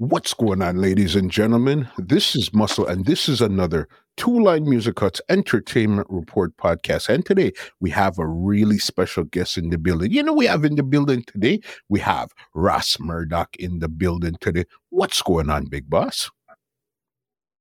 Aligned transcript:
What's 0.00 0.32
going 0.32 0.62
on, 0.62 0.78
ladies 0.80 1.14
and 1.14 1.30
gentlemen? 1.30 1.86
This 1.98 2.34
is 2.34 2.54
Muscle, 2.54 2.86
and 2.86 3.04
this 3.04 3.28
is 3.28 3.42
another 3.42 3.86
Two 4.16 4.42
Line 4.42 4.66
Music 4.66 4.94
Cuts 4.94 5.20
Entertainment 5.28 6.06
Report 6.08 6.56
podcast. 6.56 7.10
And 7.10 7.22
today 7.26 7.52
we 7.80 7.90
have 7.90 8.18
a 8.18 8.26
really 8.26 8.78
special 8.78 9.24
guest 9.24 9.58
in 9.58 9.68
the 9.68 9.76
building. 9.76 10.10
You 10.10 10.22
know, 10.22 10.32
we 10.32 10.46
have 10.46 10.64
in 10.64 10.76
the 10.76 10.82
building 10.82 11.22
today, 11.24 11.60
we 11.90 12.00
have 12.00 12.32
Ras 12.54 12.96
Murdak 12.96 13.48
in 13.58 13.80
the 13.80 13.90
building 13.90 14.36
today. 14.40 14.64
What's 14.88 15.20
going 15.20 15.50
on, 15.50 15.66
big 15.66 15.90
boss? 15.90 16.30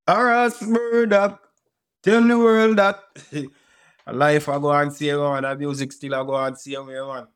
Ras 0.08 0.62
Murdak, 0.62 1.40
tell 2.02 2.26
the 2.26 2.38
world 2.40 2.78
that 2.78 3.02
life 4.14 4.48
I 4.48 4.60
go 4.60 4.72
and 4.72 4.94
see 4.94 5.14
on, 5.14 5.44
that 5.44 5.60
music 5.60 5.92
still 5.92 6.16
I 6.16 6.24
go 6.24 6.38
and 6.38 6.58
see 6.58 6.78
on, 6.78 7.28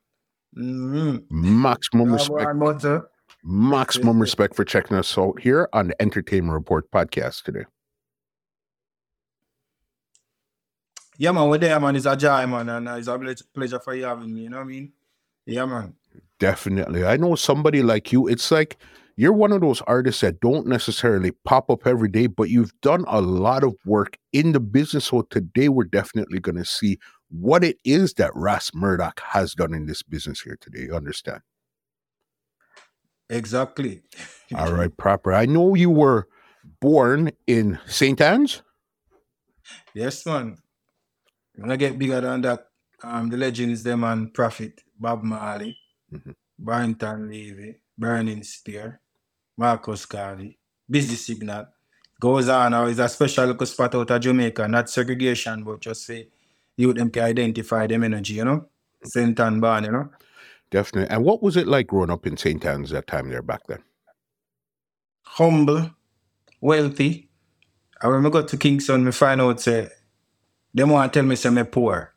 mm-hmm. 0.57 1.61
Maximum 1.61 2.13
respect. 2.13 3.12
Maximum 3.43 4.19
respect 4.21 4.55
for 4.55 4.63
checking 4.63 4.95
us 4.95 5.17
out 5.17 5.39
here 5.41 5.67
on 5.73 5.87
the 5.89 6.01
Entertainment 6.01 6.53
Report 6.53 6.89
podcast 6.91 7.43
today. 7.43 7.65
Yeah, 11.17 11.31
man, 11.31 11.49
we're 11.49 11.57
there, 11.57 11.79
man. 11.79 11.95
It's 11.95 12.05
a 12.05 12.15
joy, 12.15 12.47
man, 12.47 12.69
and 12.69 12.89
uh, 12.89 12.95
it's 12.95 13.07
a 13.41 13.45
pleasure 13.53 13.79
for 13.79 13.93
you 13.93 14.05
having 14.05 14.33
me. 14.33 14.41
You 14.41 14.49
know 14.49 14.57
what 14.57 14.63
I 14.63 14.67
mean? 14.67 14.93
Yeah, 15.45 15.65
man. 15.65 15.93
Definitely. 16.39 17.05
I 17.05 17.17
know 17.17 17.35
somebody 17.35 17.83
like 17.83 18.11
you. 18.11 18.27
It's 18.27 18.49
like 18.49 18.77
you're 19.15 19.33
one 19.33 19.51
of 19.51 19.61
those 19.61 19.81
artists 19.81 20.21
that 20.21 20.39
don't 20.39 20.65
necessarily 20.65 21.31
pop 21.43 21.69
up 21.69 21.85
every 21.85 22.09
day, 22.09 22.27
but 22.27 22.49
you've 22.49 22.73
done 22.81 23.05
a 23.07 23.21
lot 23.21 23.63
of 23.63 23.75
work 23.85 24.17
in 24.31 24.53
the 24.53 24.59
business. 24.59 25.05
So 25.05 25.21
today 25.23 25.69
we're 25.69 25.83
definitely 25.83 26.39
going 26.39 26.57
to 26.57 26.65
see 26.65 26.97
what 27.29 27.63
it 27.63 27.77
is 27.83 28.13
that 28.15 28.31
Ras 28.35 28.71
Murdak 28.71 29.19
has 29.19 29.53
done 29.53 29.73
in 29.73 29.85
this 29.85 30.01
business 30.01 30.41
here 30.41 30.57
today. 30.59 30.83
You 30.83 30.95
understand? 30.95 31.41
Exactly. 33.33 34.01
All 34.55 34.71
right, 34.71 34.95
proper. 34.95 35.33
I 35.33 35.45
know 35.45 35.73
you 35.75 35.89
were 35.89 36.27
born 36.79 37.31
in 37.47 37.79
St. 37.87 38.19
Ann's. 38.21 38.61
Yes, 39.93 40.25
man. 40.25 40.57
When 41.55 41.71
I 41.71 41.75
get 41.75 41.97
bigger 41.97 42.21
than 42.21 42.41
that, 42.41 42.67
um, 43.03 43.29
the 43.29 43.37
legends 43.37 43.83
them 43.83 44.03
and 44.03 44.33
Prophet, 44.33 44.81
Bob 44.99 45.23
Marley, 45.23 45.77
mm-hmm. 46.11 46.31
Barrington 46.57 47.29
Levy, 47.29 47.75
Burning 47.97 48.43
Spear, 48.43 49.01
Marcus 49.57 50.05
Garvey, 50.05 50.57
Busy 50.89 51.15
Signal. 51.15 51.67
Goes 52.19 52.47
on 52.47 52.71
now 52.71 52.85
is 52.85 52.99
a 52.99 53.09
special 53.09 53.47
little 53.47 53.65
spot 53.65 53.95
out 53.95 54.09
of 54.09 54.21
Jamaica, 54.21 54.67
not 54.67 54.89
segregation, 54.89 55.63
but 55.63 55.81
just 55.81 56.05
say 56.05 56.27
you 56.77 56.93
them 56.93 57.09
can 57.09 57.23
identify 57.23 57.85
them 57.85 58.03
energy, 58.03 58.35
you 58.35 58.45
know? 58.45 58.65
St. 59.03 59.37
Ann 59.39 59.59
born, 59.59 59.83
you 59.83 59.91
know? 59.91 60.09
Definitely. 60.73 61.15
And 61.15 61.23
what 61.23 61.43
was 61.43 61.55
it 61.55 61.67
like 61.67 61.85
growing 61.85 62.09
up 62.09 62.25
in 62.25 62.35
St. 62.35 62.65
Ann's 62.65 62.89
that 62.89 63.05
time 63.05 63.29
there 63.29 63.43
back 63.43 63.67
then? 63.67 63.83
Humble, 65.21 65.91
wealthy. 66.61 67.29
I 68.01 68.07
remember 68.07 68.41
go 68.41 68.47
to 68.47 68.57
Kingston, 68.57 69.05
me 69.05 69.11
find 69.11 69.39
out 69.39 69.61
say 69.61 69.89
they 70.73 70.83
want 70.83 71.13
to 71.13 71.19
tell 71.19 71.27
me 71.27 71.35
say 71.35 71.51
me 71.51 71.61
poor. 71.61 72.15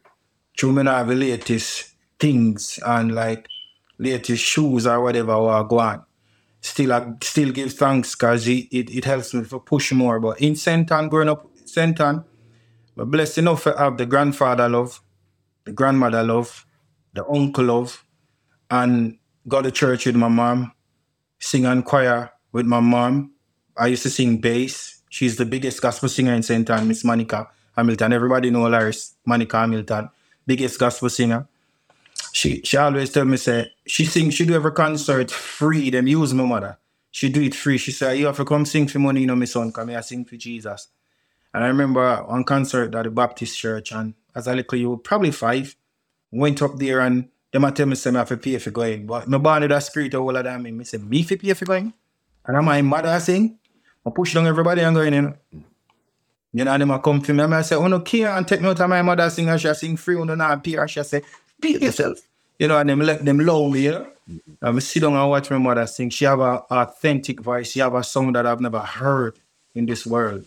True 0.57 0.73
me 0.73 0.84
not 0.84 0.97
have 0.97 1.09
the 1.09 1.15
latest 1.15 1.97
things 2.19 2.79
and 2.83 3.15
like 3.15 3.47
latest 3.99 4.43
shoes 4.43 4.87
or 4.87 5.03
whatever 5.03 5.33
I 5.33 5.62
go 5.69 5.79
on. 5.81 6.07
Still 6.62 6.95
I 6.95 7.12
still 7.23 7.53
give 7.53 7.75
thanks 7.75 8.15
because 8.15 8.49
it, 8.49 8.69
it, 8.71 8.89
it, 8.89 9.05
helps 9.05 9.34
me 9.34 9.45
to 9.45 9.59
push 9.59 9.93
more. 9.93 10.19
But 10.19 10.41
in 10.41 10.57
St. 10.57 10.91
Ann, 10.91 11.11
growing 11.11 11.29
up 11.29 11.47
St. 11.67 12.01
Ann, 12.01 12.25
I'm 12.97 13.11
blessed 13.11 13.37
enough 13.37 13.65
to 13.65 13.77
have 13.77 13.99
the 13.99 14.07
grandfather 14.07 14.67
love, 14.67 15.03
the 15.67 15.73
grandmother 15.73 16.23
love, 16.23 16.65
the 17.12 17.23
uncle 17.27 17.67
love, 17.67 18.06
and 18.70 19.19
go 19.48 19.62
to 19.62 19.70
church 19.70 20.06
with 20.06 20.17
my 20.17 20.28
mom, 20.28 20.72
sing 21.39 21.64
in 21.64 21.83
choir 21.83 22.31
with 22.53 22.67
my 22.67 22.81
mom. 22.81 23.33
I 23.77 23.89
used 23.89 24.03
to 24.05 24.11
sing 24.11 24.39
bass. 24.39 25.03
She's 25.09 25.36
the 25.36 25.45
biggest 25.45 25.81
gospel 25.81 26.09
singer 26.09 26.34
in 26.34 26.42
St. 26.42 26.69
Ann, 26.69 26.88
Miss 26.88 27.05
Monica 27.05 27.49
Hamilton. 27.76 28.12
Everybody 28.12 28.50
know 28.50 28.65
Laris, 28.65 29.15
Monica 29.25 29.59
Hamilton, 29.59 30.10
biggest 30.47 30.78
gospel 30.78 31.09
singer. 31.09 31.47
She 32.32 32.60
she 32.62 32.76
always 32.76 33.10
tell 33.10 33.25
me 33.25 33.37
say 33.37 33.72
she 33.87 34.05
sing 34.05 34.31
she 34.31 34.44
do 34.44 34.55
every 34.55 34.72
concert 34.72 35.31
free. 35.31 35.91
Them 35.91 36.06
use 36.06 36.34
my 36.34 36.44
mother. 36.44 36.78
She 37.10 37.31
do 37.31 37.41
it 37.41 37.55
free. 37.55 37.78
She 37.78 37.93
say 37.93 38.19
you 38.19 38.26
have 38.26 38.37
to 38.37 38.44
come 38.44 38.66
sing 38.66 38.88
for 38.88 38.99
money, 38.99 39.22
you 39.22 39.26
know, 39.26 39.37
my 39.37 39.47
son. 39.47 39.72
Come 39.72 39.88
here, 39.88 40.03
sing 40.03 40.25
for 40.25 40.37
Jesus. 40.37 40.88
And 41.55 41.65
I 41.65 41.69
remember 41.69 42.16
one 42.25 42.44
concert 42.44 42.94
at 42.94 43.05
the 43.05 43.10
Baptist 43.10 43.59
church, 43.59 43.93
and 43.93 44.12
as 44.34 44.47
a 44.47 44.55
little 44.55 44.78
you 44.78 44.97
probably 44.99 45.31
five, 45.31 45.75
went 46.31 46.60
up 46.60 46.76
there 46.76 47.00
and 47.00 47.31
them 47.56 47.65
a 47.65 47.72
tell 47.72 47.87
me 47.87 47.94
say 47.94 48.11
me 48.11 48.19
have 48.19 48.28
to 48.28 48.37
pay 48.37 48.59
for 48.59 48.71
going. 48.71 49.06
But 49.06 49.28
me 49.28 49.39
born 49.39 49.62
with 49.62 49.71
that 49.71 49.83
spirit 49.83 50.15
of 50.15 50.22
all 50.22 50.37
of 50.37 50.44
them. 50.44 50.62
Me 50.62 50.84
say 50.84 50.99
me 50.99 51.22
fi 51.22 51.37
pay 51.37 51.55
for 51.55 51.65
going. 51.65 51.93
And 52.44 52.56
I'm 52.56 52.65
my 52.65 52.83
mother 52.83 53.19
sing. 53.19 53.59
I 54.05 54.11
push 54.11 54.34
down 54.34 54.47
everybody 54.47 54.83
and 54.83 54.94
going 54.94 55.15
in. 55.15 55.34
You 56.53 56.65
know, 56.65 56.78
them 56.78 56.91
a 56.91 56.99
come 56.99 57.21
to 57.22 57.34
me 57.34 57.43
and 57.43 57.55
I 57.55 57.62
say, 57.62 57.77
oh 57.77 57.87
no 57.87 58.00
care 58.00 58.31
and 58.31 58.47
take 58.47 58.61
me 58.61 58.69
out 58.69 58.81
of 58.81 58.89
my 58.89 59.03
mother 59.03 59.28
sing 59.31 59.49
and 59.49 59.61
she 59.61 59.72
sing 59.75 59.97
free 59.97 60.17
on 60.17 60.27
the 60.27 60.37
not 60.37 60.62
pay 60.62 60.78
she 60.87 61.03
say, 61.03 61.22
pay 61.61 61.78
yourself. 61.78 62.19
You 62.59 62.69
know, 62.69 62.78
and 62.78 62.89
them 62.89 63.00
let 63.00 63.25
them 63.25 63.39
love 63.41 63.73
me, 63.73 63.84
you 63.84 63.93
know. 63.93 64.06
Mm-hmm. 64.31 64.77
I 64.77 64.78
sit 64.81 65.00
down 65.00 65.15
and 65.15 65.31
watch 65.31 65.50
my 65.50 65.59
mother 65.59 65.87
sing. 65.87 66.11
She 66.11 66.25
have 66.25 66.41
a 66.41 66.62
authentic 66.71 67.41
voice. 67.41 67.71
She 67.71 67.81
have 67.81 67.94
a 67.94 68.03
song 68.03 68.33
that 68.33 68.47
I've 68.47 68.61
never 68.61 68.81
heard 68.81 69.38
in 69.75 69.87
this 69.87 70.06
world. 70.06 70.44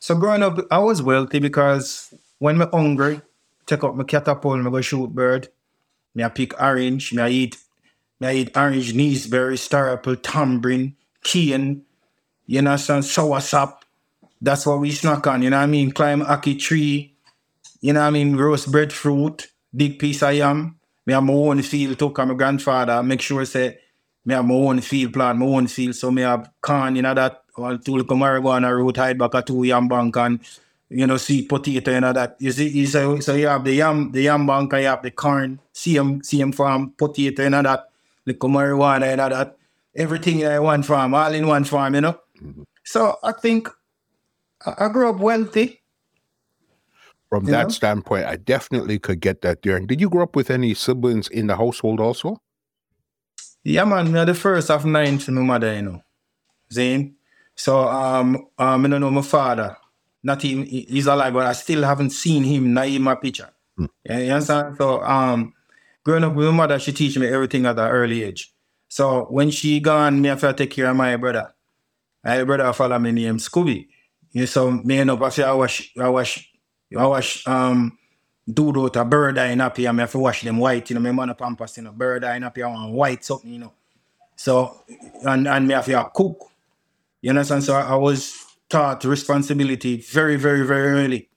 So 0.00 0.14
growing 0.16 0.42
up, 0.42 0.58
I 0.70 0.78
was 0.78 1.02
wealthy 1.02 1.38
because 1.38 2.14
when 2.38 2.60
I'm 2.60 2.70
hungry, 2.70 3.20
take 3.66 3.84
up 3.84 3.94
my 3.94 4.04
catapult, 4.04 4.64
I 4.64 4.70
go 4.70 4.80
shoot 4.80 5.14
bird. 5.14 5.48
Me 6.18 6.24
I 6.24 6.28
pick 6.30 6.60
orange. 6.60 7.12
Me 7.12 7.22
I 7.22 7.28
eat. 7.28 7.56
Me 8.18 8.26
I 8.26 8.34
eat 8.34 8.56
orange, 8.56 8.92
naseberry, 8.92 9.56
star 9.56 9.92
apple, 9.92 10.16
tambourine, 10.16 10.96
cane. 11.22 11.82
You 12.44 12.60
know, 12.60 12.76
some 12.76 13.02
soursop. 13.02 13.82
That's 14.40 14.66
what 14.66 14.80
we 14.80 14.90
snack 14.90 15.28
on. 15.28 15.42
You 15.42 15.50
know 15.50 15.58
what 15.58 15.62
I 15.62 15.66
mean? 15.66 15.92
Climb 15.92 16.22
ackee 16.22 16.58
tree. 16.58 17.14
You 17.80 17.92
know 17.92 18.00
what 18.00 18.06
I 18.06 18.10
mean? 18.10 18.34
Roast 18.34 18.72
breadfruit, 18.72 19.46
big 19.76 20.00
piece 20.00 20.20
of 20.24 20.34
yam. 20.34 20.80
Me 21.06 21.14
have 21.14 21.22
my 21.22 21.34
own 21.34 21.62
field 21.62 21.96
too, 21.96 22.12
my 22.16 22.34
grandfather 22.34 23.00
make 23.02 23.20
sure 23.20 23.44
say 23.44 23.78
me 24.24 24.34
have 24.34 24.44
my 24.44 24.54
own 24.54 24.80
field 24.80 25.12
plant, 25.12 25.38
my 25.38 25.46
own 25.46 25.68
field. 25.68 25.94
So 25.94 26.10
me 26.10 26.22
have 26.22 26.50
corn, 26.60 26.96
you 26.96 27.02
know 27.02 27.14
that, 27.14 27.44
well, 27.56 27.78
two 27.78 27.92
little 27.92 28.16
marijuana 28.16 28.76
root 28.76 28.96
hide 28.96 29.18
back 29.18 29.34
a 29.34 29.42
two 29.42 29.62
yam 29.62 29.86
bank 29.86 30.16
and 30.16 30.40
you 30.90 31.06
know, 31.06 31.16
sweet 31.16 31.48
potato 31.48 31.92
and 31.92 32.04
all 32.04 32.12
that. 32.12 32.36
You 32.38 32.52
see, 32.52 32.68
you 32.68 32.86
say, 32.86 33.20
so 33.20 33.34
you 33.34 33.46
have 33.46 33.64
the 33.64 33.74
yam, 33.74 34.12
the 34.12 34.22
yam 34.22 34.46
bank, 34.46 34.72
you 34.72 34.86
have 34.86 35.02
the 35.02 35.10
corn, 35.10 35.60
same, 35.72 36.22
same 36.22 36.52
farm, 36.52 36.92
potato 36.96 37.44
and 37.44 37.54
all 37.54 37.62
that, 37.62 37.88
little 38.24 38.48
marijuana 38.48 39.12
and 39.12 39.20
all 39.20 39.30
that. 39.30 39.56
Everything 39.94 40.40
in 40.40 40.62
one 40.62 40.82
farm, 40.82 41.14
all 41.14 41.32
in 41.32 41.46
one 41.46 41.64
farm, 41.64 41.94
you 41.94 42.00
know. 42.00 42.18
Mm-hmm. 42.42 42.62
So 42.84 43.18
I 43.22 43.32
think 43.32 43.68
I, 44.64 44.88
grew 44.88 45.10
up 45.10 45.18
wealthy. 45.18 45.82
From 47.28 47.44
that 47.46 47.64
know? 47.64 47.68
standpoint, 47.68 48.24
I 48.24 48.36
definitely 48.36 48.98
could 48.98 49.20
get 49.20 49.42
that 49.42 49.62
there. 49.62 49.76
And 49.76 49.86
did 49.86 50.00
you 50.00 50.08
grow 50.08 50.22
up 50.22 50.34
with 50.34 50.50
any 50.50 50.72
siblings 50.72 51.28
in 51.28 51.48
the 51.48 51.56
household 51.56 52.00
also? 52.00 52.40
Yeah, 53.64 53.84
man, 53.84 54.10
me 54.10 54.24
the 54.24 54.32
first 54.32 54.70
of 54.70 54.86
nine 54.86 55.18
to 55.18 55.32
my 55.32 55.42
mother, 55.42 55.74
you 55.74 55.82
know. 55.82 56.02
Zane. 56.72 57.16
So 57.54 57.88
um 57.88 58.46
um 58.58 58.86
I 58.86 58.88
don't 58.88 59.00
know 59.00 59.10
my 59.10 59.22
father 59.22 59.76
not 60.22 60.44
even 60.44 60.66
he's 60.66 61.06
alive, 61.06 61.32
but 61.32 61.46
I 61.46 61.52
still 61.52 61.82
haven't 61.82 62.10
seen 62.10 62.42
him, 62.42 62.72
not 62.74 62.86
even 62.86 63.02
my 63.02 63.14
picture. 63.14 63.50
Mm. 63.78 63.88
You 64.04 64.32
understand? 64.32 64.76
So 64.76 65.02
um 65.02 65.52
growing 66.04 66.24
up 66.24 66.34
with 66.34 66.46
my 66.46 66.52
mother, 66.52 66.78
she 66.78 66.92
teach 66.92 67.18
me 67.18 67.26
everything 67.26 67.66
at 67.66 67.78
an 67.78 67.88
early 67.88 68.22
age. 68.24 68.52
So 68.88 69.26
when 69.30 69.50
she 69.50 69.80
gone, 69.80 70.20
me 70.20 70.28
have 70.28 70.40
to 70.40 70.52
take 70.52 70.70
care 70.70 70.90
of 70.90 70.96
my 70.96 71.16
brother. 71.16 71.54
My 72.24 72.42
brother 72.44 72.72
follow 72.72 72.98
me 72.98 73.12
name 73.12 73.38
Scooby. 73.38 73.88
You 74.32 74.46
so 74.46 74.70
me 74.70 74.98
end 74.98 75.10
up 75.10 75.22
I 75.22 75.28
say 75.30 75.44
I 75.44 75.52
wash 75.52 75.92
I 75.98 76.08
wash 76.08 76.50
I 76.96 77.06
wash 77.06 77.46
um 77.46 77.98
do 78.50 78.70
out 78.84 78.96
a 78.96 79.04
bird 79.04 79.38
eye 79.38 79.54
up 79.54 79.76
here, 79.76 79.90
I 79.90 79.94
have 79.94 80.12
to 80.12 80.18
wash 80.18 80.42
them 80.42 80.58
white, 80.58 80.88
you 80.88 80.94
know, 80.94 81.00
my 81.00 81.12
mother 81.12 81.34
pampas, 81.34 81.76
you 81.76 81.82
know, 81.82 81.92
bird 81.92 82.24
eye 82.24 82.40
up 82.40 82.56
here 82.56 82.66
on 82.66 82.92
white 82.92 83.24
something, 83.24 83.52
you 83.52 83.58
know. 83.58 83.72
So 84.36 84.84
and 85.22 85.46
and 85.46 85.68
me 85.68 85.74
have 85.74 85.84
to 85.86 86.10
cook. 86.14 86.50
You 87.20 87.30
understand? 87.30 87.64
So 87.64 87.74
I 87.74 87.96
was 87.96 88.47
taught 88.68 89.04
responsibility 89.04 89.98
very, 89.98 90.36
very, 90.36 90.66
very 90.66 91.04
early. 91.04 91.28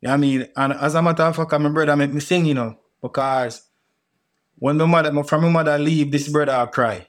You 0.00 0.08
know 0.08 0.14
I 0.14 0.16
mean? 0.16 0.48
And 0.56 0.72
as 0.72 0.94
a 0.94 1.02
matter 1.02 1.24
of 1.24 1.36
fact, 1.36 1.52
my 1.52 1.68
brother 1.68 1.96
make 1.96 2.12
me 2.12 2.20
sing, 2.20 2.46
you 2.46 2.54
know, 2.54 2.76
because 3.02 3.62
when 4.56 4.76
my 4.76 4.86
mother, 4.86 5.24
from 5.24 5.42
my 5.42 5.48
mother 5.48 5.78
leave, 5.78 6.10
this 6.10 6.28
brother 6.28 6.52
I 6.52 6.66
cry. 6.66 7.06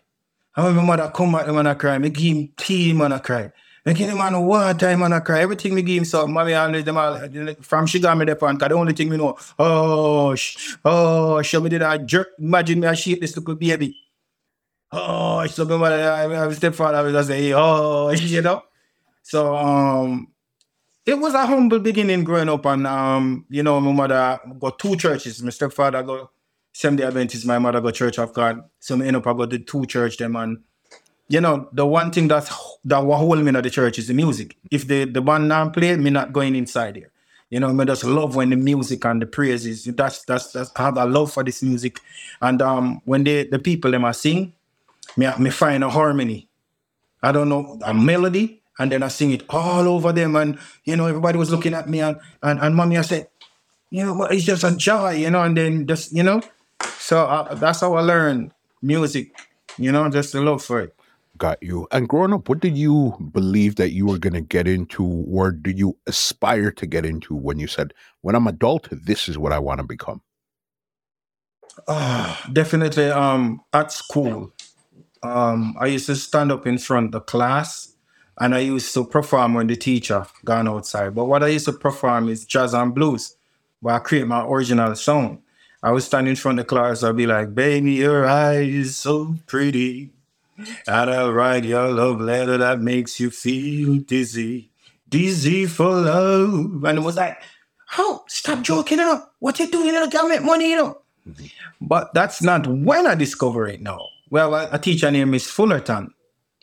And 0.55 0.65
when 0.65 0.75
my 0.75 0.83
mother 0.83 1.11
come 1.13 1.31
back, 1.31 1.45
the 1.45 1.53
man 1.53 1.67
I 1.67 1.73
cry. 1.75 1.97
Me 1.97 2.09
give 2.09 2.35
him 2.35 2.49
tea, 2.57 2.93
man 2.93 3.13
I 3.13 3.19
cry. 3.19 3.51
Me 3.85 3.93
give 3.93 4.09
him 4.09 4.17
man 4.17 4.39
water, 4.45 4.95
man 4.97 5.13
I 5.13 5.21
cry. 5.21 5.41
Everything 5.41 5.73
me 5.73 5.81
give 5.81 5.97
him 5.97 6.05
so 6.05 6.27
mommy 6.27 6.53
always 6.53 6.83
them 6.83 6.97
all 6.97 7.19
from 7.61 7.87
she 7.87 7.99
got 7.99 8.17
me 8.17 8.25
the 8.25 8.35
pan, 8.35 8.57
cause 8.57 8.69
the 8.69 8.75
only 8.75 8.93
thing 8.93 9.09
me 9.09 9.17
know, 9.17 9.37
oh 9.57 10.35
oh 10.85 11.41
show 11.41 11.61
me 11.61 11.69
did 11.69 11.81
I 11.81 11.97
jerk 11.97 12.27
imagine 12.37 12.79
me 12.81 12.87
I 12.87 12.93
shake 12.93 13.21
this 13.21 13.35
little 13.35 13.55
baby. 13.55 13.95
Oh, 14.91 15.45
so 15.47 15.63
my 15.63 15.77
mother, 15.77 16.11
I, 16.11 16.47
I 16.47 16.51
stepfather 16.51 16.97
I 16.97 17.01
was 17.01 17.27
say, 17.27 17.53
oh, 17.53 18.09
you 18.11 18.41
know. 18.41 18.61
So 19.23 19.55
um, 19.55 20.27
it 21.05 21.15
was 21.15 21.33
a 21.33 21.45
humble 21.45 21.79
beginning 21.79 22.23
growing 22.23 22.49
up, 22.49 22.65
and 22.65 22.85
um, 22.87 23.45
you 23.49 23.63
know, 23.63 23.79
my 23.79 23.91
mother 23.91 24.39
got 24.59 24.79
two 24.79 24.95
churches. 24.95 25.41
My 25.41 25.49
stepfather 25.49 26.03
got 26.03 26.31
Seventh 26.73 26.99
Day 26.99 27.07
Adventist, 27.07 27.45
my 27.45 27.59
mother 27.59 27.81
got 27.81 27.93
Church 27.93 28.19
of 28.19 28.33
God. 28.33 28.63
So 28.79 28.97
me 28.97 29.07
end 29.07 29.17
up 29.17 29.27
I 29.27 29.33
got 29.33 29.49
the 29.49 29.59
two 29.59 29.85
church 29.85 30.17
them, 30.17 30.35
and 30.35 30.59
you 31.27 31.41
know, 31.41 31.69
the 31.71 31.85
one 31.85 32.11
thing 32.11 32.27
that's 32.27 32.51
that 32.85 32.99
will 32.99 33.15
hold 33.15 33.39
me 33.39 33.49
in 33.49 33.53
the 33.53 33.69
church 33.69 33.99
is 33.99 34.07
the 34.07 34.13
music. 34.13 34.57
If 34.69 34.87
the 34.87 35.05
the 35.05 35.21
band 35.21 35.47
not 35.47 35.73
play, 35.73 35.95
me 35.97 36.09
not 36.09 36.33
going 36.33 36.55
inside 36.55 36.97
here. 36.97 37.11
You 37.49 37.59
know, 37.59 37.73
me 37.73 37.85
just 37.85 38.03
love 38.03 38.35
when 38.35 38.49
the 38.49 38.55
music 38.55 39.03
and 39.05 39.21
the 39.21 39.25
praises. 39.25 39.83
That's 39.85 40.23
that's 40.25 40.51
that's 40.51 40.71
I 40.75 40.83
have 40.83 40.97
a 40.97 41.05
love 41.05 41.33
for 41.33 41.43
this 41.43 41.63
music, 41.63 41.99
and 42.41 42.61
um, 42.61 43.01
when 43.05 43.23
the 43.23 43.47
the 43.49 43.59
people 43.59 43.91
them 43.91 44.05
are 44.05 44.13
sing, 44.13 44.53
me 45.17 45.29
me 45.39 45.49
find 45.49 45.83
a 45.83 45.89
harmony. 45.89 46.47
I 47.23 47.31
don't 47.31 47.49
know 47.49 47.79
a 47.83 47.93
melody, 47.93 48.60
and 48.81 48.91
then 48.91 49.03
I 49.03 49.07
sing 49.07 49.31
it 49.31 49.43
all 49.49 49.87
over 49.87 50.11
them, 50.11 50.35
and 50.35 50.57
you 50.83 50.95
know 50.95 51.05
everybody 51.05 51.37
was 51.37 51.51
looking 51.51 51.73
at 51.73 51.89
me, 51.89 52.01
and 52.01 52.17
and, 52.41 52.59
and 52.59 52.75
mommy 52.75 52.97
I 52.97 53.01
said, 53.03 53.27
you 53.89 54.05
know, 54.05 54.13
what 54.13 54.33
it's 54.33 54.43
just 54.43 54.63
a 54.63 54.75
joy, 54.75 55.11
you 55.11 55.29
know, 55.29 55.43
and 55.43 55.55
then 55.55 55.87
just 55.87 56.11
you 56.11 56.23
know, 56.23 56.41
so 56.97 57.25
uh, 57.25 57.55
that's 57.55 57.81
how 57.81 57.93
I 57.93 58.01
learned 58.01 58.51
music, 58.81 59.37
you 59.77 59.91
know, 59.91 60.09
just 60.09 60.33
the 60.33 60.41
love 60.41 60.63
for 60.63 60.81
it 60.81 60.95
got 61.41 61.61
you. 61.63 61.87
And 61.91 62.07
growing 62.07 62.33
up, 62.33 62.47
what 62.47 62.59
did 62.59 62.77
you 62.77 63.17
believe 63.31 63.75
that 63.77 63.89
you 63.91 64.05
were 64.05 64.19
going 64.19 64.35
to 64.35 64.41
get 64.41 64.67
into, 64.67 65.03
or 65.03 65.51
did 65.51 65.79
you 65.79 65.97
aspire 66.05 66.71
to 66.71 66.85
get 66.85 67.03
into 67.03 67.35
when 67.35 67.57
you 67.57 67.67
said, 67.67 67.93
"When 68.21 68.35
I'm 68.35 68.47
adult, 68.47 68.87
this 68.91 69.27
is 69.27 69.37
what 69.37 69.51
I 69.51 69.57
want 69.57 69.79
to 69.79 69.87
become"? 69.87 70.21
Uh, 71.87 72.37
definitely. 72.53 73.09
Um, 73.09 73.61
at 73.73 73.91
school, 73.91 74.53
um, 75.23 75.75
I 75.79 75.87
used 75.87 76.05
to 76.05 76.15
stand 76.15 76.51
up 76.51 76.67
in 76.67 76.77
front 76.77 77.07
of 77.07 77.11
the 77.13 77.21
class, 77.21 77.90
and 78.41 78.55
I 78.55 78.59
used 78.59 78.93
to 78.95 79.05
perform 79.05 79.53
when 79.53 79.67
the 79.67 79.75
teacher 79.75 80.25
gone 80.43 80.67
outside. 80.67 81.13
But 81.13 81.25
what 81.25 81.43
I 81.43 81.47
used 81.47 81.65
to 81.65 81.73
perform 81.73 82.27
is 82.27 82.43
jazz 82.43 82.73
and 82.73 82.93
blues, 82.93 83.37
where 83.79 83.95
I 83.95 83.99
create 83.99 84.25
my 84.25 84.43
original 84.43 84.95
song. 84.95 85.43
I 85.83 85.91
would 85.91 86.03
stand 86.03 86.27
in 86.27 86.35
front 86.35 86.59
of 86.59 86.65
the 86.65 86.69
class. 86.69 87.03
I'd 87.03 87.15
be 87.15 87.27
like, 87.27 87.55
"Baby, 87.55 87.93
your 87.93 88.27
eyes 88.27 88.97
so 88.97 89.35
pretty." 89.45 90.09
And 90.87 91.09
I'll 91.09 91.33
write 91.33 91.65
your 91.65 91.87
love 91.89 92.19
letter 92.19 92.57
that 92.57 92.81
makes 92.81 93.19
you 93.19 93.29
feel 93.31 93.97
dizzy, 93.97 94.69
dizzy 95.09 95.65
for 95.65 95.91
love. 95.91 96.83
And 96.83 96.97
it 96.97 97.01
was 97.01 97.15
like, 97.15 97.41
oh, 97.97 98.23
stop 98.27 98.61
joking, 98.61 98.99
you 98.99 99.05
know. 99.05 99.23
What 99.39 99.59
you 99.59 99.69
doing, 99.69 99.87
you 99.87 99.93
know, 99.93 100.07
can 100.07 100.29
make 100.29 100.43
money, 100.43 100.71
you 100.71 100.77
know. 100.77 101.01
Mm-hmm. 101.27 101.45
But 101.81 102.13
that's 102.13 102.41
not 102.41 102.67
when 102.67 103.07
I 103.07 103.15
discover 103.15 103.67
it 103.67 103.81
now. 103.81 104.07
Well, 104.29 104.53
a 104.53 104.77
teacher 104.79 105.09
named 105.11 105.31
Miss 105.31 105.49
Fullerton, 105.49 106.13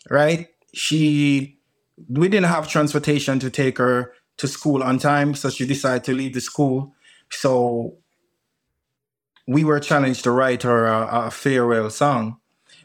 right? 0.09 0.49
She, 0.73 1.58
we 2.09 2.29
didn't 2.29 2.47
have 2.47 2.69
transportation 2.69 3.39
to 3.41 3.51
take 3.51 3.79
her 3.79 4.13
to 4.39 4.49
school 4.49 4.83
on 4.83 4.99
time, 4.99 5.35
so 5.35 5.51
she 5.51 5.67
decided 5.67 6.05
to 6.05 6.15
leave 6.15 6.35
the 6.35 6.41
school. 6.41 6.95
So 7.31 7.97
we 9.47 9.65
were 9.65 9.81
challenged 9.81 10.25
to 10.25 10.31
write 10.31 10.63
her 10.63 10.87
a, 10.87 11.27
a 11.27 11.31
farewell 11.31 11.91
song. 11.91 12.39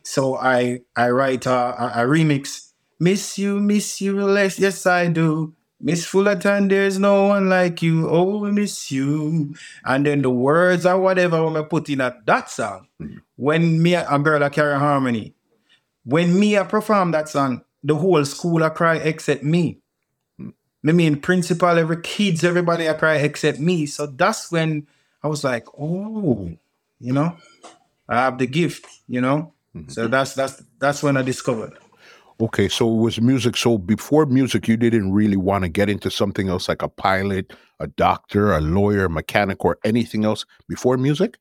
So 0.03 0.35
I 0.35 0.81
I 0.95 1.09
write 1.09 1.45
a, 1.45 1.51
a, 1.51 2.03
a 2.03 2.07
remix. 2.07 2.71
Miss 2.99 3.37
you, 3.37 3.59
miss 3.59 4.01
you, 4.01 4.23
less. 4.23 4.57
Yes, 4.57 4.85
I 4.85 5.07
do. 5.07 5.53
Miss 5.79 6.05
Fullerton, 6.05 6.69
there's 6.69 6.97
no 6.97 7.27
one 7.27 7.49
like 7.49 7.81
you. 7.81 8.09
Oh, 8.09 8.37
we 8.37 8.51
miss 8.51 8.89
you. 8.89 9.53
And 9.83 10.05
then 10.05 10.21
the 10.21 10.29
words 10.29 10.85
or 10.85 10.97
whatever 10.97 11.45
I 11.45 11.63
put 11.63 11.89
in 11.89 11.99
at 11.99 12.25
that 12.25 12.49
song. 12.49 12.87
Mm-hmm. 13.01 13.17
When 13.35 13.83
me 13.83 13.95
a 13.95 14.19
girl 14.19 14.41
I 14.41 14.49
carry 14.49 14.79
harmony. 14.79 15.35
When 16.05 16.39
me 16.39 16.57
I 16.57 16.63
perform 16.63 17.11
that 17.11 17.27
song, 17.27 17.63
the 17.83 17.95
whole 17.95 18.23
school 18.25 18.63
I 18.63 18.69
cry 18.69 18.95
except 18.97 19.43
me. 19.43 19.79
Mm-hmm. 20.39 20.89
I 20.89 20.91
mean, 20.91 21.19
principal, 21.19 21.69
every 21.69 22.01
kids, 22.01 22.43
everybody 22.43 22.89
I 22.89 22.93
cry 22.93 23.15
except 23.15 23.59
me. 23.59 23.85
So 23.85 24.07
that's 24.07 24.51
when 24.51 24.87
I 25.21 25.27
was 25.27 25.43
like, 25.43 25.65
oh, 25.79 26.51
you 26.99 27.13
know, 27.13 27.37
I 28.07 28.15
have 28.15 28.37
the 28.37 28.47
gift, 28.47 28.85
you 29.07 29.21
know. 29.21 29.53
Mm-hmm. 29.75 29.89
So 29.89 30.07
that's 30.07 30.33
that's 30.33 30.61
that's 30.79 31.03
when 31.03 31.17
I 31.17 31.21
discovered. 31.21 31.73
Okay, 32.41 32.67
so 32.67 32.89
it 32.91 32.97
was 32.97 33.21
music. 33.21 33.55
So 33.55 33.77
before 33.77 34.25
music, 34.25 34.67
you 34.67 34.75
didn't 34.75 35.13
really 35.13 35.37
want 35.37 35.63
to 35.63 35.69
get 35.69 35.89
into 35.89 36.09
something 36.09 36.49
else 36.49 36.67
like 36.67 36.81
a 36.81 36.89
pilot, 36.89 37.53
a 37.79 37.87
doctor, 37.87 38.53
a 38.53 38.61
lawyer, 38.61 39.05
a 39.05 39.09
mechanic, 39.09 39.63
or 39.63 39.77
anything 39.83 40.25
else 40.25 40.45
before 40.67 40.97
music? 40.97 41.37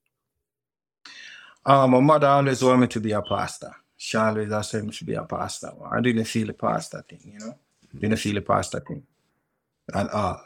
Uh, 1.65 1.87
my 1.87 2.01
mother 2.01 2.27
always 2.27 2.63
wanted 2.63 2.81
me 2.81 2.87
to 2.89 3.01
be 3.01 3.13
a 3.13 3.23
pastor. 3.23 3.73
Always 4.15 4.53
asked 4.53 4.75
me 4.75 4.91
to 4.91 5.05
be 5.05 5.15
a 5.15 5.23
pastor. 5.25 5.73
I 5.91 6.01
didn't 6.01 6.25
feel 6.25 6.49
the 6.49 6.55
pastor 6.55 7.05
thing, 7.09 7.21
you 7.25 7.39
know? 7.39 7.55
Didn't 7.99 8.19
feel 8.19 8.35
the 8.35 8.41
pastor 8.41 8.81
thing 8.81 9.05
at 9.95 10.11
all. 10.13 10.41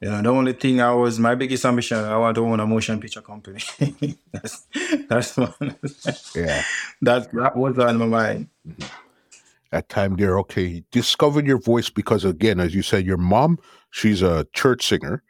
You 0.00 0.10
know, 0.10 0.22
the 0.22 0.28
only 0.28 0.52
thing 0.52 0.80
I 0.80 0.92
was 0.92 1.18
my 1.18 1.34
biggest 1.34 1.64
ambition, 1.64 1.98
I 1.98 2.16
want 2.16 2.36
to 2.36 2.44
own 2.44 2.60
a 2.60 2.66
motion 2.66 3.00
picture 3.00 3.20
company. 3.20 3.60
that's 4.32 4.66
that's 5.08 5.36
one. 5.36 5.76
yeah. 6.34 6.62
That 7.02 7.32
that 7.32 7.56
was 7.56 7.78
on 7.78 7.98
my 7.98 8.06
mind. 8.06 8.48
Mm-hmm. 8.66 8.86
That 9.72 9.88
time 9.88 10.16
there, 10.16 10.38
okay, 10.40 10.84
discovered 10.90 11.46
your 11.46 11.58
voice 11.58 11.88
because 11.90 12.24
again, 12.24 12.60
as 12.60 12.74
you 12.74 12.82
said, 12.82 13.06
your 13.06 13.16
mom, 13.16 13.58
she's 13.90 14.22
a 14.22 14.46
church 14.52 14.86
singer. 14.86 15.22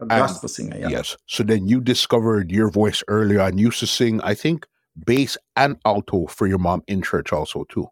A 0.00 0.06
gospel 0.06 0.48
and, 0.48 0.50
singer, 0.50 0.76
yeah. 0.78 0.88
Yes. 0.88 1.16
So 1.26 1.44
then 1.44 1.68
you 1.68 1.80
discovered 1.80 2.50
your 2.50 2.70
voice 2.70 3.04
early 3.08 3.38
on. 3.38 3.58
You 3.58 3.66
used 3.66 3.78
to 3.80 3.86
sing, 3.86 4.20
I 4.22 4.34
think, 4.34 4.66
bass 5.04 5.36
and 5.56 5.76
alto 5.84 6.26
for 6.26 6.46
your 6.46 6.58
mom 6.58 6.82
in 6.86 7.02
church 7.02 7.32
also 7.32 7.64
too. 7.68 7.86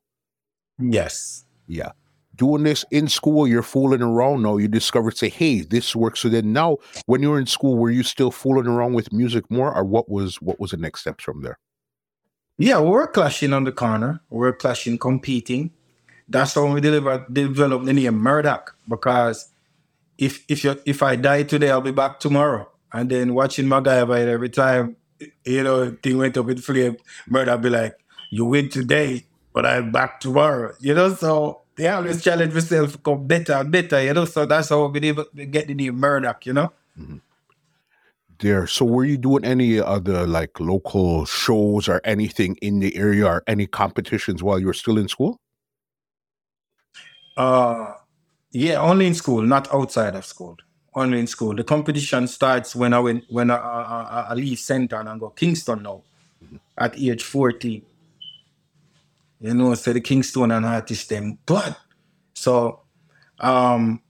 Yes. 0.79 1.44
Yeah 1.67 1.93
doing 2.41 2.62
this 2.62 2.87
in 2.91 3.06
school, 3.06 3.47
you're 3.47 3.62
fooling 3.62 4.00
around. 4.00 4.43
No, 4.43 4.56
you 4.56 4.67
discover, 4.67 5.11
say, 5.11 5.29
hey, 5.29 5.61
this 5.61 5.94
works. 5.94 6.20
So 6.20 6.31
then 6.31 6.55
now, 6.55 6.79
when 7.05 7.20
you 7.20 7.31
were 7.31 7.38
in 7.38 7.47
school, 7.47 7.76
were 7.76 7.91
you 7.91 8.02
still 8.02 8.31
fooling 8.31 8.67
around 8.67 8.94
with 8.94 9.12
music 9.12 9.44
more, 9.50 9.73
or 9.76 9.85
what 9.85 10.08
was 10.08 10.41
what 10.41 10.58
was 10.58 10.70
the 10.70 10.79
next 10.79 11.02
steps 11.02 11.23
from 11.23 11.43
there? 11.43 11.58
Yeah, 12.56 12.81
we 12.81 12.88
were 12.88 13.06
clashing 13.06 13.52
on 13.52 13.64
the 13.64 13.73
corner. 13.73 14.20
We 14.31 14.38
were 14.38 14.55
clashing, 14.55 14.99
competing. 14.99 15.73
That's 16.29 16.55
how 16.55 16.73
we 16.73 16.81
deliver, 16.81 17.26
developed 17.31 17.85
the 17.85 17.93
name 17.93 18.20
Murdak 18.20 18.69
because 18.88 19.50
if 20.17 20.44
if 20.49 20.64
you 20.64 20.81
if 20.87 21.02
I 21.02 21.17
die 21.17 21.43
today, 21.43 21.70
I'll 21.70 21.81
be 21.82 21.93
back 21.93 22.20
tomorrow. 22.20 22.69
And 22.93 23.11
then 23.11 23.35
watching 23.35 23.67
MacGyver 23.67 24.26
every 24.26 24.49
time, 24.49 24.97
you 25.44 25.62
know, 25.62 25.96
thing 26.02 26.19
went 26.19 26.37
up 26.37 26.49
in 26.49 26.58
flame, 26.58 26.96
Murdoch 27.28 27.61
be 27.61 27.70
like, 27.70 27.96
"You 28.31 28.46
win 28.46 28.69
today, 28.69 29.26
but 29.52 29.67
I'm 29.67 29.90
back 29.93 30.20
tomorrow." 30.20 30.75
You 30.81 30.94
know, 30.94 31.14
so 31.14 31.61
they 31.76 31.88
always 31.88 32.22
challenge 32.22 32.52
themselves 32.52 32.93
to 32.93 32.99
become 32.99 33.26
better 33.26 33.55
and 33.55 33.70
better, 33.70 34.02
you 34.02 34.12
know. 34.12 34.25
So 34.25 34.46
that's 34.46 34.69
how 34.69 34.87
we 34.87 35.00
able 35.00 35.25
to 35.25 35.46
get 35.46 35.67
the 35.67 35.75
name 35.75 35.99
Murdak, 35.99 36.46
you 36.46 36.52
know. 36.52 36.72
Mm-hmm. 36.99 37.17
There. 38.38 38.67
So 38.67 38.84
were 38.87 39.05
you 39.05 39.19
doing 39.19 39.44
any 39.44 39.81
other 39.81 40.26
like 40.26 40.58
local 40.61 41.26
shows 41.26 41.88
or 41.88 42.00
anything 42.05 42.56
in 42.62 42.81
the 42.81 42.96
area 42.96 43.26
or 43.26 43.43
any 43.46 43.66
competitions 43.66 44.43
while 44.43 44.59
you 44.59 44.66
were 44.66 44.75
still 44.75 44.99
in 44.99 45.09
school? 45.09 45.38
Uh 47.37 47.95
yeah, 48.52 48.80
only 48.80 49.06
in 49.06 49.14
school, 49.14 49.42
not 49.42 49.73
outside 49.73 50.16
of 50.16 50.25
school. 50.25 50.56
Only 50.94 51.20
in 51.20 51.26
school. 51.26 51.54
The 51.54 51.64
competition 51.64 52.26
starts 52.26 52.75
when 52.75 52.92
I 52.92 52.99
went 52.99 53.25
when 53.28 53.50
I, 53.50 53.56
I, 53.56 54.26
I 54.30 54.35
leave 54.35 54.59
center 54.59 54.99
and 55.00 55.20
go 55.20 55.30
Kingston 55.30 55.82
now 55.85 56.02
at 56.76 56.99
age 56.99 57.23
14. 57.23 57.82
You 59.42 59.54
know, 59.54 59.75
so 59.75 59.92
the 59.92 60.00
Kingston 60.00 60.50
and 60.50 60.66
artist 60.66 61.09
them 61.09 61.38
but 61.47 61.78
So 62.35 62.80
um 63.38 64.02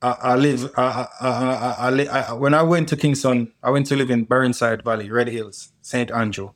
I, 0.00 0.16
I 0.22 0.36
live 0.36 0.70
I, 0.76 1.06
I, 1.20 2.06
I, 2.06 2.32
when 2.34 2.54
I 2.54 2.62
went 2.62 2.88
to 2.90 2.96
Kingston, 2.96 3.52
I 3.62 3.70
went 3.70 3.86
to 3.86 3.96
live 3.96 4.10
in 4.10 4.24
Burnside 4.24 4.84
Valley, 4.84 5.10
Red 5.10 5.28
Hills, 5.28 5.72
St. 5.82 6.10
Andrew. 6.12 6.52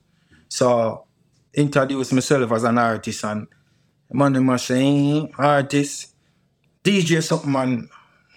So 0.49 1.07
introduced 1.54 2.12
myself 2.12 2.52
as 2.52 2.64
an 2.64 2.78
artist 2.78 3.25
and 3.25 3.49
man 4.12 4.45
must 4.45 4.66
say 4.66 5.30
artist, 5.38 6.14
DJ 6.85 7.23
something 7.23 7.52
man. 7.52 7.88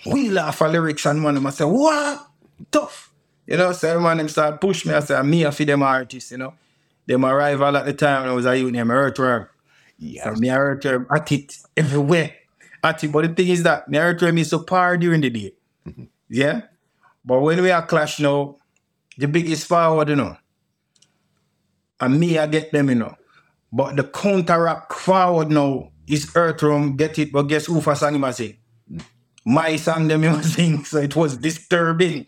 We 0.05 0.29
laugh 0.29 0.61
at 0.61 0.71
lyrics 0.71 1.05
and 1.05 1.23
one 1.23 1.35
man 1.35 1.43
must 1.43 1.57
say, 1.57 1.65
what? 1.65 2.27
Tough. 2.71 3.11
You 3.47 3.57
know, 3.57 3.71
so 3.73 3.99
man 3.99 4.17
them 4.17 4.29
start 4.29 4.61
push 4.61 4.85
me. 4.85 4.93
I 4.93 4.99
say, 4.99 5.21
me 5.21 5.45
I 5.45 5.51
feed 5.51 5.69
them 5.69 5.83
artists, 5.83 6.31
you 6.31 6.37
know. 6.37 6.53
Them 7.05 7.25
arrival 7.25 7.75
at 7.75 7.85
the 7.85 7.93
time 7.93 8.21
when 8.21 8.31
I 8.31 8.33
was 8.33 8.45
a 8.45 8.57
youth 8.57 8.71
named 8.71 8.89
Earthworm. 8.89 9.47
Yeah. 9.97 10.23
So 10.23 10.39
me 10.39 10.49
I 10.49 10.55
her 10.55 11.07
at 11.13 11.31
it 11.31 11.57
everywhere. 11.75 12.33
At 12.83 13.03
it. 13.03 13.11
But 13.11 13.27
the 13.27 13.33
thing 13.33 13.51
is 13.51 13.63
that 13.63 13.87
me 13.89 13.97
I 13.97 14.13
her 14.13 14.31
me 14.31 14.43
so 14.43 14.59
power 14.59 14.97
during 14.97 15.21
the 15.21 15.29
day. 15.29 15.53
Mm-hmm. 15.87 16.03
Yeah? 16.29 16.61
But 17.25 17.41
when 17.41 17.61
we 17.61 17.71
are 17.71 17.85
clash 17.85 18.19
now, 18.19 18.57
the 19.17 19.27
biggest 19.27 19.67
forward, 19.67 20.09
you 20.09 20.15
know. 20.15 20.37
And 21.99 22.19
me 22.19 22.37
I 22.37 22.47
get 22.47 22.71
them, 22.71 22.89
you 22.89 22.95
know. 22.95 23.15
But 23.71 23.95
the 23.95 24.03
counteract 24.03 24.93
forward 24.93 25.51
now 25.51 25.91
is 26.07 26.31
Earthworm 26.35 26.95
get 26.95 27.17
it, 27.19 27.31
but 27.31 27.43
guess 27.43 27.65
who 27.65 27.81
for 27.81 27.95
him 27.95 28.33
sing? 28.33 28.57
My 29.45 29.75
song 29.75 30.07
them 30.07 30.41
sing, 30.43 30.85
so 30.85 30.99
it 30.99 31.15
was 31.15 31.37
disturbing. 31.37 32.25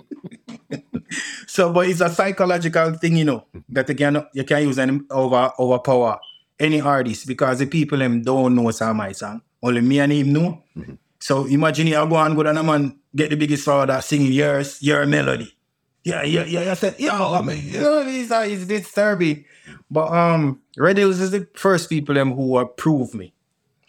so 1.48 1.72
but 1.72 1.88
it's 1.88 2.02
a 2.02 2.10
psychological 2.10 2.94
thing, 2.94 3.18
you 3.18 3.26
know, 3.26 3.46
that 3.70 3.88
you 3.90 3.96
can 3.96 4.26
you 4.34 4.44
can 4.44 4.64
use 4.64 4.80
any 4.80 5.00
over 5.10 5.52
overpower 5.60 6.20
any 6.60 6.82
artist 6.82 7.28
because 7.28 7.60
the 7.60 7.66
people 7.66 7.98
them 7.98 8.22
don't 8.22 8.56
know 8.56 8.72
some 8.72 8.98
my 8.98 9.12
song. 9.12 9.42
Only 9.62 9.82
me 9.82 10.00
and 10.00 10.12
him 10.12 10.34
know. 10.34 10.64
Mm-hmm. 10.76 10.94
So 11.20 11.46
imagine 11.46 11.88
you 11.88 11.94
go 11.94 12.18
and 12.18 12.36
go 12.36 12.44
down 12.44 12.58
a 12.58 12.64
man 12.64 13.00
get 13.16 13.30
the 13.30 13.36
biggest 13.36 13.64
forward 13.66 13.90
that 13.90 14.04
singing 14.04 14.32
your 14.32 14.64
your 14.80 15.06
melody. 15.06 15.56
yeah, 16.04 16.24
yeah, 16.24 16.44
yeah. 16.44 16.72
I 16.72 16.74
said, 16.76 16.96
yeah, 17.00 17.20
I 17.20 17.42
mean, 17.42 17.64
you 17.66 17.80
know, 17.80 18.04
it's, 18.06 18.32
it's 18.32 18.66
disturbing. 18.66 19.46
But 19.90 20.12
um, 20.12 20.62
Red 20.78 20.98
Hills 20.98 21.20
is 21.20 21.32
the 21.32 21.48
first 21.56 21.90
people 21.90 22.14
them 22.14 22.34
who 22.34 22.58
approve 22.60 23.16
me. 23.16 23.34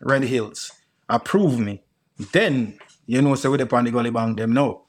Red 0.01 0.23
Hills 0.23 0.73
approve 1.09 1.59
me. 1.59 1.83
Then 2.33 2.79
you 3.07 3.23
know, 3.23 3.35
so 3.35 3.51
with 3.51 3.61
the 3.61 3.77
on 3.77 3.85
the 3.85 3.91
gully 3.91 4.11
bang 4.11 4.35
them 4.35 4.53
know. 4.53 4.83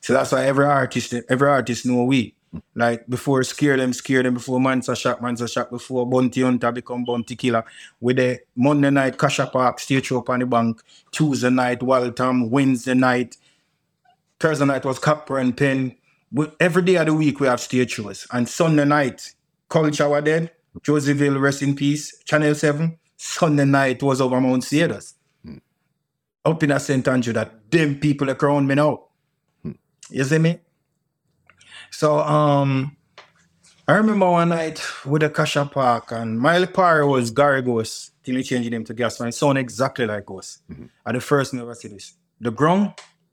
So 0.00 0.12
that's 0.12 0.32
why 0.32 0.46
every 0.46 0.64
artist, 0.66 1.14
every 1.28 1.48
artist 1.48 1.86
know 1.86 2.04
we. 2.04 2.34
Like 2.74 3.06
before 3.08 3.42
scare 3.44 3.76
them, 3.76 3.92
scare 3.92 4.22
them 4.22 4.34
before 4.34 4.60
Monster 4.60 4.94
Shack, 4.94 5.20
Monster 5.20 5.48
Shack, 5.48 5.70
before 5.70 6.08
Bounty 6.08 6.42
Hunter 6.42 6.72
become 6.72 7.04
Bounty 7.04 7.36
Killer. 7.36 7.64
With 8.00 8.16
the 8.16 8.40
Monday 8.54 8.90
night 8.90 9.18
Kasha 9.18 9.46
Park, 9.46 9.80
stage 9.80 10.06
show 10.06 10.24
on 10.26 10.40
the 10.40 10.46
bank, 10.46 10.80
Tuesday 11.10 11.50
night, 11.50 11.82
Waltham, 11.82 12.50
Wednesday 12.50 12.94
night, 12.94 13.36
Thursday 14.38 14.64
night 14.64 14.84
was 14.84 14.98
Copper 14.98 15.38
and 15.38 15.56
Pen. 15.56 15.96
We, 16.32 16.46
every 16.60 16.82
day 16.82 16.96
of 16.96 17.06
the 17.06 17.14
week 17.14 17.40
we 17.40 17.46
have 17.46 17.60
stage 17.60 17.92
shows. 17.92 18.26
And 18.32 18.48
Sunday 18.48 18.84
night, 18.84 19.34
Culture 19.68 20.08
were 20.08 20.20
dead, 20.20 20.52
Josephville, 20.82 21.38
rest 21.38 21.62
in 21.62 21.74
peace, 21.74 22.16
Channel 22.24 22.54
7. 22.54 22.98
Sunday 23.16 23.64
night 23.64 24.02
was 24.02 24.20
over 24.20 24.40
Mount 24.40 24.62
Cedars. 24.62 25.15
Up 26.46 26.62
in 26.62 26.70
a 26.70 26.78
St. 26.78 27.06
Andrew 27.08 27.32
that 27.32 27.70
them 27.70 27.96
people 27.96 28.30
are 28.30 28.38
around 28.40 28.68
me 28.68 28.76
now. 28.76 29.06
Hmm. 29.62 29.72
You 30.10 30.24
see 30.24 30.38
me? 30.38 30.60
So 31.90 32.18
um 32.18 32.96
I 33.88 33.94
remember 33.94 34.30
one 34.30 34.48
night 34.48 34.80
with 35.04 35.22
the 35.22 35.30
Kasha 35.30 35.64
Park 35.66 36.12
and 36.12 36.38
my 36.40 36.64
Parry 36.66 37.04
was 37.06 37.30
Gary 37.30 37.62
Ghost 37.62 38.12
till 38.22 38.36
he 38.36 38.42
changed 38.42 38.72
him 38.72 38.84
to 38.84 38.94
Gasman. 38.94 39.28
It 39.28 39.34
sound 39.34 39.58
exactly 39.58 40.06
like 40.06 40.24
Ghost. 40.26 40.62
Mm-hmm. 40.70 40.86
At 41.04 41.14
the 41.14 41.20
first 41.20 41.52
never 41.52 41.74
see 41.74 41.88
this. 41.88 42.14
The 42.40 42.52
ground 42.52 42.92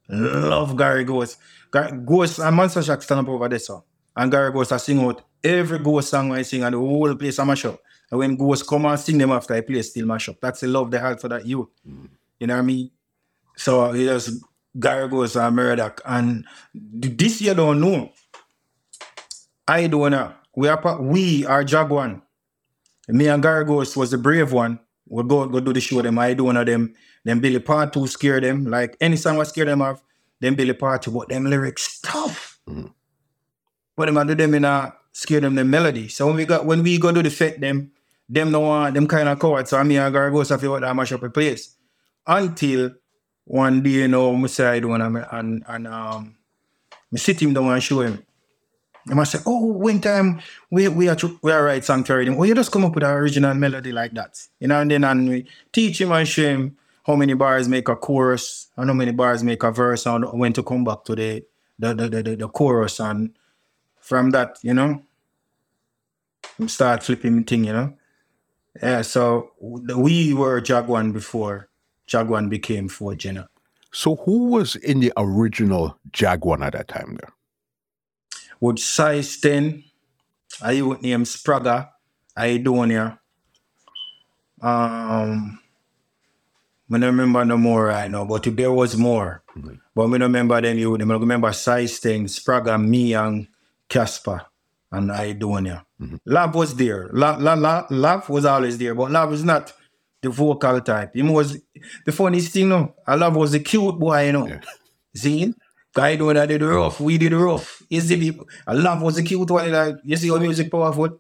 love 0.10 0.76
Gary 0.76 1.04
Ghost. 1.04 1.38
Gar- 1.70 1.92
Ghost 1.92 2.40
and 2.40 2.56
Monster 2.56 2.82
Shack 2.82 3.04
stand 3.04 3.22
up 3.22 3.30
over 3.30 3.48
there 3.48 3.60
so. 3.60 3.84
And 4.16 4.32
Gary 4.32 4.52
Ghost 4.52 4.72
I 4.72 4.78
sing 4.78 5.00
out 5.02 5.22
every 5.44 5.80
Ghost 5.80 6.10
song 6.10 6.32
I 6.32 6.42
sing 6.42 6.64
and 6.64 6.74
the 6.74 6.80
whole 6.80 7.14
place 7.16 7.38
I 7.38 7.44
mash 7.44 7.66
up. 7.66 7.80
And 8.10 8.20
when 8.20 8.36
Ghost 8.36 8.68
come 8.68 8.86
and 8.86 9.00
sing 9.00 9.18
them 9.20 9.32
after 9.32 9.54
I 9.54 9.62
play 9.62 9.82
still 9.84 10.08
mash 10.08 10.30
up. 10.30 10.38
That's 10.42 10.62
the 10.62 10.68
love 10.68 10.90
they 10.90 11.00
had 11.00 11.20
for 11.20 11.30
that 11.30 11.46
youth. 11.46 11.70
Mm. 11.88 12.10
You 12.40 12.48
know 12.48 12.56
what 12.56 12.60
I 12.60 12.64
mean? 12.64 12.92
So 13.56 13.92
it 13.94 14.12
was 14.12 14.44
Gary 14.80 15.08
Ghost 15.08 15.36
and 15.36 15.58
Murdak. 15.58 16.00
And 16.06 16.46
this 16.74 17.42
year 17.42 17.54
don't 17.54 17.80
know. 17.80 18.12
I 19.68 19.88
don't 19.88 20.12
know. 20.12 20.34
We 20.56 20.68
are 20.68 21.02
we 21.02 21.46
are 21.46 21.64
Jaguan. 21.64 22.22
Me 23.08 23.28
and 23.28 23.42
Gary 23.42 23.66
Ghost 23.66 23.98
was 23.98 24.12
the 24.12 24.18
brave 24.18 24.52
one. 24.52 24.80
We'll 25.08 25.26
go 25.26 25.46
go 25.48 25.60
do 25.60 25.74
the 25.74 25.82
show 25.82 26.02
them. 26.02 26.20
I 26.20 26.34
do 26.34 26.46
one 26.46 26.58
of 26.58 26.66
them. 26.66 26.94
Then 27.24 27.40
Billy 27.40 27.60
Part 27.60 27.94
2 27.94 28.08
scare 28.08 28.42
them. 28.42 28.66
Like 28.66 28.98
any 29.00 29.16
song 29.16 29.38
was 29.38 29.50
scare 29.50 29.66
them 29.66 29.82
off. 29.82 30.04
Then 30.40 30.56
Billy 30.56 30.74
Part 30.74 31.04
2, 31.04 31.12
but 31.12 31.30
them 31.30 31.46
lyrics 31.46 32.00
tough. 32.02 32.60
Mm-hmm. 32.68 32.88
But 33.96 34.06
them 34.06 34.18
I 34.18 34.24
do 34.24 34.36
them 34.36 34.54
in 34.54 34.66
a 34.66 34.94
scare 35.12 35.40
them 35.40 35.56
the 35.56 35.64
melody. 35.64 36.08
So 36.08 36.28
when 36.28 36.36
we 36.36 36.46
got 36.46 36.66
when 36.66 36.84
we 36.84 36.98
go 36.98 37.12
do 37.12 37.24
the 37.24 37.30
fit 37.30 37.62
them, 37.62 37.92
them 38.28 38.52
no 38.52 38.62
want 38.62 38.96
them 38.96 39.08
kind 39.08 39.30
of 39.30 39.40
coward. 39.40 39.68
So 39.68 39.82
me 39.84 39.98
and 39.98 40.14
Gary 40.14 40.32
Ghost 40.32 40.50
have 40.50 40.62
to 40.62 40.68
go 40.68 40.80
that 40.80 40.96
mash 40.96 41.12
up 41.12 41.24
a 41.24 41.30
place. 41.30 41.76
Until 42.26 42.92
one 43.46 43.84
day, 43.84 43.90
you 43.90 44.08
know, 44.08 44.34
I 44.34 44.64
I 44.64 44.80
do 44.80 44.94
and, 44.94 45.26
and, 45.32 45.64
and 45.68 45.88
um 45.88 46.36
I 47.14 47.18
sit 47.18 47.42
him 47.42 47.54
down 47.54 47.72
and 47.72 47.84
show 47.84 48.02
him. 48.02 48.24
And 49.06 49.20
I 49.20 49.24
say, 49.26 49.40
oh, 49.46 49.66
one 49.66 50.00
time 50.00 50.42
we 50.72 50.88
we 50.88 51.10
are 51.10 51.18
we 51.42 51.52
are 51.52 51.64
write 51.64 51.84
song 51.84 52.04
for 52.04 52.22
him. 52.22 52.40
Oh, 52.40 52.44
you 52.44 52.56
just 52.56 52.72
come 52.72 52.86
up 52.86 52.96
with 52.96 53.04
an 53.04 53.12
original 53.12 53.54
melody 53.54 53.92
like 53.92 54.14
that. 54.14 54.40
You 54.60 54.68
know, 54.70 54.80
and 54.80 54.90
then 54.90 55.04
and 55.04 55.30
we 55.30 55.46
teach 55.72 56.00
him 56.00 56.12
and 56.12 56.28
show 56.28 56.44
him 56.44 56.78
how 57.06 57.16
many 57.16 57.34
bars 57.34 57.68
make 57.68 57.90
a 57.90 57.96
chorus 57.96 58.70
and 58.78 58.90
how 58.90 58.94
many 58.94 59.12
bars 59.12 59.44
make 59.44 59.62
a 59.64 59.72
verse 59.72 60.06
and 60.06 60.26
when 60.40 60.54
to 60.54 60.64
come 60.64 60.86
back 60.86 61.04
to 61.04 61.16
the 61.16 61.44
the 61.78 61.94
the, 61.94 62.10
the, 62.10 62.36
the, 62.36 62.48
chorus 62.48 63.00
and 63.00 63.36
from 64.00 64.32
that, 64.32 64.58
you 64.62 64.74
know, 64.74 65.02
start 66.68 67.04
flipping 67.04 67.44
thing, 67.44 67.66
you 67.66 67.74
know. 67.74 67.94
Yeah, 68.82 69.02
so 69.02 69.52
we 69.62 70.34
were 70.34 70.58
a 70.58 70.62
Jaguan 70.62 71.12
before 71.12 71.70
Jaguan 72.14 72.48
became 72.48 72.90
you 73.26 73.34
know. 73.34 73.48
So 73.92 74.18
who 74.18 74.46
was 74.46 74.76
in 74.76 75.00
the 75.00 75.12
original 75.18 75.98
Jaguar 76.12 76.64
at 76.64 76.74
that 76.74 76.88
time 76.88 77.18
there? 77.20 77.34
with 78.64 78.80
size 78.80 79.38
10. 79.42 79.84
I 80.62 80.82
would 80.82 81.02
name 81.02 81.26
Spragga, 81.26 81.90
Aidonia. 82.38 83.20
Um, 84.62 85.60
I 86.90 87.00
don't 87.00 87.02
remember 87.02 87.44
no 87.44 87.58
more 87.58 87.88
right 87.88 88.10
now, 88.10 88.24
but 88.24 88.44
there 88.44 88.72
was 88.72 88.96
more. 88.96 89.44
But 89.94 90.04
I 90.04 90.18
don't 90.18 90.22
remember 90.22 90.62
them 90.62 90.78
you. 90.78 90.96
I 90.96 91.04
remember 91.04 91.52
size 91.52 92.00
10, 92.00 92.28
Spragga, 92.28 92.82
me 92.82 93.14
and 93.14 93.48
Casper 93.90 94.46
and 94.94 95.10
Aidonia. 95.10 95.84
Love 96.26 96.56
was 96.56 96.76
there. 96.76 97.10
Love, 97.12 97.42
love, 97.42 97.60
love, 97.60 97.92
love 97.92 98.30
was 98.30 98.46
always 98.46 98.78
there, 98.78 98.96
but 98.96 99.12
Love 99.12 99.34
is 99.34 99.44
not 99.44 99.74
the 100.24 100.30
vocal 100.30 100.82
type. 100.82 101.16
Him 101.16 101.30
was 101.34 101.58
the 102.06 102.12
funniest 102.12 102.52
thing, 102.54 102.70
no. 102.70 102.96
I 103.06 103.16
Love 103.16 103.36
was 103.36 103.52
the 103.52 103.60
cute 103.60 104.00
boy, 104.00 104.26
you 104.28 104.32
know. 104.34 104.48
Yeah. 104.48 104.62
See? 105.16 105.54
Guy 105.94 106.16
doing 106.16 106.36
that 106.36 106.48
did 106.48 106.62
the 106.62 106.68
rough, 106.68 107.00
we 107.00 107.20
did 107.20 107.34
the 107.34 107.38
rough. 107.38 107.84
You 107.88 108.02
see 108.02 108.18
people. 108.18 108.48
I 108.66 108.74
love 108.74 109.04
was 109.04 109.16
the 109.18 109.22
cute 109.24 109.48
one. 109.52 109.72
Like 109.72 109.98
you 110.04 110.18
see 110.18 110.30
how 110.30 110.38
music 110.40 110.72
powerful. 110.72 111.20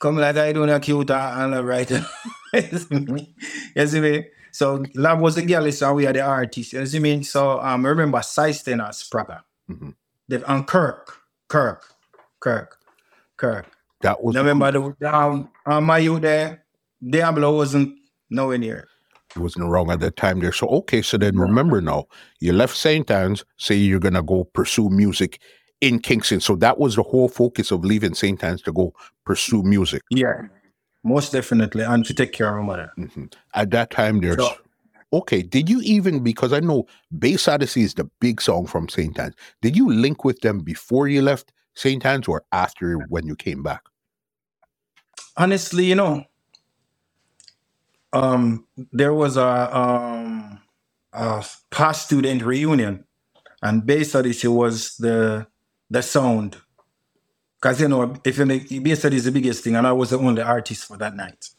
Come 0.00 0.16
like 0.16 0.36
I 0.36 0.52
doing 0.52 0.68
a 0.70 0.80
cute 0.80 1.10
and 1.12 1.54
a 1.54 1.62
writer. 1.62 2.04
you 2.52 2.60
see 2.62 2.94
me? 2.98 3.34
You 3.76 3.86
see 3.86 4.00
me? 4.00 4.26
So 4.50 4.84
love 4.96 5.20
was 5.20 5.36
the 5.36 5.42
girl, 5.42 5.70
so 5.70 5.94
we 5.94 6.06
are 6.08 6.12
the 6.12 6.22
artists. 6.22 6.72
You 6.72 6.84
see 6.86 6.98
me? 6.98 7.22
So 7.22 7.60
um 7.60 7.86
I 7.86 7.88
remember 7.90 8.18
Syston 8.18 8.86
as 8.86 9.04
Spragga. 9.04 9.42
Mhm. 9.70 9.94
The- 10.28 10.50
And 10.52 10.66
Kirk. 10.66 11.16
Kirk. 11.48 11.84
Kirk. 12.40 12.78
Kirk. 13.36 13.66
That 14.00 14.22
was 14.24 14.34
Remember 14.34 14.72
the 14.72 15.14
um, 15.14 15.50
um 15.66 15.84
my 15.84 15.98
you 15.98 16.18
there, 16.18 16.64
Diablo 17.00 17.54
wasn't 17.56 17.96
nowhere 18.34 18.58
near. 18.58 18.88
it 19.36 19.40
wasn't 19.40 19.66
wrong 19.68 19.90
at 19.90 20.00
that 20.00 20.16
time 20.16 20.38
there. 20.40 20.52
So 20.52 20.68
okay, 20.68 21.02
so 21.02 21.16
then 21.18 21.36
remember 21.36 21.80
now, 21.80 22.04
you 22.40 22.52
left 22.52 22.76
St. 22.76 23.10
Ann's, 23.10 23.44
say 23.56 23.74
you're 23.74 23.98
gonna 24.00 24.22
go 24.22 24.44
pursue 24.44 24.88
music 24.90 25.40
in 25.80 25.98
Kingston. 25.98 26.40
So 26.40 26.54
that 26.56 26.78
was 26.78 26.94
the 26.96 27.02
whole 27.02 27.28
focus 27.28 27.70
of 27.72 27.84
leaving 27.84 28.14
St. 28.14 28.42
Ann's 28.44 28.62
to 28.62 28.72
go 28.72 28.92
pursue 29.24 29.62
music. 29.62 30.02
Yeah. 30.10 30.42
Most 31.02 31.32
definitely. 31.32 31.82
And 31.84 32.04
to 32.06 32.14
take 32.14 32.32
care 32.32 32.48
of 32.56 32.64
my 32.64 32.66
mother. 32.76 32.92
Mhm. 32.96 33.32
At 33.54 33.70
that 33.72 33.90
time 33.90 34.20
there's 34.20 34.36
So- 34.36 34.56
okay, 35.12 35.42
did 35.42 35.68
you 35.68 35.80
even 35.82 36.22
because 36.22 36.52
I 36.52 36.60
know 36.60 36.86
Bass 37.18 37.48
Odyssey 37.48 37.82
is 37.82 37.94
the 37.94 38.08
big 38.20 38.40
song 38.40 38.66
from 38.66 38.88
St. 38.88 39.18
Ann's. 39.18 39.34
Did 39.62 39.76
you 39.76 39.92
link 39.92 40.24
with 40.24 40.40
them 40.40 40.60
before 40.60 41.08
you 41.08 41.22
left 41.22 41.52
St. 41.74 42.06
Ann's 42.06 42.28
or 42.28 42.42
after 42.52 42.98
when 43.08 43.26
you 43.26 43.34
came 43.36 43.62
back? 43.64 43.82
honestly, 45.36 45.84
you 45.86 45.94
know, 45.96 46.24
um, 48.14 48.66
there 48.92 49.12
was 49.12 49.36
a 49.36 49.76
um 49.76 50.60
a 51.12 51.44
past 51.70 52.06
student 52.06 52.42
reunion, 52.42 53.04
and 53.62 53.84
Bass 53.84 54.14
Odyssey 54.14 54.48
was 54.48 54.96
the 54.96 55.46
the 55.90 56.02
sound. 56.02 56.56
Cause 57.60 57.80
you 57.80 57.88
know, 57.88 58.14
if 58.24 58.38
you 58.38 58.44
make 58.46 58.70
Odyssey 58.70 59.16
is 59.16 59.24
the 59.24 59.32
biggest 59.32 59.64
thing, 59.64 59.74
and 59.76 59.86
I 59.86 59.92
was 59.92 60.10
the 60.10 60.18
only 60.18 60.42
artist 60.42 60.84
for 60.86 60.96
that 60.98 61.16
night. 61.16 61.50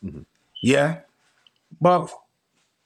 Yeah, 0.62 1.00
but 1.82 2.10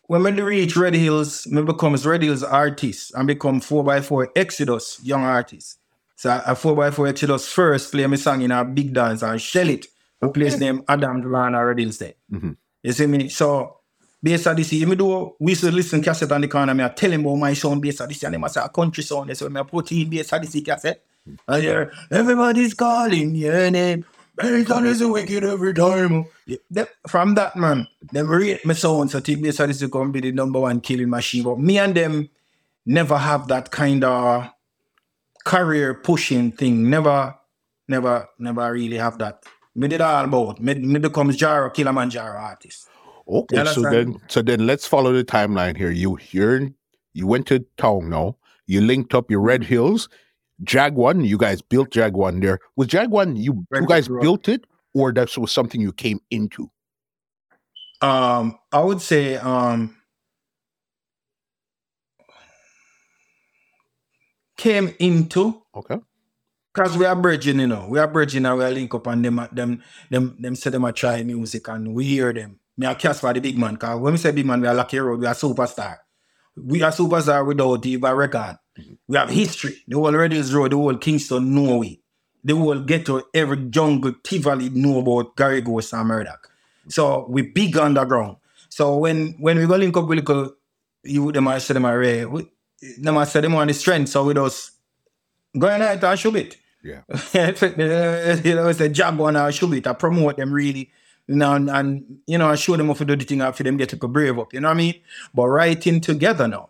when 0.07 0.23
we 0.23 0.31
reach 0.41 0.75
Red 0.75 0.95
Hills, 0.95 1.45
me 1.47 1.61
becomes 1.61 2.05
Red 2.05 2.23
Hills 2.23 2.43
artist 2.43 3.13
and 3.15 3.27
become 3.27 3.59
four 3.59 3.83
by 3.83 4.01
four 4.01 4.31
Exodus 4.35 4.99
young 5.03 5.23
artist. 5.23 5.79
So 6.15 6.41
a 6.45 6.55
four 6.55 6.75
by 6.75 6.91
four 6.91 7.07
Exodus 7.07 7.47
first 7.47 7.91
play 7.91 8.07
me 8.07 8.17
song 8.17 8.41
in 8.41 8.51
a 8.51 8.65
big 8.65 8.93
dance 8.93 9.21
and 9.21 9.39
shell 9.39 9.69
it. 9.69 9.85
A 10.21 10.27
place 10.27 10.59
named 10.59 10.83
Adam 10.89 11.21
Delana 11.21 11.65
Red 11.65 11.79
Hills 11.79 11.97
there. 11.97 12.13
Mhm. 12.31 12.57
You 12.83 12.91
see 12.93 13.07
me? 13.07 13.29
So 13.29 13.77
based 14.21 14.47
on 14.47 14.55
this, 14.55 14.73
even 14.73 14.97
though 14.97 15.35
we 15.39 15.55
to 15.55 15.71
listen 15.71 16.01
cassette 16.01 16.31
on 16.31 16.41
the 16.41 16.47
corner, 16.47 16.73
me 16.73 16.83
I 16.83 16.89
tell 16.89 17.11
him 17.11 17.21
about 17.21 17.35
my 17.35 17.53
sound 17.53 17.81
based 17.81 18.01
on 18.01 18.07
this, 18.07 18.23
and 18.23 18.37
must 18.39 18.53
say 18.53 18.61
a 18.63 18.69
country 18.69 19.03
sound. 19.03 19.35
So 19.37 19.49
me 19.49 19.59
I 19.59 19.63
put 19.63 19.91
in 19.91 20.09
based 20.09 20.33
on 20.33 20.41
this 20.41 20.61
cassette. 20.63 21.03
And 21.47 21.63
hear 21.63 21.91
everybody's 22.09 22.73
calling 22.73 23.35
your 23.35 23.69
name. 23.71 24.05
On 24.41 24.83
this 24.83 25.03
wicked 25.03 25.43
every 25.43 25.73
time. 25.73 26.25
Yeah, 26.45 26.85
from 27.07 27.35
that 27.35 27.57
man, 27.57 27.87
them 28.13 28.27
rate 28.27 28.65
my 28.65 28.73
sound 28.73 29.11
so 29.11 29.19
based 29.19 29.59
on 29.59 29.67
this 29.67 29.83
going 29.83 30.07
to 30.07 30.13
be 30.13 30.21
the 30.21 30.31
number 30.31 30.61
one 30.61 30.79
killing 30.79 31.09
machine. 31.09 31.43
But 31.43 31.59
me 31.59 31.77
and 31.77 31.93
them 31.93 32.29
never 32.85 33.17
have 33.17 33.49
that 33.49 33.69
kind 33.71 34.03
of 34.03 34.49
career 35.43 35.93
pushing 35.93 36.53
thing. 36.53 36.89
Never, 36.89 37.35
never, 37.89 38.29
never 38.39 38.71
really 38.71 38.97
have 38.97 39.17
that. 39.17 39.43
Me 39.79 39.87
did 39.87 40.01
all 40.01 40.25
about. 40.25 40.59
Me, 40.59 40.73
me 40.73 40.99
becomes 40.99 41.37
Jaro 41.37 41.73
Killamanjaro 41.73 42.37
artist. 42.37 42.89
Okay, 43.25 43.63
so 43.63 43.81
then 43.83 44.19
so 44.27 44.41
then 44.41 44.67
let's 44.67 44.85
follow 44.85 45.13
the 45.13 45.23
timeline 45.23 45.77
here. 45.77 45.89
You 45.89 46.19
you're 46.31 46.67
you 47.13 47.25
went 47.25 47.47
to 47.47 47.59
town 47.77 48.09
now. 48.09 48.35
You 48.67 48.81
linked 48.81 49.13
up 49.13 49.31
your 49.31 49.39
Red 49.39 49.63
Hills, 49.63 50.09
Jaguan. 50.63 51.23
You 51.23 51.37
guys 51.37 51.61
built 51.61 51.91
Jaguan 51.91 52.41
there. 52.41 52.59
Was 52.75 52.87
Jaguan 52.87 53.37
you 53.37 53.65
Red 53.69 53.83
you 53.83 53.87
guys 53.87 54.09
built 54.09 54.49
it, 54.49 54.65
or 54.93 55.13
that 55.13 55.37
was 55.37 55.49
something 55.49 55.79
you 55.79 55.93
came 55.93 56.19
into? 56.29 56.69
Um, 58.01 58.59
I 58.73 58.81
would 58.81 58.99
say 58.99 59.37
um 59.37 59.95
came 64.57 64.93
into 64.99 65.63
Okay, 65.73 65.99
Cause 66.79 66.97
we 66.97 67.03
are 67.03 67.13
bridging, 67.13 67.59
you 67.59 67.67
know. 67.67 67.87
We 67.89 67.99
are 67.99 68.07
bridging 68.07 68.45
and 68.45 68.57
we 68.57 68.63
are 68.63 68.71
link 68.71 68.95
up 68.95 69.05
and 69.07 69.25
them 69.25 69.45
them 69.51 69.83
them 70.09 70.37
them 70.39 70.55
say 70.55 70.69
them 70.69 70.85
a 70.85 70.93
try 70.93 71.21
music 71.23 71.67
and 71.67 71.93
we 71.93 72.05
hear 72.05 72.31
them. 72.31 72.57
Me 72.77 72.87
a 72.87 72.95
Casper 72.95 73.33
the 73.33 73.41
big 73.41 73.57
man, 73.57 73.75
cause 73.75 73.99
when 73.99 74.13
we 74.13 74.17
say 74.17 74.31
big 74.31 74.45
man, 74.45 74.61
we 74.61 74.67
are 74.69 74.73
lucky 74.73 74.97
road, 74.97 75.19
we 75.19 75.27
are 75.27 75.33
superstar. 75.33 75.97
We 76.55 76.81
are 76.81 76.91
superstar 76.93 77.45
without 77.45 77.85
even 77.85 78.11
record. 78.13 78.59
We 79.09 79.17
have 79.17 79.29
history. 79.29 79.83
The 79.89 79.97
whole 79.97 80.13
Radius 80.13 80.53
Road, 80.53 80.71
the 80.71 80.77
whole 80.77 80.95
Kingston 80.95 81.53
know 81.53 81.79
we. 81.79 82.01
The 82.45 82.55
whole 82.55 82.79
ghetto, 82.79 83.23
every 83.33 83.57
jungle, 83.69 84.13
Tivoli 84.23 84.69
know 84.69 84.99
about 84.99 85.35
Gary 85.35 85.59
Ghost 85.59 85.91
and 85.91 86.09
Murdak. 86.09 86.37
So 86.87 87.25
we 87.27 87.41
big 87.41 87.75
underground. 87.75 88.37
So 88.69 88.95
when 88.95 89.35
when 89.37 89.57
we 89.57 89.65
go 89.67 89.75
link 89.75 89.97
up 89.97 90.07
with 90.07 90.19
little 90.19 90.55
you 91.03 91.29
them 91.33 91.49
I 91.49 91.57
say 91.57 91.73
them 91.73 91.83
are 91.83 91.99
rare. 91.99 92.25
Them 92.99 93.17
I 93.17 93.25
say 93.25 93.41
them 93.41 93.55
on 93.55 93.67
the 93.67 93.73
strength, 93.73 94.07
so 94.11 94.23
we 94.23 94.33
just 94.33 94.71
go 95.57 95.67
in 95.67 95.81
there 95.81 95.99
and 96.01 96.17
show 96.17 96.33
it. 96.35 96.55
Yeah. 96.83 97.01
you 97.33 98.55
know, 98.55 98.67
it's 98.69 98.79
a 98.79 98.89
job 98.89 99.19
on 99.21 99.35
our 99.35 99.51
show 99.51 99.71
it. 99.73 99.87
I 99.87 99.93
promote 99.93 100.37
them 100.37 100.53
really. 100.53 100.91
You 101.27 101.35
know, 101.35 101.53
and, 101.53 101.69
and 101.69 102.19
you 102.25 102.37
know, 102.37 102.49
I 102.49 102.55
show 102.55 102.75
them 102.75 102.87
how 102.87 102.93
to 102.93 103.05
do 103.05 103.15
the 103.15 103.25
thing 103.25 103.41
after 103.41 103.63
them 103.63 103.77
get 103.77 103.89
to 103.89 103.97
brave 103.97 104.39
up. 104.39 104.53
You 104.53 104.61
know 104.61 104.69
what 104.69 104.75
I 104.75 104.77
mean? 104.77 104.95
But 105.33 105.47
writing 105.47 106.01
together 106.01 106.47
now, 106.47 106.69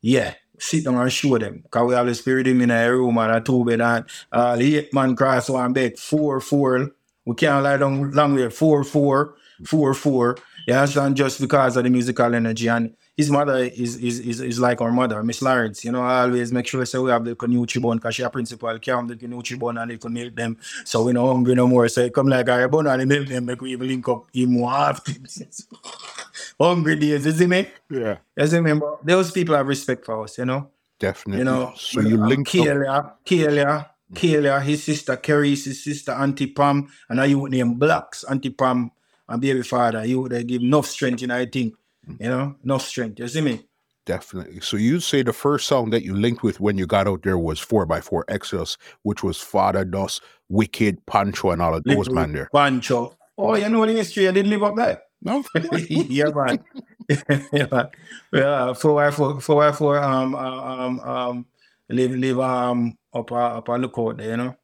yeah, 0.00 0.34
sit 0.58 0.84
down 0.84 0.96
and 0.96 1.12
show 1.12 1.38
them. 1.38 1.60
Because 1.62 1.88
we 1.88 1.94
the 1.94 2.14
spirit 2.14 2.46
in 2.48 2.70
a 2.70 2.90
room 2.90 3.18
and 3.18 3.32
a 3.32 3.40
two 3.40 3.64
bed 3.64 3.80
and 3.80 4.04
uh, 4.32 4.56
the 4.56 4.78
eight 4.78 4.94
man 4.94 5.14
cross 5.14 5.48
one 5.48 5.72
bed, 5.72 5.98
four, 5.98 6.40
four. 6.40 6.90
We 7.24 7.34
can't 7.36 7.62
lie 7.62 7.76
down 7.76 8.10
long 8.10 8.34
way, 8.34 8.50
four, 8.50 8.82
four, 8.84 9.36
four, 9.64 9.94
four. 9.94 10.36
You 10.66 10.74
understand? 10.74 11.16
Just 11.16 11.40
because 11.40 11.76
of 11.76 11.84
the 11.84 11.90
musical 11.90 12.34
energy. 12.34 12.68
And 12.68 12.96
his 13.16 13.30
mother 13.30 13.58
is 13.58 13.96
is 13.96 14.18
is, 14.18 14.40
is 14.40 14.58
like 14.58 14.80
our 14.80 14.90
mother, 14.90 15.22
Miss 15.22 15.40
Lawrence. 15.40 15.84
You 15.84 15.92
know, 15.92 16.02
I 16.02 16.22
always 16.22 16.52
make 16.52 16.66
sure 16.66 16.84
so 16.84 17.02
we 17.02 17.10
have 17.10 17.24
the 17.24 17.36
Canucci 17.36 17.80
bun 17.80 17.98
because 17.98 18.16
she 18.16 18.22
a 18.22 18.30
principal, 18.30 18.78
come 18.78 19.06
the 19.06 19.16
Canucci 19.16 19.58
bun 19.58 19.78
and 19.78 19.90
they 19.90 19.98
can 19.98 20.12
milk 20.12 20.34
them. 20.34 20.56
So 20.84 21.04
we 21.04 21.12
no 21.12 21.32
hungry 21.32 21.54
no 21.54 21.66
more. 21.66 21.88
So 21.88 22.08
come 22.10 22.28
like 22.28 22.48
our 22.48 22.68
bun 22.68 22.86
and 22.86 23.00
they 23.00 23.04
milk 23.04 23.28
them, 23.28 23.44
make 23.46 23.60
we 23.60 23.72
even 23.72 23.88
link 23.88 24.08
up 24.08 24.26
him 24.32 24.54
more 24.54 24.70
hungry 26.60 26.96
days, 26.96 27.26
you 27.26 27.32
see 27.32 27.46
me? 27.46 27.68
Yeah. 27.88 28.18
You 28.36 28.46
see 28.46 28.60
me? 28.60 28.72
But 28.72 29.06
those 29.06 29.30
people 29.30 29.54
have 29.54 29.66
respect 29.66 30.04
for 30.04 30.24
us, 30.24 30.38
you 30.38 30.44
know. 30.44 30.70
Definitely. 30.98 31.38
You 31.38 31.44
know, 31.44 31.72
so 31.76 32.00
you 32.00 32.16
link 32.16 32.48
up. 32.48 32.54
Kelia, 32.54 33.12
Kelia, 33.24 33.66
mm-hmm. 33.66 34.14
Kelia, 34.14 34.62
his 34.62 34.82
sister 34.82 35.16
Kerry, 35.16 35.50
his 35.50 35.82
sister 35.82 36.12
Auntie 36.12 36.48
Pam, 36.48 36.88
and 37.08 37.20
I 37.20 37.26
you 37.26 37.48
name 37.48 37.74
Blacks, 37.74 38.24
Auntie 38.24 38.50
Pam 38.50 38.90
and 39.28 39.40
baby 39.40 39.62
father. 39.62 40.04
You 40.04 40.22
would 40.22 40.46
give 40.46 40.62
enough 40.62 40.86
strength, 40.86 41.22
you 41.22 41.28
know, 41.28 41.36
I 41.36 41.46
think. 41.46 41.74
You 42.18 42.28
know, 42.28 42.56
no 42.62 42.78
strength. 42.78 43.18
You 43.18 43.28
see 43.28 43.40
me? 43.40 43.64
Definitely. 44.06 44.60
So 44.60 44.76
you 44.76 45.00
say 45.00 45.22
the 45.22 45.32
first 45.32 45.66
song 45.66 45.90
that 45.90 46.04
you 46.04 46.14
linked 46.14 46.42
with 46.42 46.60
when 46.60 46.76
you 46.76 46.86
got 46.86 47.08
out 47.08 47.22
there 47.22 47.38
was 47.38 47.58
4x4 47.58 48.24
Exodus, 48.28 48.76
which 49.02 49.22
was 49.22 49.40
Father 49.40 49.84
Dos, 49.84 50.20
Wicked, 50.48 51.04
Pancho, 51.06 51.50
and 51.50 51.62
all 51.62 51.74
of 51.74 51.84
those 51.84 51.96
Little 51.96 52.14
man 52.14 52.32
there. 52.32 52.50
Pancho. 52.52 53.16
Oh, 53.38 53.54
you 53.56 53.68
know 53.68 53.78
what 53.80 53.88
the 53.88 53.94
history, 53.94 54.28
I 54.28 54.32
didn't 54.32 54.50
live 54.50 54.62
up 54.62 54.76
there. 54.76 55.02
No, 55.22 55.42
yeah, 55.88 56.30
man. 56.34 56.64
yeah, 57.52 57.66
man. 57.70 57.88
Yeah, 58.30 58.72
four 58.74 58.94
by 58.94 59.10
four, 59.10 59.40
four 59.40 59.62
by 59.62 59.72
four. 59.72 59.98
Um, 59.98 60.34
uh, 60.34 60.38
um, 60.38 61.00
um, 61.00 61.46
live, 61.88 62.10
live, 62.14 62.40
um, 62.40 62.98
up, 63.12 63.32
uh, 63.32 63.36
up 63.58 63.68
a 63.68 63.72
lookout 63.72 64.18
there, 64.18 64.30
you 64.30 64.36
know. 64.36 64.56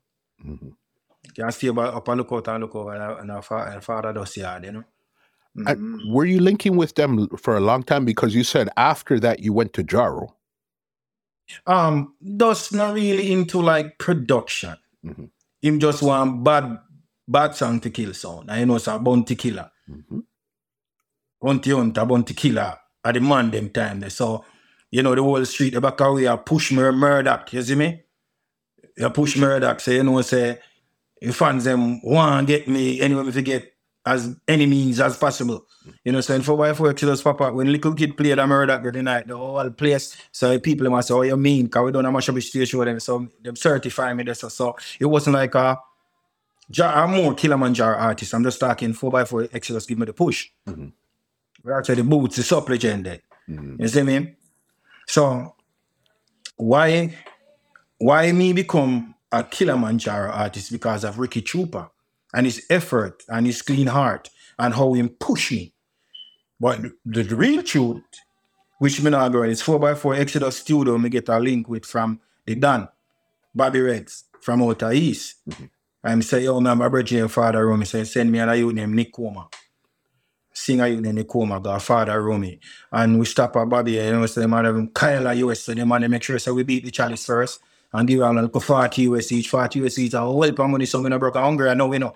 Mhm. 0.44 0.73
Can't 1.35 1.54
stay 1.54 1.68
up, 1.68 2.09
on 2.09 2.18
the 2.18 2.25
court 2.25 2.49
and 2.49 2.62
look 2.62 2.75
over, 2.75 2.94
and, 2.94 3.30
and, 3.30 3.30
and 3.30 3.85
father 3.85 4.12
Dos 4.12 4.37
yard, 4.37 4.64
you 4.64 4.73
know. 4.73 4.85
And 5.57 6.12
were 6.12 6.25
you 6.25 6.40
linking 6.40 6.76
with 6.76 6.95
them 6.95 7.28
for 7.37 7.57
a 7.57 7.61
long 7.61 7.83
time? 7.83 8.04
Because 8.04 8.35
you 8.35 8.45
said 8.45 8.69
after 8.76 9.19
that 9.21 9.40
you 9.40 9.52
went 9.52 9.73
to 9.75 9.83
Jaro. 9.85 10.28
Um, 11.66 12.14
does 12.37 12.73
not 12.73 12.95
really 12.95 13.33
into 13.33 13.61
like 13.61 13.99
production. 13.99 14.76
Mhm. 15.04 15.30
Him 15.61 15.80
just 15.80 16.02
want 16.02 16.45
bad, 16.45 16.78
bad 17.26 17.54
song 17.57 17.80
to 17.80 17.90
kill 17.90 18.14
sound. 18.14 18.50
I 18.50 18.64
know 18.64 18.76
it's 18.76 18.87
a 18.87 18.99
bounty 18.99 19.35
killer. 19.35 19.71
Mhm. 19.90 20.23
Bounty 21.42 21.71
hunter, 21.73 22.04
bounty 22.07 22.35
killer 22.35 22.76
at 23.04 23.14
the 23.14 23.21
man 23.21 23.51
them 23.51 23.70
time 23.70 24.01
there. 24.01 24.11
So, 24.11 24.44
you 24.90 25.03
know, 25.03 25.14
the 25.14 25.22
whole 25.22 25.44
street 25.44 25.74
the 25.74 25.81
back 25.81 26.01
away, 26.01 26.29
I 26.29 26.37
push 26.37 26.70
Mur- 26.70 26.92
Murdak, 26.92 27.53
you 27.53 27.62
see 27.62 27.74
me? 27.74 28.05
You 28.96 29.11
push 29.11 29.37
Murdak, 29.37 29.81
so 29.81 29.90
you 29.90 30.05
know, 30.05 30.20
say, 30.22 30.61
your 31.20 31.33
fans 31.33 31.64
them 31.64 32.01
want 32.03 32.46
get 32.46 32.68
me 32.68 33.01
anyway 33.01 33.27
if 33.29 33.35
you 33.37 33.42
get 33.42 33.72
as 34.11 34.37
any 34.49 34.66
means 34.66 35.01
as 35.01 35.16
possible. 35.16 35.66
You 36.05 36.12
know, 36.12 36.20
so 36.20 36.35
in 36.35 36.42
4x4 36.42 36.90
Exodus 36.90 37.23
Papa, 37.23 37.53
when 37.53 37.70
little 37.70 37.94
kid 37.94 38.16
played 38.16 38.38
a 38.38 38.42
Murdak 38.42 38.92
the 38.92 39.03
night, 39.03 39.29
the 39.29 39.37
whole 39.37 39.70
place, 39.70 40.16
so 40.33 40.59
people 40.59 40.90
must 40.90 41.09
say, 41.09 41.14
oh, 41.14 41.23
you 41.23 41.37
mean? 41.37 41.66
Because 41.66 41.85
we 41.85 41.92
don't 41.92 42.05
have 42.05 42.12
much 42.12 42.29
of 42.29 42.37
a 42.37 42.40
show 42.40 42.85
them, 42.85 42.99
so 42.99 43.29
them 43.40 43.57
certify 43.57 44.12
me 44.12 44.25
this. 44.25 44.40
So 44.40 44.77
it 44.99 45.07
wasn't 45.07 45.35
like 45.35 45.55
a, 45.55 45.79
I'm 46.83 47.11
more 47.12 47.35
Killamanjaro 47.35 47.96
artist. 47.99 48.35
I'm 48.35 48.42
just 48.42 48.59
talking 48.61 48.92
4x4 48.92 49.49
Exodus 49.53 49.87
give 49.87 49.99
me 49.99 50.07
the 50.07 50.12
push. 50.12 50.49
Mhm. 50.68 50.92
We 51.62 51.73
actually 51.73 51.96
the 51.96 52.05
boots, 52.05 52.37
the 52.37 52.57
up 52.57 52.68
legend. 52.68 53.20
Mhm. 53.49 53.81
You 53.81 53.88
see 53.88 54.03
me? 54.03 54.35
So 55.07 55.55
why 56.57 57.16
why 57.99 58.33
me 58.33 58.53
become 58.53 59.14
a 59.33 59.42
Killamanjaro 59.44 60.31
artist 60.31 60.73
because 60.73 61.05
of 61.05 61.18
Ricky 61.18 61.42
Trooper 61.42 61.90
and 62.35 62.47
his 62.47 62.64
effort 62.71 63.23
and 63.29 63.47
his 63.47 63.62
clean 63.62 63.87
heart 63.87 64.29
and 64.59 64.75
how 64.75 64.93
him 64.93 65.09
push 65.09 65.53
me. 65.53 65.73
But 66.59 66.83
the, 67.05 67.23
the 67.23 67.37
real 67.37 67.62
truth, 67.62 68.03
which 68.79 69.03
me 69.03 69.11
not 69.11 69.33
go 69.33 69.43
is 69.43 69.62
4x4 69.62 70.19
Exodus 70.19 70.59
Studio, 70.59 70.99
me 70.99 71.09
get 71.09 71.29
a 71.29 71.38
link 71.38 71.69
with 71.69 71.87
from 71.87 72.21
the 72.47 72.55
Dan, 72.55 72.88
Bobby 73.55 73.81
Reds 73.81 74.25
from 74.40 74.62
Outer 74.62 74.93
East. 74.93 75.37
Mm-hmm. 75.49 75.64
And 76.03 76.25
say, 76.25 76.47
oh, 76.47 76.55
yo, 76.55 76.61
man, 76.61 76.79
my 76.79 76.88
brother 76.88 77.21
and 77.21 77.31
father 77.31 77.66
Romy 77.66 77.85
say, 77.85 78.05
send 78.05 78.33
me 78.33 78.38
a 78.38 78.55
youth 78.55 78.75
named 78.75 78.95
Nick 78.95 79.12
Coma. 79.12 79.49
Sing 80.51 80.81
a 80.81 80.88
youth 80.88 81.01
named 81.01 81.16
Nick 81.16 81.29
Coma, 81.29 81.61
got 81.61 81.83
father 81.83 82.23
Romy. 82.23 82.59
And 82.90 83.19
we 83.19 83.27
stop 83.27 83.55
at 83.57 83.69
Bobby, 83.69 83.93
you 83.93 84.11
know, 84.11 84.25
say, 84.25 84.45
him 84.45 84.88
Kyle 84.95 85.35
US, 85.35 85.61
so 85.61 85.75
them 85.75 85.93
and 85.93 86.05
they 86.05 86.09
make 86.09 86.23
sure 86.23 86.38
so 86.38 86.55
we 86.55 86.62
beat 86.62 86.87
the 86.87 86.90
Chalice 86.90 87.27
first 87.27 87.61
and 87.92 88.09
give 88.09 88.20
them 88.20 88.37
like 88.37 88.62
40 88.62 89.03
US 89.03 89.33
each, 89.33 89.48
40 89.48 89.85
US 89.85 89.98
each, 89.98 90.14
a 90.14 90.20
whole 90.20 90.44
of 90.44 90.59
money, 90.59 90.87
so 90.87 91.03
we 91.03 91.09
not 91.09 91.20
broke 91.20 91.37
hungry, 91.37 91.70
I 91.70 91.74
know 91.74 91.88
we 91.88 91.98
know. 91.98 92.14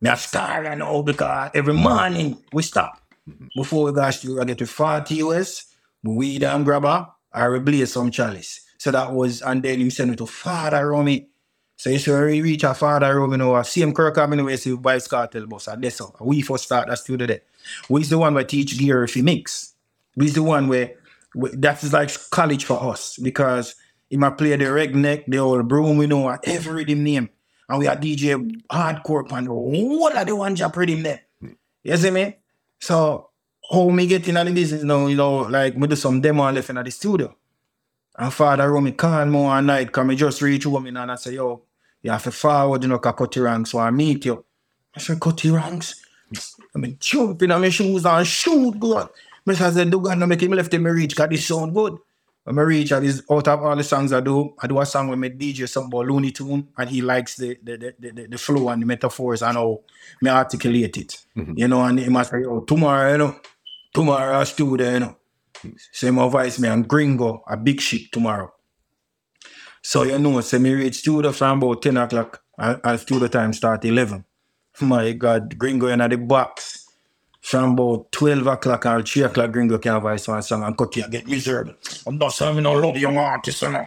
Me 0.00 0.10
a 0.10 0.16
star, 0.16 0.66
I 0.66 0.74
know, 0.74 1.02
because 1.02 1.50
every 1.54 1.74
morning 1.74 2.36
we 2.52 2.62
stop. 2.62 3.00
Mm-hmm. 3.28 3.46
Before 3.56 3.84
we 3.84 3.92
go 3.92 4.10
to 4.10 4.40
I 4.40 4.44
get 4.44 4.58
to 4.58 4.66
40 4.66 5.14
US, 5.16 5.74
we 6.02 6.14
weed 6.14 6.42
and 6.44 6.64
grabber, 6.64 7.08
I 7.32 7.44
replace 7.44 7.92
some 7.92 8.10
Chalice. 8.10 8.60
So 8.78 8.90
that 8.90 9.12
was, 9.12 9.40
and 9.40 9.62
then 9.62 9.80
him 9.80 9.90
send 9.90 10.10
me 10.10 10.16
to 10.16 10.26
father 10.26 10.90
Romy. 10.90 11.28
So 11.76 11.90
you 11.90 11.98
see 11.98 12.10
where 12.10 12.26
we 12.26 12.42
reach 12.42 12.64
our 12.64 12.74
father 12.74 13.14
room, 13.14 13.32
you 13.32 13.38
know, 13.38 13.60
same 13.62 13.94
Kirk 13.94 14.18
Avenue 14.18 14.44
where 14.44 14.56
see 14.56 14.70
Vybz 14.70 15.08
Kartel 15.08 15.48
bus 15.48 15.68
and 15.68 15.82
that's 15.82 15.98
how 15.98 16.12
we 16.20 16.42
first 16.42 16.64
start 16.64 16.88
that 16.88 16.98
studio 16.98 17.26
there. 17.26 17.40
We's 17.88 18.10
the 18.10 18.18
one 18.18 18.34
where 18.34 18.44
teach 18.44 18.78
gear 18.78 19.04
if 19.04 19.14
he 19.14 19.22
mix. 19.22 19.72
We's 20.16 20.34
the 20.34 20.42
one 20.42 20.68
where, 20.68 20.94
where 21.32 21.52
that 21.52 21.82
is 21.82 21.92
like 21.92 22.10
college 22.30 22.64
for 22.64 22.82
us 22.92 23.16
because 23.16 23.74
he 24.08 24.16
might 24.16 24.38
play 24.38 24.56
the 24.56 24.64
redneck, 24.64 25.24
the 25.26 25.38
old 25.38 25.66
broom, 25.68 25.96
we 25.96 26.06
know 26.06 26.30
at 26.30 26.46
every 26.46 26.84
rhythm 26.84 27.04
name. 27.04 27.28
And 27.68 27.78
we 27.78 27.86
are 27.86 27.96
DJ 27.96 28.62
hardcore 28.70 29.28
pan 29.28 29.46
what 29.46 30.14
are 30.16 30.24
the 30.24 30.36
one 30.36 30.54
job 30.54 30.76
rhythm 30.76 31.02
there? 31.02 31.22
You 31.82 31.96
see 31.96 32.10
me? 32.10 32.36
So 32.78 33.30
how 33.70 33.88
me 33.88 34.06
get 34.06 34.28
in 34.28 34.34
the 34.34 34.52
business 34.52 34.82
now, 34.82 35.06
you 35.06 35.16
know, 35.16 35.38
like 35.38 35.76
me 35.76 35.86
do 35.86 35.96
some 35.96 36.20
demo 36.20 36.44
and 36.44 36.56
left 36.56 36.70
in 36.70 36.76
the 36.76 36.90
studio. 36.90 37.34
And 38.16 38.32
father 38.32 38.70
Romy 38.70 38.92
call 38.92 39.24
me 39.24 39.40
one 39.40 39.66
night, 39.66 39.90
come 39.90 40.08
me 40.08 40.16
just 40.16 40.40
reach 40.42 40.64
home 40.64 40.86
and 40.86 40.98
I 40.98 41.14
say, 41.16 41.34
yo, 41.34 41.62
you 42.02 42.10
have 42.10 42.22
to 42.24 42.30
forward, 42.30 42.82
you 42.82 42.88
know, 42.88 42.98
cause 42.98 43.14
Cutty 43.16 43.40
Ranks, 43.40 43.70
so 43.70 43.78
I 43.78 43.90
meet 43.90 44.26
you. 44.26 44.44
I 44.94 45.00
said, 45.00 45.18
Cutty 45.18 45.50
Ranks. 45.50 46.04
I 46.74 46.78
mean, 46.78 46.96
jumping 47.00 47.50
on 47.50 47.60
my 47.62 47.70
shoes 47.70 48.04
and 48.04 48.26
shoot 48.26 48.78
good. 48.78 49.08
I 49.46 49.54
said, 49.54 49.90
do 49.90 50.00
God, 50.00 50.18
no 50.18 50.26
make 50.26 50.42
him 50.42 50.52
left 50.52 50.72
him 50.72 50.84
reach, 50.84 51.16
cause 51.16 51.28
this 51.28 51.46
sound 51.46 51.74
good. 51.74 51.98
When 52.44 52.58
I 52.58 52.62
reach 52.62 52.92
out, 52.92 53.02
is 53.02 53.22
out 53.30 53.48
of 53.48 53.62
all 53.62 53.74
the 53.74 53.82
songs 53.82 54.12
I 54.12 54.20
do, 54.20 54.54
I 54.60 54.66
do 54.66 54.78
a 54.78 54.84
song 54.84 55.08
with 55.08 55.18
my 55.18 55.30
DJ, 55.30 55.66
something 55.66 55.90
about 55.90 56.06
Looney 56.06 56.30
Tune, 56.30 56.68
and 56.76 56.90
he 56.90 57.00
likes 57.00 57.36
the 57.36 57.58
the, 57.62 57.94
the, 57.98 58.12
the, 58.12 58.26
the, 58.26 58.38
flow 58.38 58.68
and 58.68 58.82
the 58.82 58.86
metaphors 58.86 59.42
and 59.42 59.56
how 59.56 59.80
me 60.20 60.30
articulate 60.30 60.96
it. 60.98 61.24
Mm-hmm. 61.36 61.54
You 61.56 61.68
know, 61.68 61.82
and 61.82 61.98
he 61.98 62.10
must 62.10 62.30
say, 62.30 62.44
oh, 62.44 62.60
tomorrow, 62.60 63.12
you 63.12 63.18
know, 63.18 63.36
tomorrow 63.94 64.38
I 64.38 64.44
still 64.44 64.76
there, 64.76 64.92
you 64.92 65.00
know. 65.00 65.16
Same 65.92 66.18
advice 66.18 66.58
me 66.58 66.68
and 66.68 66.86
Gringo, 66.86 67.42
a 67.48 67.56
big 67.56 67.80
ship 67.80 68.10
tomorrow. 68.12 68.52
So 69.82 70.02
you 70.02 70.18
know, 70.18 70.40
say 70.42 70.58
me 70.58 70.74
reach 70.74 70.96
studio 70.96 71.32
from 71.32 71.62
about 71.62 71.82
10 71.82 71.96
o'clock 71.96 72.42
and, 72.58 72.80
and 72.84 73.00
studio 73.00 73.28
time 73.28 73.52
start 73.52 73.84
11. 73.84 74.24
My 74.82 75.12
God, 75.12 75.56
Gringo 75.56 75.88
in 75.88 75.98
the 75.98 76.16
box. 76.18 76.83
From 77.44 77.72
about 77.72 78.10
12 78.10 78.46
o'clock 78.46 78.86
or 78.86 79.02
3 79.02 79.24
o'clock, 79.24 79.52
Gringo 79.52 79.76
can 79.76 80.00
voice 80.00 80.26
one 80.26 80.40
song 80.40 80.62
and 80.62 80.74
cut 80.78 80.96
you 80.96 81.02
and 81.02 81.12
get 81.12 81.28
miserable. 81.28 81.74
I'm 82.06 82.16
not 82.16 82.30
saying 82.30 82.62
no 82.62 82.72
love 82.72 82.96
young 82.96 83.18
artists, 83.18 83.60
you 83.60 83.68
know. 83.68 83.86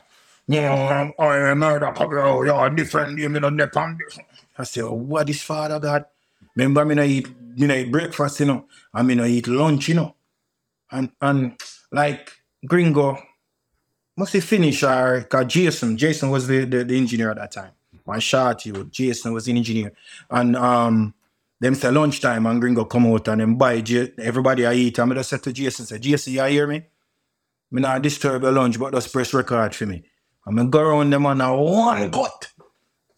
I 1.17 1.37
am 1.49 1.57
murder, 1.57 1.91
oh, 1.97 2.43
you're 2.43 2.69
different, 2.69 3.17
you 3.17 3.27
know, 3.29 3.47
on 3.47 3.57
this. 3.57 4.19
I 4.59 4.63
say, 4.63 4.81
oh, 4.81 4.93
what 4.93 5.27
is 5.27 5.41
Father 5.41 5.79
God? 5.79 6.05
Remember, 6.55 6.85
me 6.85 6.93
no 6.93 7.01
eat, 7.01 7.29
me 7.57 7.65
no 7.65 7.73
eat 7.73 7.91
breakfast, 7.91 8.41
you 8.41 8.45
know, 8.45 8.65
and 8.93 9.07
me 9.07 9.15
no 9.15 9.25
eat 9.25 9.47
lunch, 9.47 9.87
you 9.87 9.95
know. 9.95 10.15
And, 10.91 11.09
and 11.19 11.59
like, 11.91 12.31
Gringo, 12.63 13.17
must 14.15 14.33
he 14.33 14.39
finish 14.39 14.83
or 14.83 15.23
cause 15.23 15.47
Jason, 15.47 15.97
Jason 15.97 16.29
was 16.29 16.45
the, 16.45 16.63
the, 16.63 16.83
the 16.83 16.95
engineer 16.95 17.31
at 17.31 17.37
that 17.37 17.53
time. 17.53 17.71
my 18.05 18.19
shot 18.19 18.67
you, 18.67 18.83
Jason 18.91 19.33
was 19.33 19.47
an 19.47 19.57
engineer. 19.57 19.93
And 20.29 20.55
um 20.55 21.15
them 21.59 21.75
say 21.75 21.89
lunchtime 21.91 22.45
and 22.45 22.61
gringo 22.61 22.85
come 22.85 23.07
out 23.07 23.27
and 23.29 23.41
them 23.41 23.55
buy 23.55 23.81
J- 23.81 24.11
everybody 24.19 24.65
I 24.65 24.73
eat. 24.73 24.97
And 24.99 25.11
I 25.11 25.15
just 25.15 25.29
said 25.29 25.43
to 25.43 25.53
Jason, 25.53 25.85
say, 25.85 25.99
Jason, 25.99 26.33
you 26.33 26.43
hear 26.43 26.67
me? 26.67 26.83
Me 27.71 27.81
not 27.81 28.01
disturb 28.01 28.43
your 28.43 28.51
lunch, 28.51 28.79
but 28.79 28.93
just 28.93 29.11
press 29.11 29.33
record 29.33 29.75
for 29.75 29.85
me. 29.85 30.03
I'm 30.45 30.55
gonna 30.55 30.69
go 30.69 30.79
around 30.81 31.09
them 31.11 31.25
on 31.25 31.41
a 31.41 31.55
one 31.55 32.09
cut. 32.11 32.47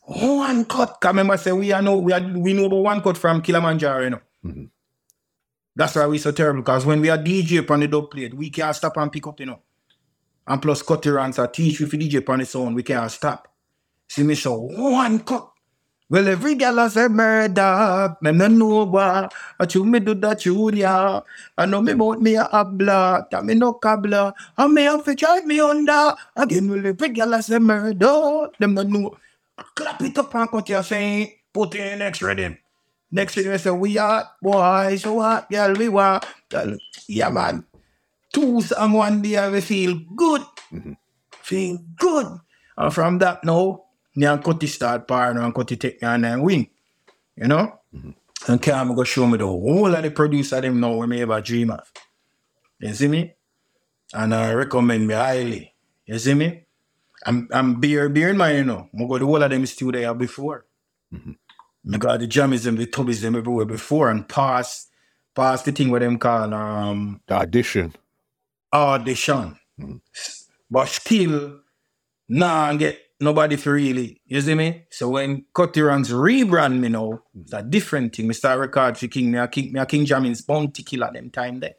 One 0.01 0.65
cut. 0.65 0.97
Cause 0.99 1.09
remember 1.09 1.37
say 1.37 1.51
we 1.51 1.71
are 1.71 1.81
know 1.81 1.97
we 1.97 2.13
are 2.13 2.21
we 2.21 2.53
know 2.53 2.65
about 2.65 2.77
one 2.83 3.01
cut 3.01 3.17
from 3.17 3.41
Killamanjaro, 3.43 4.03
you 4.03 4.09
know. 4.09 4.21
Mhm. 4.43 4.69
That's 5.75 5.95
why 5.95 6.07
we 6.07 6.17
so 6.17 6.31
terrible. 6.31 6.61
Because 6.61 6.85
when 6.85 6.99
we 6.99 7.09
are 7.09 7.17
DJ 7.17 7.69
on 7.69 7.79
the 7.81 7.87
dub 7.87 8.09
plate, 8.09 8.33
we 8.33 8.49
can't 8.49 8.75
stop 8.75 8.97
and 8.97 9.11
pick 9.11 9.27
up, 9.27 9.39
you 9.39 9.45
know. 9.45 9.59
And 10.47 10.59
plus 10.61 10.81
Cutty 10.81 11.11
Ranks 11.11 11.37
are 11.37 11.47
teach 11.47 11.79
you 11.79 11.85
for 11.85 11.97
DJ 11.97 12.27
on 12.27 12.41
its 12.41 12.55
own, 12.55 12.73
we 12.73 12.81
can't 12.81 13.11
stop. 13.11 13.47
See 14.07 14.23
me 14.23 14.33
so 14.33 14.55
one 14.59 15.19
cut. 15.19 15.51
Well, 16.09 16.27
every 16.27 16.55
girl 16.55 16.77
has 16.77 16.97
a 16.97 17.07
murder. 17.07 18.17
Me 18.21 18.31
no 18.31 18.47
know 18.47 18.85
what. 18.85 19.33
But 19.57 19.75
you 19.75 19.85
me 19.85 19.99
do 19.99 20.15
that 20.15 20.43
yeah. 20.43 21.21
I 21.57 21.65
know 21.65 21.81
me 21.81 21.91
about 21.91 22.21
me 22.21 22.35
a 22.35 22.45
habla. 22.45 23.27
That 23.29 23.45
me 23.45 23.53
no 23.53 23.73
cabla. 23.73 24.33
And 24.57 24.73
me 24.73 24.83
have 24.83 25.05
to 25.05 25.13
drive 25.13 25.45
me 25.45 25.59
under. 25.59 26.15
Again, 26.35 26.69
well, 26.69 26.85
every 26.85 27.09
girl 27.09 27.31
has 27.33 27.49
a 27.51 27.59
murder. 27.59 28.49
Them 28.57 28.73
no 28.73 28.83
know. 28.83 29.17
Clap 29.75 30.01
it 30.01 30.17
up 30.17 30.33
and 30.33 30.49
cut 30.49 30.69
your 30.69 30.83
saying. 30.83 31.31
Put 31.53 31.75
in 31.75 31.99
next 31.99 32.21
rhythm. 32.21 32.57
Next 33.11 33.33
thing 33.33 33.49
we 33.49 33.57
say, 33.57 33.71
we 33.71 33.97
are 33.97 34.29
boys, 34.39 35.01
so 35.01 35.15
what, 35.15 35.49
girl, 35.49 35.73
we 35.73 35.89
want. 35.89 36.25
Yeah, 37.07 37.29
man. 37.29 37.65
Two 38.31 38.61
song 38.61 38.93
one 38.93 39.23
day, 39.23 39.49
we 39.49 39.61
feel 39.61 39.99
good. 40.15 40.41
Mm-hmm. 40.71 40.93
Feel 41.41 41.79
good. 41.97 42.27
And 42.77 42.93
from 42.93 43.17
that 43.17 43.43
now, 43.43 43.85
Cutty 44.43 44.67
start 44.67 45.07
partner 45.07 45.41
and 45.41 45.53
Cutty 45.55 45.77
take 45.77 46.01
me 46.01 46.07
on 46.07 46.25
and 46.25 46.43
win. 46.43 46.67
You 47.35 47.47
know? 47.47 47.79
Mm-hmm. 47.95 48.11
And 48.47 48.61
Cam 48.61 48.95
go 48.95 49.03
show 49.03 49.27
me 49.27 49.37
the 49.37 49.45
whole 49.47 49.93
of 49.93 50.03
the 50.03 50.11
producer 50.11 50.61
them 50.61 50.79
now 50.79 50.95
we 50.95 51.07
may 51.07 51.21
ever 51.21 51.41
dream 51.41 51.71
of. 51.71 51.91
You 52.79 52.93
see 52.93 53.07
me? 53.07 53.33
And 54.13 54.33
I 54.33 54.53
recommend 54.53 55.07
me 55.07 55.13
highly. 55.13 55.73
You 56.05 56.19
see 56.19 56.33
me? 56.33 56.65
I'm 57.25 57.47
I'm 57.51 57.79
beer 57.79 58.09
beer 58.09 58.29
in 58.29 58.37
mind, 58.37 58.57
you 58.57 58.63
know. 58.63 58.89
I 58.97 59.05
go 59.07 59.17
the 59.17 59.25
whole 59.25 59.43
of 59.43 59.49
them 59.51 59.65
studio 59.65 60.13
before. 60.13 60.65
Mm-hmm. 61.13 61.93
I 61.93 61.97
got 61.97 62.19
the 62.19 62.27
jammies 62.27 62.65
and 62.67 62.77
the 62.77 62.87
tubbies 62.87 63.21
them 63.21 63.35
everywhere 63.35 63.65
before 63.65 64.09
and 64.09 64.27
pass 64.27 64.87
pass 65.35 65.63
the 65.63 65.71
thing 65.71 65.91
what 65.91 65.99
them 66.01 66.17
call 66.17 66.53
um 66.53 67.21
The 67.27 67.35
audition. 67.35 67.93
audition. 68.73 69.59
Mm-hmm. 69.79 69.97
But 70.71 70.87
still 70.87 71.59
now 72.29 72.71
nah 72.71 72.77
get 72.77 72.99
nobody 73.19 73.55
for 73.55 73.73
really. 73.73 74.21
You 74.25 74.41
see 74.41 74.55
me? 74.55 74.85
So 74.89 75.09
when 75.09 75.45
Cutty 75.53 75.81
Ranks 75.81 76.09
rebrand 76.09 76.79
me 76.79 76.89
now, 76.89 77.23
it's 77.39 77.53
a 77.53 77.61
different 77.61 78.15
thing. 78.15 78.31
Start 78.33 78.59
record 78.59 78.97
for 78.97 79.07
King, 79.07 79.31
me 79.31 79.37
a 79.37 79.47
King, 79.47 79.73
me 79.73 79.79
a 79.79 79.85
King 79.85 80.05
Jammy's 80.05 80.41
bounty 80.41 80.83
killer 80.83 81.11
them 81.11 81.29
time 81.29 81.59
there. 81.59 81.75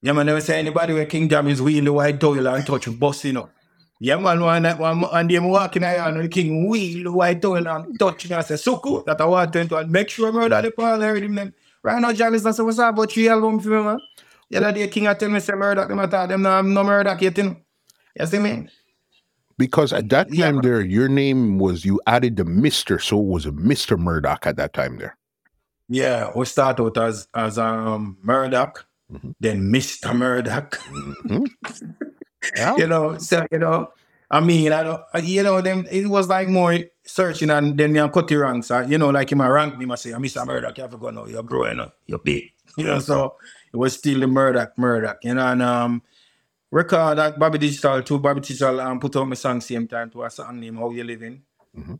Yeah, 0.00 0.12
man, 0.12 0.26
never 0.26 0.40
say 0.40 0.58
anybody 0.58 0.94
where 0.94 1.06
King 1.06 1.28
Jammy's 1.28 1.62
wheel 1.62 1.84
the 1.84 1.92
white 1.92 2.18
towel 2.20 2.46
and 2.46 2.66
touch 2.66 2.88
bus, 2.98 3.24
you 3.24 3.34
know. 3.34 3.48
Yeah, 4.00 4.16
man, 4.16 4.40
one 4.40 4.64
one, 4.78 5.04
and 5.12 5.30
them 5.30 5.48
walking 5.48 5.84
around 5.84 6.16
and 6.16 6.24
the 6.24 6.28
king 6.28 6.68
wheel 6.68 7.04
the 7.04 7.12
white 7.12 7.40
towel 7.40 7.68
and 7.68 7.98
touch 8.00 8.24
and 8.24 8.34
I 8.34 8.40
say, 8.40 8.56
so 8.56 8.78
cool 8.78 9.04
that 9.04 9.20
I 9.20 9.24
want 9.26 9.52
to 9.52 9.76
and 9.76 9.90
make 9.92 10.10
sure 10.10 10.26
I 10.28 10.32
murder 10.32 10.60
the 10.60 10.72
parlor 10.72 11.12
with 11.12 11.32
them. 11.32 11.54
Right 11.84 12.00
now, 12.00 12.12
Jammins, 12.12 12.44
I 12.44 12.50
say, 12.50 12.64
what's 12.64 12.80
up 12.80 12.94
about 12.94 13.12
three 13.12 13.28
album 13.28 13.60
for 13.60 13.68
me, 13.68 13.82
man? 13.82 14.00
The 14.50 14.56
other 14.56 14.72
day, 14.72 14.88
King 14.88 15.06
I 15.06 15.14
tell 15.14 15.28
me, 15.28 15.38
say, 15.38 15.52
murder 15.52 15.86
them, 15.86 16.00
I 16.00 16.08
thought 16.08 16.28
them, 16.28 16.42
no, 16.42 16.60
no 16.62 16.82
murder 16.82 17.16
you 17.20 17.30
know. 17.30 17.56
You 18.18 18.26
see 18.26 18.38
me? 18.40 18.68
Because 19.58 19.92
at 19.92 20.08
that 20.10 20.32
Yeah. 20.32 20.46
time 20.46 20.60
there, 20.62 20.80
your 20.80 21.08
name 21.08 21.58
was 21.58 21.84
you 21.84 22.00
added 22.06 22.36
the 22.36 22.44
Mister, 22.44 22.98
so 22.98 23.18
it 23.20 23.26
was 23.26 23.46
a 23.46 23.52
Mister 23.52 23.96
Murdak 23.96 24.46
at 24.46 24.56
that 24.56 24.72
time 24.72 24.98
there. 24.98 25.16
Yeah, 25.88 26.30
we 26.34 26.44
start 26.46 26.80
out 26.80 26.96
as 26.98 27.28
as 27.34 27.58
um 27.58 28.16
Murdak, 28.24 28.84
then 29.40 29.70
Mr. 29.72 30.10
Murdak. 30.12 30.78
Yeah. 32.56 32.76
you 32.76 32.86
know, 32.88 33.18
so 33.18 33.46
you 33.52 33.58
know, 33.60 33.92
I 34.28 34.40
mean, 34.40 34.72
I 34.72 34.82
don't, 34.82 35.00
you 35.22 35.44
know, 35.44 35.60
them 35.60 35.86
it 35.90 36.08
was 36.08 36.28
like 36.28 36.48
more 36.48 36.76
searching 37.04 37.50
and 37.50 37.78
then 37.78 37.94
and 37.96 38.12
Cutty 38.12 38.34
Ranks. 38.34 38.70
You 38.88 38.98
know, 38.98 39.10
like 39.10 39.30
in 39.30 39.38
my 39.38 39.46
rank 39.46 39.78
me, 39.78 39.84
must 39.86 40.02
say, 40.02 40.10
Mr. 40.10 40.44
Murdak, 40.44 40.76
you 40.76 40.82
have 40.82 40.90
to 40.90 40.96
go 40.98 41.10
now, 41.10 41.26
you're 41.26 41.44
growing 41.44 41.78
up, 41.78 41.96
you're 42.06 42.18
big. 42.18 42.50
You 42.78 42.84
know, 42.84 42.98
so 43.00 43.36
it 43.72 43.76
was 43.76 43.92
still 43.94 44.18
the 44.20 44.26
Murdak, 44.26 44.74
Murdak, 44.78 45.18
you 45.22 45.34
know, 45.34 45.46
and 45.46 45.62
um 45.62 46.02
record 46.72 47.18
that 47.18 47.38
Bobby 47.38 47.58
Digital 47.58 48.02
too. 48.02 48.18
Bobby 48.18 48.40
Digital 48.40 48.80
um 48.80 48.98
put 48.98 49.14
out 49.14 49.28
my 49.28 49.36
song 49.36 49.60
same 49.60 49.86
time 49.86 50.10
to 50.10 50.24
a 50.24 50.30
song 50.30 50.58
name 50.58 50.76
How 50.76 50.90
You 50.90 51.04
Living. 51.04 51.42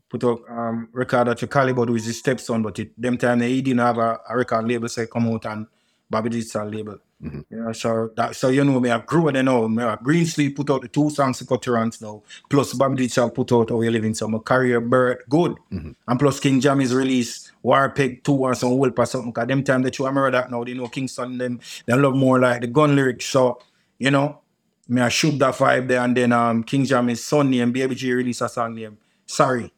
Put 0.09 0.23
out 0.23 0.41
um 0.49 0.89
record 0.91 1.27
that 1.27 1.41
your 1.41 1.47
Calibre 1.47 1.85
with 1.85 2.05
his 2.05 2.19
stepson, 2.19 2.61
but 2.61 2.77
it 2.79 3.01
them 3.01 3.17
time 3.17 3.39
they 3.39 3.61
didn't 3.61 3.79
have 3.79 3.97
a, 3.97 4.19
a 4.29 4.35
record 4.35 4.67
label 4.67 4.89
say 4.89 5.07
come 5.07 5.27
out 5.29 5.45
and 5.45 5.67
Bobby 6.09 6.29
Digital 6.29 6.67
label. 6.67 6.97
You 7.23 7.45
know, 7.51 7.71
so 7.71 8.11
that 8.17 8.35
so 8.35 8.49
you 8.49 8.65
know 8.65 8.81
me 8.81 8.89
I 8.91 8.99
grew 8.99 9.31
then 9.31 9.45
now. 9.45 9.65
Me 9.67 9.81
have 9.83 10.03
Green 10.03 10.25
Sleep 10.25 10.57
put 10.57 10.69
out 10.69 10.81
the 10.81 10.89
two 10.89 11.09
songs 11.09 11.37
to 11.37 11.45
Culturants 11.45 12.01
now. 12.01 12.21
Plus 12.49 12.73
Bobby 12.73 12.97
Digital 12.97 13.29
put 13.29 13.51
out 13.53 13.69
How 13.69 13.81
You 13.81 13.91
Living. 13.91 14.13
So 14.13 14.27
my 14.27 14.39
career 14.39 14.81
birth 14.81 15.19
good. 15.29 15.55
And 16.07 16.19
plus 16.19 16.39
King 16.41 16.59
Jammy's 16.59 16.93
released 16.93 17.51
Warpeg 17.63 18.23
2 18.23 18.33
or 18.33 18.55
some 18.55 18.69
whole 18.69 18.91
or 18.95 19.05
something. 19.05 19.31
Cause 19.31 19.47
them 19.47 19.63
time 19.63 19.83
that 19.83 19.97
you 19.97 20.05
remember 20.05 20.31
that 20.31 20.51
now, 20.51 20.65
they 20.65 20.73
know 20.73 20.89
Kingston 20.89 21.37
them 21.37 21.61
they 21.85 21.93
love 21.93 22.15
more 22.15 22.39
like 22.39 22.59
the 22.59 22.67
gun 22.67 22.95
lyrics. 22.95 23.25
So, 23.25 23.61
you 23.99 24.11
know, 24.11 24.41
me 24.87 25.01
I 25.01 25.09
shoot 25.09 25.37
that 25.39 25.55
vibe 25.55 25.87
there 25.87 26.01
and 26.01 26.15
then 26.15 26.31
um 26.31 26.63
King 26.63 26.85
Jammy's 26.85 27.23
son 27.23 27.49
name, 27.49 27.71
Baby 27.71 27.95
G 27.95 28.13
release 28.13 28.41
a 28.41 28.49
song 28.49 28.75
name. 28.75 28.97
Sorry. 29.25 29.71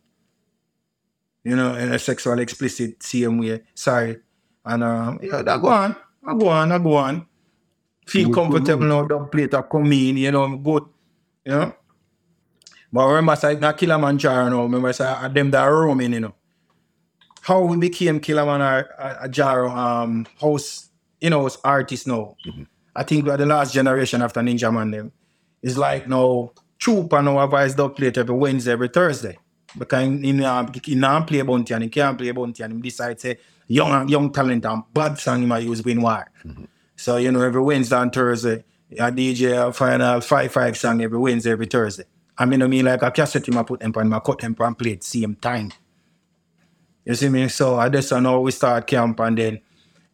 You 1.43 1.55
know, 1.55 1.75
in 1.75 1.93
a 1.93 1.99
sexual 1.99 2.39
explicit 2.39 3.01
same 3.03 3.37
way. 3.37 3.61
Sorry. 3.73 4.17
And 4.63 4.83
um 4.83 5.19
yeah, 5.21 5.41
that 5.41 5.61
go 5.61 5.67
on. 5.67 5.95
I 6.27 6.33
go 6.33 6.47
on, 6.47 6.71
I 6.71 6.79
go 6.79 6.95
on. 6.95 7.25
Feel 8.07 8.31
comfortable 8.31 8.85
now, 8.85 9.03
don't 9.05 9.31
play 9.31 9.47
to 9.47 9.63
come 9.63 9.91
in, 9.91 10.17
you 10.17 10.31
know, 10.31 10.43
I'm 10.43 10.61
good. 10.61 10.83
You 11.43 11.51
know? 11.51 11.73
But 12.93 13.07
remember, 13.07 13.35
say, 13.35 13.55
not 13.55 13.77
Killamanjaro 13.77 14.49
now, 14.49 14.63
remember, 14.63 14.93
say, 14.93 15.05
uh, 15.05 15.27
them 15.27 15.51
that 15.51 15.63
are 15.63 15.75
roaming, 15.75 16.13
you 16.13 16.19
know. 16.19 16.35
How 17.41 17.61
we 17.61 17.77
became 17.77 18.19
Killamanjaro 18.19 19.69
um, 19.75 20.25
house, 20.39 20.89
you 21.19 21.29
know, 21.29 21.45
as 21.45 21.57
artists 21.63 22.07
now. 22.07 22.35
I 22.95 23.03
think 23.03 23.25
we 23.25 23.31
are 23.31 23.37
the 23.37 23.45
last 23.45 23.73
generation 23.73 24.21
after 24.21 24.41
Ninja 24.41 24.73
Man 24.73 24.91
them. 24.91 25.11
It's 25.61 25.77
like 25.77 26.07
now, 26.07 26.51
Troop 26.77 27.11
and 27.13 27.29
our 27.29 27.47
voice 27.47 27.73
dub 27.73 27.95
plate 27.95 28.17
every 28.17 28.35
Wednesday, 28.35 28.71
every 28.71 28.87
Thursday. 28.89 29.37
Because 29.77 30.03
in, 30.03 30.23
in, 30.23 30.43
uh, 30.43 30.71
he 30.83 30.95
not 30.95 31.27
play 31.27 31.41
bounty 31.41 31.73
and 31.73 31.83
he 31.83 31.89
can't 31.89 32.17
play 32.17 32.31
bounty 32.31 32.63
and 32.63 32.73
he 32.73 32.81
decide 32.81 33.19
say 33.19 33.37
young 33.67 34.07
young 34.07 34.31
talent 34.31 34.65
and 34.65 34.83
bad 34.93 35.17
song 35.17 35.41
he 35.41 35.45
might 35.45 35.63
use 35.63 35.83
win 35.83 36.01
war. 36.01 36.29
So 36.95 37.17
you 37.17 37.31
know 37.31 37.41
every 37.41 37.61
Wednesday 37.61 37.97
and 37.97 38.13
Thursday, 38.13 38.63
I 38.99 39.11
DJ 39.11 39.67
a 39.67 39.73
final 39.73 40.21
five 40.21 40.51
five 40.51 40.77
song 40.77 41.01
every 41.01 41.17
Wednesday, 41.17 41.51
every 41.51 41.65
Thursday. 41.65 42.05
I 42.37 42.45
mean 42.45 42.61
I 42.61 42.67
mean 42.67 42.85
like 42.85 43.01
a 43.01 43.11
cassette 43.11 43.47
him 43.47 43.57
I 43.57 43.63
put 43.63 43.81
them 43.81 43.91
on 43.95 44.09
my 44.09 44.19
cut 44.19 44.39
them 44.39 44.55
and 44.57 44.77
play 44.77 44.93
at 44.93 45.03
same 45.03 45.35
time. 45.35 45.71
You 47.03 47.15
see 47.15 47.29
me? 47.29 47.47
So 47.49 47.75
I 47.75 47.89
just 47.89 48.11
know 48.11 48.41
we 48.41 48.51
start 48.51 48.87
camp 48.87 49.19
and 49.19 49.37
then 49.37 49.61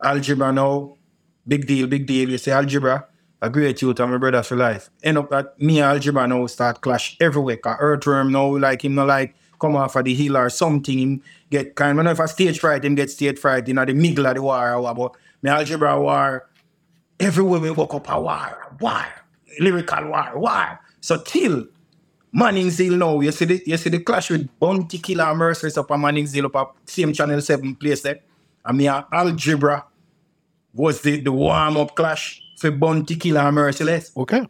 algebra 0.02 0.52
now, 0.52 0.98
big 1.48 1.66
deal, 1.68 1.88
big 1.88 2.06
deal. 2.06 2.30
You 2.30 2.38
say 2.38 2.52
algebra, 2.52 3.08
a 3.42 3.50
great 3.50 3.82
youth 3.82 4.00
and 4.00 4.12
my 4.12 4.18
brother 4.18 4.44
for 4.44 4.56
life. 4.56 4.90
End 5.04 5.18
up 5.18 5.30
that 5.30 5.60
me 5.60 5.82
algebra 5.82 6.28
now 6.28 6.46
start 6.48 6.82
clash 6.82 7.18
everywhere. 7.20 7.58
Cause 7.58 7.78
earthworm 7.80 8.32
now 8.32 8.58
like 8.58 8.86
him 8.86 8.96
no 8.96 9.06
like 9.06 9.36
come 9.60 9.76
off 9.76 9.96
of 9.96 10.06
the 10.06 10.14
hill 10.14 10.38
or 10.38 10.50
something. 10.50 10.98
Him 10.98 11.24
get 11.50 11.76
kind 11.76 11.98
of 11.98 12.06
know 12.06 12.12
if 12.12 12.20
a 12.20 12.28
stage 12.28 12.60
fright, 12.60 12.86
him 12.86 12.96
get 12.96 13.10
stage 13.10 13.40
fright 13.40 13.68
in 13.68 13.76
the 13.76 13.94
middle 13.94 14.26
of 14.28 14.36
the 14.36 14.42
war 14.42 14.74
or 14.74 14.82
what. 14.82 14.96
But 14.96 15.16
me 15.42 15.50
algebra 15.50 16.00
war, 16.00 16.48
everywhere 17.20 17.60
we 17.60 17.72
walk 17.72 17.94
up 17.94 18.10
a 18.10 18.22
war, 18.22 18.78
war, 18.80 19.06
lyrical 19.60 20.10
war, 20.10 20.32
war. 20.36 20.80
So 21.00 21.22
till 21.22 21.68
Manning's 22.34 22.78
Hill 22.78 22.96
now, 22.96 23.20
you 23.20 23.32
see 23.32 23.46
the 23.46 23.64
you 23.66 23.78
see 23.78 23.90
the 23.90 24.00
clash 24.00 24.30
with 24.30 24.48
Bounty 24.60 25.00
Killer 25.00 25.26
and 25.26 25.38
Merciless 25.38 25.78
up 25.78 25.92
on 25.92 26.02
Manning's 26.02 26.34
Hill 26.34 26.46
up 26.46 26.56
at 26.56 26.90
same 26.90 27.12
channel 27.12 27.42
7 27.42 27.76
place 27.76 28.02
there. 28.02 28.20
And 28.64 28.78
me 28.78 28.88
and 28.88 29.04
algebra 29.12 29.86
was 30.74 31.02
the, 31.02 31.20
the 31.20 31.32
warm-up 31.32 31.96
clash 31.96 32.42
for 32.58 32.72
Bounty 32.72 33.16
Killer 33.16 33.42
and 33.42 33.56
Merciless. 33.56 34.12
Okay. 34.16 34.48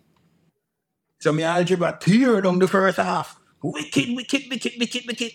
So 1.19 1.31
me 1.31 1.43
algebra 1.43 1.97
tear 1.99 2.41
down 2.41 2.59
the 2.59 2.67
first 2.67 2.97
half. 2.97 3.39
Wicked, 3.63 4.15
wicked, 4.15 4.43
wicked, 4.49 4.73
wicked, 4.79 5.03
wicked. 5.07 5.31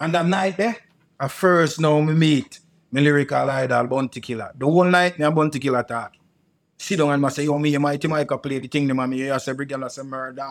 And 0.00 0.14
that 0.14 0.26
night 0.26 0.56
there, 0.56 0.76
at 1.18 1.30
first 1.30 1.80
now 1.80 2.00
me 2.00 2.14
meet 2.14 2.60
my 2.90 3.00
lyrical 3.00 3.50
idol 3.50 3.86
Bounty 3.86 4.20
Killer. 4.20 4.52
The 4.56 4.66
whole 4.66 4.84
night 4.84 5.18
me 5.18 5.24
and 5.24 5.34
Bounty 5.34 5.58
Killer 5.58 5.82
talk. 5.82 6.14
Sit 6.78 6.98
down 6.98 7.10
and 7.10 7.26
I 7.26 7.28
say, 7.30 7.44
yo, 7.44 7.58
me 7.58 7.74
and 7.74 7.82
Mighty 7.82 8.06
Mike 8.06 8.28
play 8.40 8.60
the 8.60 8.68
thing 8.68 8.86
them 8.86 9.00
and 9.00 9.10
me 9.10 9.38
say 9.38 9.52
big 9.52 9.68
girl 9.68 9.84
I 9.84 9.88
say 9.88 10.02
murder. 10.02 10.46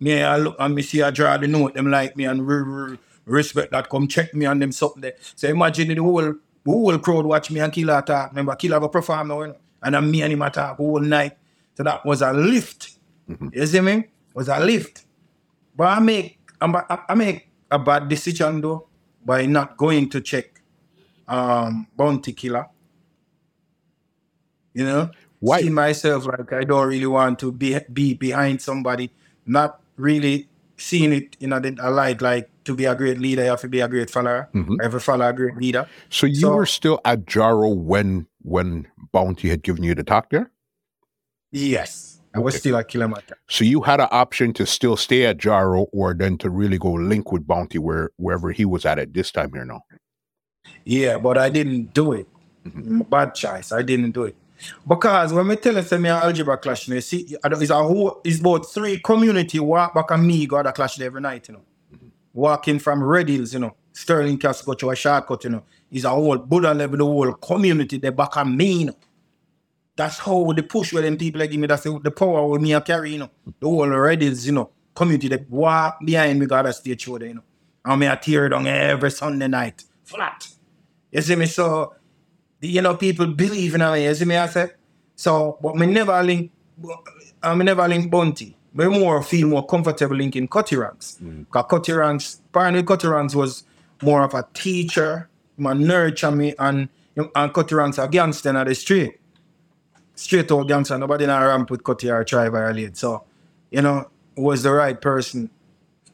Me 0.00 0.20
I 0.20 0.36
look 0.36 0.56
and 0.58 0.74
me 0.74 0.82
see 0.82 1.02
I 1.02 1.10
draw 1.10 1.36
the 1.36 1.46
note 1.46 1.74
them 1.74 1.90
like 1.90 2.16
me 2.16 2.24
and 2.24 2.46
re- 2.46 2.62
re- 2.62 2.98
respect 3.24 3.70
that 3.70 3.88
come 3.88 4.08
check 4.08 4.34
me 4.34 4.46
and 4.46 4.60
them 4.60 4.72
something 4.72 5.00
there. 5.00 5.14
So 5.36 5.46
imagine 5.46 5.88
the 5.88 6.02
whole 6.02 6.34
the 6.64 6.70
whole 6.70 6.98
crowd 6.98 7.26
watch 7.26 7.50
me 7.50 7.60
and 7.60 7.72
Killer 7.72 8.02
talk. 8.02 8.30
Remember 8.30 8.54
Killer 8.56 8.80
go 8.80 8.88
perform 8.88 9.28
now, 9.28 9.40
you 9.42 9.48
know? 9.48 9.56
and 9.82 9.94
then 9.94 10.10
me 10.10 10.22
and 10.22 10.32
him 10.32 10.40
talk 10.50 10.76
whole 10.76 11.00
night. 11.00 11.36
So 11.76 11.82
that 11.84 12.04
was 12.04 12.20
a 12.22 12.32
lift. 12.32 12.92
You 13.52 13.66
see 13.66 13.80
me? 13.80 14.04
was 14.34 14.48
a 14.48 14.60
lift. 14.60 15.04
But 15.76 15.86
I 15.88 16.00
make 16.00 16.38
I'm- 16.60 16.76
I, 16.76 16.98
I 17.08 17.14
make 17.14 17.48
a 17.70 17.78
bad 17.78 18.08
decision 18.08 18.60
though 18.60 18.88
by 19.24 19.46
not 19.46 19.76
going 19.76 20.08
to 20.10 20.20
check 20.20 20.60
um, 21.28 21.86
Bounty 21.96 22.32
Killer. 22.32 22.66
You 24.74 24.84
know, 24.84 25.10
Why? 25.40 25.62
see 25.62 25.70
myself 25.70 26.26
like 26.26 26.52
I 26.52 26.64
don't 26.64 26.86
really 26.88 27.06
want 27.06 27.38
to 27.40 27.50
be 27.52 27.78
be 27.92 28.14
behind 28.14 28.60
somebody, 28.62 29.10
not 29.46 29.80
really 29.96 30.48
seeing 30.80 31.12
it 31.12 31.36
in 31.40 31.52
a, 31.52 31.60
a 31.80 31.90
light 31.90 32.22
like 32.22 32.48
to 32.64 32.74
be 32.74 32.86
a 32.86 32.94
great 32.94 33.18
leader, 33.18 33.42
you 33.44 33.50
have 33.50 33.60
to 33.60 33.68
be 33.68 33.80
a 33.80 33.88
great 33.88 34.08
follower. 34.10 34.48
Mhm. 34.54 34.76
I 34.80 34.84
have 34.84 34.92
to 34.92 35.00
follow 35.00 35.28
a 35.28 35.32
great 35.32 35.56
leader. 35.56 35.86
So 36.08 36.26
you 36.26 36.36
So- 36.36 36.54
were 36.54 36.66
still 36.66 37.00
at 37.04 37.26
Jaro 37.26 37.74
when 37.76 38.26
when 38.42 38.86
Bounty 39.12 39.50
had 39.50 39.62
given 39.62 39.84
you 39.84 39.94
the 39.94 40.02
talk 40.02 40.30
there? 40.30 40.50
Yes, 41.52 42.20
I 42.34 42.38
was 42.38 42.54
Okay. 42.54 42.60
still 42.60 42.76
at 42.78 42.88
Kilometer. 42.88 43.36
So 43.50 43.64
you 43.64 43.82
had 43.82 44.00
an 44.00 44.08
option 44.10 44.54
to 44.54 44.64
still 44.64 44.96
stay 44.96 45.26
at 45.26 45.36
Jaro 45.36 45.88
or 45.92 46.14
then 46.14 46.38
to 46.38 46.48
really 46.48 46.78
go 46.78 46.92
link 46.92 47.32
with 47.32 47.46
Bounty 47.46 47.78
where 47.78 48.10
wherever 48.16 48.50
he 48.50 48.64
was 48.64 48.86
at 48.86 48.98
at 48.98 49.12
this 49.12 49.30
time 49.30 49.50
here 49.52 49.66
now. 49.66 49.82
Yeah, 50.84 51.18
but 51.18 51.36
I 51.36 51.50
didn't 51.50 51.92
do 51.92 52.12
it. 52.12 52.26
Bad 53.10 53.34
choice. 53.34 53.72
I 53.72 53.82
didn't 53.82 54.12
do 54.12 54.24
it. 54.24 54.36
Because 54.86 55.32
when 55.32 55.48
we 55.48 55.56
tell 55.56 55.74
you 55.74 55.82
say, 55.82 55.98
me 55.98 56.08
algebra 56.08 56.56
clash, 56.58 56.88
you 56.88 57.00
see, 57.00 57.36
it's 57.44 57.70
a 57.70 57.74
whole, 57.82 58.20
it's 58.24 58.40
about 58.40 58.70
three 58.70 58.98
community 59.00 59.58
walk 59.60 59.94
back 59.94 60.10
and 60.10 60.26
me 60.26 60.46
got 60.46 60.66
a 60.66 60.72
clash 60.72 61.00
every 61.00 61.20
night, 61.20 61.48
you 61.48 61.54
know. 61.54 61.62
Walking 62.32 62.78
from 62.78 63.02
Red 63.02 63.28
Hills, 63.28 63.52
you 63.54 63.60
know, 63.60 63.74
Sterling 63.92 64.38
Castle 64.38 64.66
go 64.66 64.74
to 64.74 64.90
a 64.90 64.96
shortcut, 64.96 65.44
you 65.44 65.50
know. 65.50 65.62
It's 65.90 66.04
a 66.04 66.10
whole 66.10 66.38
Buddha 66.38 66.72
level, 66.72 66.98
the 66.98 67.04
whole 67.04 67.32
community, 67.34 67.98
they 67.98 68.10
back 68.10 68.36
and 68.36 68.56
me, 68.56 68.72
you 68.80 68.86
know. 68.86 68.96
That's 69.96 70.18
how 70.18 70.52
the 70.52 70.62
push 70.62 70.92
where 70.92 71.02
them 71.02 71.16
people 71.16 71.40
like 71.40 71.50
give 71.50 71.60
me, 71.60 71.66
that's 71.66 71.82
the, 71.82 71.98
the 71.98 72.10
power 72.10 72.46
with 72.46 72.62
me 72.62 72.74
I 72.74 72.80
carry, 72.80 73.12
you 73.12 73.18
know. 73.18 73.30
The 73.60 73.66
whole 73.66 73.88
Red 73.88 74.22
Hills, 74.22 74.46
you 74.46 74.52
know, 74.52 74.70
community, 74.94 75.28
they 75.28 75.44
walk 75.48 75.98
behind 76.04 76.38
me, 76.38 76.46
got 76.46 76.66
a 76.66 76.72
stage 76.72 77.02
show 77.02 77.18
you 77.18 77.34
know. 77.34 77.42
And 77.84 78.00
me 78.00 78.08
I 78.08 78.16
tear 78.16 78.48
down 78.48 78.66
every 78.66 79.10
Sunday 79.10 79.48
night, 79.48 79.84
flat. 80.04 80.46
You 81.10 81.22
see 81.22 81.34
me? 81.34 81.46
So, 81.46 81.94
you 82.60 82.82
know, 82.82 82.96
people 82.96 83.26
believe 83.26 83.74
in 83.74 83.80
me. 83.80 84.04
You 84.04 84.14
see 84.14 84.24
me? 84.24 84.36
I 84.36 84.46
say. 84.46 84.70
So, 85.16 85.58
but 85.60 85.76
me 85.76 85.86
never 85.86 86.22
link, 86.22 86.50
I 87.42 87.54
me 87.54 87.64
never 87.64 87.86
link 87.88 88.10
Bounty. 88.10 88.56
Me 88.72 88.86
more 88.86 89.22
feel 89.22 89.48
more 89.48 89.66
comfortable 89.66 90.16
linking 90.16 90.46
Cutty 90.48 90.76
Ranks. 90.76 91.18
Mm. 91.22 91.46
Because 91.46 91.66
Cutty 91.68 91.92
Ranks, 91.92 92.40
apparently 92.50 92.82
Cutty 92.82 93.08
Ranks 93.08 93.34
was 93.34 93.64
more 94.02 94.22
of 94.22 94.34
a 94.34 94.46
teacher, 94.54 95.28
my 95.56 95.72
nurture 95.72 96.30
me, 96.30 96.54
and, 96.58 96.88
and 97.16 97.52
Cutty 97.52 97.74
Ranks 97.74 97.98
a 97.98 98.08
gangster 98.08 98.56
on 98.56 98.66
the 98.66 98.74
street. 98.74 99.18
Straight 100.14 100.52
out 100.52 100.68
gangster. 100.68 100.98
Nobody 100.98 101.24
in 101.24 101.30
a 101.30 101.46
ramp 101.46 101.70
with 101.70 101.82
Cutty 101.82 102.10
or 102.10 102.24
try 102.24 102.48
violate. 102.48 102.96
So, 102.96 103.24
you 103.70 103.82
know, 103.82 104.08
was 104.36 104.62
the 104.62 104.70
right 104.70 105.00
person 105.00 105.50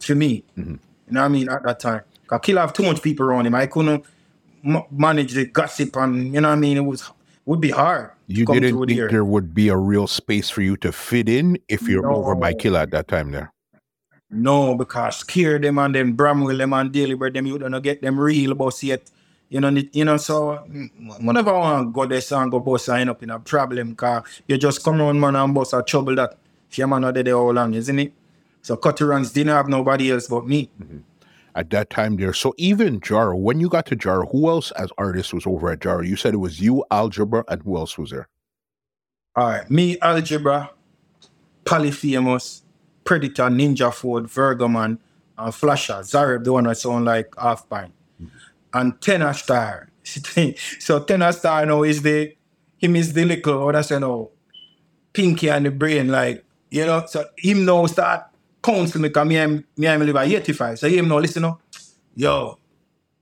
to 0.01 0.15
me. 0.15 0.45
Mm-hmm. 0.57 0.71
You 0.71 0.79
know 1.11 1.21
what 1.21 1.27
I 1.27 1.29
mean? 1.29 1.49
At 1.49 1.63
that 1.65 1.81
time. 1.81 2.03
Because 2.23 2.41
Killer 2.43 2.61
have 2.61 2.73
too 2.73 2.85
much 2.85 3.03
people 3.03 3.27
around 3.27 3.47
him. 3.47 3.55
I 3.55 3.67
couldn't 3.67 4.05
m- 4.67 4.83
manage 4.91 5.35
the 5.35 5.47
gossip 5.47 5.97
and, 5.97 6.35
you 6.35 6.41
know 6.41 6.49
what 6.49 6.55
I 6.55 6.59
mean? 6.59 6.77
It 6.77 6.81
was 6.81 7.11
would 7.47 7.61
be 7.61 7.71
hard. 7.71 8.11
You 8.27 8.45
didn't 8.45 8.77
think 8.77 8.99
there. 8.99 9.09
there 9.09 9.25
would 9.25 9.55
be 9.55 9.69
a 9.69 9.77
real 9.77 10.09
space 10.09 10.51
for 10.51 10.63
you 10.63 10.77
to 10.79 10.91
fit 10.91 11.29
in 11.29 11.59
if 11.69 11.83
you're 11.89 12.11
over 12.11 12.35
by 12.35 12.51
No. 12.51 12.57
Killer 12.57 12.81
at 12.81 12.91
that 12.91 13.07
time 13.07 13.31
there. 13.31 13.53
No, 14.29 14.75
because 14.75 15.19
scare 15.19 15.61
them 15.61 15.79
and 15.79 15.95
then 15.95 16.13
Bramwell 16.13 16.59
them 16.59 16.73
and 16.73 16.91
Deliver 16.91 17.31
them, 17.31 17.47
you 17.47 17.59
don't 17.59 17.81
get 17.81 18.03
them 18.03 18.19
real 18.19 18.55
boss 18.55 18.83
yet. 18.83 19.09
You 19.49 19.61
know, 19.61 19.69
you 19.69 20.05
know, 20.05 20.17
so 20.17 20.57
whenever 21.21 21.51
I 21.51 21.59
want 21.59 21.87
to 21.87 21.93
go 21.93 22.05
there 22.05 22.43
and 22.43 22.51
go 22.51 22.59
boss 22.59 22.87
sign 22.87 23.09
up 23.09 23.23
in 23.23 23.31
a 23.31 23.39
problem, 23.39 23.95
car 23.95 24.25
you 24.49 24.59
just 24.59 24.83
come 24.83 25.01
around 25.01 25.21
man 25.21 25.37
and 25.37 25.55
boss 25.55 25.73
a 25.73 25.85
trouble 25.85 26.17
that 26.17 26.37
if 26.69 26.77
your 26.79 26.89
man 26.89 27.03
not 27.03 27.15
there 27.15 27.33
all 27.33 27.53
long, 27.53 27.75
isn't 27.75 27.99
it? 28.01 28.13
So 28.63 28.77
Cutty 28.77 29.05
Ranks 29.05 29.31
didn't 29.31 29.53
have 29.53 29.69
nobody 29.69 30.11
else 30.11 30.27
but 30.27 30.49
me. 30.49 30.69
Mm-hmm. 30.83 30.99
At 31.57 31.71
that 31.71 31.89
time 31.89 32.17
there. 32.17 32.35
So 32.35 32.55
even 32.59 33.01
Jaro, 33.01 33.35
when 33.35 33.61
you 33.61 33.71
got 33.71 33.87
to 33.87 33.97
Jaro, 33.97 34.31
who 34.31 34.47
else 34.51 34.73
as 34.73 34.91
artist 34.99 35.33
was 35.33 35.47
over 35.47 35.71
at 35.71 35.79
Jaro? 35.81 36.07
You 36.07 36.15
said 36.15 36.35
it 36.35 36.37
was 36.37 36.61
you, 36.61 36.85
Algebra, 36.91 37.45
and 37.49 37.63
who 37.63 37.79
else 37.79 37.97
was 37.97 38.11
there? 38.11 38.29
All 39.35 39.49
right, 39.49 39.71
me, 39.71 39.99
Algebra, 40.01 40.71
Polyphemus, 41.65 42.63
Predator, 43.05 43.45
Ninja 43.45 43.93
Ford, 43.93 44.25
Virgoman, 44.25 44.99
and 45.39 45.55
Flasher, 45.55 46.01
Zareb, 46.03 46.45
the 46.45 46.53
one 46.53 46.65
that 46.65 46.77
sound 46.77 47.07
like 47.07 47.35
Half 47.39 47.69
Pint, 47.71 47.93
mm-hmm. 48.23 48.37
and 48.75 49.01
Tenor 49.01 49.33
Star. 49.33 49.89
so 50.05 51.05
Tenor 51.05 51.33
Star 51.33 51.65
now 51.65 51.83
is 51.85 52.03
the, 52.03 52.35
him 52.77 52.97
is 52.97 53.15
the 53.15 53.25
little, 53.25 53.65
what 53.65 53.77
I 53.77 53.81
say 53.81 53.99
now, 53.99 54.29
pinky 55.13 55.49
and 55.49 55.65
the 55.65 55.71
brain, 55.71 56.09
like, 56.09 56.45
you 56.71 56.85
know, 56.85 57.05
so 57.07 57.25
him 57.39 57.65
now 57.65 57.87
start 57.87 58.27
counsel 58.67 59.01
me, 59.01 59.09
because 59.09 59.27
me, 59.29 59.39
I'm- 59.39 59.65
me, 59.77 59.89
I'm 59.89 60.01
live 60.01 60.17
at 60.17 60.29
85, 60.29 60.79
so 60.79 60.89
him 60.89 61.09
now 61.09 61.19
listen 61.19 61.43
now, 61.43 61.59
yo, 62.15 62.59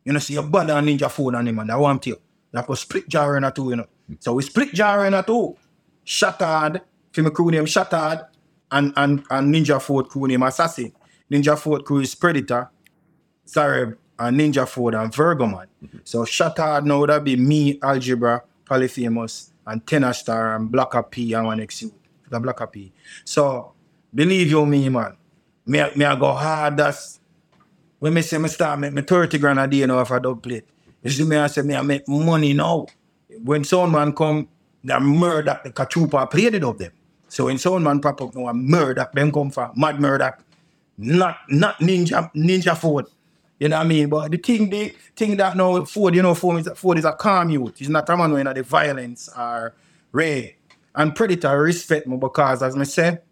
you 0.04 0.12
know, 0.12 0.18
see 0.18 0.34
your 0.34 0.42
brother 0.44 0.72
and 0.74 0.88
Ninja 0.88 1.10
Ford 1.10 1.34
and 1.34 1.48
him, 1.48 1.58
and 1.58 1.70
I 1.70 1.76
want 1.76 2.02
to, 2.04 2.10
you 2.10 2.18
have 2.54 2.66
to 2.66 2.76
split 2.76 3.08
jar 3.08 3.36
in 3.36 3.44
a 3.44 3.50
two, 3.50 3.70
you 3.70 3.76
know. 3.76 3.86
So 4.20 4.34
we 4.34 4.42
split 4.42 4.72
jar 4.72 5.06
in 5.06 5.14
a 5.14 5.22
two. 5.22 5.56
Shattered, 6.04 6.82
for 7.12 7.22
my 7.22 7.30
crew 7.30 7.50
name 7.50 7.66
Shattered, 7.66 8.26
and, 8.70 8.92
and, 8.96 9.24
and 9.30 9.54
Ninja 9.54 9.80
Ford 9.80 10.08
crew 10.08 10.26
name 10.28 10.42
Assassin. 10.42 10.92
Ninja 11.30 11.58
Ford 11.58 11.84
crew 11.84 12.00
is 12.00 12.14
Predator, 12.14 12.68
Zareb, 13.46 13.96
and 14.18 14.38
Ninja 14.38 14.66
Ford 14.68 14.94
and 14.94 15.12
Virgoman. 15.12 15.66
So 16.04 16.24
Shattered 16.24 16.84
now 16.86 17.06
that 17.06 17.24
be 17.24 17.36
me, 17.36 17.78
Algebra, 17.82 18.42
Polyphemus, 18.66 19.50
and 19.66 19.86
Tenor 19.86 20.12
Star, 20.12 20.56
and 20.56 20.70
Blacker 20.70 21.02
P, 21.02 21.32
and 21.32 21.46
one 21.46 21.58
next 21.58 21.80
you. 21.82 21.92
The 22.28 22.38
Blacker 22.40 22.66
P. 22.66 22.92
So, 23.24 23.72
believe 24.14 24.50
you 24.50 24.64
me, 24.66 24.88
man. 24.88 25.16
Me, 25.66 25.82
me 25.96 26.04
I 26.04 26.16
go 26.16 26.32
hard, 26.32 26.76
that's 26.76 27.20
when 27.98 28.12
me 28.14 28.22
say 28.22 28.38
me 28.38 28.48
start 28.48 28.78
make 28.80 28.92
me 28.92 29.02
30 29.02 29.38
grand 29.38 29.58
a 29.58 29.66
day 29.66 29.86
now 29.86 30.00
if 30.00 30.10
I 30.10 30.18
don't 30.18 30.42
play. 30.42 30.62
You 31.02 31.10
see 31.10 31.24
me, 31.24 31.36
I 31.36 31.46
say 31.46 31.62
me 31.62 31.74
I 31.74 31.82
make 31.82 32.06
money 32.08 32.52
now. 32.52 32.86
When 33.42 33.62
Soundman 33.62 34.14
come, 34.14 34.48
they 34.82 34.98
murder 34.98 35.60
the 35.64 35.70
Kachupa 35.70 36.30
played 36.30 36.54
it 36.54 36.64
of 36.64 36.78
them. 36.78 36.92
So 37.28 37.46
when 37.46 37.56
Soundman 37.56 38.02
pop 38.02 38.20
up 38.20 38.34
now, 38.34 38.52
murder 38.52 39.08
them 39.12 39.32
come 39.32 39.50
for 39.50 39.70
mad 39.74 40.00
murder. 40.00 40.36
Not 40.98 41.38
not 41.48 41.78
ninja 41.80 42.30
ninja 42.34 42.76
Ford. 42.76 43.06
You 43.58 43.68
know 43.68 43.78
what 43.78 43.86
I 43.86 43.88
mean? 43.88 44.08
But 44.10 44.30
the 44.30 44.36
thing 44.36 44.68
the 44.68 44.94
thing 45.16 45.36
that 45.38 45.56
now 45.56 45.84
Ford, 45.84 46.14
you 46.14 46.22
know, 46.22 46.34
Ford 46.34 46.60
is, 46.60 46.68
Ford 46.76 46.98
is 46.98 47.06
a 47.06 47.12
calm 47.12 47.50
youth. 47.50 47.78
He's 47.78 47.88
not 47.88 48.08
a 48.08 48.16
man 48.16 48.32
when 48.32 48.46
the 48.52 48.62
violence 48.62 49.30
are 49.30 49.74
Ray. 50.12 50.56
And 50.94 51.14
Predator 51.16 51.58
respect 51.60 52.06
me 52.06 52.16
because 52.18 52.62
as 52.62 52.76
I 52.76 52.82
said, 52.84 53.22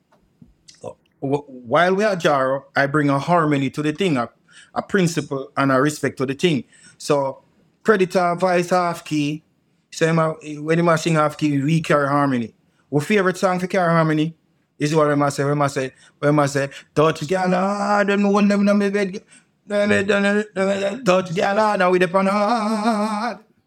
wh- 1.22 1.48
while 1.48 1.94
we 1.96 2.04
are 2.04 2.16
Jaro, 2.16 2.64
I 2.76 2.86
bring 2.86 3.10
a 3.10 3.18
harmony 3.20 3.70
to 3.70 3.82
the 3.82 3.92
thing, 3.92 4.18
a, 4.18 4.30
a 4.74 4.82
principle 4.82 5.52
and 5.56 5.72
a 5.72 5.80
respect 5.80 6.18
to 6.18 6.26
the 6.26 6.34
thing. 6.34 6.64
So 6.98 7.42
Predator 7.84 8.36
voice 8.36 8.70
half 8.70 9.04
key. 9.04 9.44
Him 9.92 10.18
a- 10.20 10.34
when 10.60 10.78
him 10.80 10.88
a 10.88 10.98
sing 10.98 11.14
half 11.14 11.38
key, 11.38 11.62
we 11.62 11.80
carry 11.82 12.08
harmony. 12.08 12.54
Our 12.92 13.00
favorite 13.02 13.38
song 13.38 13.60
for 13.60 13.68
carry 13.68 13.90
harmony 13.92 14.36
is 14.78 14.94
what 14.94 15.10
I 15.10 15.30
say. 15.30 15.44
When 15.44 15.62
I 15.62 15.68
say, 15.68 15.92
when 16.20 16.38
I 16.40 16.46
say, 16.46 16.70
touch 16.94 17.26
gal 17.28 17.50
hard, 17.50 18.10
and 18.10 18.32
one 18.32 18.48
them 18.48 18.68
in 18.68 18.78
my 18.78 18.90
bed. 18.90 19.22
Touch 21.04 21.34
gal 21.34 21.78
now 21.78 21.90
we 21.90 21.98
depend. 21.98 22.28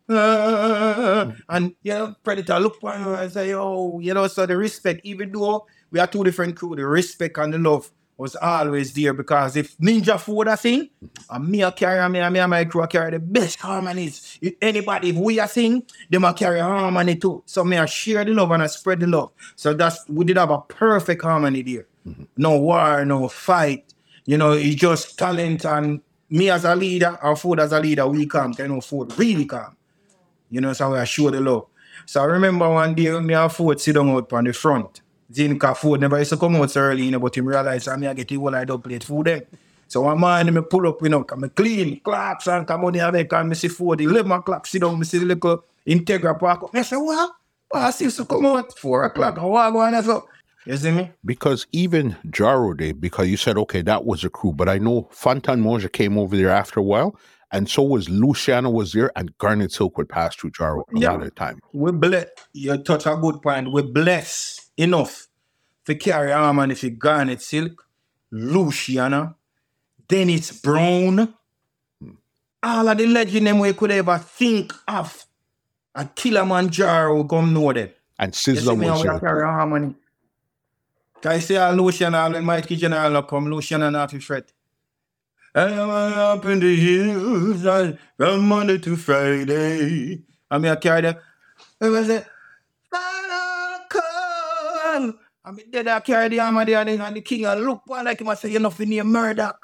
Uh, 0.08 1.32
and 1.50 1.76
you 1.84 1.94
know, 1.94 2.16
Predator 2.24 2.60
look 2.60 2.80
for 2.80 2.92
her 2.92 3.16
and 3.16 3.32
say, 3.32 3.54
oh, 3.56 4.00
you 4.00 4.14
know, 4.14 4.28
so 4.28 4.46
the 4.46 4.56
respect, 4.58 5.02
even 5.04 5.32
though 5.32 5.66
we 5.92 6.00
are 6.00 6.08
two 6.08 6.24
different 6.24 6.56
crew, 6.56 6.76
the 6.76 6.86
respect 6.86 7.38
and 7.38 7.54
the 7.54 7.58
love 7.58 7.92
was 8.18 8.36
always 8.38 8.94
there 8.94 9.14
because 9.14 9.58
if 9.58 9.78
Ninja 9.78 10.20
Ford 10.20 10.48
a 10.48 10.56
sing, 10.56 10.90
and 11.30 11.48
me 11.50 11.64
a 11.64 11.72
carry 11.72 12.00
and 12.00 12.14
me 12.14 12.20
and 12.20 12.34
me 12.34 12.40
and 12.40 12.50
my 12.50 12.64
crew 12.66 12.82
a 12.82 12.88
carry 12.88 13.12
the 13.12 13.20
best 13.20 13.60
harmonies. 13.60 14.40
If 14.42 14.54
anybody, 14.62 15.10
if 15.10 15.18
we 15.18 15.40
a 15.40 15.48
sing, 15.48 15.84
them 16.10 16.24
a 16.24 16.34
carry 16.34 16.60
harmony 16.60 17.18
too. 17.18 17.44
So 17.46 17.64
me 17.64 17.78
a 17.78 17.86
share 17.86 18.24
the 18.24 18.34
love 18.34 18.52
and 18.52 18.64
I 18.64 18.68
spread 18.68 19.02
the 19.02 19.08
love. 19.08 19.32
So 19.56 19.74
that's 19.74 20.08
we 20.08 20.24
did 20.26 20.38
have 20.38 20.52
a 20.52 20.62
perfect 20.62 21.24
harmony 21.24 21.62
there. 21.62 21.88
No 22.38 22.58
war, 22.58 23.04
no 23.04 23.28
fight. 23.28 23.94
You 24.26 24.38
know, 24.38 24.54
it's 24.54 24.76
just 24.76 25.20
talent 25.20 25.66
and 25.66 26.02
me 26.30 26.50
as 26.50 26.66
a 26.66 26.76
leader, 26.76 27.18
or 27.22 27.36
Ford 27.36 27.60
as 27.60 27.72
a 27.72 27.80
leader, 27.80 28.08
we 28.08 28.26
calm. 28.26 28.54
You 28.58 28.68
know, 28.68 28.82
Ford 28.82 29.18
really 29.18 29.46
calm. 29.46 29.76
You 30.50 30.62
know, 30.62 30.74
so 30.74 30.94
I 30.94 31.04
show 31.04 31.30
the 31.30 31.42
love. 31.42 31.68
So 32.06 32.22
I 32.22 32.26
remember 32.26 32.70
one 32.70 32.96
day 32.96 33.20
me 33.20 33.34
and 33.34 33.52
Ford 33.52 33.80
sit 33.82 33.94
down 33.94 34.10
out 34.10 34.32
on 34.32 34.46
the 34.46 34.54
front. 34.54 35.02
Zinka 35.36 35.76
Ford 35.76 36.00
never 36.00 36.18
used 36.18 36.32
to 36.32 36.38
come 36.38 36.56
out 36.56 36.72
so 36.72 36.82
early, 36.82 37.04
you 37.04 37.12
know, 37.12 37.20
but 37.20 37.36
him 37.36 37.46
realize 37.48 37.88
I 37.88 37.98
me 37.98 38.08
I 38.08 38.14
get 38.14 38.30
the 38.30 38.36
whole 38.36 38.56
I 38.56 38.64
don't 38.64 38.82
plate 38.82 39.04
food 39.04 39.28
them. 39.28 39.42
So 39.88 40.02
one 40.02 40.20
morning 40.20 40.54
me 40.54 40.62
pull 40.62 40.88
up, 40.88 41.02
you 41.02 41.10
know, 41.10 41.24
come 41.24 41.42
me 41.42 41.50
clean, 41.50 42.00
clocks 42.00 42.48
and 42.48 42.66
come 42.66 42.86
on 42.86 42.94
here 42.94 43.12
and 43.14 43.50
me 43.50 43.56
see 43.56 43.68
Ford, 43.68 44.00
11 44.00 44.32
o'clock, 44.32 44.66
sit 44.66 44.82
down, 44.82 44.98
me 44.98 45.06
see 45.06 45.20
the 45.20 45.26
little 45.26 45.64
Integra 45.86 46.40
park 46.40 46.64
up. 46.64 46.74
Me 46.74 46.82
say, 46.84 46.96
what? 46.96 47.32
Boss 47.70 48.02
used 48.02 48.18
to 48.18 48.26
come 48.26 48.46
out 48.46 48.78
4 48.78 49.04
o'clock, 49.06 49.38
how 49.38 49.54
I 49.54 49.72
go 49.72 49.80
on 49.80 50.04
so? 50.04 50.28
You 50.66 50.78
see 50.78 50.92
me? 50.92 51.12
Because 51.24 51.68
even 51.72 52.16
Jaro 52.28 52.76
Day, 52.76 52.92
because 52.94 53.28
you 53.28 53.38
said, 53.38 53.58
okay, 53.58 53.82
that 53.84 54.06
was 54.06 54.24
a 54.24 54.30
crew, 54.30 54.54
but 54.54 54.68
I 54.70 54.80
know 54.80 55.10
Fantan 55.14 55.62
Mojah 55.62 55.92
came 55.92 56.18
over 56.18 56.36
there 56.36 56.50
after 56.50 56.80
a 56.80 56.84
while, 56.84 57.16
and 57.52 57.70
so 57.70 57.84
was 57.84 58.10
Luciano 58.10 58.70
was 58.72 58.94
there, 58.94 59.12
and 59.16 59.38
Garnet 59.38 59.72
Silk 59.72 59.98
would 59.98 60.10
pass 60.10 60.36
through 60.36 60.52
Jaro 60.52 60.82
a 60.96 61.00
Yeah. 61.00 61.12
lot 61.12 61.20
of 61.20 61.26
the 61.26 61.32
time. 61.32 61.60
we 61.74 61.92
bless 61.92 62.26
you 62.54 62.78
touch 62.78 63.06
a 63.06 63.16
good 63.16 63.42
point. 63.44 63.72
We 63.72 63.84
bless 63.84 64.72
enough 64.78 65.25
to 65.86 65.96
carry 65.96 66.32
harmony 66.32 66.76
for 66.76 66.90
Garnet 66.90 67.42
Silk, 67.42 67.86
Luciano, 68.32 69.36
Dennis 70.08 70.52
Brown. 70.62 71.34
All 72.64 72.88
of 72.90 72.98
the 72.98 73.06
legend 73.06 73.48
them 73.48 73.60
we 73.60 73.74
could 73.74 73.92
ever 73.92 74.18
think 74.18 74.74
of. 74.88 75.26
A 75.94 76.04
Killamanjaro 76.06 77.30
come 77.30 77.54
know 77.54 77.72
them. 77.72 77.90
And 78.18 78.34
You 78.34 78.54
Sizzla 78.56 78.78
was 78.78 79.04
there. 79.04 79.20
carry 79.20 79.44
harmony. 79.46 79.96
Can 81.22 81.32
I 81.32 81.40
say 81.40 81.58
all 81.58 81.74
Lucian 81.74 82.14
all 82.14 82.32
when 82.32 82.44
Mikey 82.44 82.76
General 82.76 83.10
not 83.12 83.28
come, 83.28 83.50
Lucian 83.50 83.82
and 83.82 83.94
not 83.94 84.12
fret. 84.22 84.52
I 85.54 85.72
am 85.72 85.90
up 85.90 86.46
in 86.46 86.60
the 86.60 86.76
hills 86.76 87.96
from 88.18 88.48
Monday 88.48 88.78
to 88.80 88.96
Friday. 88.98 90.24
I 90.52 90.58
mean 90.58 90.72
I 90.72 90.76
carry 90.76 91.02
them. 91.02 91.16
I 91.82 91.90
was 91.90 92.08
Final 92.92 93.80
call. 93.90 95.14
I 95.46 95.52
mean 95.52 95.66
then 95.72 95.88
I 95.88 96.00
carry 96.00 96.30
the 96.30 96.40
armor 96.40 96.66
there 96.66 96.80
and 96.80 96.90
the- 96.90 97.06
and 97.06 97.16
the 97.16 97.22
king 97.22 97.46
and 97.46 97.64
look 97.64 97.82
one 97.86 98.04
like 98.06 98.20
him 98.20 98.28
and 98.28 98.38
say, 98.38 98.48
mm-hmm. 98.50 98.54
you 98.54 98.60
know, 98.60 98.70
if 98.70 98.80
you 98.80 98.86
name 98.88 99.06
Murdak. 99.06 99.56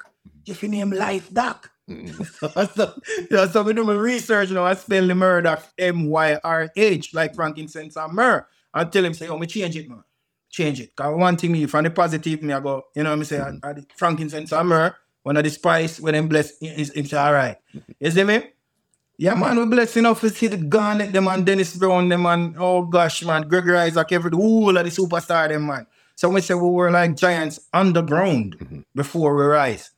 if 0.46 0.62
You 0.62 0.68
name 0.68 0.90
Life 0.90 1.32
Doc. 1.32 1.70
so, 1.88 2.94
yeah, 3.30 3.48
so 3.48 3.62
we 3.64 3.72
do 3.72 3.84
my 3.84 3.92
research 3.94 4.48
you 4.48 4.54
now. 4.54 4.64
I 4.64 4.74
spell 4.74 5.06
the 5.06 5.14
Murdak 5.14 5.62
M 5.76 6.08
Y 6.08 6.38
R 6.44 6.70
H 6.76 7.12
like 7.12 7.34
frankincense 7.34 7.96
and 7.96 8.12
myrrh. 8.12 8.46
I 8.72 8.84
tell 8.84 9.04
him 9.04 9.12
say, 9.12 9.28
oh, 9.28 9.36
me 9.36 9.46
change 9.46 9.76
it, 9.76 9.88
man. 9.88 10.02
Change 10.48 10.80
it. 10.80 10.96
Cause 10.96 11.14
one 11.18 11.36
thing 11.36 11.52
me 11.52 11.66
from 11.66 11.84
the 11.84 11.90
positive, 11.90 12.42
me 12.42 12.52
I 12.52 12.60
go, 12.60 12.84
you 12.94 13.02
know 13.02 13.10
what 13.10 13.18
me 13.18 13.24
say, 13.24 13.38
mm-hmm. 13.38 13.58
I, 13.66 13.70
I, 13.70 13.72
the 13.72 13.86
frankincense 13.96 14.52
and 14.52 14.68
myrrh. 14.68 14.94
One 15.24 15.36
of 15.36 15.44
the 15.44 15.50
spice 15.50 16.00
when 16.00 16.14
them 16.14 16.28
bless, 16.28 16.52
it's, 16.60 16.90
it's 16.90 17.12
all 17.12 17.32
right. 17.32 17.56
You 18.00 18.10
see 18.10 18.24
me? 18.24 18.44
Yeah, 19.18 19.34
man, 19.34 19.58
we 19.58 19.66
blessed 19.66 19.98
enough 19.98 20.20
to 20.22 20.30
see 20.30 20.48
the 20.48 20.56
Garnet, 20.56 21.12
them 21.12 21.28
and 21.28 21.44
Dennis 21.44 21.76
Brown, 21.76 22.08
them 22.08 22.26
and 22.26 22.56
oh 22.58 22.82
gosh, 22.82 23.22
man, 23.22 23.42
Gregory 23.42 23.78
Isaac, 23.78 24.10
every 24.12 24.30
the 24.30 24.36
whole 24.36 24.76
of 24.76 24.84
the 24.84 24.90
superstar, 24.90 25.48
them 25.48 25.66
man. 25.66 25.86
So 26.14 26.28
we 26.28 26.40
say 26.40 26.54
we 26.54 26.68
were 26.68 26.90
like 26.90 27.16
giants 27.16 27.60
underground 27.72 28.58
mm-hmm. 28.58 28.80
before 28.94 29.36
we 29.36 29.44
rise. 29.44 29.90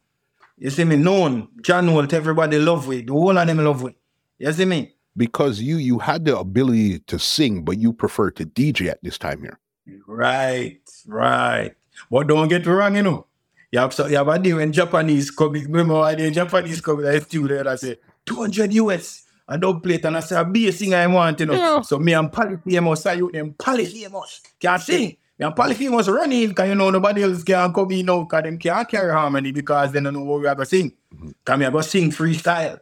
You 0.59 0.71
see 0.71 0.85
me? 0.85 0.97
Known, 0.97 1.49
John 1.63 1.89
Holt, 1.89 2.13
everybody 2.13 2.59
love 2.59 2.87
with, 2.87 3.07
the 3.07 3.13
whole 3.13 3.37
of 3.37 3.47
them 3.47 3.59
love 3.59 3.83
with. 3.83 3.95
You 4.39 4.53
see 4.53 4.65
me? 4.65 4.95
Because 5.17 5.61
you 5.61 5.77
you 5.77 5.99
had 6.01 6.25
the 6.25 6.37
ability 6.37 6.99
to 7.01 7.19
sing, 7.19 7.65
but 7.65 7.79
you 7.79 7.93
prefer 7.93 8.31
to 8.33 8.45
DJ 8.45 8.89
at 8.89 9.03
this 9.03 9.17
time 9.17 9.43
here. 9.43 9.59
Right, 10.07 10.81
right. 11.07 11.73
But 12.11 12.27
don't 12.27 12.49
get 12.49 12.67
wrong, 12.67 12.97
you 12.97 13.03
know. 13.03 13.27
You 13.71 13.81
have, 13.81 13.93
so, 13.93 14.07
you 14.07 14.17
have 14.17 14.29
a 14.29 14.39
deal 14.39 14.59
when 14.59 14.73
Japanese 14.73 15.31
come, 15.31 15.53
remember 15.53 15.97
I 15.97 16.15
did 16.15 16.35
Japanese 16.35 16.81
come, 16.81 17.05
I 17.05 17.19
still 17.19 17.51
and 17.51 17.69
I 17.69 17.75
say, 17.75 17.97
200 18.27 18.73
US. 18.75 19.25
I 19.47 19.57
don't 19.59 19.83
play 19.83 19.97
it 19.97 20.05
and 20.05 20.17
I 20.17 20.21
say, 20.21 20.37
I'll 20.37 20.45
be 20.45 20.69
a 20.69 20.73
singer 20.73 20.97
I 20.97 21.07
want, 21.07 21.41
you 21.41 21.47
know. 21.47 21.55
Yeah. 21.55 21.81
So 21.83 21.99
me 21.99 22.15
and 22.15 22.33
Polyphemus, 22.33 23.05
I 23.07 23.15
you 23.15 23.31
them 23.31 23.55
Polyphemus, 23.55 24.41
can't 24.59 24.81
sing. 24.81 25.17
Me 25.39 25.47
and 25.47 25.55
Polyphemus 25.55 26.09
running, 26.09 26.49
because 26.49 26.69
you 26.69 26.75
know 26.75 26.91
nobody 26.91 27.23
else 27.23 27.43
can 27.43 27.73
come 27.73 27.91
in 27.93 28.07
now, 28.07 28.23
because 28.23 28.45
them 28.45 28.59
can't 28.59 28.89
carry 28.89 29.13
harmony 29.13 29.53
because 29.53 29.93
they 29.93 30.01
don't 30.01 30.15
know 30.15 30.23
what 30.23 30.41
we 30.41 30.47
are 30.47 30.55
going 30.55 30.65
to 30.65 30.71
sing. 30.71 30.93
Because 31.11 31.59
me 31.59 31.67
I 31.67 31.71
go 31.71 31.81
sing 31.83 32.11
freestyle. 32.11 32.79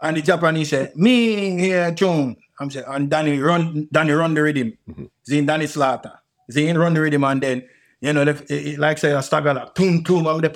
And 0.00 0.16
the 0.16 0.22
Japanese 0.22 0.70
say, 0.70 0.90
me 0.96 1.58
here 1.58 1.94
tune. 1.94 2.36
I'm 2.60 2.70
saying, 2.70 2.86
and 2.88 3.08
Danny 3.08 3.38
run, 3.38 3.88
Danny 3.90 4.12
run 4.12 4.34
the 4.34 4.42
rhythm. 4.42 4.76
Mm-hmm. 4.90 5.04
Zin 5.26 5.46
Danny 5.46 5.66
slaughter. 5.66 6.12
Zin 6.50 6.76
run 6.76 6.92
the 6.92 7.00
rhythm 7.00 7.24
and 7.24 7.40
then, 7.40 7.68
you 8.00 8.12
know, 8.12 8.24
the, 8.24 8.32
it, 8.52 8.66
it 8.66 8.78
like 8.78 8.98
say 8.98 9.12
a 9.12 9.22
stagger 9.22 9.54
like, 9.54 9.74
tum, 9.74 10.02
tum, 10.04 10.26
out 10.26 10.42
the 10.42 10.50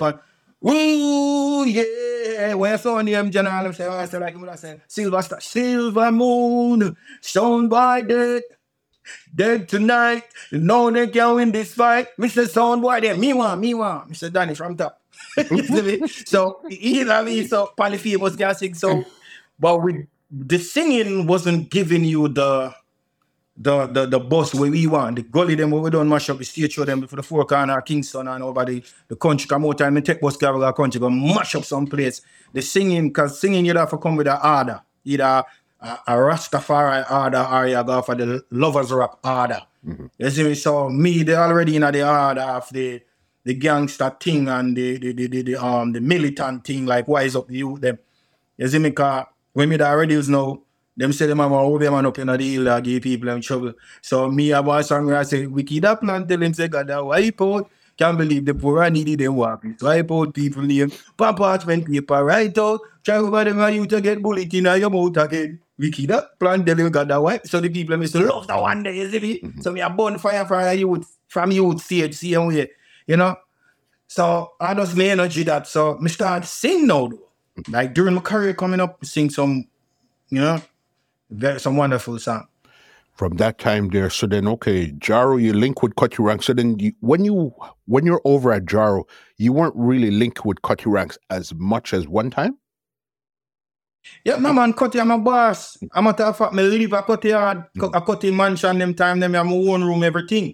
Ooh, 0.65 1.65
yeah. 1.65 2.53
When 2.55 2.73
I 2.73 2.75
saw 2.77 3.01
them 3.01 3.31
general, 3.31 3.73
saying, 3.73 3.91
I 3.91 4.05
say 4.05 4.17
like, 4.17 4.37
what 4.39 4.49
I 4.49 4.55
say, 4.55 4.81
silver 4.87 5.21
star, 5.21 5.41
silver 5.41 6.11
moon, 6.11 6.95
shone 7.21 7.67
by 7.69 8.01
dead. 8.01 8.43
Dead 9.33 9.69
tonight, 9.69 10.23
no 10.51 10.91
they 10.91 11.07
can 11.07 11.35
win 11.35 11.51
this 11.51 11.73
fight. 11.73 12.07
Mr. 12.19 12.45
Soundboy 12.45 13.01
there, 13.01 13.15
me 13.15 13.31
one, 13.31 13.59
me 13.59 13.73
one, 13.73 14.09
Mr. 14.09 14.31
Danny 14.31 14.53
from 14.53 14.75
top. 14.75 14.99
So 16.25 16.59
you 16.69 17.05
know 17.05 17.13
what 17.13 17.21
I 17.21 17.23
mean? 17.23 17.47
So 17.47 17.71
Polyphemus 17.77 18.35
can 18.35 18.53
sing. 18.55 18.73
So 18.73 19.05
but 19.59 19.81
with 19.81 20.07
the 20.29 20.57
singing 20.59 21.25
wasn't 21.25 21.69
giving 21.69 22.03
you 22.03 22.27
the 22.27 22.73
the 23.57 23.87
the 23.87 24.05
the 24.05 24.19
bus 24.19 24.53
where 24.53 24.69
we 24.69 24.85
want. 24.87 25.15
The 25.15 25.23
gully 25.23 25.55
them 25.55 25.71
where 25.71 25.81
we 25.81 25.89
don't 25.89 26.07
mash 26.07 26.29
up 26.29 26.37
the 26.37 26.45
stage 26.45 26.73
show 26.73 26.85
them 26.85 27.07
for 27.07 27.15
the 27.15 27.23
four 27.23 27.45
corner 27.45 27.81
Kingston 27.81 28.27
and 28.27 28.43
over 28.43 28.63
the, 28.65 28.83
the 29.07 29.15
country 29.15 29.47
come 29.47 29.65
out 29.65 29.77
time 29.79 29.97
and 29.97 30.05
take 30.05 30.21
bus 30.21 30.37
carry 30.37 30.63
our 30.63 30.73
country 30.73 30.99
go 30.99 31.09
mash 31.09 31.55
up 31.55 31.65
some 31.65 31.87
place. 31.87 32.21
The 32.53 32.61
singing 32.61 33.11
cause 33.11 33.39
singing 33.39 33.65
you 33.65 33.75
have 33.75 33.89
to 33.89 33.97
come 33.97 34.15
with 34.15 34.27
an 34.27 34.39
order. 34.43 34.81
Either 35.03 35.43
a, 35.81 35.99
a 36.07 36.11
Rastafari 36.13 37.09
order 37.11 37.47
or 37.51 37.67
you 37.67 37.83
go 37.83 38.01
for 38.01 38.15
the 38.15 38.43
lovers 38.51 38.91
rap 38.91 39.17
order. 39.23 39.61
You 40.17 40.29
see 40.29 40.43
me? 40.43 40.55
So 40.55 40.89
me 40.89 41.23
they 41.23 41.35
already 41.35 41.75
in 41.77 41.81
the 41.81 42.07
order 42.07 42.41
of 42.41 42.69
the 42.69 43.01
the 43.43 43.53
gangster 43.55 44.15
thing 44.19 44.47
and 44.49 44.75
the 44.75 44.97
the, 44.97 45.13
the, 45.13 45.27
the, 45.27 45.41
the 45.41 45.55
um 45.63 45.93
the 45.93 46.01
militant 46.01 46.63
thing 46.63 46.85
like 46.85 47.07
wise 47.07 47.35
up 47.35 47.49
you 47.49 47.77
them. 47.79 47.97
You 48.57 48.67
see 48.67 48.79
me? 48.79 48.91
Cause 48.91 49.25
when 49.53 49.69
me 49.69 49.77
the 49.77 49.95
radios 49.95 50.29
now, 50.29 50.61
them 50.97 51.13
say 51.13 51.27
them 51.27 51.39
a 51.39 51.47
hold 51.47 51.81
them 51.81 51.93
man 51.93 52.07
up 52.07 52.17
in 52.17 52.27
the 52.27 52.37
hill 52.37 52.67
and 52.67 52.83
give 52.83 53.03
people 53.03 53.27
them 53.27 53.39
trouble. 53.39 53.73
So 54.01 54.29
me 54.29 54.51
a 54.51 54.63
boy 54.63 54.81
song 54.81 55.05
where 55.05 55.17
I 55.17 55.23
say, 55.23 55.45
wicked 55.45 55.85
up 55.85 56.01
plan 56.01 56.27
tell 56.27 56.41
him 56.41 56.53
say 56.53 56.67
God 56.67 56.89
a 56.89 57.05
wipe 57.05 57.41
out. 57.41 57.69
Can't 57.97 58.17
believe 58.17 58.45
the 58.45 58.53
poor 58.53 58.83
and 58.83 58.93
needy 58.93 59.15
them 59.15 59.35
walk. 59.35 59.63
Wipe 59.81 60.11
out 60.11 60.33
people 60.33 60.63
name. 60.63 60.91
Parchment 61.17 61.85
paper 61.85 62.25
right 62.25 62.55
out. 62.57 62.79
Try 63.03 63.17
over 63.17 63.43
them 63.43 63.59
and 63.59 63.75
you 63.75 63.85
to 63.87 64.01
get 64.01 64.21
bullet 64.21 64.53
in 64.53 64.65
your 64.65 64.89
mouth 64.89 65.17
again. 65.17 65.59
Wicked 65.77 66.11
up 66.11 66.39
plan 66.39 66.65
tell 66.65 66.75
him 66.75 66.89
God 66.89 67.11
a 67.11 67.21
wipe. 67.21 67.45
So 67.45 67.59
the 67.59 67.69
people 67.69 68.05
say 68.07 68.19
love 68.19 68.47
the 68.47 68.57
one 68.57 68.81
day, 68.83 68.97
you 68.97 69.09
see 69.09 69.19
me? 69.19 69.39
Mm-hmm. 69.39 69.61
So 69.61 69.71
me 69.71 69.81
a 69.81 69.89
burn 69.89 70.17
fire 70.17 70.47
a 70.51 70.73
youth 70.73 71.17
from 71.27 71.51
youth 71.51 71.81
stage, 71.81 72.15
see 72.15 72.33
how 72.33 72.47
way. 72.47 72.71
You 73.05 73.17
know? 73.17 73.35
So 74.07 74.53
I 74.59 74.73
just 74.73 74.97
my 74.97 75.05
energy 75.05 75.43
that 75.43 75.67
so 75.67 75.97
me 75.99 76.09
start 76.09 76.45
sing 76.45 76.87
now 76.87 77.07
though. 77.07 77.29
Mm-hmm. 77.59 77.71
Like 77.71 77.93
during 77.93 78.15
my 78.15 78.21
career 78.21 78.55
coming 78.55 78.79
up, 78.79 79.05
sing 79.05 79.29
some, 79.29 79.67
you 80.29 80.41
know, 80.41 80.59
very 81.29 81.59
some 81.59 81.77
wonderful 81.77 82.19
song. 82.19 82.47
From 83.13 83.37
that 83.37 83.57
time 83.57 83.89
there, 83.89 84.11
so 84.11 84.27
then 84.27 84.47
okay, 84.47 84.91
Jaro, 84.91 85.41
you 85.41 85.51
link 85.51 85.81
with 85.81 85.95
Cutty 85.95 86.21
Ranks. 86.21 86.45
So 86.45 86.53
then 86.53 86.77
you, 86.77 86.93
when 86.99 87.25
you 87.25 87.51
when 87.85 88.05
you're 88.05 88.21
over 88.25 88.53
at 88.53 88.65
Jaro, 88.65 89.05
you 89.37 89.53
weren't 89.53 89.75
really 89.75 90.11
linked 90.11 90.45
with 90.45 90.61
Cutty 90.61 90.87
Ranks 90.87 91.17
as 91.31 91.53
much 91.55 91.93
as 91.93 92.07
one 92.07 92.29
time. 92.29 92.59
Yeah, 94.23 94.37
my 94.37 94.51
man, 94.51 94.73
Cutty, 94.73 94.99
I'm 94.99 95.11
a 95.11 95.17
boss. 95.17 95.77
I'm 95.93 96.07
a 96.07 96.11
of 96.11 96.37
fact, 96.37 96.53
me 96.53 96.63
live 96.63 96.93
a 96.93 97.01
Cutty 97.01 97.29
yard, 97.29 97.57
a 97.57 97.87
hmm. 97.87 98.05
Cutty 98.05 98.31
mansion, 98.31 98.77
them 98.77 98.93
time, 98.93 99.19
them 99.19 99.31
my 99.31 99.39
own 99.39 99.83
room, 99.83 100.03
everything. 100.03 100.53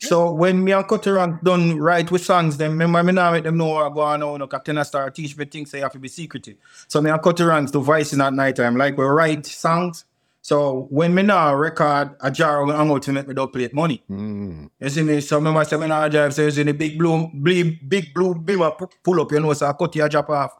So 0.00 0.32
when 0.32 0.62
me 0.62 0.72
and 0.72 0.86
Cutty 0.86 1.10
Rank 1.10 1.42
done 1.42 1.76
right 1.76 2.08
with 2.08 2.24
songs, 2.24 2.56
them 2.56 2.72
remember 2.72 3.02
me 3.02 3.12
now 3.12 3.32
make 3.32 3.42
them 3.42 3.56
know 3.56 3.68
what 3.68 3.90
I 3.90 3.94
go 3.94 4.00
on 4.00 4.20
now, 4.20 4.36
no 4.36 4.46
Captain 4.46 4.78
I 4.78 4.84
start 4.84 5.14
teach 5.14 5.36
me 5.36 5.44
things, 5.44 5.70
so 5.70 5.76
you 5.76 5.82
have 5.82 5.92
to 5.92 5.98
be 5.98 6.08
secretive. 6.08 6.56
So 6.86 7.00
me 7.00 7.10
and 7.10 7.20
Cutty 7.20 7.42
Ranks 7.42 7.72
do 7.72 7.80
voicing 7.80 8.20
at 8.20 8.32
night 8.32 8.56
time, 8.56 8.76
like 8.76 8.96
we 8.96 9.04
write 9.04 9.44
songs. 9.46 10.04
So 10.44 10.88
when 10.90 11.14
me 11.14 11.22
now 11.22 11.54
record 11.54 12.16
a 12.20 12.28
jar 12.30 12.66
hang 12.66 12.90
out 12.90 13.02
to 13.02 13.12
make 13.12 13.28
me 13.28 13.34
don't 13.34 13.52
play 13.52 13.70
money. 13.72 14.02
Mm. 14.10 14.70
You 14.80 14.88
see 14.90 15.02
me? 15.02 15.20
So 15.20 15.36
remember 15.36 15.64
say 15.64 15.76
when 15.76 15.92
I 15.92 16.08
drive, 16.08 16.34
so 16.34 16.42
you 16.42 16.50
see 16.50 16.64
the 16.64 16.72
big 16.74 16.98
blue, 16.98 17.28
big, 17.28 17.88
big 17.88 18.12
blue 18.12 18.34
beamer 18.34 18.72
pu- 18.72 18.88
pull 19.04 19.20
up, 19.20 19.30
you 19.30 19.38
know, 19.38 19.52
so 19.52 19.66
I 19.68 19.72
cut 19.72 19.94
you 19.94 20.04
a 20.04 20.08
drop 20.08 20.28
off. 20.30 20.52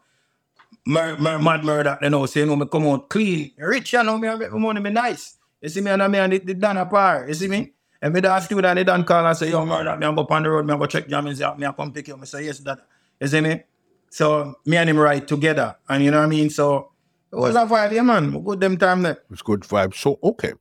Mur- 0.87 1.17
mur- 1.19 1.41
mad 1.41 1.65
murder, 1.65 1.99
you 2.01 2.11
know, 2.11 2.27
say, 2.27 2.41
you 2.41 2.47
know, 2.47 2.55
me 2.55 2.67
come 2.67 2.87
out 2.87 3.09
clean, 3.09 3.53
rich, 3.59 3.93
you 3.93 4.03
know, 4.05 4.19
me, 4.19 4.29
I 4.29 4.37
make 4.37 4.53
my 4.53 4.59
money, 4.59 4.81
me 4.81 4.91
nice. 4.91 5.37
You 5.61 5.69
see 5.69 5.81
me, 5.81 5.91
and 5.91 6.03
I 6.03 6.07
me 6.07 6.19
and 6.19 6.33
the, 6.33 6.39
the 6.39 6.55
Dan 6.55 6.77
apart, 6.77 7.27
you 7.29 7.35
see 7.35 7.49
me? 7.49 7.73
And 8.01 8.15
me 8.15 8.21
da 8.21 8.39
that, 8.39 8.75
they 8.75 8.85
done 8.85 9.03
call 9.05 9.27
and 9.27 9.37
say, 9.37 9.51
yo, 9.51 9.67
murder, 9.67 9.97
me 9.97 10.07
I 10.07 10.15
go 10.15 10.23
up 10.23 10.31
on 10.31 10.45
the 10.45 10.51
road, 10.51 10.65
me 10.67 10.75
I 10.75 10.79
go 10.79 10.87
check 10.87 11.09
jam, 11.09 11.27
and 11.27 11.37
say, 11.37 11.45
me 11.57 11.67
I 11.67 11.73
come 11.73 11.93
pick 11.93 12.07
you, 12.07 12.17
me 12.17 12.27
say, 12.27 12.45
yes, 12.45 12.59
that. 12.61 12.79
You 13.21 13.27
see 13.27 13.41
me? 13.41 13.63
So 14.11 14.55
me 14.65 14.77
and 14.77 14.91
him 14.91 14.99
ride 14.99 15.27
together, 15.27 15.75
and 15.89 16.05
you 16.05 16.13
know 16.13 16.19
what 16.19 16.27
I 16.27 16.29
mean? 16.29 16.51
So 16.51 16.92
it 17.33 17.37
was 17.37 17.57
a 17.57 17.61
vibe, 17.67 17.93
yeah, 17.93 18.03
man. 18.03 18.43
Good 18.43 18.61
them 18.61 18.77
time 18.77 19.03
there. 19.03 19.19
It's 19.31 19.43
good 19.43 19.61
vibes. 19.63 19.97
So 19.97 20.19
okay, 20.23 20.53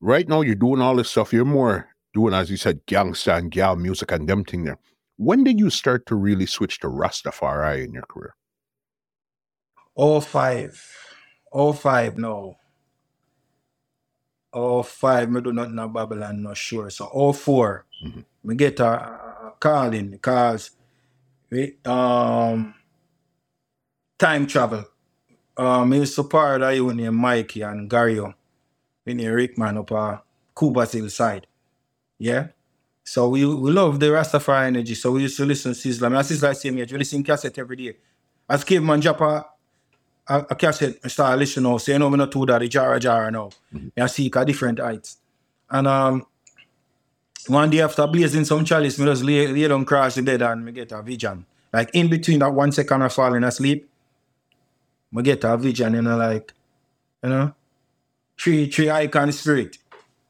right 0.00 0.28
now 0.28 0.42
you're 0.42 0.54
doing 0.54 0.80
all 0.80 0.96
this 0.96 1.10
stuff. 1.10 1.32
You're 1.32 1.44
more 1.44 1.88
doing, 2.14 2.34
as 2.34 2.50
you 2.50 2.56
said, 2.56 2.84
gangsta 2.86 3.36
and 3.38 3.50
gal 3.50 3.76
music 3.76 4.12
and 4.12 4.28
them 4.28 4.44
thing 4.44 4.64
there. 4.64 4.78
When 5.16 5.42
did 5.44 5.58
you 5.58 5.70
start 5.70 6.06
to 6.06 6.14
really 6.14 6.46
switch 6.46 6.80
to 6.80 6.88
Rastafari 6.88 7.84
in 7.84 7.92
your 7.92 8.04
career? 8.04 8.34
Oh 9.96 10.20
five. 10.20 10.80
Oh 11.52 11.72
five 11.72 12.18
no. 12.18 12.56
Oh 14.52 14.82
five, 14.82 15.30
me 15.30 15.40
do 15.40 15.52
not 15.52 15.72
know 15.72 15.88
Babylon, 15.88 16.42
not 16.42 16.56
sure. 16.56 16.90
So 16.90 17.10
oh 17.12 17.32
4 17.32 17.84
Mhm. 18.04 18.24
me 18.44 18.54
get 18.54 18.80
a, 18.80 18.86
a 18.86 19.54
call 19.60 19.92
in 19.92 20.10
because 20.10 20.70
we 21.50 21.76
um 21.84 22.74
time 24.18 24.46
travel. 24.46 24.84
Um 25.58 25.88
me 25.90 26.06
support 26.06 26.62
a 26.62 26.74
you 26.74 26.94
named 26.94 27.16
Mikey 27.16 27.62
and 27.62 27.90
Gario. 27.90 28.32
We 29.04 29.14
near 29.14 29.34
Rickman 29.34 29.78
up 29.78 29.92
uh 29.92 30.18
Cuba's 30.56 30.92
hillside. 30.92 31.46
Yeah. 32.18 32.48
So 33.04 33.28
we, 33.30 33.44
we 33.44 33.70
love 33.70 33.98
the 33.98 34.06
Rastafari 34.06 34.66
energy. 34.66 34.94
So 34.94 35.12
we 35.12 35.22
used 35.22 35.36
to 35.38 35.46
listen 35.46 35.72
to 35.72 35.78
Sizzla. 35.78 36.12
My 36.12 36.22
sister 36.22 36.52
same 36.54 36.78
age. 36.78 36.92
We 36.92 36.98
listen 36.98 37.24
cassette 37.24 37.58
every 37.58 37.76
day. 37.76 37.96
As 38.48 38.64
caveman 38.64 39.00
drop 39.00 39.20
a, 39.22 39.46
a, 40.28 40.46
a 40.50 40.54
cassette, 40.54 40.96
I 41.02 41.08
start 41.08 41.38
listening 41.38 41.70
now. 41.70 41.78
So 41.78 41.92
you 41.92 41.98
know 41.98 42.10
me 42.10 42.18
not 42.18 42.30
do 42.30 42.44
that, 42.46 42.60
the 42.60 42.68
Jara 42.68 43.00
Jara 43.00 43.30
now. 43.30 43.50
I 43.96 44.06
seek 44.06 44.36
a 44.36 44.44
different 44.44 44.78
heights. 44.78 45.16
And 45.70 45.86
um 45.86 46.26
one 47.46 47.70
day 47.70 47.80
after 47.80 48.06
blazing 48.06 48.44
some 48.44 48.64
chalice, 48.64 48.98
me 48.98 49.06
just 49.06 49.24
lay, 49.24 49.46
lay 49.46 49.66
down 49.66 49.84
cross 49.86 50.16
the 50.16 50.22
dead 50.22 50.42
and 50.42 50.64
me 50.64 50.72
get 50.72 50.92
a 50.92 51.02
vision. 51.02 51.46
Like 51.72 51.90
in 51.94 52.08
between 52.10 52.40
that 52.40 52.52
one 52.52 52.72
second 52.72 53.02
of 53.02 53.12
falling 53.12 53.44
asleep, 53.44 53.88
I 55.16 55.22
get 55.22 55.44
a 55.44 55.56
vision, 55.56 55.94
you 55.94 56.02
know, 56.02 56.16
like, 56.16 56.52
you 57.22 57.30
know, 57.30 57.54
three, 58.38 58.70
three 58.70 58.90
icon 58.90 59.32
spirit 59.32 59.78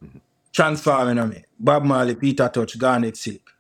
mm-hmm. 0.03 0.19
transforming 0.53 1.19
on 1.19 1.31
me. 1.31 1.45
Bob 1.59 1.85
Marley, 1.85 2.15
Peter 2.15 2.49
Tosh, 2.49 2.77
Garnet 2.77 3.17
Silk. 3.17 3.55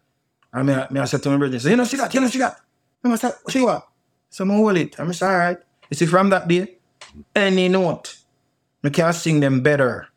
And 0.52 0.66
me, 0.66 0.74
me 0.90 1.00
I 1.00 1.04
said 1.04 1.22
to 1.22 1.30
my 1.30 1.36
brother, 1.36 1.56
you 1.56 1.76
know, 1.76 1.84
see 1.84 1.96
that, 1.96 2.12
you 2.14 2.20
know, 2.20 2.28
see 2.28 2.38
that. 2.38 2.60
And 3.02 3.12
I 3.12 3.16
said, 3.16 3.34
see 3.48 3.60
what? 3.60 3.88
So 4.30 4.44
I 4.44 4.48
hold 4.48 4.76
it. 4.76 4.98
I'm 4.98 5.10
all 5.22 5.36
right. 5.36 5.58
You 5.90 5.96
see, 5.96 6.06
from 6.06 6.30
that 6.30 6.46
day, 6.46 6.78
any 7.34 7.68
note, 7.68 8.16
I 8.84 8.90
can 8.90 9.12
sing 9.12 9.40
them 9.40 9.60
better. 9.60 10.08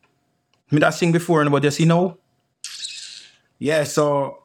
Me 0.70 0.80
that 0.80 0.94
sing 0.94 1.12
before, 1.12 1.50
but 1.50 1.64
you 1.64 1.72
see 1.72 1.86
now? 1.86 2.18
Yeah, 3.60 3.84
so 3.84 4.44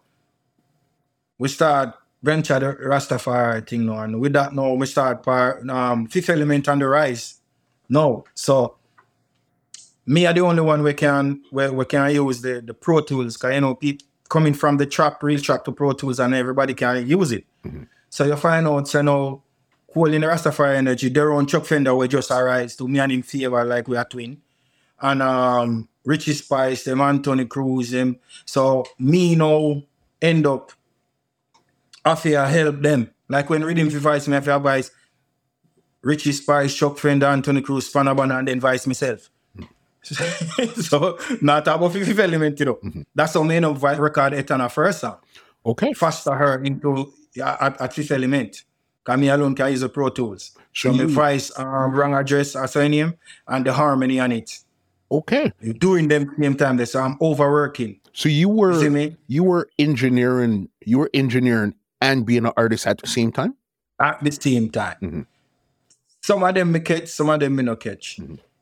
we 1.38 1.48
start 1.48 1.94
venture 2.26 2.58
the 2.58 2.74
Rastafari 2.74 3.66
thing 3.66 3.86
now, 3.86 4.00
and 4.00 4.20
with 4.20 4.34
that 4.34 4.52
now 4.52 4.74
we 4.74 4.86
start 4.86 5.22
par 5.22 5.62
um 5.70 6.06
fifth 6.08 6.28
element 6.30 6.68
on 6.68 6.78
the 6.78 6.88
rise. 6.88 7.40
No, 7.88 8.24
so 8.34 8.76
me 10.04 10.26
are 10.26 10.34
the 10.34 10.40
only 10.40 10.62
one 10.62 10.82
we 10.82 10.92
can 10.92 11.42
we, 11.50 11.70
we 11.70 11.84
can 11.84 12.10
use 12.14 12.42
the 12.42 12.60
the 12.60 12.74
Pro 12.74 13.00
Tools, 13.00 13.36
cause 13.36 13.54
you 13.54 13.60
know 13.60 13.74
people 13.74 14.06
coming 14.28 14.54
from 14.54 14.76
the 14.76 14.86
trap, 14.86 15.22
real 15.22 15.40
trap 15.40 15.64
to 15.64 15.72
Pro 15.72 15.92
Tools, 15.92 16.18
and 16.20 16.34
everybody 16.34 16.74
can 16.74 17.06
use 17.06 17.32
it. 17.32 17.44
So 18.10 18.24
you 18.24 18.36
find 18.36 18.66
out, 18.66 18.88
so 18.88 19.02
now, 19.02 19.42
cool 19.92 20.12
in 20.12 20.20
the 20.20 20.26
Rastafari 20.26 20.76
energy, 20.76 21.08
their 21.10 21.32
own 21.32 21.46
Chuck 21.46 21.64
Fenda 21.64 21.94
will 21.94 22.08
just 22.08 22.30
arise 22.30 22.76
to 22.76 22.88
me 22.88 22.98
and 22.98 23.12
in 23.12 23.22
favor 23.22 23.64
like 23.64 23.88
we 23.88 23.96
are 23.96 24.04
twin. 24.04 24.42
And 25.00 25.22
um 25.22 25.88
Richie 26.04 26.34
Spice, 26.34 26.84
them 26.84 27.00
Anthony 27.00 27.46
Cruz, 27.46 27.90
them. 27.90 28.18
So 28.44 28.84
me 28.98 29.34
now 29.34 29.82
end 30.20 30.46
up 30.46 30.72
after 32.06 32.44
help 32.46 32.80
them. 32.80 33.10
Like 33.28 33.50
when 33.50 33.64
Rhythm 33.64 33.90
for 33.90 33.98
Vice, 33.98 34.28
me 34.28 34.40
to 34.40 34.56
advise 34.56 34.90
Richie 36.02 36.32
Spice, 36.32 36.74
Chuck 36.74 36.98
Fenda, 36.98 37.26
Anthony 37.28 37.60
Cruz, 37.60 37.92
Spanabana, 37.92 38.38
and 38.38 38.48
then 38.48 38.60
vice 38.60 38.86
myself. 38.86 39.28
so 40.04 41.18
not 41.42 41.66
about 41.66 41.92
50 41.92 42.22
element, 42.22 42.60
you 42.60 42.66
know. 42.66 42.78
That's 43.14 43.34
how 43.34 43.42
me 43.42 43.56
end 43.56 43.64
up 43.64 43.76
vi- 43.76 43.96
record 43.98 44.34
it 44.34 44.50
on 44.52 44.60
a 44.60 44.68
first 44.68 45.00
song. 45.00 45.16
Okay. 45.64 45.92
Faster 45.94 46.32
her 46.32 46.62
into 46.62 47.12
at, 47.42 47.80
at 47.80 47.92
fifth 47.92 48.12
element. 48.12 48.62
Cause 49.02 49.18
me 49.18 49.28
alone 49.28 49.54
can 49.56 49.70
use 49.72 49.80
the 49.80 49.88
Pro 49.88 50.08
Tools. 50.10 50.52
So 50.72 50.90
So 50.90 50.92
me 50.92 50.98
you- 51.00 51.08
voice 51.08 51.50
um, 51.58 51.92
wrong 51.92 52.14
address 52.14 52.54
as 52.54 52.76
I 52.76 52.86
name 52.86 53.14
and 53.48 53.66
the 53.66 53.72
harmony 53.72 54.20
on 54.20 54.30
it. 54.30 54.58
Okay. 55.10 55.52
During 55.78 56.06
them 56.08 56.32
same 56.38 56.56
time, 56.56 56.76
they 56.76 56.84
so 56.84 57.00
I'm 57.00 57.16
overworking. 57.20 57.98
So 58.12 58.28
you 58.28 58.48
were 58.48 58.88
me? 58.90 59.16
you 59.26 59.42
were 59.44 59.68
engineering 59.78 60.68
you 60.84 60.98
were 60.98 61.10
engineering 61.12 61.74
and 62.00 62.26
being 62.26 62.46
an 62.46 62.52
artist 62.56 62.86
at 62.86 62.98
the 62.98 63.06
same 63.06 63.32
time? 63.32 63.54
at 63.98 64.22
the 64.22 64.30
same 64.30 64.68
time. 64.68 64.96
Mhm. 65.02 65.26
Some 66.20 66.42
of 66.42 66.54
them 66.54 66.72
me 66.72 66.80
catch, 66.80 67.08
some 67.08 67.30
of 67.30 67.40
them 67.40 67.56
me 67.56 67.62
no 67.62 67.76
catch. 67.76 68.18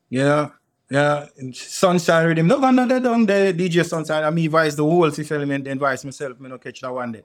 Yeah, 0.09 0.51
yeah. 0.89 1.26
Sunshine 1.53 2.26
rhythm. 2.28 2.47
No 2.47 2.59
one 2.59 2.78
other 2.78 3.01
down 3.01 3.26
there. 3.26 3.53
DJ 3.53 3.82
Sunshine. 3.85 4.22
I 4.22 4.30
me 4.30 4.47
vice 4.47 4.76
the 4.76 4.85
whole 4.85 5.11
fifth 5.11 5.32
element, 5.32 5.64
then 5.64 5.78
vice 5.78 6.05
myself. 6.05 6.39
Me 6.39 6.49
no 6.49 6.59
catch 6.59 6.80
that 6.82 6.93
one 6.93 7.12
day. 7.12 7.24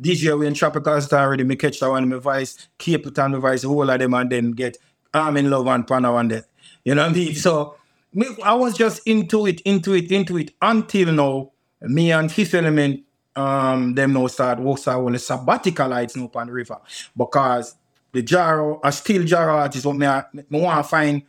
DJ 0.00 0.38
when 0.38 0.54
Tropical 0.54 1.00
Star 1.00 1.30
rhythm, 1.30 1.48
me 1.48 1.56
catch 1.56 1.80
that 1.80 1.90
one. 1.90 2.08
Me 2.08 2.18
vice 2.18 2.68
Capleton, 2.78 3.32
me 3.32 3.40
vice 3.40 3.62
the 3.62 3.68
whole 3.68 3.90
of 3.90 3.98
them, 3.98 4.14
and 4.14 4.30
then 4.30 4.52
get 4.52 4.76
I'm 5.12 5.36
in 5.36 5.50
love 5.50 5.66
and 5.66 5.84
Pana 5.86 6.12
one 6.12 6.28
day. 6.28 6.42
You 6.84 6.94
know 6.94 7.02
what 7.02 7.10
I 7.12 7.14
mean? 7.14 7.34
So 7.34 7.74
me, 8.14 8.26
I 8.44 8.54
was 8.54 8.76
just 8.76 9.00
into 9.06 9.46
it, 9.46 9.60
into 9.62 9.94
it, 9.94 10.12
into 10.12 10.36
it 10.38 10.52
until 10.62 11.12
now. 11.12 11.50
Me 11.80 12.12
and 12.12 12.30
Fifth 12.30 12.54
Element, 12.54 13.00
um, 13.38 13.94
them 13.94 14.12
now 14.12 14.26
start 14.26 14.58
work 14.58 14.78
start 14.78 14.98
on 14.98 15.12
the 15.12 15.18
sabbatical 15.18 15.88
lights 15.88 16.16
now 16.16 16.24
upon 16.24 16.48
the 16.48 16.52
river 16.52 16.78
because 17.16 17.76
the 18.12 18.22
Jaro, 18.22 18.80
I 18.82 18.90
still 18.90 19.22
Jaro 19.22 19.54
artist, 19.54 19.84
but 19.84 19.92
me, 19.94 20.06
I- 20.06 20.24
me 20.32 20.60
want 20.60 20.82
to 20.84 20.88
find, 20.88 21.22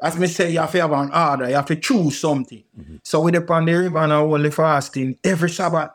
as 0.00 0.18
me 0.18 0.26
say, 0.26 0.52
you 0.52 0.60
have 0.60 0.70
to 0.72 0.80
have 0.80 0.92
an 0.92 1.10
order, 1.12 1.48
you 1.48 1.54
have 1.56 1.66
to 1.66 1.76
choose 1.76 2.18
something. 2.18 2.62
Mm-hmm. 2.78 2.96
So 3.02 3.20
we 3.20 3.34
upon 3.34 3.64
the 3.64 3.72
river 3.74 3.98
and 3.98 4.12
I 4.12 4.16
only 4.16 4.50
fasting 4.50 5.18
every 5.24 5.50
Sabbath. 5.50 5.90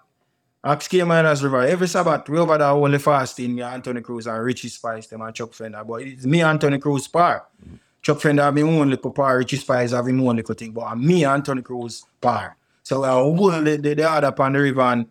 Ask 0.63 0.91
Caymanas 0.91 1.41
River, 1.41 1.61
every 1.61 1.87
Sabbath, 1.87 2.29
we 2.29 2.37
over 2.37 2.57
there 2.57 2.67
only 2.67 2.99
fasting, 2.99 3.55
me, 3.55 3.63
Anthony 3.63 4.01
Cruz 4.01 4.27
and 4.27 4.43
Richie 4.43 4.69
Spice, 4.69 5.07
them 5.07 5.21
and 5.21 5.33
Chuck 5.33 5.53
Fenda. 5.53 5.83
But 5.83 6.03
it's 6.03 6.25
me, 6.25 6.41
Anthony 6.41 6.77
Cruz, 6.77 7.07
par. 7.07 7.47
Mm-hmm. 7.65 7.75
Chuck 8.01 8.19
Fenda 8.19 8.43
have 8.43 8.57
him 8.57 8.67
own 8.69 8.89
little 8.89 9.11
par, 9.11 9.37
Richie 9.37 9.57
Spice 9.57 9.91
have 9.91 10.07
him 10.07 10.21
own 10.27 10.35
little 10.35 10.53
thing, 10.55 10.71
but 10.71 10.95
me, 10.97 11.23
Anthony 11.25 11.61
Cruz, 11.61 12.05
par. 12.19 12.57
So 12.83 13.03
uh, 13.03 13.07
I 13.07 13.11
hold 13.11 13.65
the, 13.65 13.77
the, 13.77 13.93
the 13.93 14.09
other 14.09 14.27
upon 14.27 14.53
the 14.53 14.59
river 14.59 14.81
and 14.81 15.05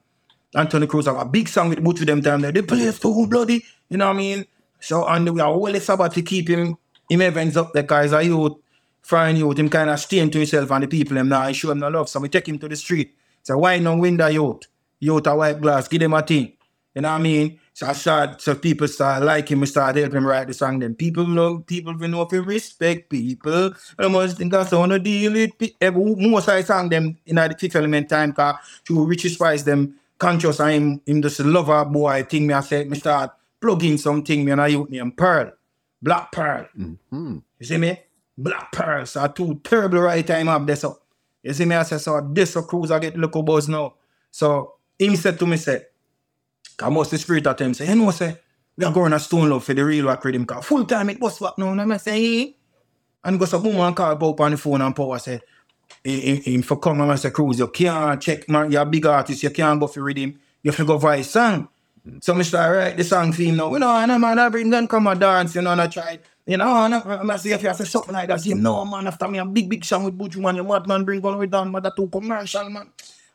Anthony 0.55 0.87
Cruz 0.87 1.07
have 1.07 1.17
a 1.17 1.25
big 1.25 1.49
song 1.49 1.69
with 1.69 1.83
Butch 1.83 2.01
with 2.01 2.09
them 2.09 2.23
time 2.23 2.41
there. 2.41 2.53
The 2.53 2.63
place 2.63 2.99
too 2.99 3.27
bloody, 3.27 3.65
you 3.89 3.97
know 3.97 4.09
what 4.09 4.17
I 4.17 4.19
mean? 4.19 4.47
So 4.81 5.07
and 5.07 5.29
we 5.33 5.41
are 5.41 5.51
always 5.51 5.89
about 5.89 6.15
to 6.15 6.23
keep 6.23 6.49
him 6.49 6.77
him 7.09 7.23
events 7.23 7.57
up 7.57 7.73
the 7.73 7.83
guys 7.83 8.13
are 8.13 8.23
youth, 8.23 8.55
fine 9.03 9.37
youth, 9.37 9.59
him 9.59 9.69
kind 9.69 9.91
of 9.91 10.01
staying 10.01 10.31
to 10.31 10.39
himself 10.39 10.71
and 10.71 10.85
the 10.85 10.89
people 10.89 11.17
him 11.17 11.29
now 11.29 11.47
and 11.47 11.55
show 11.55 11.71
him 11.71 11.79
no 11.79 11.89
love. 11.89 12.09
So 12.09 12.21
we 12.21 12.29
take 12.29 12.49
him 12.49 12.59
to 12.59 12.69
the 12.69 12.77
street. 12.77 13.15
So 13.43 13.59
why 13.59 13.79
no 13.79 13.97
win 13.97 14.17
the 14.17 14.33
youth? 14.33 14.63
Youth 14.99 15.27
a 15.27 15.35
white 15.37 15.61
glass, 15.61 15.89
give 15.89 16.01
them 16.01 16.15
a 16.15 16.23
thing. 16.23 16.53
You 16.95 17.03
know 17.03 17.11
what 17.11 17.21
I 17.21 17.23
mean? 17.23 17.61
So 17.73 17.87
I 17.87 17.93
start 17.93 18.43
so 18.43 18.55
people 18.57 18.89
start 18.89 19.23
like 19.23 19.49
him, 19.49 19.61
we 19.61 19.67
start 19.67 19.97
help 19.97 20.13
him 20.13 20.27
write 20.27 20.49
the 20.49 20.55
song. 20.55 20.81
Then 20.81 20.95
people 20.95 21.27
know 21.27 21.61
people 21.61 21.97
will 21.97 22.09
know 22.09 22.23
if 22.23 22.33
you 22.33 22.43
respect 22.43 23.09
people. 23.09 23.73
I 23.99 24.09
must 24.09 24.39
think 24.39 24.53
I 24.53 24.67
want 24.73 24.93
to 24.93 24.99
deal 24.99 25.33
with 25.33 25.57
pe- 25.57 25.67
eh, 25.81 25.87
every 25.87 26.17
most 26.17 26.49
I 26.49 26.63
song 26.63 26.89
them 26.89 27.17
in 27.25 27.37
the 27.37 27.57
fifth 27.59 27.77
element 27.77 28.09
time 28.09 28.33
cause 28.33 28.57
through 28.85 29.07
Richie 29.07 29.29
Spice 29.29 29.63
them 29.63 30.00
conscious 30.21 30.61
and 30.61 30.71
him 30.71 31.01
him 31.07 31.23
just 31.23 31.41
a 31.41 31.45
lover 31.45 31.85
boy 31.85 32.23
thing 32.23 32.47
me 32.47 32.55
I 32.55 32.61
said 32.61 32.89
me 32.89 32.99
start 32.99 33.33
plugging 33.61 33.99
something 33.99 34.45
me 34.45 34.53
and 34.53 34.61
I 34.61 34.68
youth 34.68 34.91
name 34.91 35.12
Pearl. 35.12 35.53
Black 36.01 36.31
Pearl. 36.31 36.66
Hmm. 37.11 37.39
You 37.59 37.66
see 37.66 37.79
me? 37.79 37.99
Black 38.39 38.71
Pearl. 38.71 39.05
So 39.07 39.27
two 39.29 39.61
terrible 39.64 40.01
right 40.01 40.27
time 40.27 40.49
up 40.49 40.66
there. 40.66 40.77
So 40.77 41.01
you 41.43 41.53
see 41.53 41.64
me? 41.64 41.75
I 41.75 41.83
say 41.83 41.99
so 41.99 42.21
this 42.33 42.53
so 42.53 42.62
cruise 42.62 42.91
I 42.91 42.99
get 42.99 43.16
local 43.16 43.43
buzz 43.43 43.68
now. 43.68 43.95
So 44.31 44.75
him 44.99 45.16
said 45.16 45.39
to 45.39 45.47
me, 45.47 45.57
say, 45.57 45.87
come 46.77 46.95
most 46.95 47.11
the 47.11 47.18
spirit 47.18 47.47
of 47.47 47.59
him 47.59 47.75
say, 47.75 47.89
you 47.89 47.97
know, 47.97 48.11
say, 48.11 48.39
we 48.77 48.85
are 48.85 48.93
going 48.93 49.12
to 49.12 49.18
stone 49.18 49.51
love 49.51 49.64
for 49.64 49.75
the 49.75 49.85
real 49.85 50.07
work 50.07 50.25
rhythm. 50.25 50.47
Cause 50.47 50.64
full 50.64 50.85
time 50.85 51.11
it 51.11 51.21
was 51.21 51.41
what 51.41 51.59
now. 51.59 51.73
And 51.73 51.93
I 51.93 51.97
say, 51.97 52.43
eh? 52.43 52.53
And 53.25 53.39
go 53.39 53.45
some 53.45 53.62
woman 53.62 53.95
call 53.95 54.16
Bob 54.16 54.41
on 54.41 54.53
the 54.53 54.57
phone 54.57 54.81
and 54.81 54.97
power 54.97 55.18
say, 55.18 55.41
him, 56.05 56.43
him 56.43 56.62
for 56.62 56.78
come 56.78 57.01
and 57.01 57.18
say, 57.18 57.30
Cruz, 57.30 57.59
you 57.59 57.68
can't 57.68 58.20
check 58.20 58.49
man, 58.49 58.70
you're 58.70 58.82
a 58.82 58.86
big 58.86 59.07
artist, 59.07 59.43
you 59.43 59.51
can't 59.51 59.80
go 59.80 59.86
for 59.86 60.03
rhythm, 60.03 60.38
you 60.62 60.70
have 60.70 60.76
to 60.76 60.84
go 60.84 60.99
for 60.99 61.14
his 61.14 61.30
song. 61.30 61.68
So 62.20 62.34
I 62.34 62.43
start 62.43 62.76
write 62.76 62.97
the 62.97 63.05
song 63.05 63.32
for 63.32 63.43
him 63.43 63.57
now. 63.57 63.72
You 63.72 63.78
know, 63.78 63.95
and 63.97 64.12
I'm 64.12 64.20
man, 64.20 64.38
I 64.38 64.49
bring 64.49 64.70
them 64.70 64.88
come 64.88 65.07
and 65.07 65.20
dance, 65.20 65.55
you 65.55 65.62
know, 65.62 65.72
and 65.72 65.80
I 65.82 65.86
try, 65.86 66.18
you 66.47 66.57
know, 66.57 66.84
and 66.84 66.95
I, 66.95 67.22
I 67.22 67.36
say 67.36 67.51
if 67.51 67.62
you 67.62 67.74
say 67.74 67.84
something 67.84 68.14
like 68.14 68.28
that, 68.28 68.41
say, 68.41 68.55
no 68.55 68.84
man, 68.84 69.07
after 69.07 69.28
me 69.28 69.38
a 69.38 69.45
big, 69.45 69.68
big 69.68 69.84
song 69.84 70.05
with 70.05 70.16
Buju 70.16 70.41
man, 70.41 70.57
you 70.57 70.64
mad 70.64 70.86
man, 70.86 71.05
bring 71.05 71.22
all 71.24 71.32
the 71.32 71.38
way 71.38 71.47
down, 71.47 71.70
that 71.72 71.95
too 71.95 72.09
commercial, 72.09 72.68
man. 72.70 72.88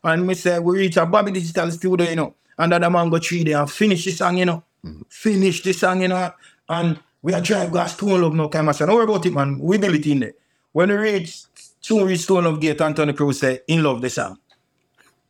And 0.04 0.26
me 0.26 0.34
say, 0.34 0.60
we 0.60 0.80
reach 0.80 0.98
a 0.98 1.06
Bobby 1.06 1.32
Digital 1.32 1.70
studio, 1.72 2.10
you 2.10 2.16
know, 2.16 2.36
and 2.58 2.72
that 2.72 2.92
man 2.92 3.10
go 3.10 3.20
three 3.20 3.44
there 3.44 3.60
and 3.60 3.70
finish 3.72 4.06
the 4.06 4.12
song, 4.12 4.38
you 4.38 4.46
know. 4.46 4.64
Mm-hmm. 4.84 5.02
Finish 5.10 5.64
the 5.64 5.74
song, 5.74 6.02
you 6.02 6.08
know, 6.08 6.32
and 6.70 7.00
we 7.22 7.34
are 7.34 7.42
drive 7.42 7.72
gas 7.72 7.94
Stone 7.94 8.22
Love 8.22 8.36
now, 8.36 8.48
kind 8.50 8.70
of 8.70 8.76
say, 8.76 8.86
don't 8.86 8.96
worry 8.96 9.06
about 9.06 9.26
it, 9.26 9.34
man, 9.34 9.58
we 9.60 9.78
build 9.78 9.96
it 9.96 10.06
in 10.06 10.20
there. 10.20 10.34
When 10.74 10.90
we 10.90 10.96
reach, 10.96 11.44
soon 11.86 12.06
reach 12.06 12.22
Stone 12.22 12.46
Love 12.46 12.60
Gate, 12.60 12.82
Anthony 12.82 13.14
Cruz 13.14 13.40
say, 13.40 13.62
in 13.68 13.84
love 13.84 14.02
the 14.02 14.10
song. 14.10 14.38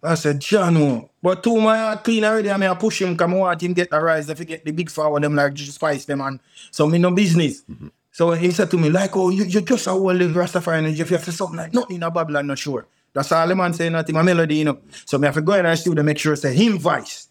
I 0.01 0.15
said, 0.15 0.39
John, 0.39 0.77
oh. 0.77 1.09
but 1.21 1.43
two 1.43 1.59
my 1.59 1.77
heart 1.77 2.03
clean 2.03 2.23
already. 2.23 2.51
I 2.51 2.57
mean, 2.57 2.69
I 2.69 2.75
push 2.75 3.01
him, 3.01 3.17
come 3.17 3.33
I 3.33 3.37
want 3.37 3.61
him 3.61 3.73
get 3.73 3.89
the 3.89 3.99
rise. 3.99 4.29
If 4.29 4.39
he 4.39 4.45
get 4.45 4.63
the 4.63 4.71
big 4.71 4.89
forward, 4.89 5.23
them 5.23 5.35
like 5.35 5.53
just 5.53 5.73
spice 5.73 6.05
them, 6.05 6.21
and 6.21 6.39
so 6.71 6.87
me 6.87 6.97
no 6.99 7.11
business. 7.11 7.63
Mm-hmm. 7.63 7.87
So 8.11 8.31
he 8.31 8.51
said 8.51 8.71
to 8.71 8.77
me, 8.77 8.89
like, 8.89 9.15
oh, 9.17 9.29
you, 9.29 9.43
you 9.43 9.61
just 9.61 9.87
a 9.87 9.91
whole 9.91 10.13
little 10.13 10.41
Rastafari, 10.41 10.77
and 10.77 10.87
if 10.87 11.09
you 11.09 11.17
have 11.17 11.25
to 11.25 11.31
something 11.31 11.57
like 11.57 11.73
nothing 11.73 11.97
in 11.97 12.03
a 12.03 12.11
Babylon, 12.11 12.47
not 12.47 12.59
sure. 12.59 12.87
That's 13.13 13.31
all 13.31 13.47
the 13.47 13.55
man 13.55 13.73
saying, 13.73 13.91
nothing, 13.91 14.15
my 14.15 14.21
melody, 14.21 14.55
you 14.55 14.65
know. 14.65 14.79
So 15.05 15.17
me 15.17 15.25
have 15.25 15.35
to 15.35 15.41
go 15.41 15.53
in 15.53 15.65
the 15.65 15.75
studio, 15.75 16.03
make 16.03 16.19
sure 16.19 16.35
say 16.35 16.53
him 16.53 16.77
voice, 16.77 17.27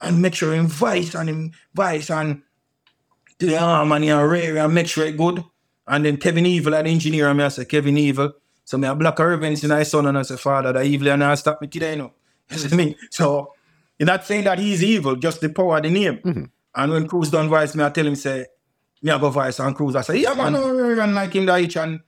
and 0.00 0.20
make 0.20 0.34
sure 0.34 0.54
him 0.54 0.68
voice 0.68 1.14
and 1.14 1.28
him 1.28 1.52
voice 1.74 2.10
and 2.10 2.42
to 3.38 3.46
the 3.46 3.58
harmony 3.58 4.10
and 4.10 4.30
rare 4.30 4.58
and 4.58 4.74
make 4.74 4.86
sure 4.86 5.06
it 5.06 5.16
good. 5.16 5.42
And 5.86 6.04
then 6.04 6.16
Kevin 6.18 6.46
Evil, 6.46 6.72
the 6.72 6.84
engineer, 6.84 7.28
and 7.28 7.38
me 7.38 7.44
I 7.44 7.48
say, 7.48 7.64
Kevin 7.64 7.98
Evil. 7.98 8.34
So 8.64 8.78
me 8.78 8.88
a 8.88 8.94
block 8.94 9.18
a 9.18 9.26
revenge 9.26 9.62
in 9.62 9.70
my 9.70 9.82
son 9.82 10.06
and 10.06 10.18
I 10.18 10.22
say, 10.22 10.36
Father, 10.36 10.72
the 10.72 10.82
evil 10.82 11.08
and 11.08 11.24
I 11.24 11.34
stop 11.34 11.60
me 11.60 11.68
today, 11.68 11.92
you 11.92 11.98
know. 11.98 12.12
You 12.50 12.58
see 12.58 12.76
me? 12.76 12.96
So 13.10 13.52
you're 13.98 14.06
not 14.06 14.24
saying 14.24 14.44
that 14.44 14.58
he's 14.58 14.82
evil, 14.82 15.16
just 15.16 15.40
the 15.40 15.48
power 15.48 15.76
of 15.76 15.82
the 15.84 15.90
name. 15.90 16.18
Mm-hmm. 16.18 16.44
And 16.74 16.92
when 16.92 17.08
Cruz 17.08 17.30
done 17.30 17.48
voice, 17.48 17.74
me 17.74 17.84
I 17.84 17.90
tell 17.90 18.06
him, 18.06 18.14
say, 18.14 18.46
me 19.02 19.10
I 19.10 19.18
go 19.18 19.30
voice 19.30 19.58
and 19.58 19.74
Cruz, 19.74 19.96
I 19.96 20.02
say, 20.02 20.18
yeah, 20.18 20.34
man, 20.34 20.52
mm-hmm. 20.52 20.96
no, 20.96 21.02
and 21.02 21.14
like 21.14 21.32
him 21.34 21.46
that 21.46 21.60
each 21.60 21.76
and 21.76 22.00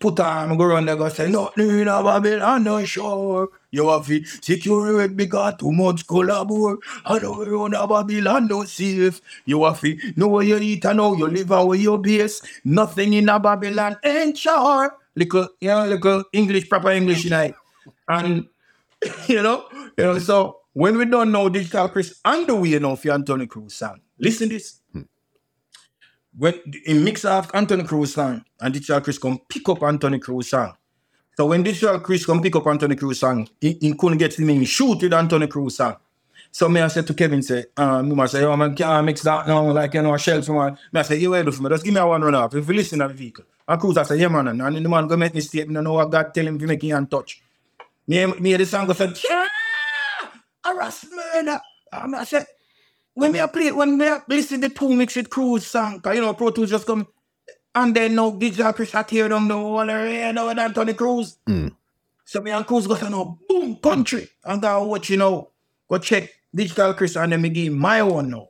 put 0.00 0.18
on, 0.20 0.56
go 0.56 0.64
around 0.64 0.86
there, 0.86 0.96
go 0.96 1.08
say, 1.08 1.30
no, 1.30 1.50
no, 1.56 1.84
no, 1.84 2.02
Babylon, 2.02 2.64
no, 2.64 2.84
sure. 2.84 3.48
You 3.70 3.88
have 3.88 4.06
to 4.06 4.24
secure 4.24 5.02
it 5.02 5.16
because 5.16 5.54
too 5.58 5.72
much 5.72 6.06
collabor. 6.06 6.78
I 7.04 7.18
don't 7.18 7.38
know 7.38 7.42
around 7.42 7.74
a 7.74 7.86
Babylon, 7.86 8.48
no 8.48 8.64
safe. 8.64 9.20
You 9.44 9.64
have 9.64 9.80
to 9.80 9.98
know 10.16 10.28
where 10.28 10.44
you 10.44 10.58
eat 10.58 10.84
and 10.84 10.98
how 10.98 11.14
you 11.14 11.28
live 11.28 11.50
and 11.50 11.68
where 11.68 11.78
you 11.78 11.98
base. 11.98 12.42
Nothing 12.64 13.12
in 13.12 13.28
a 13.28 13.38
Babylon 13.38 13.96
ain't 14.02 14.38
sure. 14.38 14.96
Little, 15.16 15.48
you 15.60 15.68
know, 15.68 15.86
little 15.86 16.24
English, 16.32 16.68
proper 16.68 16.90
English, 16.90 17.24
you 17.24 17.30
know. 17.30 17.52
And, 18.08 18.46
you 19.26 19.42
know, 19.42 19.66
you 19.96 20.04
know, 20.04 20.18
so 20.18 20.60
when 20.72 20.98
we 20.98 21.06
don't 21.06 21.32
know 21.32 21.48
digital 21.48 21.88
Chris 21.88 22.20
and 22.24 22.46
the 22.46 22.54
way 22.54 22.68
you 22.68 22.80
know 22.80 22.96
for 22.96 23.10
Anthony 23.10 23.46
Cruz 23.46 23.74
song, 23.74 24.00
Listen 24.18 24.48
this. 24.48 24.80
When 26.38 26.54
in 26.84 27.04
mix 27.04 27.24
of 27.24 27.50
Anthony 27.54 27.84
Cruz 27.84 28.14
song 28.14 28.44
and 28.60 28.74
Digital 28.74 29.00
Chris 29.00 29.18
come 29.18 29.40
pick 29.48 29.68
up 29.68 29.82
Anthony 29.82 30.18
Cruz 30.18 30.50
song. 30.50 30.74
So 31.36 31.46
when 31.46 31.62
Digital 31.62 32.00
Chris 32.00 32.26
come 32.26 32.42
pick 32.42 32.56
up 32.56 32.66
Anthony 32.66 32.96
Cruz 32.96 33.20
song, 33.20 33.48
he, 33.60 33.76
he 33.80 33.94
couldn't 33.94 34.18
get 34.18 34.38
him 34.38 34.50
in 34.50 34.64
shoot 34.64 35.00
with 35.00 35.12
Anthony 35.14 35.46
Cruz 35.46 35.76
song. 35.76 35.96
So 36.50 36.68
me 36.68 36.80
I 36.80 36.88
said 36.88 37.06
to 37.06 37.14
Kevin, 37.14 37.42
say, 37.42 37.66
um, 37.76 38.08
me 38.14 38.22
I 38.22 38.26
say, 38.26 38.40
yo 38.40 38.56
man, 38.56 38.74
can't 38.74 39.04
mix 39.04 39.22
that 39.22 39.46
now, 39.46 39.70
like 39.70 39.94
you 39.94 40.02
know, 40.02 40.14
a 40.14 40.18
shelf 40.18 40.48
man. 40.48 40.78
Me 40.92 41.00
I 41.00 41.02
say, 41.02 41.18
you 41.18 41.30
wait 41.30 41.52
for 41.52 41.62
me, 41.62 41.68
just 41.70 41.84
give 41.84 41.94
me 41.94 42.00
a 42.00 42.06
one 42.06 42.22
run 42.22 42.34
off. 42.34 42.54
If 42.54 42.68
you 42.68 42.74
listen 42.74 42.98
to 42.98 43.08
the 43.08 43.14
vehicle. 43.14 43.44
And 43.68 43.80
Cruz 43.80 43.96
I 43.96 44.04
say, 44.04 44.16
yeah 44.16 44.28
man, 44.28 44.48
and 44.48 44.60
then 44.60 44.82
the 44.82 44.88
man 44.88 45.08
go 45.08 45.16
make 45.16 45.34
me 45.34 45.40
state, 45.40 45.68
me 45.68 45.74
don't 45.74 45.84
know 45.84 45.94
what 45.94 46.10
God 46.10 46.32
tell 46.32 46.46
him 46.46 46.58
to 46.58 46.66
make 46.66 46.82
him 46.82 47.06
touch. 47.06 47.42
Me, 48.06 48.26
me 48.26 48.56
the 48.56 48.66
song 48.66 48.86
go 48.86 48.92
say, 48.92 49.12
yeah, 49.28 49.48
harass 50.64 51.06
murder. 51.12 51.60
And 51.92 52.16
I 52.16 52.24
said, 52.24 52.46
when 53.14 53.32
me 53.32 53.38
a 53.38 53.48
play, 53.48 53.72
when 53.72 53.98
me 53.98 54.06
a 54.06 54.22
listen 54.28 54.60
the 54.60 54.68
two 54.68 54.94
mix 54.94 55.16
with 55.16 55.30
Cruz 55.30 55.66
song, 55.66 56.00
cause 56.00 56.14
you 56.14 56.20
know 56.20 56.34
Pro 56.34 56.50
Tools 56.50 56.70
just 56.70 56.86
come, 56.86 57.06
and 57.74 57.94
then 57.94 58.14
no 58.14 58.36
digital 58.36 58.72
Chris 58.72 58.94
a 58.94 59.04
tear 59.04 59.28
down 59.28 59.48
the 59.48 59.54
whole 59.54 59.90
area, 59.90 60.28
you 60.28 60.32
know, 60.32 60.46
with 60.46 60.58
Anthony 60.58 60.94
Cruz. 60.94 61.38
Mm. 61.46 61.74
So 62.24 62.40
me 62.40 62.50
and 62.50 62.66
Cruz 62.66 62.86
go 62.86 62.94
say, 62.94 63.08
no, 63.08 63.38
boom, 63.48 63.76
country. 63.76 64.28
And 64.44 64.62
go 64.62 64.84
watch, 64.84 65.10
you 65.10 65.16
know, 65.16 65.50
go 65.88 65.98
check 65.98 66.30
digital 66.54 66.94
Chris 66.94 67.16
and 67.16 67.32
then 67.32 67.42
me 67.42 67.50
give 67.50 67.72
my 67.72 68.02
one 68.02 68.30
now. 68.30 68.48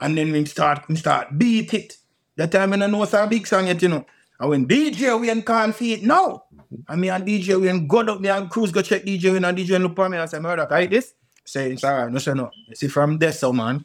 And 0.00 0.16
then 0.16 0.32
we 0.32 0.44
start, 0.46 0.88
we 0.88 0.96
start 0.96 1.36
beat 1.36 1.74
it. 1.74 1.96
That 2.36 2.52
time 2.52 2.72
I 2.72 2.76
know 2.76 3.02
it's 3.02 3.12
a 3.12 3.26
big 3.26 3.46
song 3.46 3.66
yet, 3.66 3.82
you 3.82 3.88
know. 3.88 4.06
And 4.42 4.50
when 4.50 4.66
DJ 4.66 5.18
we 5.20 5.30
and 5.30 5.46
can't 5.46 5.72
feed 5.72 6.02
no. 6.02 6.42
And 6.88 7.00
me 7.00 7.10
and 7.10 7.24
DJ 7.24 7.60
we 7.60 7.68
and 7.68 7.88
go 7.88 8.00
up 8.00 8.20
me 8.20 8.28
and 8.28 8.50
Cruz 8.50 8.72
go 8.72 8.82
check 8.82 9.04
DJ 9.04 9.36
and 9.36 9.56
DJ 9.56 9.80
look 9.80 9.94
for 9.94 10.08
me 10.08 10.18
and 10.18 10.28
say, 10.28 10.38
Murdak, 10.38 10.72
I 10.72 10.86
this? 10.86 11.14
Say, 11.44 11.72
it's 11.72 11.84
alright, 11.84 12.10
no 12.10 12.18
say 12.18 12.34
no. 12.34 12.50
You 12.66 12.74
see 12.74 12.88
from 12.88 13.18
there, 13.18 13.30
so 13.30 13.52
man. 13.52 13.84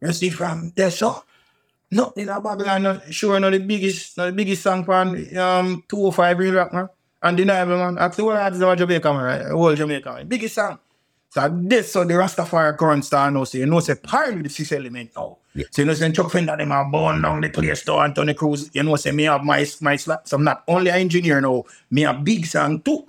You 0.00 0.12
see 0.12 0.30
from 0.30 0.72
there, 0.74 0.90
so. 0.90 1.22
No, 1.92 2.12
in 2.16 2.28
a 2.30 2.40
Babylon, 2.40 2.82
no, 2.82 3.00
sure, 3.10 3.38
no, 3.38 3.50
the 3.50 3.58
biggest, 3.58 4.16
no, 4.16 4.26
the 4.26 4.32
biggest 4.32 4.62
song 4.62 4.82
from 4.82 5.10
um, 5.36 5.84
205 5.88 6.38
Real 6.38 6.54
Rock, 6.54 6.72
man. 6.72 6.88
Undeniable, 7.22 7.76
man. 7.76 7.98
Actually, 7.98 8.24
what 8.24 8.38
happens 8.38 8.62
about 8.62 8.78
Jamaica, 8.78 9.12
man, 9.12 9.22
right? 9.22 9.46
Whole 9.46 9.74
Jamaica, 9.74 10.14
man. 10.14 10.26
Biggest 10.26 10.54
song. 10.54 10.78
So 11.32 11.48
this, 11.50 11.90
so 11.90 12.04
the 12.04 12.12
Rastafari 12.12 12.76
current 12.76 13.06
star 13.06 13.30
now, 13.30 13.44
so 13.44 13.56
you 13.56 13.64
know, 13.64 13.80
say, 13.80 13.94
part 13.94 14.34
with 14.34 14.42
the 14.42 14.50
six 14.50 14.70
element 14.70 15.12
now. 15.16 15.38
Yeah. 15.54 15.64
So 15.70 15.80
you 15.80 15.86
know, 15.86 15.94
say, 15.94 16.12
Chuck 16.12 16.30
Fenda, 16.30 16.54
them 16.58 16.72
are 16.72 16.84
born 16.84 17.22
down 17.22 17.40
the 17.40 17.48
place 17.48 17.82
to 17.84 17.94
Anthony 17.94 18.34
Cruz. 18.34 18.68
You 18.74 18.82
know, 18.82 18.96
say, 18.96 19.12
me 19.12 19.22
have 19.22 19.42
my, 19.42 19.66
my 19.80 19.96
slap. 19.96 20.28
So 20.28 20.36
I'm 20.36 20.44
not 20.44 20.62
only 20.68 20.90
an 20.90 20.98
engineer 20.98 21.40
now, 21.40 21.64
me 21.90 22.04
a 22.04 22.12
big 22.12 22.44
song 22.44 22.82
too. 22.82 23.06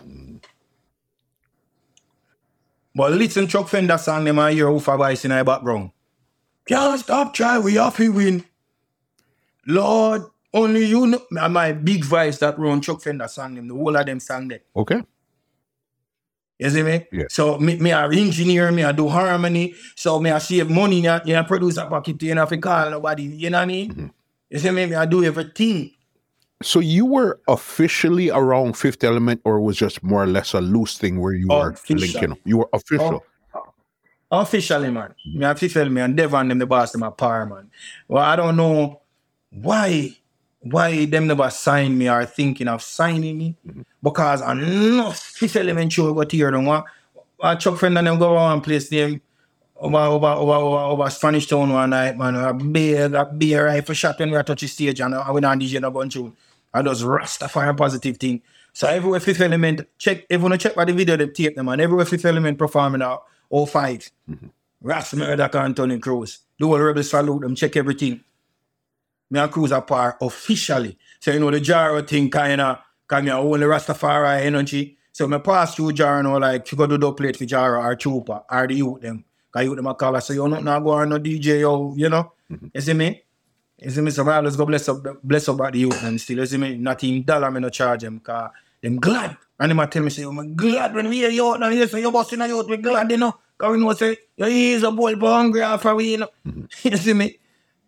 But 2.95 3.11
listen, 3.11 3.45
Chuck 3.45 3.67
Fenda 3.67 3.97
song, 3.97 4.24
them 4.24 4.39
I 4.39 4.53
hear 4.53 4.71
Ufa 4.71 4.95
voice 4.95 5.26
in 5.26 5.32
the 5.32 5.43
background. 5.43 5.91
Can't 6.65 6.97
stop 7.01 7.34
try, 7.34 7.59
we 7.59 7.74
have 7.74 7.97
to 7.97 8.09
win. 8.09 8.45
Lord, 9.67 10.24
only 10.53 10.86
you 10.86 11.07
know. 11.07 11.21
My 11.30 11.74
big 11.74 12.05
voice 12.05 12.38
that 12.38 12.57
run 12.57 12.80
Chuck 12.80 13.01
Fenda 13.01 13.28
song, 13.28 13.55
them, 13.55 13.67
the 13.67 13.74
whole 13.74 13.97
of 13.97 14.05
them 14.05 14.21
sang 14.21 14.47
there. 14.47 14.61
Okay. 14.78 15.01
You 16.64 16.70
see 16.70 16.82
me? 16.82 17.05
Yeah. 17.11 17.26
So 17.30 17.59
me, 17.59 17.76
me 17.76 17.91
a 17.91 18.07
engineer, 18.07 18.72
me 18.72 18.84
a 18.84 18.93
do 18.93 19.09
harmony. 19.09 19.76
So 19.97 20.18
me 20.22 20.30
a 20.30 20.39
save 20.39 20.70
money, 20.70 20.97
you 20.97 21.01
know, 21.03 21.20
you 21.26 21.34
know, 21.34 21.43
produce 21.43 21.76
a 21.76 21.86
pocket, 21.88 22.24
you 22.24 22.34
know, 22.34 22.45
to 22.45 22.57
call 22.57 22.89
nobody, 22.89 23.24
you 23.24 23.49
know 23.49 23.57
what 23.57 23.64
I 23.64 23.66
mean? 23.66 23.91
Mm-hmm. 23.91 24.07
You 24.49 24.59
see 24.59 24.72
me? 24.72 24.86
Me 24.86 24.95
I 24.95 25.05
do 25.05 25.26
everything. 25.26 25.91
So 26.61 26.80
you 26.80 27.05
were 27.05 27.41
officially 27.49 28.30
around 28.30 28.78
Fifth 28.78 29.03
Element, 29.03 29.41
or 29.43 29.59
was 29.59 29.76
just 29.76 30.01
more 30.03 30.24
or 30.24 30.28
less 30.28 30.53
a 30.53 30.61
loose 30.61 30.97
thing 30.97 31.20
where 31.20 31.34
you 31.34 31.49
were 31.49 31.76
linking? 31.89 32.38
You 32.45 32.59
were 32.59 32.70
official. 32.72 33.26
Officially, 34.32 34.89
man. 34.89 35.14
Me 35.36 35.43
officially, 35.43 35.89
me 35.89 35.99
and 35.99 36.16
Devon 36.16 36.47
them 36.47 36.59
the 36.59 36.66
boss 36.66 36.93
them 36.93 37.03
a 37.03 37.11
par, 37.11 37.45
man. 37.45 37.70
Well, 38.07 38.24
I 38.24 38.38
don't 38.38 38.55
know 38.55 39.01
why 39.49 40.16
why 40.64 41.05
them 41.05 41.28
never 41.28 41.49
sign 41.49 41.97
me 41.97 42.09
or 42.09 42.26
thinking 42.26 42.68
of 42.68 42.82
signing 42.82 43.38
me. 43.38 43.55
Because 44.01 44.41
I 44.41 44.53
know 44.53 45.11
Fifth 45.11 45.55
Element 45.55 45.91
show 45.91 46.14
got 46.14 46.32
here 46.32 46.49
and 46.49 46.66
what 46.66 46.86
uh, 47.39 47.55
Chuck 47.55 47.78
friend 47.78 47.97
and 47.97 48.07
them 48.07 48.18
go 48.18 48.34
around 48.34 48.61
place 48.61 48.89
them 48.89 49.22
over 49.76 49.97
over 49.97 50.28
over 50.28 50.53
over, 50.53 50.78
over 50.78 51.09
Spanish 51.09 51.47
town 51.47 51.72
one 51.72 51.89
night, 51.89 52.18
man. 52.18 52.36
A 52.36 52.53
big 52.53 53.14
a 53.14 53.26
big 53.26 53.57
rifle 53.57 53.93
shot 53.93 54.18
when 54.20 54.32
we 54.32 54.38
are 54.38 54.43
touch 54.43 54.61
the 54.61 54.68
stage 54.68 55.01
and 55.01 55.16
I 55.16 55.32
went 55.32 55.45
on 55.45 55.59
DJ 55.59 55.82
no 55.82 55.91
gun 55.91 56.09
tune. 56.09 56.36
I 56.74 56.82
just 56.82 57.03
Rastafari 57.03 57.76
positive 57.78 58.18
thing. 58.18 58.41
So 58.72 58.88
everywhere 58.88 59.20
Fifth 59.20 59.41
Element, 59.41 59.82
check 59.97 60.26
everyone 60.30 60.57
check 60.57 60.76
by 60.76 60.86
the 60.86 60.93
video 60.93 61.18
they 61.18 61.28
tape 61.28 61.55
them 61.55 61.68
and 61.68 61.82
everywhere 61.82 62.05
Fifth 62.05 62.26
Element 62.26 62.57
performing 62.57 63.01
out 63.01 63.24
5 63.51 64.11
Ras 64.82 65.14
Murdak 65.14 65.53
and 65.64 65.76
Tony 65.76 65.99
Cruz. 65.99 66.39
The 66.57 66.66
whole 66.66 66.80
rebel 66.80 67.03
salute 67.03 67.41
them, 67.41 67.55
check 67.55 67.76
everything. 67.78 68.24
Me 69.34 69.39
and 69.39 69.51
Cruz 69.51 69.71
are 69.71 69.81
part 69.81 70.17
officially. 70.21 70.95
So 71.19 71.31
you 71.31 71.39
know 71.39 71.49
the 71.49 71.59
Jaro 71.59 72.07
thing 72.07 72.29
kinda 72.29 72.84
cause 73.07 73.23
me 73.23 73.31
a 73.31 73.36
whole 73.36 73.57
Rastafari 73.57 74.43
energy. 74.43 74.95
So 75.11 75.27
me 75.27 75.39
pass 75.39 75.73
through 75.73 75.93
Jaro 75.93 76.21
now 76.21 76.38
like 76.38 76.71
you 76.71 76.77
go 76.77 76.86
do 76.86 76.99
the 76.99 77.11
plate 77.13 77.38
for 77.38 77.45
Jaro 77.45 77.84
or 77.84 77.95
Chupa 77.95 78.43
or 78.47 78.67
the 78.67 78.75
youth 78.75 79.01
them. 79.01 79.25
Cause 79.51 79.63
youth 79.63 79.75
them 79.75 79.88
a 79.88 79.95
call 79.95 80.21
say 80.21 80.36
you 80.36 80.47
not 80.47 80.63
now 80.63 80.79
go 80.79 80.91
on 80.91 81.09
no 81.09 81.17
DJ 81.17 81.61
yo, 81.61 81.95
you 81.95 82.09
know? 82.09 82.31
Mm-hmm. 82.51 82.67
You 82.75 82.81
see 82.81 82.93
me? 82.93 83.23
You 83.79 83.89
see 83.89 84.01
me? 84.01 84.11
So 84.11 84.29
I 84.29 84.36
always 84.36 84.55
go 84.55 84.67
bless 84.67 84.88
up 84.88 85.01
bless 85.23 85.49
up 85.49 85.55
about 85.55 85.73
the 85.73 85.79
youth 85.79 86.03
and 86.03 86.21
still 86.21 86.38
you 86.38 86.45
see 86.45 86.57
me, 86.57 86.77
not 86.77 87.03
even 87.03 87.23
dollar 87.23 87.49
me 87.49 87.59
no 87.59 87.69
charge 87.69 88.03
them 88.03 88.19
cause 88.19 88.51
them 88.84 88.99
glad. 88.99 89.36
And 89.59 89.71
them 89.71 89.79
a 89.79 89.88
tell 89.88 90.03
me 90.03 90.11
say, 90.11 90.25
oh, 90.25 90.29
I'm 90.29 90.55
glad 90.55 90.93
when 90.93 91.09
we 91.09 91.17
hear 91.17 91.31
you 91.31 91.47
out 91.47 91.59
now, 91.59 91.69
you 91.69 91.88
say 91.88 92.01
you're 92.01 92.11
busting 92.11 92.39
a 92.39 92.47
youth, 92.47 92.67
we 92.67 92.77
glad 92.77 93.09
you 93.09 93.17
know. 93.17 93.34
Cause 93.57 93.71
we 93.71 93.84
know 93.84 93.93
say 93.93 94.15
you 94.38 94.45
is 94.45 94.84
a 94.84 94.91
boy 94.91 95.15
but 95.15 95.34
hungry 95.34 95.63
after 95.63 95.95
we 95.95 96.11
you 96.11 96.17
know. 96.19 96.29
Mm-hmm. 96.45 96.65
you 96.88 96.97
see 96.97 97.13
me? 97.13 97.39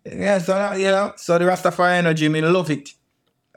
Yeah, 0.06 0.38
so 0.38 0.74
you 0.74 0.86
know, 0.86 1.14
so 1.16 1.38
the 1.38 1.46
Rastafari 1.46 1.98
energy, 1.98 2.30
me 2.30 2.42
love 2.42 2.70
it. 2.70 2.94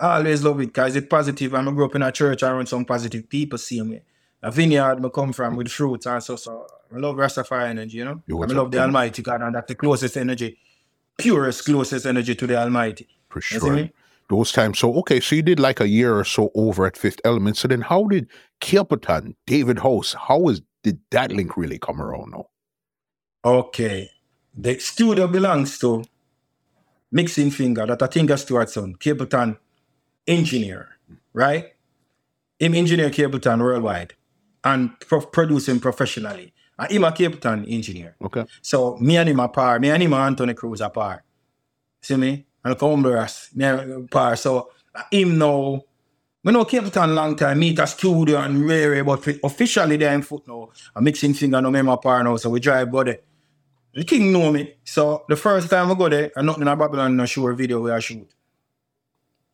I 0.00 0.18
always 0.18 0.42
love 0.42 0.60
it 0.60 0.66
because 0.66 0.96
it's 0.96 1.06
positive. 1.06 1.54
and 1.54 1.68
I 1.68 1.72
grew 1.72 1.84
up 1.84 1.94
in 1.94 2.02
a 2.02 2.12
church 2.12 2.42
around 2.42 2.66
some 2.66 2.84
positive 2.84 3.28
people 3.28 3.58
see 3.58 3.82
me. 3.82 4.00
A 4.42 4.50
vineyard 4.50 5.04
I 5.04 5.08
come 5.08 5.32
from 5.32 5.56
with 5.56 5.68
fruits 5.68 6.06
and 6.06 6.22
so 6.22 6.36
so 6.36 6.66
I 6.94 6.98
love 6.98 7.16
Rastafari 7.16 7.68
energy, 7.68 7.98
you 7.98 8.04
know. 8.04 8.22
You 8.26 8.42
I 8.42 8.46
love 8.46 8.70
the? 8.70 8.80
Almighty 8.80 9.22
God 9.22 9.42
and 9.42 9.54
that's 9.54 9.68
the 9.68 9.74
closest 9.74 10.16
energy, 10.16 10.58
purest, 11.18 11.64
closest 11.64 12.06
energy 12.06 12.34
to 12.34 12.46
the 12.46 12.56
Almighty. 12.56 13.08
For 13.28 13.40
sure. 13.40 13.90
Those 14.30 14.52
times. 14.52 14.78
So 14.78 14.94
okay, 15.00 15.20
so 15.20 15.36
you 15.36 15.42
did 15.42 15.58
like 15.58 15.80
a 15.80 15.88
year 15.88 16.16
or 16.16 16.24
so 16.24 16.50
over 16.54 16.86
at 16.86 16.96
Fifth 16.96 17.20
Element. 17.24 17.56
So 17.56 17.66
then 17.66 17.80
how 17.80 18.04
did 18.04 18.28
Kilpatan, 18.60 19.34
David 19.46 19.80
House, 19.80 20.14
how 20.14 20.38
was 20.38 20.62
did 20.82 21.00
that 21.10 21.32
link 21.32 21.56
really 21.56 21.78
come 21.78 22.00
around 22.00 22.30
now? 22.30 22.46
Okay. 23.44 24.10
The 24.54 24.78
studio 24.78 25.26
belongs 25.26 25.78
to 25.80 26.04
Mixing 27.10 27.50
Finger, 27.50 27.86
that 27.86 28.02
I 28.02 28.06
think 28.06 28.30
is 28.30 28.42
Stuart 28.42 28.70
son, 28.70 28.94
Capleton 28.96 29.56
engineer, 30.26 30.88
right? 31.32 31.72
Him 32.58 32.74
engineer 32.74 33.10
Capleton 33.10 33.60
worldwide 33.60 34.14
and 34.64 34.98
pro- 35.00 35.20
producing 35.20 35.80
professionally. 35.80 36.52
And 36.78 36.90
him 36.90 37.04
a 37.04 37.10
Capleton 37.12 37.70
engineer. 37.72 38.16
Okay. 38.22 38.44
So 38.60 38.96
me 38.98 39.16
and 39.16 39.28
him 39.28 39.40
are 39.40 39.48
par, 39.48 39.78
me 39.80 39.90
and 39.90 40.02
him 40.02 40.12
and 40.12 40.22
Anthony 40.22 40.54
Cruz 40.54 40.80
are 40.80 40.90
par. 40.90 41.24
See 42.02 42.16
me? 42.16 42.46
And 42.64 42.78
Columbus, 42.78 43.50
me 43.54 43.64
and 43.64 44.10
par. 44.10 44.36
So 44.36 44.70
him 45.10 45.38
now, 45.38 45.82
we 46.44 46.52
know 46.52 46.64
Capleton 46.64 47.14
long 47.14 47.36
time, 47.36 47.58
meet 47.58 47.78
a 47.78 47.86
studio 47.86 48.38
and 48.38 48.66
rare, 48.66 49.02
but 49.02 49.26
officially 49.42 49.96
they're 49.96 50.14
in 50.14 50.22
foot 50.22 50.46
now. 50.46 50.68
A 50.94 51.00
mixing 51.00 51.34
finger 51.34 51.60
no 51.60 51.70
me 51.70 51.82
my 51.82 51.96
par 51.96 52.22
now, 52.22 52.36
so 52.36 52.50
we 52.50 52.60
drive 52.60 52.92
there. 52.92 53.20
The 53.94 54.04
king 54.04 54.32
know 54.32 54.52
me. 54.52 54.74
So 54.84 55.24
the 55.28 55.36
first 55.36 55.70
time 55.70 55.90
I 55.90 55.94
go 55.94 56.08
there, 56.08 56.30
and 56.36 56.46
nothing 56.46 56.62
in 56.62 56.68
a 56.68 56.76
Babylon 56.76 57.16
no 57.16 57.26
sure 57.26 57.52
video 57.54 57.80
where 57.82 57.94
I 57.94 58.00
shoot. 58.00 58.28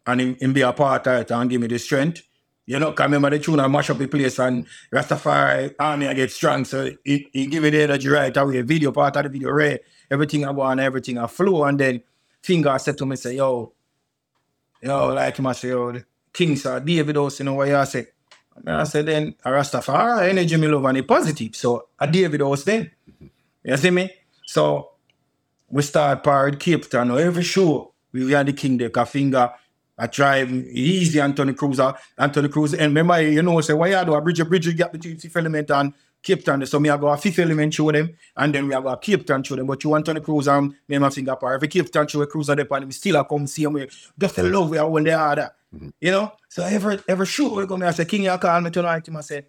And 0.06 0.20
him, 0.20 0.34
him 0.36 0.52
be 0.52 0.60
a 0.62 0.72
part 0.72 1.06
of 1.06 1.20
it 1.20 1.30
and 1.30 1.48
give 1.48 1.60
me 1.60 1.66
the 1.66 1.78
strength. 1.78 2.22
You 2.66 2.78
know, 2.78 2.92
'cause 2.92 3.04
remember 3.04 3.30
the 3.30 3.38
tune 3.38 3.60
I 3.60 3.68
mash 3.68 3.90
up 3.90 3.98
the 3.98 4.06
place 4.06 4.38
and 4.38 4.66
Rastafari 4.92 5.74
army 5.78 6.08
I 6.08 6.14
get 6.14 6.30
strong. 6.32 6.64
So 6.64 6.90
he, 7.04 7.28
he 7.32 7.46
give 7.46 7.62
me 7.62 7.70
the 7.70 7.82
energy 7.82 8.08
right 8.08 8.34
away. 8.36 8.62
Video 8.62 8.90
part 8.92 9.16
of 9.16 9.22
the 9.24 9.28
video 9.28 9.50
right? 9.50 9.80
Everything 10.10 10.44
I 10.46 10.50
want, 10.50 10.80
everything 10.80 11.18
I 11.18 11.26
flow. 11.26 11.64
And 11.64 11.78
then 11.78 12.02
Finger 12.42 12.78
said 12.78 12.98
to 12.98 13.06
me, 13.06 13.16
say, 13.16 13.36
yo, 13.36 13.72
yo, 14.82 15.08
like 15.14 15.36
him 15.38 15.46
I 15.46 15.52
say, 15.52 15.68
yo, 15.68 15.92
the 15.92 16.04
King 16.32 16.56
sir, 16.56 16.80
David 16.80 17.16
House, 17.16 17.38
you 17.38 17.44
know 17.44 17.54
what 17.54 17.68
you 17.68 17.84
say? 17.86 18.06
And 18.56 18.70
I 18.70 18.84
said, 18.84 19.06
then 19.06 19.34
a 19.44 19.50
Rastafari 19.50 20.28
energy 20.30 20.56
me 20.56 20.68
love 20.68 20.84
and 20.86 20.98
it 20.98 21.06
positive. 21.08 21.54
So 21.56 21.88
a 21.98 22.06
David 22.06 22.40
House 22.40 22.64
then. 22.64 22.90
You 23.62 23.76
see 23.76 23.90
me? 23.90 24.10
So 24.54 24.92
we 25.68 25.82
start 25.82 26.22
Parade 26.22 26.60
Cape 26.60 26.88
Town. 26.88 27.08
Now, 27.08 27.16
every 27.16 27.42
show, 27.42 27.92
we 28.12 28.30
had 28.30 28.46
the 28.46 28.52
King 28.52 28.78
there, 28.78 29.04
Finger, 29.04 29.50
I 29.98 30.06
drive 30.06 30.52
easy 30.52 31.18
Anthony 31.20 31.54
Cruz, 31.54 31.80
uh, 31.80 31.92
Anthony 32.16 32.48
Cruz. 32.48 32.72
And 32.72 32.94
remember, 32.94 33.20
you 33.20 33.42
know, 33.42 33.60
say, 33.62 33.74
why 33.74 33.88
you 33.88 34.04
do 34.04 34.14
a 34.14 34.20
bridge, 34.20 34.38
a 34.38 34.44
bridge 34.44 34.76
gap 34.76 34.92
between 34.92 35.18
Fifth 35.18 35.36
Element 35.36 35.72
and 35.72 35.92
Cape 36.22 36.44
Town. 36.44 36.64
So 36.66 36.78
me 36.78 36.88
I 36.88 36.96
go 36.96 37.08
a 37.08 37.16
Fifth 37.16 37.40
Element 37.40 37.74
show 37.74 37.90
them, 37.90 38.16
and 38.36 38.54
then 38.54 38.68
we 38.68 38.74
have 38.74 38.86
a 38.86 38.96
Cape 38.96 39.26
Town 39.26 39.42
show 39.42 39.56
them. 39.56 39.66
But 39.66 39.82
you 39.82 39.90
want 39.90 40.08
Anthony 40.08 40.24
Cruz 40.24 40.46
and 40.46 40.72
me 40.86 40.94
and 40.94 41.02
my 41.02 41.10
Finger 41.10 41.34
Parade. 41.34 41.56
Every 41.56 41.68
Cape 41.68 41.90
Town 41.90 42.06
show, 42.06 42.22
a 42.22 42.26
Cruz 42.28 42.48
on 42.48 42.56
the 42.56 42.64
pan, 42.64 42.86
we 42.86 42.92
still 42.92 43.16
a 43.16 43.24
come 43.24 43.48
see 43.48 43.64
him. 43.64 43.72
we 43.72 43.88
Just 44.16 44.36
the 44.36 44.44
love 44.44 44.70
we 44.70 44.78
are 44.78 44.88
when 44.88 45.02
they 45.02 45.12
are 45.12 45.34
there. 45.34 45.50
You 46.00 46.12
know? 46.12 46.32
So 46.48 46.62
every 46.62 47.00
every 47.08 47.26
show 47.26 47.54
we 47.56 47.66
come 47.66 47.80
here, 47.80 47.88
I 47.88 47.90
say, 47.92 48.04
King, 48.04 48.22
you 48.22 48.38
call 48.38 48.60
me 48.60 48.70
tonight. 48.70 49.08
Him 49.08 49.16
I 49.16 49.20
say, 49.22 49.46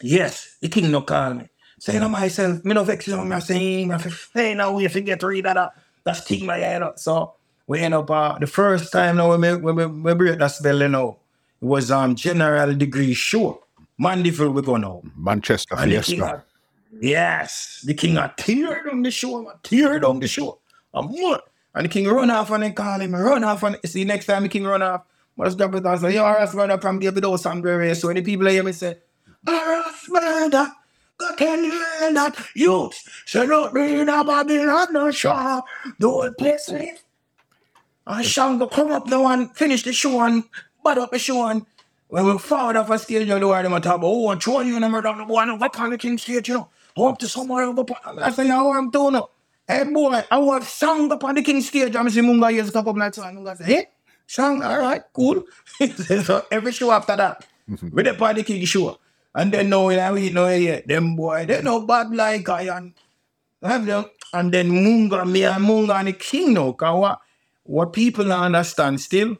Yes, 0.00 0.56
the 0.60 0.68
king 0.68 0.90
no 0.90 1.02
call 1.02 1.34
me. 1.34 1.48
Say 1.78 1.98
to 1.98 2.08
myself, 2.08 2.64
me 2.64 2.74
no 2.74 2.84
vex 2.84 3.06
him, 3.06 3.32
I 3.32 3.38
say, 3.40 3.90
I 3.90 3.98
say, 3.98 4.54
now 4.54 4.72
we 4.72 4.88
forget 4.88 5.20
to 5.20 5.26
read 5.26 5.44
that. 5.44 5.56
uh." 5.56 5.70
That's 6.04 6.20
thing 6.20 6.46
my 6.46 6.56
head 6.58 6.82
up. 6.82 6.98
So 7.00 7.34
we 7.66 7.80
end 7.80 7.92
up 7.92 8.08
uh, 8.10 8.38
the 8.38 8.46
first 8.46 8.92
time 8.92 9.16
now 9.16 9.28
when 9.30 9.40
we, 9.40 9.56
when 9.56 9.74
we, 9.74 9.86
we 9.86 10.14
break 10.14 10.38
that 10.38 10.52
spell, 10.52 10.80
you 10.80 10.88
know, 10.88 11.18
it 11.60 11.64
was 11.64 11.90
um 11.90 12.14
general 12.14 12.72
degree 12.74 13.12
show. 13.12 13.64
Mandeville 13.98 14.50
we 14.50 14.62
go 14.62 14.76
now. 14.76 15.02
Manchester 15.16 15.74
And 15.76 15.90
the 15.90 16.02
Fiesta. 16.02 16.26
had, 16.26 16.42
yes, 17.00 17.82
the 17.84 17.94
king 17.94 18.14
had 18.14 18.36
tear 18.36 18.84
down 18.84 19.02
the 19.02 19.10
show, 19.10 19.42
man, 19.42 19.54
tear 19.64 19.98
down 19.98 20.20
the 20.20 20.28
show. 20.28 20.60
And 20.94 21.10
what? 21.10 21.48
And 21.74 21.86
the 21.86 21.88
king 21.88 22.06
run 22.06 22.30
off 22.30 22.50
and 22.52 22.62
they 22.62 22.70
call 22.70 23.00
him, 23.00 23.14
run 23.14 23.42
off 23.42 23.64
and 23.64 23.76
see 23.84 24.04
next 24.04 24.26
time 24.26 24.44
the 24.44 24.48
king 24.48 24.64
run 24.64 24.82
off. 24.82 25.02
Drop 25.36 25.74
it 25.74 25.84
and 25.84 26.00
say, 26.00 26.14
yo, 26.14 26.24
Aras 26.24 26.54
murder 26.54 26.78
from 26.78 26.98
David 26.98 27.22
Brewery. 27.22 27.94
So 27.94 28.08
when 28.08 28.16
the 28.16 28.22
people 28.22 28.46
hear 28.46 28.62
me 28.62 28.72
say, 28.72 28.96
Aras 29.46 30.08
murder, 30.08 30.72
go 31.18 31.34
tell 31.36 31.60
you 31.60 31.70
that 32.14 32.36
youth. 32.54 33.22
So 33.26 33.46
don't 33.46 33.74
be 33.74 34.00
in 34.00 34.08
a 34.08 34.24
Babylon, 34.24 34.92
no 34.92 35.10
show. 35.10 35.62
The 35.98 36.08
whole 36.08 36.32
place 36.32 36.68
live. 36.68 37.02
And 38.06 38.24
Shango 38.24 38.66
come 38.68 38.92
up 38.92 39.06
now 39.06 39.26
and 39.26 39.54
finish 39.56 39.82
the 39.82 39.92
show 39.92 40.20
and 40.20 40.44
bad 40.84 40.98
up 40.98 41.10
the 41.10 41.18
show 41.18 41.46
and 41.46 41.66
when 42.08 42.24
we 42.24 42.38
forward 42.38 42.76
off 42.76 42.90
a 42.90 42.98
stage, 42.98 43.28
you 43.28 43.38
know, 43.38 43.48
where 43.48 43.62
them 43.62 43.72
a 43.72 43.80
talk 43.80 43.96
about, 43.96 44.06
oh, 44.06 44.30
I'm 44.30 44.38
throwing 44.38 44.68
you 44.68 44.76
in 44.76 44.82
the 44.82 44.88
murder, 44.88 45.12
the 45.16 45.24
one 45.24 45.50
up 45.50 45.80
on 45.80 45.90
the 45.90 45.98
king 45.98 46.18
stage, 46.18 46.48
you 46.48 46.54
know. 46.54 46.68
Go 46.96 47.08
up 47.08 47.18
to 47.18 47.28
somewhere 47.28 47.64
over. 47.64 47.84
I 48.04 48.30
say, 48.30 48.46
how 48.46 48.72
I'm 48.72 48.90
doing 48.90 49.14
now. 49.14 49.28
Hey 49.68 49.82
boy, 49.82 50.22
I 50.30 50.38
want 50.38 50.62
song 50.62 51.10
up 51.10 51.24
on 51.24 51.34
the 51.34 51.42
king 51.42 51.60
stage. 51.60 51.96
I'm 51.96 52.08
see 52.08 52.20
Munga 52.20 52.52
years 52.52 52.70
talk 52.70 52.86
up 52.86 52.96
like 52.96 53.12
so. 53.12 53.24
And 53.24 53.38
Munga 53.38 53.56
say, 53.56 53.64
hey, 53.64 53.86
song, 54.26 54.62
all 54.62 54.78
right, 54.78 55.02
cool. 55.12 55.42
so 56.24 56.46
every 56.50 56.70
show 56.70 56.92
after 56.92 57.16
that, 57.16 57.44
we 57.92 58.04
the 58.04 58.14
party 58.14 58.44
king 58.44 58.64
show. 58.64 58.98
And 59.36 59.52
then 59.52 59.68
now 59.68 59.86
we 59.86 59.96
we 60.12 60.30
know 60.30 60.48
yeah, 60.48 60.80
them 60.86 61.14
boy, 61.14 61.44
they 61.44 61.60
no 61.60 61.84
bad 61.84 62.10
like 62.10 62.48
I 62.48 62.74
and 62.74 62.94
have 63.62 63.84
them. 63.84 64.06
And 64.32 64.52
then 64.52 64.70
Munga, 64.70 65.30
me 65.30 65.44
and 65.44 65.62
Munga 65.62 65.98
and 65.98 66.08
the 66.08 66.14
king 66.14 66.54
now. 66.54 66.72
Cause 66.72 66.98
what, 66.98 67.20
what 67.64 67.92
people 67.92 68.24
don't 68.24 68.44
understand 68.44 68.98
still, 68.98 69.36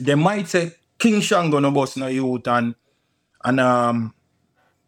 they 0.00 0.16
might 0.16 0.48
say 0.48 0.72
King 0.98 1.20
Shango 1.20 1.60
no 1.60 1.70
boss 1.70 1.96
no 1.96 2.08
youth 2.08 2.48
and 2.48 2.74
and 3.44 3.60
um 3.60 4.14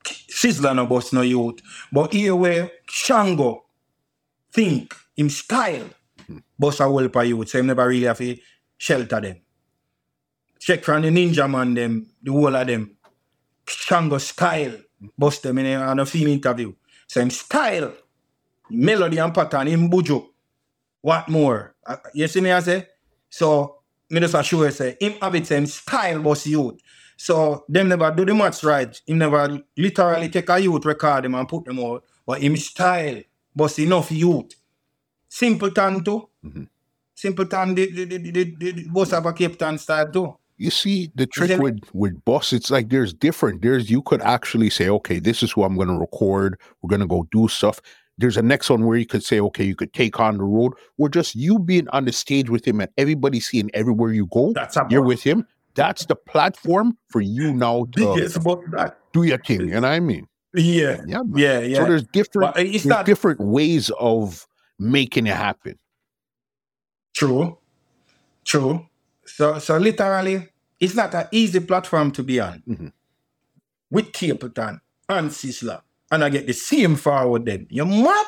Sizzla 0.05 0.75
no 0.75 0.87
boss 0.87 1.13
no 1.13 1.21
youth. 1.23 1.61
But 1.93 2.13
here 2.13 2.35
where 2.35 2.69
Shango 2.89 3.65
think 4.53 4.93
him 5.17 5.31
style 5.31 5.89
boss 6.59 6.81
a 6.81 6.85
whole 6.85 7.09
pa 7.09 7.21
youth, 7.21 7.49
so 7.49 7.61
him 7.61 7.67
never 7.69 7.87
really 7.87 8.07
have 8.07 8.19
to 8.19 8.37
shelter 8.77 9.21
them. 9.21 9.37
Check 10.59 10.83
from 10.83 11.03
the 11.03 11.11
ninja 11.11 11.49
man 11.49 11.75
them, 11.75 12.07
the 12.21 12.33
whole 12.33 12.57
of 12.57 12.67
them. 12.67 12.97
Shango 13.71 14.19
style, 14.19 14.77
boss 15.17 15.39
them 15.39 15.59
in 15.59 15.67
a, 15.67 16.07
film 16.07 16.29
interview. 16.29 16.73
Same 17.07 17.31
style, 17.31 17.93
melody 18.71 19.19
and 19.19 19.35
pattern, 19.35 19.67
him 19.67 19.91
bujo. 19.91 20.27
What 21.01 21.29
more? 21.29 21.75
Uh, 21.87 21.97
You 22.15 22.29
see 22.29 22.41
me 22.41 22.53
I 22.53 22.61
say? 22.61 22.87
So 23.29 23.77
me 24.11 24.21
just 24.21 24.35
assure 24.35 24.67
you 24.67 24.73
say 24.73 24.97
him 25.01 25.15
have 25.23 25.35
it 25.35 25.47
same 25.47 25.67
style 25.67 26.21
boss 26.21 26.47
youth. 26.47 26.81
So 27.17 27.65
them 27.69 27.89
never 27.89 28.11
do 28.11 28.25
the 28.25 28.35
much 28.35 28.63
right. 28.65 29.01
Him 29.07 29.19
never 29.19 29.61
literally 29.77 30.29
take 30.29 30.49
a 30.49 30.59
youth 30.59 30.85
record 30.85 31.25
them 31.25 31.35
and 31.35 31.49
put 31.49 31.65
them 31.65 31.79
out. 31.81 32.05
But 32.27 32.43
him 32.43 32.57
style 32.57 33.23
boss 33.55 33.79
enough 33.79 34.11
youth. 34.13 34.53
Simpleton 35.29 36.03
too. 36.05 36.29
Simpleton 37.15 37.75
the 37.75 37.87
the 37.91 38.05
the, 38.05 38.19
the, 38.19 38.31
the, 38.59 38.73
the 38.73 38.89
boss 38.89 39.13
of 39.13 39.27
a 39.27 39.33
Cape 39.33 39.59
Town 39.59 39.79
style 39.79 40.11
too. 40.11 40.37
You 40.61 40.71
see, 40.71 41.11
the 41.15 41.27
trick 41.27 41.49
there- 41.49 41.59
with 41.59 41.81
with 41.95 42.23
Boss, 42.27 42.53
it's 42.53 42.71
like 42.71 42.91
there's 42.91 43.15
different. 43.15 43.63
There's 43.63 43.91
you 43.91 44.03
could 44.03 44.21
actually 44.21 44.69
say, 44.69 44.91
okay, 44.91 45.19
this 45.19 45.43
is 45.43 45.51
who 45.53 45.63
I'm 45.65 45.75
going 45.75 45.89
to 45.89 45.95
record. 45.95 46.61
We're 46.83 46.89
going 46.89 47.01
to 47.01 47.07
go 47.07 47.27
do 47.33 47.49
stuff. 47.49 47.81
There's 48.19 48.37
a 48.37 48.43
next 48.43 48.69
one 48.69 48.85
where 48.85 48.99
you 48.99 49.07
could 49.07 49.25
say, 49.25 49.41
okay, 49.41 49.65
you 49.65 49.75
could 49.75 49.95
take 49.95 50.21
on 50.21 50.37
the 50.37 50.45
road, 50.45 50.75
or 50.99 51.09
just 51.09 51.35
you 51.35 51.59
being 51.59 51.89
on 51.89 52.05
the 52.05 52.13
stage 52.13 52.51
with 52.51 52.69
him 52.69 52.79
and 52.83 52.91
everybody 52.99 53.41
seeing 53.41 53.71
everywhere 53.73 54.13
you 54.13 54.27
go, 54.27 54.53
That's 54.53 54.77
you're 54.91 55.01
with 55.01 55.23
him. 55.23 55.47
That's 55.77 56.05
the 56.05 56.15
platform 56.17 56.99
for 57.09 57.23
you 57.23 57.55
now 57.55 57.87
to 57.97 58.31
about 58.37 58.61
that. 58.73 58.99
do 59.15 59.23
your 59.23 59.39
thing. 59.39 59.61
You 59.63 59.67
know 59.69 59.81
what 59.81 59.85
I 59.87 60.01
mean? 60.01 60.27
Yeah. 60.53 61.01
Yeah. 61.07 61.23
man. 61.23 61.33
Yeah, 61.37 61.61
yeah. 61.61 61.77
So 61.79 61.85
there's 61.87 62.07
different, 62.09 62.55
there's 62.57 62.85
not 62.85 63.07
different 63.07 63.41
ways 63.41 63.91
of 63.99 64.47
making 64.79 65.27
it 65.27 65.37
happen. 65.37 65.79
True. 67.15 67.57
True. 68.45 68.87
So 69.37 69.59
so 69.59 69.77
literally, 69.79 70.49
it's 70.79 70.95
not 70.95 71.15
an 71.15 71.27
easy 71.33 71.61
platform 71.61 72.11
to 72.13 72.23
be 72.23 72.41
on. 72.41 72.63
Mhm. 72.69 72.93
With 73.91 74.13
Capleton 74.13 74.81
and 75.09 75.31
Sizzla. 75.31 75.83
And 76.11 76.25
I 76.25 76.29
get 76.29 76.47
the 76.47 76.53
same 76.53 76.97
forward 76.97 77.45
then. 77.47 77.67
You 77.71 77.85
mad? 77.85 78.27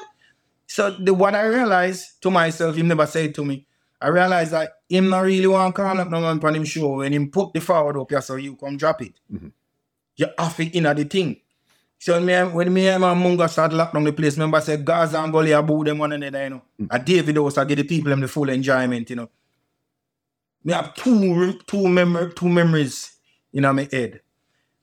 So 0.67 0.91
the 0.91 1.13
what 1.15 1.35
I 1.35 1.47
realized 1.47 2.23
to 2.23 2.31
myself, 2.31 2.77
him 2.77 2.89
never 2.89 3.07
said 3.07 3.35
to 3.35 3.45
me, 3.45 3.67
I 4.01 4.09
realized 4.09 4.53
that 4.53 4.73
him 4.89 5.09
not 5.11 5.21
really 5.21 5.47
want 5.47 5.75
to 5.75 5.83
call 5.83 5.99
up 6.01 6.11
no 6.11 6.21
man 6.21 6.41
on 6.43 6.55
him 6.57 6.65
show 6.65 6.97
when 6.99 7.13
him 7.13 7.31
put 7.31 7.53
the 7.53 7.61
forward 7.61 7.97
up 8.01 8.11
here 8.11 8.21
so 8.21 8.37
you 8.37 8.57
come 8.57 8.77
drop 8.77 9.03
it. 9.03 9.15
Mhm. 9.33 9.53
You 10.17 10.27
have 10.39 10.61
it 10.61 10.75
in 10.75 10.85
the 10.85 11.05
thing. 11.05 11.37
So 11.99 12.15
when 12.15 12.25
me, 12.27 12.35
when 12.53 12.73
me 12.73 12.89
and 12.89 13.01
my 13.01 13.15
Munga 13.15 13.49
start 13.49 13.73
lock 13.73 13.93
down 13.93 14.03
the 14.05 14.13
place, 14.13 14.35
remember 14.37 14.57
I 14.57 14.61
said 14.61 14.85
Gaza 14.85 15.21
and 15.21 15.33
Gully 15.33 15.55
are 15.55 15.63
boo 15.63 15.85
them 15.85 15.99
one 15.99 16.13
another, 16.13 16.43
you 16.45 16.51
know. 16.51 16.63
And 16.91 17.05
David 17.05 17.39
also 17.39 17.65
give 17.65 17.77
the 17.79 17.85
people 17.85 18.11
them 18.11 18.21
the 18.21 18.29
full 18.29 18.49
enjoyment, 18.49 19.09
you 19.11 19.17
know. 19.17 19.31
Me 20.65 20.73
have 20.73 20.95
two 20.95 21.59
two 21.67 21.89
mem- 21.89 22.33
two 22.35 22.49
memories 22.49 23.13
in 23.53 23.63
my 23.63 23.89
head. 23.91 24.21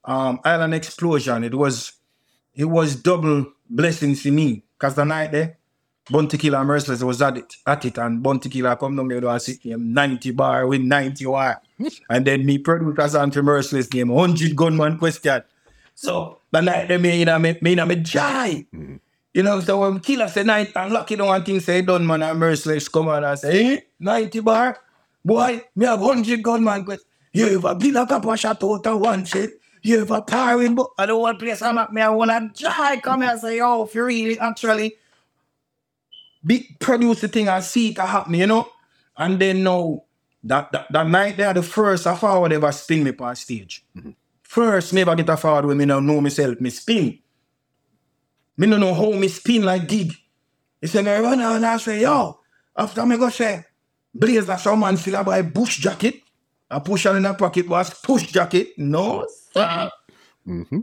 Um, 0.04 0.40
Island 0.44 0.74
Explosion, 0.74 1.44
it 1.44 1.54
was 1.54 1.92
it 2.54 2.64
was 2.66 2.96
double 2.96 3.46
blessings 3.68 4.22
to 4.22 4.30
me. 4.30 4.62
Cause 4.78 4.94
the 4.94 5.04
night 5.04 5.32
there, 5.32 5.58
Bounty 6.10 6.38
Killer 6.38 6.64
Merciless 6.64 7.02
was 7.02 7.20
at 7.22 7.36
it, 7.36 7.56
at 7.66 7.84
it, 7.84 7.98
and 7.98 8.22
Bounty 8.22 8.48
Killer 8.48 8.76
come 8.76 8.96
down 8.96 9.08
there 9.08 9.24
and 9.24 9.42
sit 9.42 9.62
him 9.62 9.92
90 9.92 10.30
bar 10.32 10.66
with 10.66 10.80
90 10.80 11.26
wire. 11.26 11.60
and 12.10 12.26
then 12.26 12.44
me 12.44 12.58
produce 12.58 12.98
as 12.98 13.14
anti 13.14 13.40
Merciless 13.40 13.86
game, 13.86 14.08
100 14.08 14.56
gunman 14.56 14.98
question. 14.98 15.42
So 15.94 16.40
the 16.50 16.60
night 16.62 16.88
they 16.88 16.96
me 16.98 17.22
in 17.22 17.28
a 17.28 17.38
me, 17.38 17.58
me 17.60 17.78
a 17.78 17.86
me 17.86 17.96
joy. 17.96 18.66
You 19.32 19.42
know, 19.44 19.60
so 19.60 19.80
when 19.80 20.00
killer 20.00 20.28
say 20.28 20.42
night 20.42 20.72
and 20.74 20.92
lucky 20.92 21.14
the 21.14 21.24
one 21.24 21.44
thing 21.44 21.60
say 21.60 21.82
done 21.82 22.04
man 22.04 22.22
and 22.22 22.38
merciless 22.38 22.88
come 22.88 23.08
on 23.08 23.22
and 23.22 23.38
say, 23.38 23.62
hey, 23.62 23.82
90 24.00 24.40
bar, 24.40 24.78
boy, 25.24 25.62
me 25.74 25.86
have 25.86 26.00
100 26.00 26.42
gunman 26.42 26.84
quest. 26.84 27.04
You 27.32 27.46
ever 27.46 27.74
build 27.74 27.96
a 27.96 28.06
couple 28.06 28.34
shot 28.36 28.62
out 28.62 28.86
of 28.86 29.00
one 29.00 29.24
shit? 29.24 29.60
You 29.82 30.00
ever 30.00 30.22
with 30.56 30.74
book? 30.74 30.94
I 30.98 31.06
don't 31.06 31.20
want 31.20 31.38
place 31.38 31.62
I'm 31.62 31.78
at 31.78 31.92
me, 31.92 32.02
I 32.02 32.08
want 32.10 32.54
to 32.54 32.62
try 32.64 32.96
come 33.00 33.22
here 33.22 33.30
and 33.30 33.40
say, 33.40 33.60
oh, 33.60 33.84
if 33.84 33.94
you 33.94 34.04
really 34.04 34.38
actually 34.38 34.96
big 36.44 36.78
produce 36.78 37.20
the 37.20 37.28
thing 37.28 37.48
and 37.48 37.64
see 37.64 37.90
it 37.90 37.98
happen, 37.98 38.34
you 38.34 38.46
know? 38.46 38.68
And 39.16 39.38
then 39.38 39.62
now, 39.62 40.04
that, 40.42 40.72
that, 40.72 40.86
that 40.90 41.06
night 41.06 41.36
there, 41.36 41.52
the 41.54 41.62
first 41.62 42.06
I 42.06 42.16
forward 42.16 42.52
ever 42.52 42.72
spin 42.72 43.04
me 43.04 43.12
on 43.18 43.36
stage. 43.36 43.84
Mm-hmm. 43.96 44.10
First, 44.42 44.92
me 44.92 45.02
ever 45.02 45.14
get 45.14 45.28
a 45.28 45.36
forward 45.36 45.66
when 45.66 45.78
me 45.78 45.84
now 45.84 46.00
know 46.00 46.20
myself, 46.20 46.60
me 46.60 46.70
spin. 46.70 47.18
Me 48.56 48.66
no 48.66 48.76
know 48.76 48.92
how 48.92 49.12
me 49.12 49.28
spin 49.28 49.62
like 49.62 49.86
gig. 49.86 50.12
He 50.80 50.86
say, 50.86 51.02
me 51.02 51.10
run 51.12 51.40
out 51.40 51.56
and 51.56 51.66
I 51.66 51.76
say, 51.76 52.00
yo, 52.02 52.40
after 52.76 53.06
me 53.06 53.16
go 53.16 53.30
say, 53.30 53.64
Blaze 54.14 54.46
that 54.46 54.60
some 54.60 54.80
man 54.80 54.96
still 54.96 55.22
buy 55.24 55.42
bush 55.42 55.78
jacket. 55.78 56.22
I 56.70 56.78
push 56.80 57.04
her 57.04 57.16
in 57.16 57.24
the 57.24 57.34
pocket 57.34 57.68
was 57.68 57.90
push 57.90 58.26
jacket. 58.30 58.78
No, 58.78 59.26
sir. 59.52 59.90
hmm 60.44 60.78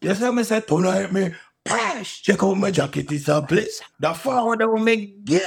You 0.00 0.14
see 0.14 0.30
me 0.30 0.42
say, 0.44 0.60
tonight 0.60 1.12
me, 1.12 1.32
pash, 1.64 2.22
check 2.22 2.42
out 2.42 2.54
my 2.56 2.70
jacket, 2.70 3.10
it's 3.12 3.28
a 3.28 3.42
place. 3.42 3.80
The 3.98 4.12
forward 4.14 4.60
that 4.60 4.68
will 4.68 4.78
make 4.78 5.24
get. 5.24 5.42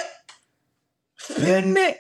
Spend 1.18 1.74
me. 1.74 1.96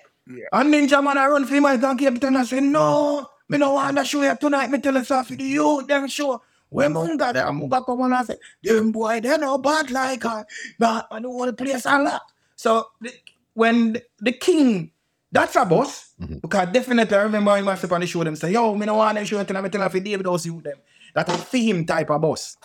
And 0.51 0.73
Ninja 0.73 1.03
man, 1.03 1.17
I 1.17 1.27
run 1.27 1.45
for 1.45 1.61
my 1.61 1.77
gun 1.77 1.97
captain. 1.97 2.35
I 2.35 2.43
say, 2.43 2.59
no, 2.59 3.27
me 3.49 3.57
no 3.57 3.73
want 3.73 3.97
to 3.97 4.05
show 4.05 4.23
you 4.23 4.35
tonight. 4.35 4.69
Me 4.69 4.79
tell 4.79 4.93
you 4.95 5.03
something 5.03 5.37
for 5.37 5.41
the 5.41 5.47
youth, 5.47 5.87
them 5.87 6.07
show. 6.07 6.41
When 6.69 6.93
Munga 6.93 7.31
there, 7.33 7.45
Munga 7.45 7.85
come 7.85 8.01
on 8.01 8.13
and 8.13 8.27
say, 8.27 8.35
them 8.61 8.91
boy, 8.91 9.21
they 9.21 9.37
no 9.37 9.57
bad 9.57 9.89
like 9.89 10.23
her. 10.23 10.45
But 10.77 11.07
I 11.09 11.19
don't 11.19 11.33
want 11.33 11.55
to 11.57 11.63
play 11.63 11.73
a 11.73 11.99
lot. 11.99 12.21
So 12.55 12.87
the, 12.99 13.13
when 13.57 13.93
the, 13.93 14.03
the 14.19 14.31
king, 14.33 14.91
that's 15.31 15.55
a 15.55 15.65
boss. 15.65 16.13
Because 16.19 16.69
definitely 16.71 17.17
I 17.17 17.23
remember 17.23 17.57
him 17.57 17.65
myself 17.65 17.91
on 17.91 18.01
the 18.01 18.07
show, 18.07 18.23
them 18.23 18.35
say, 18.35 18.51
yo, 18.51 18.75
me 18.75 18.85
no 18.85 18.95
want 18.95 19.17
to 19.17 19.25
show 19.25 19.39
you 19.39 19.45
tonight. 19.45 19.61
Me 19.61 19.69
tell 19.69 19.81
you 19.81 19.89
for 19.89 19.99
David 19.99 20.27
House 20.27 20.45
youth 20.45 20.63
them. 20.63 20.77
That's 21.15 21.33
a 21.33 21.37
theme 21.37 21.83
type 21.83 22.11
of 22.11 22.21
boss. 22.21 22.55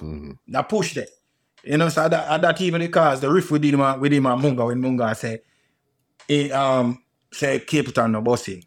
That 0.49 0.69
push 0.69 0.93
there. 0.95 1.07
You 1.65 1.79
know, 1.79 1.89
so 1.89 2.07
that, 2.11 2.43
that 2.43 2.61
even 2.61 2.83
because 2.83 3.21
the 3.23 3.33
riff 3.33 3.51
with 3.51 3.65
him, 3.65 4.01
with 4.01 4.13
him 4.13 4.27
and 4.27 4.43
Munga, 4.43 4.67
when 4.67 4.83
Munga 4.83 5.17
say, 5.17 5.41
he 6.29 6.53
um 6.53 7.03
say 7.33 7.61
Cape 7.61 7.95
Town 7.95 8.13
no 8.13 8.21
bossing. 8.21 8.63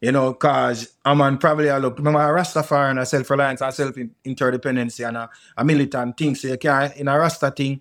You 0.00 0.10
know, 0.10 0.34
cause 0.34 0.94
I'm 1.04 1.20
on 1.20 1.38
probably 1.38 1.70
I 1.70 1.78
look 1.78 1.98
remember 1.98 2.18
a 2.20 2.42
Rastafari 2.42 2.90
and 2.90 2.98
a 2.98 3.06
self-reliance 3.06 3.62
and 3.62 3.74
self-interdependency 3.74 5.06
and 5.06 5.16
a, 5.16 5.30
a 5.56 5.64
militant 5.64 6.16
thing. 6.16 6.34
So 6.34 6.48
you 6.48 6.58
can't 6.58 6.96
in 6.96 7.06
a 7.06 7.16
Rasta 7.16 7.52
thing, 7.52 7.80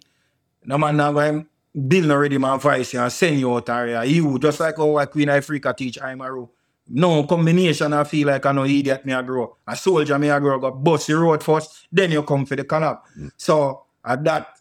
no 0.65 0.77
man 0.77 0.97
now 0.97 1.11
going 1.11 1.47
build 1.77 2.07
no 2.07 2.15
ready 2.17 2.37
my 2.37 2.57
voice 2.57 2.93
and 2.95 3.11
send 3.11 3.39
you 3.39 3.55
out 3.55 3.69
area. 3.69 4.03
You 4.03 4.39
just 4.39 4.59
like 4.59 4.77
how 4.77 4.97
a 4.97 5.07
Queen 5.07 5.27
Ifrica 5.27 5.75
teach 5.75 6.01
I'm 6.01 6.21
a 6.21 6.31
row. 6.31 6.49
No 6.89 7.23
combination 7.25 7.93
I 7.93 8.03
feel 8.05 8.27
like 8.27 8.45
I 8.45 8.51
know 8.51 8.63
idiot 8.63 9.05
me 9.05 9.13
I 9.13 9.21
grow. 9.21 9.57
A 9.67 9.75
soldier 9.75 10.17
me 10.17 10.29
I 10.29 10.39
grow 10.39 10.59
got 10.59 10.83
bust 10.83 11.07
the 11.07 11.17
road 11.17 11.43
first, 11.43 11.87
then 11.91 12.11
you 12.11 12.23
come 12.23 12.45
for 12.45 12.55
the 12.55 12.63
collab. 12.63 13.01
Mm. 13.17 13.31
So 13.37 13.83
at 14.03 14.23
that 14.23 14.57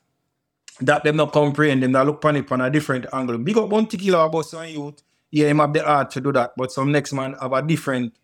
that 0.80 1.04
them 1.04 1.16
not 1.16 1.32
comprehend 1.32 1.82
them, 1.82 1.92
that 1.92 2.04
look 2.04 2.16
upon 2.16 2.36
it 2.36 2.48
from 2.48 2.60
a 2.60 2.70
different 2.70 3.06
angle. 3.12 3.38
Big 3.38 3.56
up 3.56 3.68
one 3.68 3.86
tequila 3.86 4.26
about 4.26 4.42
some 4.42 4.66
youth. 4.66 5.02
Yeah, 5.30 5.48
him 5.48 5.58
have 5.58 5.72
the 5.72 5.86
art 5.86 6.10
to 6.10 6.20
do 6.20 6.32
that, 6.32 6.52
but 6.56 6.70
some 6.70 6.92
next 6.92 7.12
man 7.12 7.34
have 7.40 7.52
a 7.52 7.62
different 7.62 8.14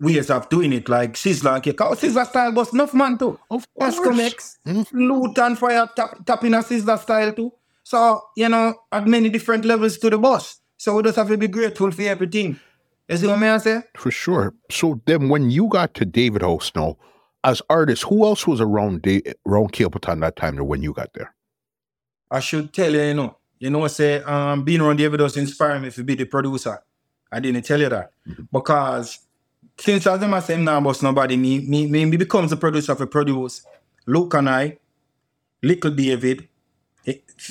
ways 0.00 0.30
of 0.30 0.48
doing 0.48 0.72
it, 0.72 0.88
like 0.88 1.14
Sizzla 1.14 1.54
and 1.54 1.62
Cake. 1.62 1.76
Cause 1.76 2.00
Sizzla 2.00 2.26
style 2.26 2.52
was 2.52 2.72
enough 2.72 2.94
man 2.94 3.18
too. 3.18 3.38
Of 3.50 3.66
course. 3.74 3.98
X, 4.20 4.58
Loot 4.92 5.38
and 5.38 5.58
Fire 5.58 5.88
tap, 5.94 6.24
tapping 6.24 6.54
a 6.54 6.58
Sizzla 6.58 6.98
style 6.98 7.32
too. 7.32 7.52
So, 7.88 8.20
you 8.36 8.50
know, 8.50 8.74
at 8.92 9.06
many 9.06 9.30
different 9.30 9.64
levels 9.64 9.96
to 9.96 10.10
the 10.10 10.18
boss. 10.18 10.60
So 10.76 10.94
we 10.94 11.02
just 11.04 11.16
have 11.16 11.28
to 11.28 11.38
be 11.38 11.48
grateful 11.48 11.90
for 11.90 12.02
everything. 12.02 12.60
You 13.08 13.16
see 13.16 13.26
what 13.26 13.42
I 13.42 13.56
say? 13.56 13.80
For 13.96 14.10
sure. 14.10 14.52
So 14.70 15.00
then 15.06 15.30
when 15.30 15.48
you 15.48 15.68
got 15.68 15.94
to 15.94 16.04
David 16.04 16.42
House 16.42 16.70
now, 16.74 16.98
as 17.44 17.62
artist, 17.70 18.02
who 18.02 18.26
else 18.26 18.46
was 18.46 18.60
around 18.60 19.00
da- 19.00 19.22
around 19.46 19.72
Capleton 19.72 20.20
that 20.20 20.36
time 20.36 20.58
when 20.58 20.82
you 20.82 20.92
got 20.92 21.14
there? 21.14 21.34
I 22.30 22.40
should 22.40 22.74
tell 22.74 22.92
you, 22.92 23.00
you 23.00 23.14
know, 23.14 23.38
you 23.58 23.70
know, 23.70 23.78
what 23.78 23.92
say, 23.92 24.20
um, 24.22 24.64
being 24.64 24.82
around 24.82 24.98
David 24.98 25.20
House 25.20 25.38
inspired 25.38 25.80
me 25.80 25.90
to 25.90 26.04
be 26.04 26.14
the 26.14 26.26
producer. 26.26 26.80
I 27.32 27.40
didn't 27.40 27.62
tell 27.62 27.80
you 27.80 27.88
that. 27.88 28.10
Because 28.52 29.18
since 29.78 30.06
as 30.06 30.20
them 30.20 30.34
I 30.34 30.40
say 30.40 30.62
now 30.62 30.78
boss 30.82 31.02
nobody, 31.02 31.38
me, 31.38 31.60
me, 31.60 31.86
me, 31.86 32.04
me 32.04 32.18
becomes 32.18 32.50
the 32.50 32.58
producer 32.58 32.92
of 32.92 33.00
a 33.00 33.06
produce. 33.06 33.62
Luke 34.04 34.34
and 34.34 34.50
I, 34.50 34.76
Little 35.62 35.92
David, 35.92 36.48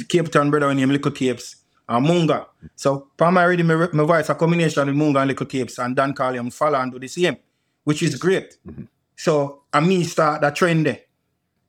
Cape 0.07 0.31
Town 0.31 0.49
brother 0.49 0.73
named 0.73 0.91
Little 0.91 1.11
Capes, 1.11 1.57
and 1.89 2.05
Munga. 2.05 2.45
So 2.75 3.07
primarily 3.15 3.63
my, 3.63 3.87
my 3.93 4.03
voice 4.03 4.29
a 4.29 4.35
combination 4.35 4.87
of 4.87 4.95
Munga 4.95 5.19
and 5.19 5.27
Little 5.29 5.45
Capes 5.45 5.79
and 5.79 5.95
Dan 5.95 6.13
Carly 6.13 6.37
and 6.37 6.53
follow 6.53 6.79
and 6.79 6.91
do 6.91 6.99
the 6.99 7.07
same, 7.07 7.37
which 7.83 8.03
is 8.03 8.15
great. 8.15 8.57
Mm-hmm. 8.67 8.83
So 9.15 9.63
I 9.73 9.79
me 9.79 10.03
start 10.03 10.41
that 10.41 10.55
trend 10.55 10.85
there. 10.85 10.99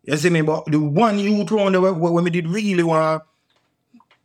You 0.05 0.17
see 0.17 0.31
me, 0.31 0.41
but 0.43 0.67
the 0.67 0.79
one 0.79 1.19
youth 1.19 1.51
round 1.51 1.75
there 1.75 1.93
where 1.93 2.23
me 2.23 2.31
did 2.31 2.49
really 2.49 2.83
want 2.83 3.23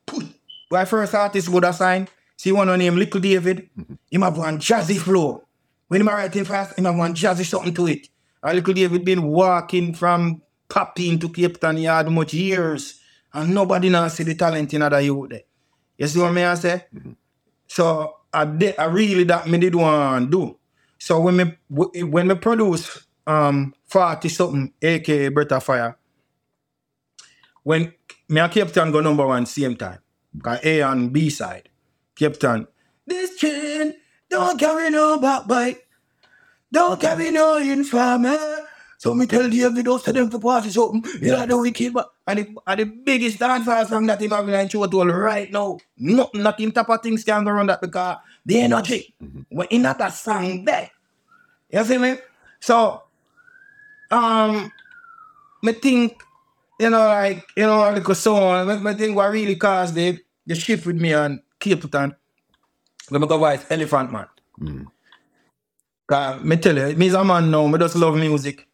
put 0.05 0.25
my 0.71 0.85
first 0.85 1.13
artist 1.13 1.49
would 1.49 1.63
have 1.63 1.75
signed. 1.75 2.09
See 2.37 2.51
one 2.51 2.69
on 2.69 2.79
name 2.79 2.95
Little 2.95 3.21
David. 3.21 3.69
Mm-hmm. 3.77 3.93
Him 4.09 4.21
have 4.21 4.37
one 4.37 4.57
jazzy 4.57 4.97
flow. 4.97 5.43
When 5.87 6.01
him 6.01 6.07
writing 6.07 6.45
fast, 6.45 6.77
him 6.77 6.85
have 6.85 6.95
one 6.95 7.13
jazzy 7.13 7.45
something 7.45 7.73
to 7.75 7.87
it. 7.87 8.07
And 8.41 8.55
Little 8.55 8.73
David 8.73 9.05
been 9.05 9.23
walking 9.23 9.93
from 9.93 10.41
Pappy 10.67 11.17
to 11.17 11.29
Cape 11.29 11.59
Town 11.59 11.77
had 11.77 12.09
much 12.09 12.33
years. 12.33 12.99
And 13.33 13.53
nobody 13.53 13.89
now 13.89 14.07
see 14.09 14.23
the 14.23 14.35
talent 14.35 14.73
in 14.73 14.81
other 14.81 15.01
youth 15.01 15.29
there. 15.29 15.41
You 15.97 16.07
see 16.07 16.19
what 16.19 16.33
me 16.33 16.43
I 16.43 16.55
say? 16.55 16.85
So 17.67 18.15
I 18.31 18.45
did, 18.45 18.75
I 18.77 18.85
really 18.85 19.23
that 19.25 19.47
me 19.47 19.57
did 19.57 19.75
want 19.75 20.29
do. 20.29 20.57
So 20.99 21.19
when 21.19 21.37
me 21.37 21.57
when 21.69 22.27
me 22.27 22.35
produce 22.35 23.05
um 23.25 23.73
40 23.87 24.29
something, 24.29 24.73
aka 24.81 25.29
Breath 25.29 25.51
of 25.51 25.63
Fire, 25.63 25.97
when 27.63 27.93
me 28.29 28.39
and 28.39 28.51
Cape 28.51 28.71
Town 28.71 28.91
go 28.91 29.01
number 29.01 29.25
one 29.25 29.45
same 29.45 29.75
time. 29.75 29.99
Cause 30.41 30.59
A 30.63 30.81
and 30.81 31.11
B 31.11 31.29
side. 31.29 31.69
Cape 32.15 32.39
Town. 32.39 32.67
This 33.05 33.35
chain 33.37 33.93
don't 34.29 34.59
carry 34.59 34.89
no 34.89 35.19
backbite. 35.19 35.79
Don't 36.71 36.99
carry 36.99 37.31
no 37.31 37.57
informer. 37.57 38.37
So 38.97 39.13
me 39.13 39.25
tell 39.25 39.49
the 39.49 39.63
every 39.63 39.83
dose 39.83 40.03
to 40.03 40.13
them 40.13 40.29
for 40.29 40.39
party 40.39 40.69
something. 40.69 41.03
You 41.21 41.31
know 41.31 41.45
the 41.45 41.57
wicked 41.57 41.93
but 41.93 42.12
and 42.25 42.39
the, 42.39 42.55
and 42.67 42.79
the 42.79 42.85
biggest 42.85 43.37
dancehall 43.39 43.85
song 43.87 44.05
that 44.07 44.21
him 44.21 44.31
having 44.31 44.55
in 44.55 44.69
show 44.69 44.85
to 44.85 45.03
right 45.03 45.51
now. 45.51 45.77
Nothing 45.97 46.43
that 46.43 46.59
him 46.59 46.71
type 46.71 46.89
of 46.89 47.01
things 47.01 47.23
can 47.23 47.43
go 47.43 47.51
around 47.51 47.67
that 47.67 47.81
because 47.81 48.17
the 48.45 48.61
energy. 48.61 49.13
When 49.49 49.67
in 49.67 49.83
that 49.83 50.13
song 50.13 50.63
there. 50.63 50.89
You 51.69 51.83
see 51.83 51.97
me? 51.97 52.15
So 52.59 53.03
um 54.11 54.71
me 55.61 55.73
think, 55.73 56.21
you 56.79 56.89
know, 56.89 57.07
like, 57.07 57.45
you 57.55 57.63
know, 57.63 57.79
like 57.79 58.07
a 58.07 58.15
song, 58.15 58.67
me, 58.67 58.77
me 58.77 58.93
think 58.93 59.15
what 59.15 59.31
really 59.31 59.55
caused 59.55 59.95
the, 59.95 60.19
the 60.45 60.55
shift 60.55 60.85
with 60.85 60.99
me 60.99 61.13
and 61.13 61.41
Cape 61.59 61.89
Town, 61.89 62.15
when 63.09 63.23
I 63.23 63.27
go 63.27 63.37
voice 63.37 63.65
Elephant 63.69 64.11
Man. 64.11 64.27
Cause 66.05 66.43
me 66.43 66.57
tell 66.57 66.77
you, 66.77 66.95
me 66.97 67.07
as 67.07 67.13
a 67.13 67.23
man 67.23 67.49
now, 67.49 67.65
me 67.67 67.79
just 67.79 67.95
love 67.95 68.15
music. 68.15 68.67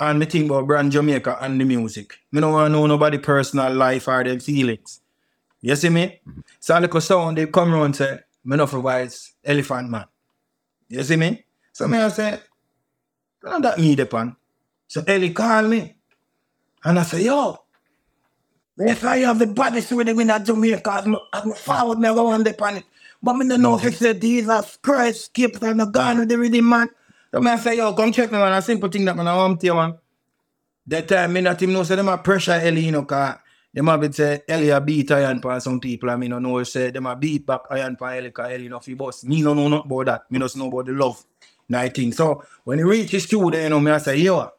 And 0.00 0.18
me 0.18 0.26
think 0.26 0.46
about 0.46 0.66
brand 0.66 0.92
Jamaica 0.92 1.38
and 1.40 1.60
the 1.60 1.64
music. 1.64 2.18
Me 2.30 2.40
don't 2.40 2.52
want 2.52 2.66
to 2.66 2.72
know 2.72 2.86
nobody 2.86 3.18
personal 3.18 3.72
life 3.74 4.06
or 4.06 4.22
their 4.22 4.38
feelings. 4.38 5.00
You 5.60 5.74
see 5.74 5.88
me? 5.88 6.20
Mm-hmm. 6.26 6.40
So 6.60 6.78
a 6.78 6.80
little 6.80 7.00
sound, 7.00 7.38
they 7.38 7.46
come 7.46 7.74
around 7.74 7.84
and 7.84 7.96
say, 7.96 8.18
me 8.44 8.56
not 8.56 8.70
for 8.70 8.78
voice 8.78 9.32
Elephant 9.44 9.90
Man. 9.90 10.04
You 10.88 11.02
see 11.02 11.16
me? 11.16 11.44
So 11.72 11.88
me 11.88 11.98
I 11.98 12.08
say, 12.08 12.38
not 13.42 13.62
that 13.62 13.78
me 13.78 13.94
depend. 13.96 14.36
So 14.86 15.02
Ellie 15.06 15.32
called 15.32 15.70
me. 15.70 15.96
And 16.84 16.98
I 16.98 17.02
say, 17.02 17.24
yo, 17.24 17.58
if 18.78 19.04
I 19.04 19.18
have 19.18 19.40
the 19.40 19.48
baddest 19.48 19.90
with 19.92 20.06
them 20.06 20.20
in 20.20 20.28
that 20.28 20.44
Jamaica, 20.44 20.90
I'm, 20.90 21.16
I'm 21.32 21.52
forward, 21.52 21.98
me 21.98 22.08
go 22.08 22.28
on 22.28 22.44
the 22.44 22.54
planet. 22.54 22.84
But 23.20 23.34
me 23.34 23.48
don't 23.48 23.62
know 23.62 23.76
if 23.76 23.84
it's 23.84 23.98
the 23.98 24.14
Jesus 24.14 24.78
Christ, 24.80 25.34
keep 25.34 25.60
on 25.60 25.78
the 25.78 25.86
gun 25.86 26.20
with 26.20 26.28
the 26.28 26.38
rhythm, 26.38 26.68
man. 26.68 26.88
Me 27.32 27.50
I 27.50 27.56
say, 27.56 27.76
yo, 27.76 27.92
come 27.92 28.12
check 28.12 28.32
me, 28.32 28.38
man. 28.38 28.52
A 28.52 28.62
simple 28.62 28.88
thing 28.88 29.04
that 29.04 29.16
man, 29.16 29.28
I 29.28 29.36
want 29.36 29.60
to 29.60 29.66
you, 29.66 29.74
man. 29.74 29.98
That 30.86 31.06
time, 31.06 31.32
me 31.32 31.42
not 31.42 31.62
even 31.62 31.74
know, 31.74 31.82
say, 31.82 31.96
them 31.96 32.08
a 32.08 32.16
pressure 32.16 32.52
Ellie, 32.52 32.86
you 32.86 32.92
know, 32.92 33.04
cause 33.04 33.36
them 33.72 33.86
have 33.86 34.00
been 34.00 34.12
say, 34.12 34.42
Ellie 34.48 34.70
a 34.70 34.80
beat 34.80 35.10
iron 35.10 35.40
for 35.40 35.60
some 35.60 35.78
people, 35.78 36.08
and 36.08 36.20
me 36.20 36.28
no 36.28 36.38
know, 36.38 36.62
say, 36.62 36.90
them 36.90 37.06
a 37.06 37.14
beat 37.14 37.44
back 37.44 37.60
iron 37.70 37.96
for 37.96 38.10
Ellie, 38.10 38.30
cause 38.30 38.50
Ellie 38.50 38.68
no 38.68 38.80
fi 38.80 38.94
boss. 38.94 39.24
Me 39.24 39.42
no 39.42 39.52
know 39.52 39.68
nothing 39.68 39.90
about 39.90 40.06
that. 40.06 40.30
Me 40.30 40.38
just 40.38 40.56
know 40.56 40.68
about 40.68 40.86
the 40.86 40.92
love. 40.92 41.22
Night 41.68 41.94
thing. 41.94 42.12
So, 42.12 42.42
when 42.64 42.78
he 42.78 42.84
reach 42.84 43.10
his 43.10 43.24
studio, 43.24 43.60
you 43.60 43.68
know, 43.68 43.80
me 43.80 43.90
I 43.90 43.98
say, 43.98 44.16
yo, 44.16 44.50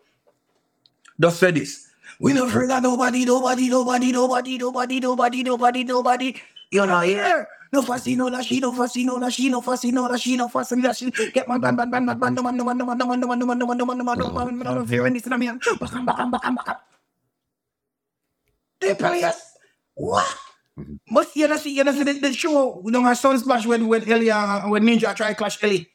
just 1.20 1.40
say 1.40 1.50
this. 1.50 1.88
We 2.20 2.34
not 2.34 2.50
afraid 2.50 2.70
of 2.70 2.84
nobody, 2.84 3.26
nobody, 3.26 3.70
nobody, 3.70 4.12
nobody, 4.12 4.58
nobody, 4.58 5.00
nobody, 5.00 5.44
nobody, 5.44 5.84
nobody. 5.84 6.36
You 6.70 6.86
know, 6.86 7.00
here. 7.00 7.48
No 7.72 7.84
fussy, 7.84 8.16
no 8.16 8.30
that 8.32 8.48
no 8.52 8.72
fussy, 8.74 9.04
no 9.06 9.20
that 9.20 9.40
no 9.40 9.62
fussy, 9.62 9.92
no 9.92 10.08
that 10.08 10.26
no 10.28 10.48
fussy, 10.50 10.82
that 10.82 10.98
she. 10.98 11.12
Get 11.12 11.48
my 11.48 11.58
band, 11.60 11.78
band, 11.78 11.92
band, 11.92 12.08
band, 12.08 12.20
band, 12.20 12.36
no 12.36 12.42
man, 12.44 12.58
no 12.58 12.64
man, 12.66 12.78
no 12.78 12.86
man, 12.86 12.98
no 12.98 13.06
man, 13.08 13.20
no 13.20 13.28
man, 13.28 13.40
no 13.40 13.46
man, 13.46 13.58
no 13.60 13.66
man, 13.66 13.78
no 13.78 13.96
man, 13.96 13.98
no 13.98 14.06
man, 14.06 14.28
no 14.28 14.54
man, 14.54 14.58
no 14.60 14.86
man, 14.86 15.34
a 15.34 15.38
man. 15.38 15.60
Back 16.06 16.20
on, 16.20 16.32
back 16.32 16.46
on, 16.46 16.56
back 16.56 16.70
on. 16.70 16.76
They 18.82 18.96
us. 19.24 19.54
What? 19.96 20.38
But 21.12 21.36
you 21.36 21.48
know, 21.48 21.58
see, 21.58 21.76
you 21.76 21.84
know, 21.84 21.92
see 21.92 22.04
the, 22.04 22.34
show, 22.34 22.82
you 22.86 22.92
know, 22.92 23.02
my 23.02 23.14
son 23.14 23.38
splash 23.40 23.66
when, 23.68 23.88
when 23.88 24.10
Ellie, 24.12 24.32
uh, 24.32 24.68
when 24.70 24.84
Ninja 24.84 25.16
try 25.16 25.34
clash 25.36 25.64
Ellie. 25.64 25.88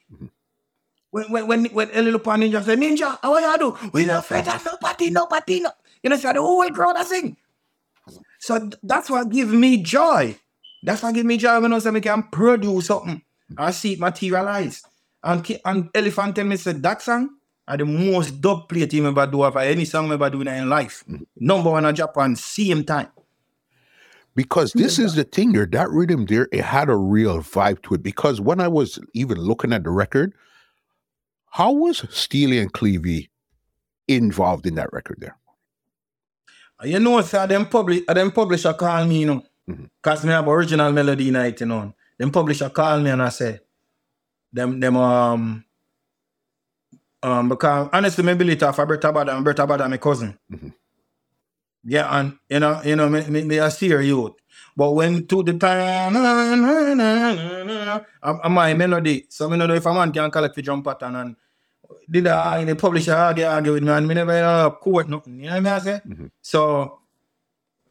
When, 1.10 1.24
when, 1.32 1.46
when, 1.46 1.64
when 1.66 1.90
Ellie 1.90 2.12
look 2.12 2.26
on 2.28 2.40
Ninja 2.42 2.62
say, 2.64 2.76
Ninja, 2.76 3.18
how 3.22 3.38
you 3.38 3.58
do? 3.58 3.76
We 3.92 4.04
not 4.04 4.20
afraid 4.20 4.46
of 4.48 4.64
nobody, 4.64 5.10
nobody, 5.10 5.60
no. 5.60 5.70
You 6.02 6.10
know, 6.10 6.16
so 6.16 6.32
the 6.32 6.40
whole 6.42 6.68
crowd 6.70 6.96
I 6.96 7.04
sing. 7.04 7.36
So 8.40 8.58
th- 8.60 8.74
that's 8.82 9.10
what 9.10 9.30
give 9.30 9.48
me 9.52 9.82
joy. 9.82 10.38
That's 10.84 11.02
what 11.02 11.14
give 11.14 11.24
me 11.24 11.38
joy 11.38 11.60
when 11.60 11.72
I 11.72 11.78
say 11.78 11.90
I 11.90 12.00
can 12.00 12.24
produce 12.24 12.86
something. 12.86 13.22
I 13.56 13.70
see 13.70 13.94
it 13.94 14.00
materialize. 14.00 14.82
And, 15.22 15.60
and 15.64 15.88
Elephant 15.94 16.36
tell 16.36 16.44
me, 16.44 16.56
said, 16.56 16.82
that 16.82 17.00
song 17.00 17.30
are 17.66 17.78
the 17.78 17.86
most 17.86 18.42
dub 18.42 18.68
plate 18.68 18.92
him 18.92 19.06
ever 19.06 19.26
do 19.26 19.42
of 19.42 19.56
any 19.56 19.86
song 19.86 20.12
ever 20.12 20.28
do 20.28 20.42
in 20.42 20.68
life. 20.68 21.02
Number 21.36 21.70
one 21.70 21.86
in 21.86 21.94
Japan, 21.94 22.36
same 22.36 22.84
time. 22.84 23.08
Because 24.36 24.72
this 24.72 24.98
is 24.98 25.14
the 25.14 25.24
thing 25.24 25.52
there, 25.52 25.64
that 25.64 25.88
rhythm 25.90 26.26
there, 26.26 26.48
it 26.52 26.64
had 26.64 26.90
a 26.90 26.96
real 26.96 27.38
vibe 27.38 27.82
to 27.84 27.94
it. 27.94 28.02
Because 28.02 28.40
when 28.40 28.60
I 28.60 28.68
was 28.68 28.98
even 29.14 29.38
looking 29.38 29.72
at 29.72 29.84
the 29.84 29.90
record, 29.90 30.34
how 31.50 31.72
was 31.72 32.04
Steely 32.10 32.58
and 32.58 32.72
Clevey 32.72 33.30
involved 34.06 34.66
in 34.66 34.74
that 34.74 34.92
record 34.92 35.18
there? 35.20 35.38
You 36.82 36.98
know, 36.98 37.22
sir, 37.22 37.46
them 37.46 37.66
publish, 37.66 38.02
uh, 38.08 38.12
them 38.12 38.32
publisher 38.32 38.74
call 38.74 39.06
me, 39.06 39.20
you 39.20 39.26
know, 39.26 39.44
cause 40.02 40.24
me 40.24 40.30
have 40.30 40.48
original 40.48 40.92
melody 40.92 41.30
night, 41.30 41.60
you 41.60 41.66
know. 41.66 41.94
Them 42.18 42.30
publisher 42.30 42.68
call 42.70 43.00
me 43.00 43.10
and 43.10 43.22
I 43.22 43.28
say, 43.28 43.60
them, 44.52 44.78
them, 44.80 44.96
um, 44.96 45.64
um, 47.22 47.48
because 47.48 47.88
honestly, 47.92 48.24
me 48.24 48.34
believe 48.34 48.60
for 48.60 48.86
Bretta 48.86 49.12
Bada 49.12 49.36
and 49.36 49.44
Bretta 49.44 49.66
Bada 49.66 49.88
my 49.88 49.96
cousin. 49.96 50.38
Yeah, 51.82 52.08
and 52.18 52.38
you 52.48 52.60
know, 52.60 52.80
you 52.84 52.96
know, 52.96 53.08
me, 53.08 53.26
me, 53.26 53.44
me 53.44 53.58
a 53.58 53.70
steer 53.70 54.00
youth. 54.00 54.32
But 54.76 54.92
when 54.92 55.26
to 55.26 55.42
the 55.42 55.54
time, 55.54 56.16
I'm 58.22 58.52
my 58.52 58.74
melody, 58.74 59.26
so 59.28 59.48
me 59.48 59.56
know 59.56 59.72
if 59.72 59.86
a 59.86 59.92
man 59.94 60.12
can 60.12 60.30
collect 60.30 60.54
the 60.54 60.62
drum 60.62 60.82
pattern 60.82 61.16
and 61.16 61.36
did 62.10 62.26
I 62.26 62.64
the 62.64 62.76
publisher 62.76 63.14
argue, 63.14 63.44
argue 63.44 63.72
with 63.74 63.82
me 63.82 63.90
and 63.90 64.08
me 64.08 64.14
never 64.14 64.32
uh, 64.32 64.70
court 64.70 65.08
nothing. 65.08 65.40
You 65.40 65.50
know 65.50 65.60
what 65.60 65.66
I 65.66 65.78
say? 65.78 66.00
So 66.40 67.00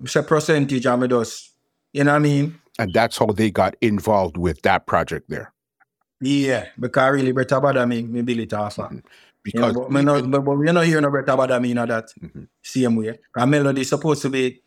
it's 0.03 0.15
a 0.15 0.23
percentage 0.23 0.85
of 0.85 0.99
me 0.99 1.07
does. 1.07 1.52
You 1.93 2.03
know 2.03 2.11
what 2.11 2.17
I 2.17 2.19
mean? 2.19 2.59
And 2.79 2.91
that's 2.93 3.17
how 3.17 3.27
they 3.27 3.51
got 3.51 3.75
involved 3.81 4.37
with 4.37 4.61
that 4.63 4.87
project 4.87 5.29
there. 5.29 5.53
Yeah, 6.21 6.67
because 6.79 7.13
really 7.13 7.31
better 7.31 7.59
bother 7.59 7.85
me, 7.85 8.01
me 8.03 8.21
build 8.21 8.39
it 8.39 8.53
off. 8.53 8.77
Mm-hmm. 8.77 8.95
You 8.95 8.99
know, 8.99 9.03
Because 9.43 9.73
but, 9.73 9.91
me 9.91 10.01
no, 10.01 10.21
but, 10.23 10.41
but 10.41 10.55
we 10.55 10.71
not 10.71 10.85
hear 10.85 11.01
no 11.01 11.11
better 11.11 11.37
bother 11.37 11.59
me 11.59 11.71
in 11.71 11.77
that 11.77 12.09
mm-hmm. 12.21 12.43
same 12.61 12.95
way. 12.95 13.19
A 13.35 13.45
melody 13.45 13.83
supposed 13.83 14.21
to 14.23 14.29
be 14.29 14.63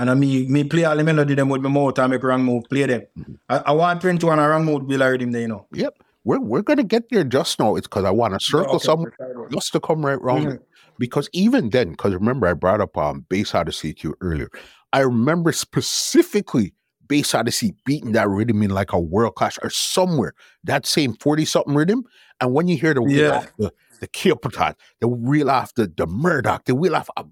and 0.00 0.10
I 0.10 0.14
me 0.14 0.46
me 0.46 0.64
play 0.64 0.84
all 0.84 0.96
the 0.96 1.04
melody 1.04 1.34
them 1.34 1.48
with 1.48 1.60
my 1.60 1.68
mouth 1.68 1.98
and 1.98 2.10
make 2.10 2.22
a 2.22 2.26
wrong 2.26 2.42
move, 2.42 2.64
play 2.70 2.86
them. 2.86 3.02
Mm-hmm. 3.18 3.34
I, 3.48 3.56
I 3.66 3.72
want 3.72 4.00
print 4.00 4.24
one 4.24 4.38
a 4.38 4.48
wrong 4.48 4.64
move 4.64 4.88
be 4.88 4.96
like 4.96 5.20
him 5.20 5.32
there, 5.32 5.42
you 5.42 5.48
know. 5.48 5.66
Yep. 5.72 5.94
We're 6.24 6.40
we're 6.40 6.62
gonna 6.62 6.84
get 6.84 7.10
there 7.10 7.24
just 7.24 7.58
now. 7.58 7.76
It's 7.76 7.86
because 7.86 8.04
I 8.04 8.10
want 8.10 8.34
to 8.34 8.40
circle 8.40 8.76
Okay, 8.76 8.84
some 8.84 9.06
just 9.50 9.72
to 9.72 9.80
come 9.80 10.04
right 10.04 10.20
round. 10.20 10.60
Because 10.98 11.30
even 11.32 11.70
then, 11.70 11.92
because 11.92 12.12
remember 12.12 12.46
I 12.46 12.52
brought 12.52 12.80
up 12.80 12.96
um 12.96 13.26
Bass 13.28 13.54
Odyssey 13.54 13.94
to 13.94 14.08
you 14.08 14.16
earlier. 14.20 14.48
I 14.92 15.00
remember 15.00 15.52
specifically 15.52 16.74
Bass 17.06 17.34
Odyssey 17.34 17.74
beating 17.84 18.12
that 18.12 18.28
rhythm 18.28 18.62
in 18.62 18.70
like 18.70 18.92
a 18.92 19.00
world 19.00 19.34
clash 19.34 19.58
or 19.62 19.70
somewhere 19.70 20.32
that 20.64 20.86
same 20.86 21.14
40 21.14 21.44
something 21.44 21.74
rhythm. 21.74 22.04
And 22.40 22.54
when 22.54 22.68
you 22.68 22.76
hear 22.76 22.94
the 22.94 23.02
wheel 23.02 23.18
Yeah. 23.18 23.36
off 23.38 23.52
the, 23.58 23.72
the 24.00 24.08
Capleton, 24.08 24.74
the 25.00 25.08
wheel 25.08 25.50
off 25.50 25.74
the, 25.74 25.86
the 25.96 26.06
Murdak, 26.06 26.64
the 26.64 26.74
wheel 26.74 26.94
off 26.96 27.08
a 27.16 27.24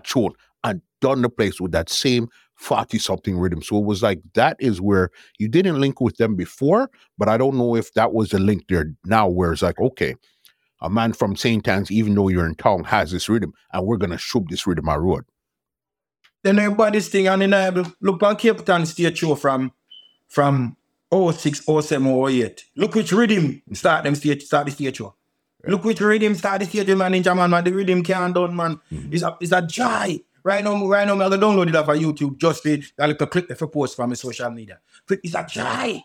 tune 0.00 0.32
and 0.64 0.82
done 1.00 1.22
the 1.22 1.28
place 1.28 1.60
with 1.60 1.72
that 1.72 1.88
same 1.88 2.28
40 2.56 2.98
something 2.98 3.38
rhythm. 3.38 3.62
So 3.62 3.78
it 3.78 3.84
was 3.84 4.02
like 4.02 4.20
that 4.34 4.56
is 4.58 4.80
where 4.80 5.10
you 5.38 5.48
didn't 5.48 5.80
link 5.80 6.00
with 6.00 6.16
them 6.16 6.34
before, 6.34 6.90
but 7.16 7.28
I 7.28 7.36
don't 7.36 7.56
know 7.56 7.76
if 7.76 7.92
that 7.94 8.12
was 8.12 8.30
the 8.30 8.38
link 8.38 8.64
there 8.68 8.92
now 9.04 9.28
where 9.28 9.52
it's 9.52 9.62
like, 9.62 9.80
okay, 9.80 10.14
a 10.82 10.90
man 10.90 11.12
from 11.12 11.36
St. 11.36 11.66
Ann's, 11.68 11.90
even 11.90 12.14
though 12.14 12.28
you're 12.28 12.46
in 12.46 12.54
town, 12.54 12.84
has 12.84 13.12
this 13.12 13.28
rhythm, 13.28 13.52
and 13.72 13.86
we're 13.86 13.96
gonna 13.98 14.18
shoot 14.18 14.44
this 14.48 14.66
rhythm 14.66 14.88
I 14.88 14.96
road. 14.96 15.24
Then 16.42 16.58
everybody's 16.58 17.08
thing 17.08 17.28
undeniable. 17.28 17.84
Look 18.00 18.22
on 18.22 18.36
Cape 18.36 18.64
Town 18.64 18.86
stage 18.86 19.18
show 19.18 19.34
from 19.34 19.72
from 20.28 20.76
06, 21.12 21.62
07, 21.66 22.06
08. 22.06 22.64
Look 22.76 22.94
which 22.94 23.12
rhythm 23.12 23.62
start 23.72 24.04
them 24.04 24.14
stage 24.14 24.44
start 24.44 24.66
the 24.66 24.72
stage 24.72 24.96
show. 24.96 25.14
Look 25.66 25.84
which 25.84 26.00
rhythm 26.00 26.34
start 26.34 26.60
the 26.60 26.66
stage 26.66 26.88
man 26.88 27.12
ninja 27.12 27.36
man, 27.36 27.50
man. 27.50 27.64
The 27.64 27.72
rhythm 27.72 28.02
can't 28.02 28.34
done 28.34 28.56
man. 28.56 28.80
Mm-hmm. 28.90 29.12
It's 29.12 29.22
a 29.22 29.36
it's 29.40 29.52
a 29.52 29.62
joy. 29.62 30.20
Right 30.42 30.64
now, 30.64 30.86
right 30.86 31.06
now, 31.06 31.12
I'm 31.12 31.18
gonna 31.18 31.36
download 31.36 31.68
it 31.68 31.76
off 31.76 31.88
of 31.88 31.98
YouTube 31.98 32.38
just 32.38 32.62
for 32.62 32.70
I 32.98 33.06
like 33.06 33.18
to 33.18 33.26
click 33.26 33.48
the 33.48 33.66
post 33.66 33.96
from 33.96 34.08
my 34.08 34.14
social 34.14 34.50
media. 34.50 34.78
Click 35.06 35.20
it's 35.22 35.34
a 35.34 35.44
joy. 35.46 36.02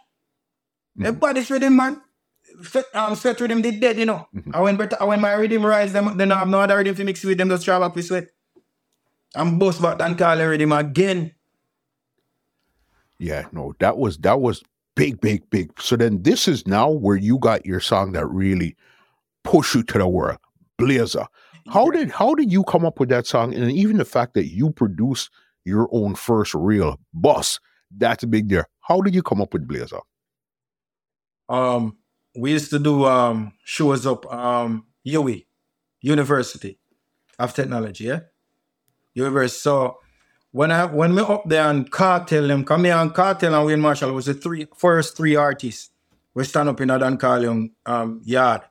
Everybody's 1.00 1.46
mm-hmm. 1.46 1.54
rhythm, 1.54 1.76
man. 1.76 2.02
Sweat, 2.62 2.86
um, 2.94 3.16
sweat 3.16 3.40
rhythm 3.40 3.62
did 3.62 3.80
dead, 3.80 3.98
you 3.98 4.06
know. 4.06 4.28
Mm-hmm. 4.36 4.52
I 4.54 4.60
when 4.60 4.76
better, 4.76 4.98
I 5.00 5.06
when 5.06 5.22
my 5.22 5.34
rhythm 5.34 5.66
rise, 5.66 5.94
them 5.94 6.18
then 6.18 6.32
I 6.32 6.40
have 6.40 6.48
no 6.50 6.60
other 6.60 6.76
rhythm 6.78 6.96
to 6.96 7.04
mix 7.04 7.24
with 7.24 7.38
them, 7.38 7.50
just 7.50 7.64
travel 7.64 7.86
up 7.86 7.96
with 7.96 8.06
sweat. 8.06 8.28
I'm 9.34 9.58
boss 9.60 9.80
back 9.80 10.02
and 10.02 10.18
call 10.18 10.40
him 10.40 10.72
again. 10.72 11.34
Yeah, 13.18 13.48
no, 13.52 13.74
that 13.80 13.98
was 13.98 14.18
that 14.20 14.42
was 14.42 14.64
big, 14.96 15.22
big, 15.22 15.50
big. 15.50 15.72
So 15.82 15.96
then 15.96 16.24
this 16.24 16.48
is 16.48 16.68
now 16.68 16.90
where 16.90 17.16
you 17.16 17.38
got 17.40 17.66
your 17.66 17.80
song 17.80 18.12
that 18.14 18.28
really 18.28 18.76
push 19.44 19.76
you 19.76 19.84
to 19.84 19.98
the 19.98 20.08
world, 20.08 20.38
Blazer. 20.78 21.26
How 21.68 21.90
did 21.90 22.12
how 22.12 22.36
did 22.36 22.52
you 22.52 22.64
come 22.64 22.86
up 22.86 23.00
with 23.00 23.10
that 23.10 23.26
song? 23.26 23.54
And 23.54 23.72
even 23.72 23.98
the 23.98 24.06
fact 24.06 24.34
that 24.36 24.48
you 24.48 24.72
produced 24.72 25.30
your 25.64 25.90
own 25.92 26.16
first 26.16 26.54
real 26.54 27.00
boss, 27.14 27.60
that's 27.96 28.24
a 28.24 28.28
big 28.28 28.50
there. 28.50 28.68
How 28.82 29.02
did 29.02 29.16
you 29.16 29.24
come 29.24 29.42
up 29.42 29.54
with 29.54 29.68
Blazer? 29.68 30.00
um 31.50 31.98
we 32.36 32.52
used 32.52 32.70
to 32.72 32.80
do 32.80 33.06
um 33.06 33.54
shows 33.64 34.06
up 34.06 34.32
um 34.34 34.86
UE, 35.04 35.44
University 36.02 36.80
of 37.38 37.54
Technology, 37.54 38.06
yeah? 38.06 38.22
University. 39.16 39.60
So 39.60 39.98
when 40.52 40.72
I 40.72 40.86
when 40.86 41.16
me 41.16 41.22
up 41.22 41.44
there 41.46 41.68
and 41.68 41.92
Kartel 41.92 42.48
them, 42.48 42.64
come 42.64 42.84
here 42.84 42.96
and 42.96 43.12
Kartel 43.14 43.56
and 43.56 43.66
Wayne 43.66 43.82
Marshall 43.82 44.14
was 44.14 44.28
the 44.28 44.34
three 44.34 44.68
first 44.78 45.18
three 45.18 45.36
artists 45.36 45.90
we 46.34 46.44
stand 46.44 46.70
up 46.70 46.80
in 46.82 46.90
a 46.92 47.00
Don 47.00 47.18
Corleon 47.18 47.72
um 47.86 48.22
yard. 48.24 48.62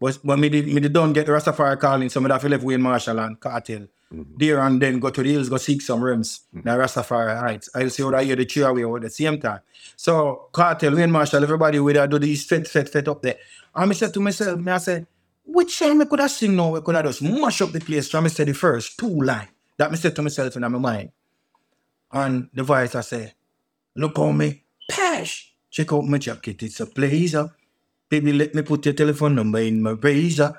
Was 0.00 0.22
when 0.24 0.40
me 0.40 0.48
did 0.48 0.66
me 0.66 0.80
did 0.80 0.92
don't 0.92 1.12
get 1.12 1.26
the 1.26 1.32
Rastafari 1.32 1.78
calling, 1.78 2.08
so 2.08 2.20
me 2.20 2.30
have 2.30 2.40
to 2.40 2.48
left 2.48 2.64
Wayne 2.64 2.82
Marshall 2.82 3.20
and 3.20 3.38
Kartel. 3.38 3.88
There 4.10 4.60
and 4.60 4.82
then 4.82 4.98
go 5.00 5.08
to 5.08 5.22
the 5.22 5.32
hills, 5.32 5.48
go 5.48 5.56
seek 5.56 5.80
some 5.80 6.04
rims. 6.04 6.42
Now 6.52 6.76
Rastafari 6.76 7.38
Heights. 7.38 7.70
I'll 7.74 7.88
see 7.88 8.02
what 8.02 8.14
I 8.14 8.24
hear 8.24 8.36
the 8.36 8.44
cheer 8.44 8.68
away 8.68 8.84
at 8.84 9.02
the 9.02 9.08
same 9.08 9.40
time. 9.40 9.60
So 9.96 10.48
Kartel, 10.52 10.94
Wayne 10.94 11.10
Marshall, 11.10 11.42
everybody 11.42 11.78
with 11.80 11.96
I 11.96 12.06
do 12.06 12.18
these 12.18 12.44
fet 12.44 12.68
fet 12.68 12.90
fet 12.90 13.08
up 13.08 13.22
there. 13.22 13.36
And 13.74 13.90
I 13.90 13.94
said 13.94 14.12
to 14.12 14.20
myself, 14.20 14.60
me 14.60 14.72
I 14.72 14.78
said, 14.78 15.06
which 15.44 15.78
song 15.78 15.96
me 15.96 16.04
could 16.04 16.20
have 16.20 16.30
sing 16.30 16.56
now? 16.56 16.72
We 16.72 16.80
could 16.82 16.94
have 16.94 17.06
just 17.06 17.22
mash 17.22 17.62
up 17.62 17.72
the 17.72 17.80
place. 17.80 18.10
So 18.10 18.20
I 18.20 18.26
said 18.28 18.48
the 18.48 18.52
first 18.52 18.98
two 18.98 19.22
line. 19.22 19.48
That 19.82 19.90
me 19.90 19.96
said 19.96 20.14
to 20.14 20.22
myself 20.22 20.54
in 20.54 20.62
my 20.62 20.68
mind. 20.68 21.10
And 22.12 22.48
the 22.54 22.62
voice 22.62 22.94
I 22.94 23.00
say, 23.00 23.32
look 23.96 24.16
on 24.16 24.38
me, 24.38 24.62
Pash. 24.88 25.54
Check 25.72 25.92
out 25.92 26.04
my 26.04 26.18
jacket, 26.18 26.62
it's 26.62 26.78
a 26.78 26.86
blazer. 26.86 27.50
Baby, 28.08 28.32
let 28.32 28.54
me 28.54 28.62
put 28.62 28.86
your 28.86 28.94
telephone 28.94 29.34
number 29.34 29.58
in 29.58 29.82
my 29.82 29.90
razor. 29.90 30.56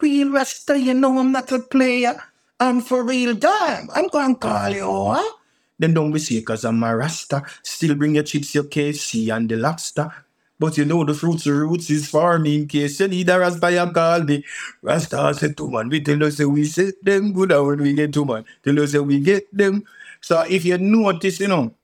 Real 0.00 0.32
Rasta, 0.32 0.76
you 0.76 0.92
know 0.92 1.20
I'm 1.20 1.30
not 1.30 1.52
a 1.52 1.60
player. 1.60 2.20
I'm 2.58 2.80
for 2.80 3.04
real 3.04 3.36
damn. 3.36 3.90
I'm 3.94 4.08
gonna 4.08 4.34
call 4.34 4.70
you, 4.70 4.90
huh? 4.90 5.36
Then 5.78 5.94
don't 5.94 6.10
be 6.10 6.18
sick 6.18 6.44
cause 6.44 6.64
I'm 6.64 6.82
a 6.82 6.96
Rasta. 6.96 7.44
Still 7.62 7.94
bring 7.94 8.16
your 8.16 8.24
chips, 8.24 8.56
your 8.56 8.64
KFC 8.64 9.32
and 9.32 9.48
the 9.48 9.54
lobster. 9.54 10.10
But 10.58 10.78
you 10.78 10.84
know 10.84 11.04
the 11.04 11.14
fruits 11.14 11.46
roots 11.46 11.90
is 11.90 12.08
farming. 12.08 12.68
case 12.68 13.00
you 13.00 13.08
need 13.08 13.28
a 13.28 13.38
Rasta, 13.38 13.70
you 13.72 13.92
call 13.92 14.22
me. 14.22 14.44
Rasta 14.82 15.34
said 15.34 15.56
to 15.56 15.68
man, 15.70 15.88
we 15.88 16.00
tell 16.00 16.22
us 16.24 16.36
that 16.36 16.48
we 16.48 16.64
set 16.64 16.94
them 17.02 17.32
good 17.32 17.50
and 17.52 17.66
when 17.66 17.80
we 17.82 17.92
get 17.92 18.12
to 18.14 18.24
man. 18.24 18.44
Tell 18.62 18.78
us 18.80 18.92
that 18.92 19.02
we 19.02 19.20
get 19.20 19.46
them. 19.56 19.84
So 20.20 20.40
if 20.48 20.64
you 20.64 20.78
notice, 20.78 21.40
you 21.40 21.48
know, 21.48 21.74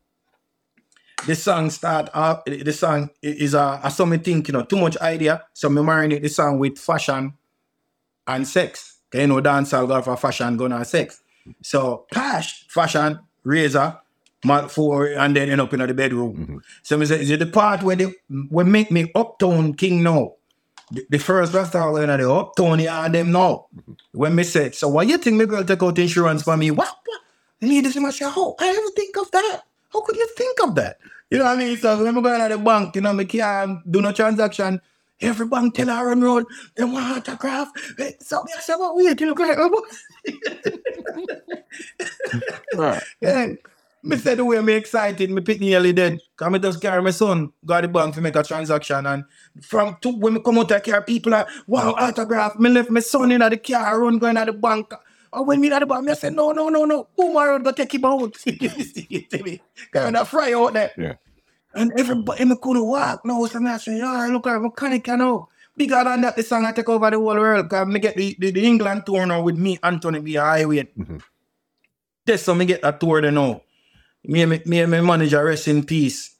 the 1.27 1.35
song 1.35 1.69
start 1.71 2.09
up, 2.15 2.47
the 2.47 2.73
song 2.73 3.11
is 3.21 3.55
a, 3.55 3.81
a 3.85 3.91
something 3.91 4.21
think, 4.21 4.49
you 4.49 4.53
know, 4.53 4.63
too 4.63 4.77
much 4.79 4.97
idea. 4.99 5.45
So 5.53 5.69
me 5.69 5.83
marinate 5.83 6.23
the 6.23 6.29
song 6.29 6.59
with 6.59 6.79
fashion 6.79 7.35
and 8.27 8.47
sex. 8.49 8.99
'Cause 9.11 9.21
you 9.23 9.27
know, 9.27 9.43
dancehall 9.43 9.89
go 9.89 10.01
for 10.03 10.17
fashion, 10.17 10.57
gun 10.57 10.73
and 10.73 10.87
sex. 10.87 11.21
So 11.63 12.07
cash, 12.13 12.65
fashion, 12.69 13.19
razor, 13.43 13.99
mat 14.45 14.71
four, 14.71 15.07
and 15.07 15.37
then 15.37 15.51
end 15.51 15.61
up 15.61 15.73
in 15.73 15.81
the 15.81 15.95
bedroom. 15.95 16.63
So 16.83 16.97
me 16.97 17.07
say, 17.07 17.21
is 17.21 17.31
it 17.31 17.39
the 17.41 17.47
part 17.47 17.83
where 17.83 17.97
they 17.97 18.13
we 18.51 18.65
make 18.65 18.91
me 18.91 19.11
uptown 19.15 19.75
king 19.75 20.03
now? 20.03 20.35
The, 20.93 21.07
the 21.11 21.19
first 21.19 21.53
restaurant 21.55 21.99
in 21.99 22.09
the 22.21 22.31
uptown 22.33 22.81
yard 22.81 23.13
them 23.13 23.33
now. 23.33 23.67
When 24.13 24.35
me 24.35 24.43
say, 24.45 24.71
so 24.73 24.89
why 24.89 25.03
you 25.05 25.19
think 25.19 25.37
me 25.37 25.47
girl 25.47 25.65
take 25.65 25.83
out 25.83 25.99
insurance 25.99 26.43
for 26.43 26.57
me? 26.57 26.71
What? 26.71 26.89
what? 27.05 27.21
Ladies 27.61 27.97
in 27.97 28.03
my 28.03 28.11
say, 28.11 28.25
how? 28.25 28.55
I 28.59 28.73
never 28.73 28.91
think 28.91 29.17
of 29.19 29.31
that. 29.31 29.63
How 29.93 30.01
could 30.03 30.17
you 30.17 30.27
think 30.37 30.59
of 30.63 30.75
that? 30.77 30.99
You 31.31 31.39
know 31.39 31.45
what 31.45 31.57
I 31.57 31.57
mean? 31.59 31.77
So 31.77 32.03
when 32.03 32.17
I 32.17 32.21
go 32.21 32.49
to 32.49 32.57
the 32.57 32.63
bank, 32.63 32.95
you 32.97 33.03
know, 33.03 33.13
me 33.13 33.25
can't 33.25 33.91
do 33.91 34.01
no 34.01 34.13
transaction. 34.13 34.81
Every 35.21 35.47
bank 35.47 35.75
tell 35.75 35.89
her 35.89 36.11
on 36.11 36.23
road, 36.23 36.47
they 36.77 36.85
want 36.85 37.19
autograph. 37.29 37.69
Eh, 37.99 38.13
So 38.21 38.43
I 38.57 38.61
say, 38.61 38.75
what 38.75 38.97
wait, 38.97 39.21
you 39.21 39.27
look 39.27 39.39
like 39.39 39.59
yeah. 43.21 43.49
Me 44.03 44.17
said 44.17 44.39
the 44.39 44.45
way 44.45 44.61
me 44.61 44.73
excited, 44.73 45.31
me 45.31 45.43
pick 45.43 45.61
nearly 45.61 45.93
dead. 45.93 46.19
Cause 46.37 46.51
me 46.51 46.59
just 46.59 46.81
carry 46.81 47.03
my 47.03 47.11
son, 47.11 47.53
go 47.65 47.81
to 47.81 47.87
the 47.87 47.93
bank 47.93 48.15
to 48.15 48.21
make 48.23 48.35
a 48.35 48.43
transaction. 48.43 49.05
And 49.05 49.25
from 49.61 49.99
two, 50.01 50.17
when 50.17 50.35
me 50.35 50.41
come 50.41 50.59
out 50.59 50.71
of 50.71 50.83
the 50.83 50.91
car, 50.91 51.03
people 51.03 51.35
are, 51.35 51.47
wow, 51.67 51.95
autograph. 51.99 52.59
Me 52.59 52.71
left 52.71 52.91
my 52.91 53.01
son 53.01 53.31
in 53.33 53.41
the 53.41 53.59
car, 53.59 54.01
run 54.01 54.19
going 54.19 54.37
to 54.37 54.47
the 54.47 54.53
bank. 54.55 54.93
And 55.33 55.47
when 55.47 55.61
me 55.61 55.71
at 55.71 55.81
the 55.81 55.87
bank, 55.87 56.05
me 56.05 56.13
I 56.13 56.15
said, 56.15 56.35
no, 56.35 56.53
no, 56.53 56.71
no, 56.71 56.87
no. 56.87 57.09
Who 57.15 57.35
my 57.35 57.47
road 57.47 57.65
go 57.65 57.73
take 57.73 57.95
him 57.95 58.07
out? 58.07 58.35
you 58.47 58.69
see 58.71 59.43
me? 59.45 59.61
Kind 59.93 60.17
of 60.17 60.29
fry 60.29 60.55
out 60.55 60.73
there. 60.73 60.93
Yeah. 60.97 61.15
And 61.75 61.93
everybody 61.99 62.45
me 62.47 62.57
couldn't 62.61 62.87
walk. 62.87 63.25
No, 63.27 63.47
so 63.47 63.65
I 63.65 63.77
say, 63.77 63.99
yeah, 63.99 64.27
look 64.31 64.47
at 64.47 64.63
mechanic, 64.63 65.07
you 65.07 65.17
know. 65.17 65.49
Bigger 65.77 66.03
than 66.03 66.23
that, 66.23 66.37
the 66.37 66.43
song 66.43 66.65
I 66.65 66.73
take 66.73 66.89
over 66.89 67.11
the 67.11 67.19
whole 67.19 67.37
world. 67.37 67.69
Cause 67.69 67.87
me 67.87 68.01
get 68.01 68.17
the, 68.17 68.35
the, 68.39 68.51
the 68.51 68.65
England 68.65 69.05
tour 69.05 69.27
now 69.27 69.43
with 69.43 69.57
me, 69.57 69.79
Anthony 69.83 70.21
B. 70.21 70.35
Highway. 70.35 70.89
Mm-hmm. 70.99 71.19
That's 72.25 72.47
how 72.47 72.55
me 72.55 72.65
get 72.65 72.83
that 72.83 72.99
tour 72.99 73.21
there 73.21 73.31
now. 73.31 73.61
Me 74.25 74.43
and 74.43 74.51
me, 74.51 74.63
me 74.67 74.81
and 74.81 74.91
my 74.91 75.01
manager 75.01 75.43
rest 75.45 75.69
in 75.69 75.85
peace. 75.85 76.37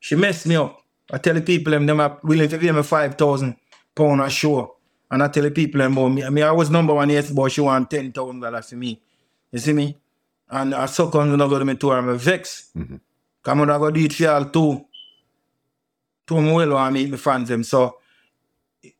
She 0.00 0.16
messed 0.16 0.46
me 0.46 0.56
up. 0.56 0.80
I 1.10 1.18
tell 1.18 1.34
the 1.34 1.42
people 1.42 1.70
them, 1.72 1.86
them 1.86 2.00
are 2.00 2.18
willing 2.22 2.48
to 2.48 2.58
pay 2.58 2.72
me 2.72 2.82
five 2.82 3.14
thousand 3.14 3.56
pound 3.94 4.20
a 4.20 4.30
show. 4.30 4.76
And 5.10 5.22
I 5.22 5.28
tell 5.28 5.42
the 5.42 5.50
people 5.50 5.80
them 5.80 5.92
about 5.92 6.08
me. 6.08 6.24
I 6.24 6.30
mean 6.30 6.44
I 6.44 6.52
was 6.52 6.70
number 6.70 6.94
one 6.94 7.10
yes, 7.10 7.30
but 7.30 7.52
she 7.52 7.60
want 7.60 7.90
ten 7.90 8.10
thousand 8.12 8.40
dollars 8.40 8.70
for 8.70 8.76
me. 8.76 9.00
You 9.52 9.58
see 9.58 9.72
me? 9.72 9.96
And 10.48 10.74
I 10.74 10.86
suck 10.86 11.14
on 11.14 11.40
I 11.40 11.48
go 11.48 11.58
to 11.58 11.64
my 11.64 11.74
tour, 11.74 11.96
I'm 11.96 12.08
a 12.08 12.16
vex. 12.16 12.70
Mm-hmm. 12.76 12.96
Come 13.42 13.60
on, 13.60 13.70
I 13.70 13.78
go 13.78 13.90
do 13.90 14.00
it 14.00 14.12
for 14.12 14.22
y'all 14.22 14.44
too. 14.46 14.86
Too 16.26 16.40
me 16.40 16.52
well 16.52 16.70
want 16.70 16.94
meet 16.94 17.10
my 17.10 17.16
fans 17.16 17.48
them. 17.48 17.64
So 17.64 17.98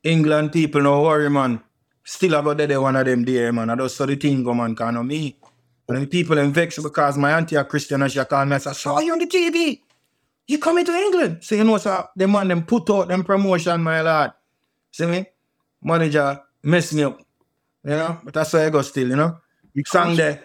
England 0.03 0.51
people 0.51 0.81
no 0.81 1.01
worry 1.01 1.29
man. 1.29 1.61
Still 2.03 2.35
about 2.35 2.57
there 2.57 2.79
one 2.79 2.95
of 2.95 3.05
them 3.05 3.25
there 3.25 3.51
man. 3.51 3.69
I 3.69 3.75
just 3.75 3.97
saw 3.97 4.05
the 4.05 4.15
thing 4.15 4.43
go 4.43 4.53
man, 4.53 4.75
can 4.75 5.05
me. 5.07 5.37
And 5.87 6.01
the 6.01 6.07
people 6.07 6.35
them 6.35 6.51
vex 6.51 6.79
because 6.81 7.17
my 7.17 7.33
auntie 7.33 7.55
a 7.55 7.63
Christian 7.63 8.01
and 8.01 8.11
she 8.11 8.19
a 8.19 8.25
call 8.25 8.45
me 8.45 8.53
and 8.53 8.63
say, 8.63 8.73
saw 8.73 8.99
you 8.99 9.13
on 9.13 9.19
the 9.19 9.27
TV. 9.27 9.81
You 10.47 10.57
coming 10.59 10.85
to 10.85 10.91
England. 10.91 11.43
So 11.43 11.55
you 11.55 11.63
know 11.63 11.77
so 11.77 12.07
the 12.15 12.27
man 12.27 12.47
them 12.47 12.63
put 12.63 12.89
out 12.89 13.07
them 13.07 13.23
promotion, 13.23 13.83
my 13.83 14.01
lad. 14.01 14.33
See 14.91 15.05
me? 15.05 15.25
Manager 15.81 16.41
mess 16.63 16.93
me 16.93 17.03
up. 17.03 17.19
You 17.83 17.91
know? 17.91 18.19
But 18.23 18.33
that's 18.33 18.53
why 18.53 18.65
I 18.65 18.69
go 18.69 18.81
still, 18.81 19.09
you 19.09 19.15
know? 19.15 19.37
Song 19.85 20.15
there. 20.15 20.43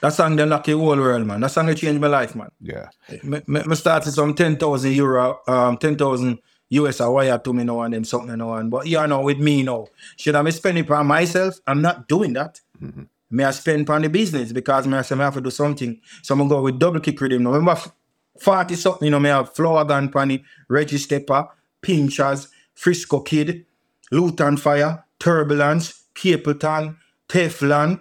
That 0.00 0.14
song 0.14 0.36
the 0.36 0.46
whole 0.46 0.96
world, 0.96 1.26
man. 1.26 1.40
That 1.40 1.50
song 1.50 1.66
they 1.66 1.74
changed 1.74 2.00
my 2.00 2.06
life, 2.06 2.34
man. 2.34 2.50
Yeah. 2.60 2.88
Me, 3.22 3.40
me, 3.46 3.62
me 3.64 3.74
started 3.74 4.12
some 4.12 4.34
10,000 4.34 4.92
euro, 4.92 5.40
um, 5.46 5.76
10,000 5.76 6.38
US 6.70 7.00
a 7.00 7.10
wire 7.10 7.38
to 7.38 7.52
me 7.52 7.64
now 7.64 7.80
and 7.82 7.94
them 7.94 8.04
something 8.04 8.38
now 8.38 8.54
and 8.54 8.70
but 8.70 8.86
you 8.86 9.04
know 9.06 9.20
with 9.22 9.38
me 9.38 9.62
now. 9.62 9.86
Should 10.16 10.36
I 10.36 10.42
be 10.42 10.52
spending 10.52 10.84
it 10.84 10.90
on 10.90 11.06
myself? 11.06 11.58
I'm 11.66 11.82
not 11.82 12.06
doing 12.06 12.32
that. 12.34 12.60
May 13.30 13.44
I 13.44 13.50
spend 13.52 13.88
on 13.90 14.02
the 14.02 14.08
business 14.08 14.52
because 14.52 14.86
me 14.86 14.96
I 14.96 15.02
say 15.02 15.14
me 15.14 15.22
have 15.22 15.34
to 15.34 15.40
do 15.40 15.50
something. 15.50 16.00
So 16.22 16.34
I'm 16.34 16.38
gonna 16.40 16.50
go 16.50 16.62
with 16.62 16.78
double 16.78 17.00
kick 17.00 17.20
rhythm. 17.20 17.44
Now 17.44 17.50
remember 17.50 17.72
f- 17.72 17.92
40 18.40 18.74
something, 18.74 19.06
you 19.06 19.10
know, 19.10 19.20
me 19.20 19.28
have 19.28 19.54
flower 19.54 19.84
gun 19.84 20.10
pan 20.10 20.32
it, 20.32 20.42
Reggie 20.68 20.98
Stepper, 20.98 21.48
Pinchers, 21.82 22.48
Frisco 22.74 23.20
Kid, 23.20 23.66
Lutan 24.12 24.58
Fyah, 24.58 25.04
Turbulence, 25.18 26.04
Capleton, 26.14 26.96
Teflon, 27.28 28.00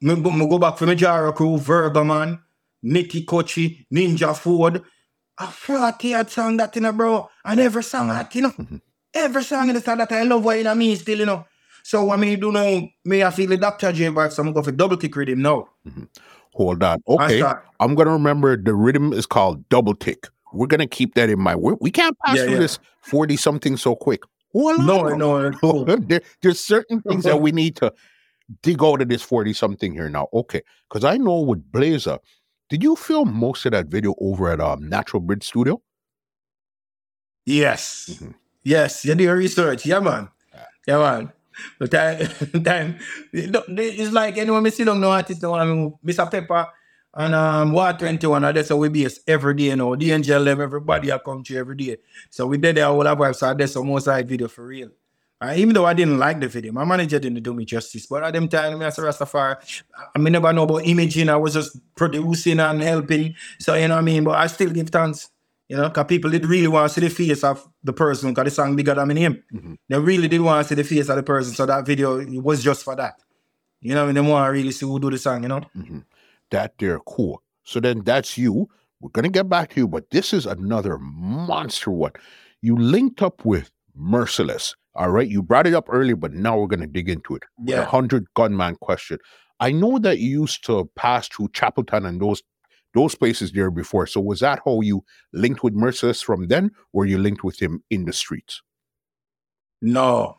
me, 0.00 0.14
go- 0.20 0.30
me 0.30 0.48
go 0.48 0.58
back 0.58 0.78
for 0.78 0.86
my 0.86 0.94
Jaro 0.94 1.34
crew, 1.34 1.58
Vergaman, 1.58 2.40
Nitty 2.84 3.24
Kutchie, 3.24 3.86
Ninja 3.92 4.36
Ford. 4.36 4.82
I 5.38 5.46
forty 5.48 6.14
odd 6.14 6.30
song 6.30 6.56
that, 6.56 6.74
you 6.76 6.82
know, 6.82 6.92
bro. 6.92 7.28
And 7.44 7.60
every 7.60 7.82
song 7.82 8.08
that, 8.08 8.34
you 8.34 8.42
know. 8.42 8.50
Mm-hmm. 8.50 8.76
Every 9.14 9.42
song 9.44 9.68
in 9.68 9.74
the 9.74 9.80
song 9.80 9.98
that 9.98 10.12
I 10.12 10.22
love 10.22 10.44
what 10.44 10.58
you 10.58 10.64
know 10.64 10.74
me 10.74 10.94
still, 10.96 11.18
you 11.18 11.26
know. 11.26 11.44
So 11.86 12.02
what 12.02 12.18
me 12.18 12.34
do 12.34 12.50
know, 12.50 12.88
me 13.04 13.22
I 13.22 13.30
feel 13.30 13.48
the 13.48 13.56
Dr. 13.56 13.92
J 13.92 14.06
vibe, 14.06 14.32
so 14.32 14.42
I'm 14.42 14.46
going 14.46 14.54
to 14.54 14.60
go 14.60 14.64
for 14.64 14.72
double 14.72 14.96
kick 14.96 15.14
rhythm 15.14 15.40
now. 15.42 15.68
Hold 16.54 16.82
on. 16.82 16.98
Okay. 17.06 17.40
I'm 17.78 17.94
going 17.94 18.06
to 18.06 18.12
remember 18.12 18.56
the 18.56 18.74
rhythm 18.74 19.12
is 19.12 19.24
called 19.24 19.68
double 19.68 19.94
tick. 19.94 20.26
We're 20.52 20.66
going 20.66 20.80
to 20.80 20.88
keep 20.88 21.14
that 21.14 21.30
in 21.30 21.38
mind. 21.38 21.60
We're, 21.62 21.76
we 21.80 21.92
can't 21.92 22.18
pass 22.24 22.38
Yeah, 22.38 22.42
through 22.42 22.52
yeah. 22.54 22.58
this 22.58 22.80
40 23.02 23.36
something 23.36 23.76
so 23.76 23.94
quick. 23.94 24.22
Hold 24.52 24.80
on. 24.80 24.86
No, 24.88 25.02
no, 25.14 25.50
no. 25.62 25.84
there, 25.98 26.22
there's 26.42 26.58
certain 26.58 27.02
things 27.02 27.22
that 27.22 27.40
we 27.40 27.52
need 27.52 27.76
to 27.76 27.92
dig 28.62 28.82
out 28.82 29.00
of 29.00 29.08
this 29.08 29.22
40 29.22 29.52
something 29.52 29.92
here 29.92 30.08
now. 30.08 30.26
Okay. 30.34 30.62
Because 30.90 31.04
I 31.04 31.18
know 31.18 31.38
with 31.38 31.70
Blazer, 31.70 32.18
did 32.68 32.82
you 32.82 32.96
film 32.96 33.32
most 33.32 33.64
of 33.64 33.70
that 33.70 33.86
video 33.86 34.16
over 34.20 34.48
at 34.48 34.60
um, 34.60 34.88
Natural 34.88 35.20
Bridge 35.20 35.44
Studio? 35.44 35.80
Yes. 37.44 38.18
Mhm. 38.20 38.34
Yes, 38.64 39.04
you 39.04 39.14
do 39.14 39.22
your 39.22 39.36
research. 39.36 39.86
Yeah, 39.86 40.00
man. 40.00 40.28
Yeah, 40.88 40.98
man. 40.98 41.32
But 41.78 41.90
time, 41.90 42.18
time, 42.64 42.98
don't- 43.50 43.78
it's 43.78 44.12
like 44.12 44.38
anyone 44.38 44.62
me 44.62 44.70
see 44.70 44.84
down 44.84 45.00
no 45.00 45.10
artist, 45.10 45.42
no, 45.42 45.54
I 45.54 45.64
mean, 45.64 45.94
Mr. 46.04 46.26
Pepper 46.26 46.66
and 47.14 47.34
um, 47.34 47.72
War 47.72 47.92
21, 47.92 48.44
and 48.44 48.56
that's 48.56 48.68
how 48.68 48.76
we 48.76 48.88
base 48.88 49.20
every 49.26 49.54
day, 49.54 49.64
you 49.64 49.76
know. 49.76 49.96
The 49.96 50.12
angel, 50.12 50.44
them, 50.44 50.60
everybody 50.60 51.10
I 51.12 51.18
come 51.18 51.42
to 51.44 51.56
every 51.56 51.76
day. 51.76 51.96
So 52.30 52.46
we 52.46 52.58
did 52.58 52.76
that 52.76 52.84
our 52.84 53.04
vibes, 53.16 53.36
so 53.36 53.54
that's 53.54 53.74
the 53.74 53.82
most 53.82 54.04
side 54.04 54.28
video 54.28 54.48
for 54.48 54.66
real. 54.66 54.90
Uh, 55.40 55.52
even 55.56 55.74
though 55.74 55.84
I 55.84 55.92
didn't 55.92 56.18
like 56.18 56.40
the 56.40 56.48
video, 56.48 56.72
my 56.72 56.84
manager 56.84 57.18
didn't 57.18 57.42
do 57.42 57.52
me 57.52 57.66
justice. 57.66 58.06
But 58.06 58.24
at 58.24 58.32
them 58.32 58.48
time, 58.48 58.78
me 58.78 58.86
as 58.86 58.98
a 58.98 59.02
Rastafari, 59.02 59.82
I 60.14 60.18
mean, 60.18 60.32
never 60.32 60.50
know 60.52 60.62
about 60.62 60.86
imaging. 60.86 61.28
I 61.28 61.36
was 61.36 61.52
just 61.54 61.78
producing 61.94 62.58
and 62.58 62.80
helping. 62.80 63.34
So, 63.60 63.74
you 63.74 63.88
know 63.88 63.94
what 63.96 64.00
I 64.00 64.04
mean? 64.04 64.24
But 64.24 64.36
I 64.38 64.46
still 64.46 64.70
give 64.70 64.88
thanks. 64.88 65.28
You 65.68 65.76
know, 65.76 65.88
because 65.88 66.04
people 66.06 66.30
did 66.30 66.46
really 66.46 66.68
want 66.68 66.88
to 66.88 66.94
see 66.94 67.06
the 67.06 67.12
face 67.12 67.42
of 67.42 67.66
the 67.82 67.92
person 67.92 68.30
because 68.30 68.44
the 68.44 68.50
song 68.52 68.76
bigger 68.76 68.94
than 68.94 69.08
my 69.08 69.14
name. 69.14 69.42
Mhm. 69.52 69.76
They 69.88 69.98
really 69.98 70.28
did 70.28 70.40
want 70.40 70.62
to 70.64 70.68
see 70.68 70.74
the 70.80 70.84
face 70.84 71.08
of 71.08 71.16
the 71.16 71.22
person. 71.24 71.54
So 71.54 71.66
that 71.66 71.84
video 71.84 72.24
was 72.40 72.62
just 72.62 72.84
for 72.84 72.94
that. 72.96 73.14
You 73.80 73.94
know, 73.94 74.06
and 74.08 74.16
they 74.16 74.20
want 74.20 74.46
to 74.46 74.52
really 74.52 74.70
see 74.72 74.86
who 74.86 75.00
do 75.00 75.10
the 75.10 75.18
song, 75.18 75.42
you 75.42 75.48
know? 75.48 75.62
That 76.50 76.74
they're 76.78 77.00
cool. 77.00 77.42
So 77.64 77.80
then 77.80 78.02
that's 78.04 78.38
you. 78.38 78.68
We're 79.00 79.10
gonna 79.10 79.28
get 79.28 79.48
back 79.48 79.70
to 79.70 79.80
you, 79.80 79.88
but 79.88 80.10
this 80.10 80.32
is 80.32 80.46
another 80.46 80.98
monster 80.98 81.90
one. 81.90 82.12
You 82.62 82.76
linked 82.76 83.20
up 83.22 83.44
with 83.44 83.70
Merciless. 83.94 84.74
All 84.94 85.10
right. 85.10 85.28
You 85.28 85.42
brought 85.42 85.66
it 85.66 85.74
up 85.74 85.86
earlier, 85.90 86.16
but 86.16 86.32
now 86.32 86.58
we're 86.58 86.66
gonna 86.68 86.86
dig 86.86 87.08
into 87.08 87.34
it. 87.34 87.42
The 87.58 87.72
Yeah. 87.72 87.84
hundred 87.84 88.26
gunman 88.34 88.76
question. 88.76 89.18
I 89.58 89.72
know 89.72 89.98
that 89.98 90.18
you 90.20 90.42
used 90.42 90.64
to 90.66 90.88
pass 90.96 91.28
through 91.28 91.48
Chapelton 91.48 92.06
and 92.06 92.20
those 92.20 92.42
those 92.96 93.14
places 93.14 93.52
there 93.52 93.70
before. 93.70 94.06
So 94.06 94.20
was 94.20 94.40
that 94.40 94.60
how 94.64 94.80
you 94.80 95.04
linked 95.32 95.62
with 95.62 95.74
Merciless 95.74 96.22
from 96.22 96.48
then, 96.48 96.72
or 96.92 97.06
you 97.06 97.18
linked 97.18 97.44
with 97.44 97.60
him 97.60 97.82
in 97.90 98.06
the 98.06 98.12
streets? 98.12 98.62
No. 99.80 100.38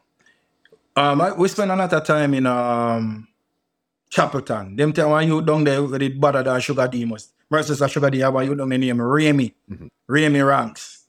Um, 0.95 1.22
I, 1.22 1.32
we 1.34 1.47
spent 1.47 1.72
a 1.72 1.76
lot 1.76 1.93
of 1.93 2.03
time 2.03 2.34
in 2.34 2.45
um, 2.47 3.28
Chapelton. 4.12 4.76
Them 4.76 4.91
time 4.93 5.12
when 5.12 5.28
you 5.28 5.41
down 5.41 5.64
there 5.64 6.01
it 6.01 6.20
better 6.20 6.43
than 6.43 6.60
Sugar 6.60 6.88
D 6.88 7.05
must. 7.05 7.34
Versus 7.49 7.82
a 7.82 7.88
Sugar 7.88 8.10
D, 8.10 8.20
have 8.20 8.34
you 8.43 8.55
down 8.55 8.68
my 8.68 8.78
name, 8.78 9.01
Remy. 9.01 9.53
Mhm. 9.72 9.89
Remy 10.08 10.41
Ranks. 10.41 11.05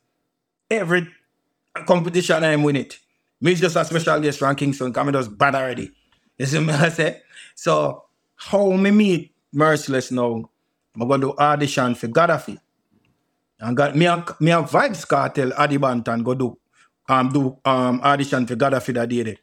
Every 0.70 1.08
competition 1.86 2.44
I'm 2.44 2.62
win 2.62 2.76
it. 2.76 2.98
Me 3.40 3.54
just 3.54 3.76
a 3.76 3.84
special 3.84 4.20
guest 4.20 4.38
from 4.38 4.54
Kingston, 4.54 4.92
come 4.92 5.12
just 5.12 5.36
bad 5.36 5.54
already. 5.54 5.90
You 6.36 6.46
see 6.46 6.60
me 6.60 6.72
I 6.72 6.88
say? 6.90 7.22
So, 7.54 8.04
how 8.36 8.70
me 8.72 8.90
meet 8.90 9.32
Merciless 9.52 10.10
now, 10.12 10.50
I'm 11.00 11.08
going 11.08 11.20
to 11.20 11.36
audition 11.38 11.94
for 11.94 12.08
Gaddafi. 12.08 12.58
And 13.60 13.76
got 13.76 13.96
me 13.96 14.06
and 14.06 14.22
me 14.40 14.50
and 14.52 14.66
Vybz 14.66 15.06
Kartel 15.06 15.52
Adi 15.58 15.78
Bantan 15.78 16.22
go 16.24 16.34
do 16.34 16.58
um 17.08 17.28
do 17.30 17.56
um 17.64 18.00
audition 18.02 18.46
for 18.46 18.56
Gaddafi 18.56 18.94
that 18.94 19.08
day. 19.08 19.22
there. 19.22 19.36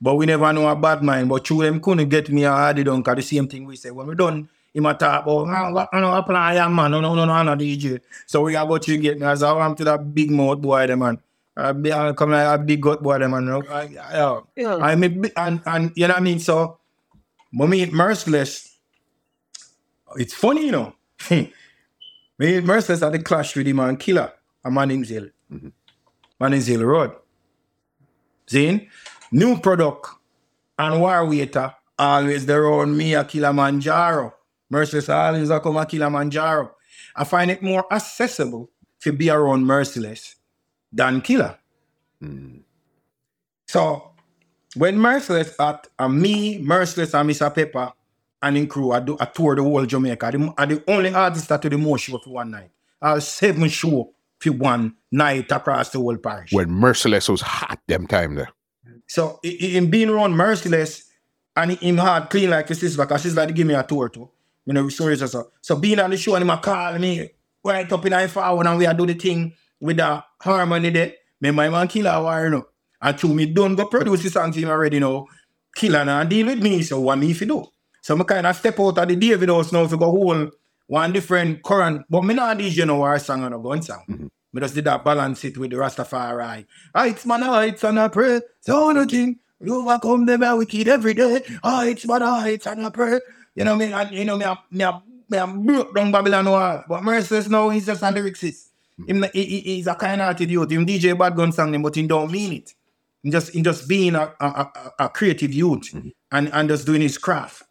But 0.00 0.16
we 0.16 0.26
never 0.26 0.52
know 0.52 0.68
a 0.68 0.74
bad 0.76 1.02
mind. 1.02 1.28
But 1.28 1.46
through 1.46 1.62
them 1.62 1.80
couldn't 1.80 2.08
get 2.08 2.28
me 2.30 2.44
a 2.44 2.50
Adi 2.50 2.82
done 2.84 3.02
cause 3.02 3.16
the 3.16 3.22
same 3.22 3.48
thing 3.48 3.64
we 3.64 3.76
say. 3.76 3.90
When 3.90 4.06
we 4.06 4.14
done, 4.14 4.48
him 4.74 4.86
a 4.86 4.94
talk 4.94 5.22
about 5.24 5.48
"Ah, 5.48 5.70
what- 5.72 5.88
I 5.92 6.00
know 6.00 6.12
I 6.12 6.20
play 6.22 6.54
young 6.56 6.74
man, 6.74 6.90
no 6.90 7.00
no 7.00 7.14
no 7.14 7.24
no 7.24 7.32
I'm 7.32 7.46
not 7.46 7.58
DJ. 7.58 8.00
So 8.26 8.42
we 8.42 8.52
got 8.52 8.66
go 8.68 8.78
to 8.78 8.96
get 8.98 9.18
me 9.18 9.26
as 9.26 9.42
I 9.42 9.64
am 9.64 9.74
to 9.76 9.84
that 9.84 10.14
big 10.14 10.30
mouth 10.30 10.60
boy 10.60 10.86
them 10.86 10.98
man. 11.00 11.18
I 11.56 11.72
be 11.72 11.92
I 11.92 12.12
come 12.14 12.30
like 12.30 12.60
a 12.60 12.62
big 12.62 12.80
gut 12.82 13.02
boy 13.02 13.18
them 13.18 13.30
man. 13.32 13.48
I, 13.70 13.80
I, 14.00 14.40
Yeah. 14.56 14.76
I 14.76 14.96
mean 14.96 15.30
and 15.36 15.60
and 15.66 15.92
you 15.94 16.08
know 16.08 16.14
what 16.14 16.20
I 16.20 16.24
mean? 16.24 16.38
So 16.40 16.78
when 17.52 17.70
me 17.70 17.86
Merciless, 17.90 18.76
it's 20.16 20.34
funny, 20.34 20.66
you 20.66 20.72
know. 20.72 20.94
Me 21.30 22.60
Merciless 22.60 23.02
at 23.02 23.12
the 23.12 23.18
clash 23.18 23.54
with 23.56 23.66
him 23.66 23.80
and 23.80 23.98
Killer 23.98 24.32
and 24.64 24.74
Manning's 24.74 25.08
Hill. 25.08 25.28
Manning's 26.40 26.66
Hill 26.66 26.84
Road. 26.84 27.12
Zane, 28.48 28.88
new 29.30 29.58
product 29.58 30.08
and 30.78 31.00
war 31.00 31.26
waiter 31.26 31.74
always 31.98 32.46
there 32.46 32.66
on 32.72 32.96
me 32.96 33.14
a 33.14 33.24
Killamanjaro. 33.24 34.32
Merciless 34.70 35.08
always 35.08 35.50
a 35.50 35.60
come 35.60 35.76
a 35.76 35.84
Killamanjaro. 35.84 36.70
I 37.14 37.24
find 37.24 37.50
it 37.50 37.62
more 37.62 37.84
accessible 37.92 38.70
to 39.00 39.12
be 39.12 39.30
around 39.30 39.64
Merciless 39.64 40.36
than 40.92 41.20
Killer. 41.20 41.58
So 43.68 44.12
when 44.76 44.98
Merciless 44.98 45.54
at 45.60 45.86
uh, 45.98 46.08
me, 46.08 46.58
Merciless 46.58 47.14
and 47.14 47.30
Mr. 47.30 47.54
Pepper 47.54 47.92
and 48.42 48.56
in 48.56 48.66
crew, 48.66 48.92
I 48.92 49.00
do 49.00 49.16
I 49.20 49.26
tour 49.26 49.54
the 49.56 49.62
whole 49.62 49.84
Jamaica. 49.86 50.26
I 50.58 50.66
the 50.66 50.82
only 50.88 51.14
artist 51.14 51.48
that 51.48 51.62
do 51.62 51.68
the 51.68 51.78
most 51.78 52.02
show 52.04 52.18
for 52.18 52.30
one 52.30 52.50
night. 52.50 52.70
I 53.00 53.10
have 53.10 53.22
seven 53.22 53.68
show 53.68 54.12
for 54.40 54.50
one 54.52 54.94
night 55.10 55.50
across 55.52 55.90
the 55.90 55.98
whole 55.98 56.16
parish. 56.16 56.52
When 56.52 56.70
Merciless 56.70 57.28
was 57.28 57.40
hot 57.40 57.78
them 57.86 58.06
time 58.06 58.34
there. 58.34 58.48
So 59.06 59.38
i- 59.44 59.48
i- 59.62 59.76
being 59.90 60.08
around 60.08 60.32
Merciless 60.36 61.04
and 61.56 61.72
him 61.72 61.98
hard 61.98 62.30
clean 62.30 62.50
like 62.50 62.68
his 62.68 62.80
sister 62.80 63.02
because 63.02 63.22
she's 63.22 63.36
like 63.36 63.54
give 63.54 63.66
me 63.66 63.74
a 63.74 63.82
tour 63.82 64.08
too. 64.08 64.28
You 64.66 64.72
know, 64.74 64.88
or 65.22 65.26
so. 65.28 65.50
So 65.60 65.76
being 65.76 65.98
on 66.00 66.10
the 66.10 66.16
show 66.16 66.34
and 66.34 66.48
him 66.48 66.56
call 66.58 66.98
me 66.98 67.30
right 67.64 67.90
up 67.92 68.06
in 68.06 68.12
I 68.12 68.26
forward 68.26 68.66
and 68.66 68.78
we 68.78 68.86
a 68.86 68.94
do 68.94 69.06
the 69.06 69.14
thing 69.14 69.52
with 69.80 69.96
the 69.98 70.22
harmony 70.40 70.90
there. 70.90 71.12
Me 71.40 71.50
my 71.50 71.68
man 71.68 71.88
killer 71.88 72.20
war, 72.22 72.44
you 72.44 72.50
know. 72.50 72.66
And 73.00 73.18
through 73.18 73.34
me 73.34 73.46
don't 73.46 73.74
go 73.74 73.86
produce 73.86 74.22
the 74.22 74.30
song 74.30 74.52
for 74.52 74.60
him 74.60 74.68
already, 74.68 74.96
you 74.96 75.00
know. 75.00 75.26
Killer 75.74 75.98
and 76.00 76.28
deal 76.30 76.46
with 76.46 76.62
me, 76.62 76.82
so 76.82 77.00
what 77.00 77.18
me 77.18 77.30
if 77.30 77.40
you 77.40 77.46
do? 77.48 77.66
So 78.02 78.16
me 78.16 78.24
kind 78.24 78.46
of 78.46 78.56
step 78.56 78.78
out 78.80 78.98
of 78.98 79.08
the 79.08 79.16
David 79.16 79.48
house 79.48 79.70
now 79.72 79.86
to 79.86 79.96
go 79.96 80.10
hold 80.10 80.52
one 80.88 81.12
different 81.12 81.62
current, 81.62 82.04
but 82.10 82.22
me 82.22 82.34
not 82.34 82.58
DJ 82.58 82.84
no 82.84 82.96
war 82.96 83.18
song 83.18 83.44
and 83.44 83.54
a 83.54 83.58
gun 83.58 83.80
song. 83.80 84.02
Mm-hmm. 84.10 84.26
Me 84.52 84.60
just 84.60 84.74
did 84.74 84.84
that 84.84 85.04
balance 85.04 85.44
it 85.44 85.56
with 85.56 85.70
the 85.70 85.76
Rastafari. 85.76 86.66
Heights 86.94 87.24
man, 87.24 87.42
heights 87.42 87.84
and 87.84 88.00
I 88.00 88.08
pray. 88.08 88.40
So 88.60 88.90
nothing. 88.90 89.38
You 89.60 89.76
overcome 89.76 90.26
them 90.26 90.42
a 90.42 90.56
wicked 90.56 90.88
every 90.88 91.14
day. 91.14 91.42
Heights 91.62 92.04
man, 92.06 92.22
heights 92.22 92.66
and 92.66 92.84
I 92.84 92.90
pray. 92.90 93.20
You 93.54 93.64
know 93.64 93.76
me, 93.76 93.92
and 93.92 94.10
you 94.10 94.24
know 94.24 94.36
me, 94.36 94.46
I, 94.46 94.58
me, 94.70 94.84
I, 94.84 95.00
me, 95.28 95.38
I 95.38 95.46
broke 95.46 95.94
down 95.94 96.10
Babylon 96.10 96.50
wall. 96.50 96.84
But 96.88 97.04
Merciless 97.04 97.48
now, 97.48 97.68
he's 97.68 97.86
just 97.86 98.02
a 98.02 98.06
lyricist. 98.06 98.68
Mm-hmm. 99.00 99.22
Him, 99.22 99.30
he, 99.32 99.44
he- 99.44 99.60
he's 99.76 99.86
a 99.86 99.94
kind 99.94 100.20
hearted 100.20 100.50
youth. 100.50 100.72
Him 100.72 100.84
DJ 100.84 101.16
bad 101.16 101.36
gun 101.36 101.52
song, 101.52 101.80
but 101.80 101.94
he 101.94 102.06
don't 102.06 102.32
mean 102.32 102.52
it. 102.54 102.74
Just, 103.24 103.52
he 103.52 103.62
just 103.62 103.88
being 103.88 104.16
a, 104.16 104.34
a, 104.40 104.46
a, 104.46 104.90
a 104.98 105.08
creative 105.08 105.54
youth 105.54 105.92
mm-hmm. 105.92 106.08
and, 106.32 106.52
and 106.52 106.68
just 106.68 106.84
doing 106.84 107.00
his 107.00 107.16
craft. 107.16 107.62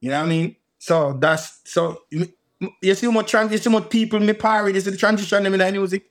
You 0.00 0.10
know 0.10 0.20
what 0.20 0.26
I 0.26 0.28
mean? 0.28 0.56
So 0.78 1.14
that's 1.14 1.60
so 1.64 2.02
you 2.10 2.94
see 2.94 3.06
how 3.06 3.12
much 3.12 3.30
trans 3.30 3.52
you 3.52 3.58
see 3.58 3.70
how 3.70 3.78
much 3.78 3.90
people 3.90 4.20
me 4.20 4.32
parry, 4.32 4.72
you 4.72 4.80
see 4.80 4.90
the 4.90 4.96
transition 4.96 5.46
in 5.46 5.52
the 5.52 5.72
music. 5.72 6.10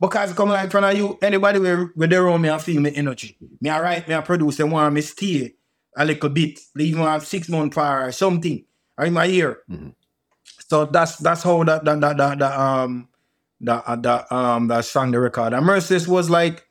Because 0.00 0.32
come 0.32 0.48
like 0.48 0.64
in 0.64 0.70
front 0.70 0.86
of 0.86 0.96
you, 0.96 1.18
anybody 1.20 1.58
where 1.58 1.84
where 1.94 2.08
they 2.08 2.16
around 2.16 2.40
me, 2.40 2.48
I 2.48 2.58
feel 2.58 2.80
me 2.80 2.92
energy. 2.94 3.36
Me 3.60 3.68
I 3.68 3.80
write, 3.80 4.08
me 4.08 4.14
I 4.14 4.22
produce, 4.22 4.58
and 4.60 4.72
want 4.72 4.94
me 4.94 5.02
stay 5.02 5.54
a 5.96 6.04
little 6.04 6.30
bit, 6.30 6.58
even 6.78 7.02
have 7.02 7.26
six 7.26 7.48
month 7.48 7.74
prior 7.74 8.06
or 8.06 8.12
something, 8.12 8.64
or 8.96 9.04
in 9.04 9.12
my 9.12 9.26
ear. 9.26 9.62
So 10.68 10.86
that's 10.86 11.16
that's 11.16 11.42
how 11.42 11.64
that 11.64 11.84
that 11.84 12.00
that, 12.00 12.16
that, 12.16 12.38
that 12.38 12.58
um 12.58 13.08
that 13.60 13.84
uh, 13.86 13.96
that 13.96 14.32
um 14.32 14.68
that 14.68 14.86
song 14.86 15.10
the 15.10 15.20
record. 15.20 15.52
And 15.52 15.66
Merciless 15.66 16.08
was 16.08 16.30
like 16.30 16.66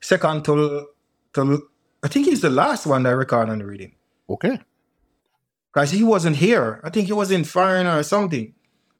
second 0.00 0.44
to 0.46 0.88
to 1.34 1.68
I 2.02 2.08
think 2.08 2.26
he's 2.26 2.40
the 2.40 2.50
last 2.50 2.86
one 2.86 3.04
that 3.04 3.14
record 3.14 3.48
on 3.48 3.60
the 3.60 3.66
reading. 3.66 3.94
Okay. 4.28 4.58
Because 5.72 5.90
he 5.90 6.02
wasn't 6.02 6.36
here. 6.36 6.80
I 6.84 6.90
think 6.90 7.06
he 7.06 7.12
was 7.12 7.30
in 7.30 7.44
Foreigner 7.44 7.98
or 7.98 8.02
something. 8.02 8.52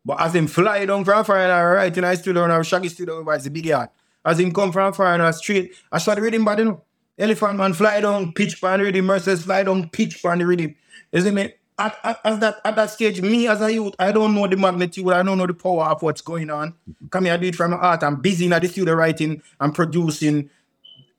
But 0.05 0.21
as 0.21 0.35
him 0.35 0.47
fly 0.47 0.85
down 0.87 1.05
from 1.05 1.25
Foreigner, 1.25 1.75
right 1.75 1.97
in 1.97 2.05
I 2.05 2.15
studio, 2.15 2.45
and 2.45 2.67
Shaggy 2.67 2.89
studio, 2.89 3.23
was 3.23 3.45
the 3.45 3.51
big 3.51 3.67
yard. 3.67 3.91
As 4.25 4.41
him 4.41 4.53
come 4.53 4.73
from 4.73 4.93
Foreigner 4.93 5.31
street, 5.33 5.75
I 5.91 5.99
started 5.99 6.23
reading 6.23 6.45
bad, 6.45 6.59
you 6.61 6.65
know. 6.65 6.83
Elephant 7.19 7.59
man 7.59 7.75
fly 7.75 8.01
down, 8.01 8.33
pitch 8.33 8.61
pan 8.61 8.79
the 8.79 8.87
rhythm, 8.87 9.05
Merciless 9.05 9.43
fly 9.45 9.63
down, 9.63 9.89
pitch 9.91 10.23
pan 10.23 10.39
the 10.39 10.47
rhythm. 10.47 10.75
Isn't 11.13 11.39
it? 11.39 11.61
At, 11.79 11.99
at, 12.03 12.21
at 12.25 12.41
that, 12.41 12.61
at 12.65 12.77
that 12.77 12.91
stage, 12.91 13.21
me 13.21 13.49
as 13.49 13.61
a 13.61 13.73
youth, 13.73 13.95
I 13.99 14.13
don't 14.13 14.35
know 14.35 14.47
the 14.47 14.57
magnitude, 14.57 15.09
I 15.09 15.23
don't 15.23 15.37
know 15.39 15.47
the 15.47 15.55
power 15.55 15.85
of 15.85 16.03
what's 16.03 16.21
going 16.21 16.51
on. 16.51 16.75
Come 17.11 17.25
here, 17.25 17.35
I 17.35 17.37
do 17.37 17.49
it 17.49 17.55
from 17.55 17.73
my 17.73 17.77
heart. 17.77 18.03
I'm 18.03 18.17
busy 18.17 18.47
in 18.47 18.51
the 18.51 18.69
studio 18.69 18.95
writing, 18.95 19.43
I'm 19.61 19.73
producing 19.73 20.51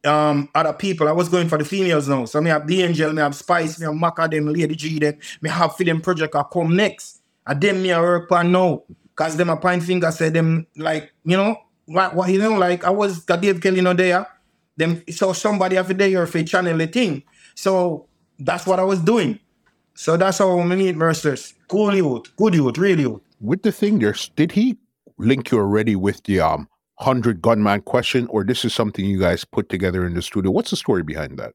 um 0.05 0.49
other 0.53 0.73
people. 0.73 1.07
I 1.07 1.11
was 1.11 1.29
going 1.29 1.47
for 1.47 1.57
the 1.57 1.65
females 1.65 2.07
now. 2.07 2.25
So 2.25 2.41
me 2.41 2.49
have 2.49 2.67
the 2.67 2.81
angel, 2.83 3.13
me 3.13 3.21
have 3.21 3.35
Spice, 3.35 3.79
me 3.79 3.85
have 3.85 3.95
Maca, 3.95 4.29
them 4.29 4.47
Lady 4.47 4.75
G, 4.75 4.99
them 4.99 5.17
me 5.41 5.49
have 5.49 5.75
for 5.75 5.83
them 5.83 6.01
project 6.01 6.35
I 6.35 6.43
come 6.51 6.75
next. 6.75 7.21
And 7.45 7.59
them 7.59 7.81
me 7.81 7.91
I 7.91 7.99
work 7.99 8.31
on 8.31 8.51
now. 8.51 8.83
Cause 9.15 9.37
them 9.37 9.49
a 9.49 9.57
point 9.57 9.83
finger 9.83 10.11
said 10.11 10.33
them 10.33 10.65
like, 10.75 11.13
you 11.23 11.37
know, 11.37 11.55
what, 11.85 12.15
what 12.15 12.29
you 12.29 12.39
know, 12.39 12.57
like 12.57 12.83
I 12.83 12.89
was 12.89 13.19
got 13.19 13.41
Dave 13.41 13.61
Kelly 13.61 13.81
no 13.81 13.93
there. 13.93 14.25
Them 14.75 15.03
so 15.11 15.33
somebody 15.33 15.75
have 15.75 15.95
day 15.97 16.15
or 16.15 16.25
for 16.25 16.41
channel 16.43 16.85
thing. 16.87 17.23
So 17.55 18.07
that's 18.39 18.65
what 18.65 18.79
I 18.79 18.83
was 18.83 18.99
doing. 18.99 19.39
So 19.93 20.17
that's 20.17 20.39
how 20.39 20.55
we 20.55 20.63
meet 20.63 20.95
Merciless. 20.95 21.53
Cool 21.67 21.95
youth, 21.95 22.35
good 22.35 22.55
youth, 22.55 22.77
really 22.79 23.03
youth. 23.03 23.21
With 23.39 23.61
the 23.61 23.71
thing 23.71 23.99
did 24.35 24.51
he 24.51 24.77
link 25.19 25.51
you 25.51 25.59
already 25.59 25.95
with 25.95 26.23
the 26.23 26.39
um 26.39 26.67
hundred 26.99 27.41
gunman 27.41 27.81
question, 27.81 28.27
or 28.27 28.43
this 28.43 28.65
is 28.65 28.73
something 28.73 29.05
you 29.05 29.19
guys 29.19 29.45
put 29.45 29.69
together 29.69 30.05
in 30.05 30.13
the 30.13 30.21
studio? 30.21 30.51
What's 30.51 30.69
the 30.69 30.75
story 30.77 31.03
behind 31.03 31.37
that? 31.39 31.53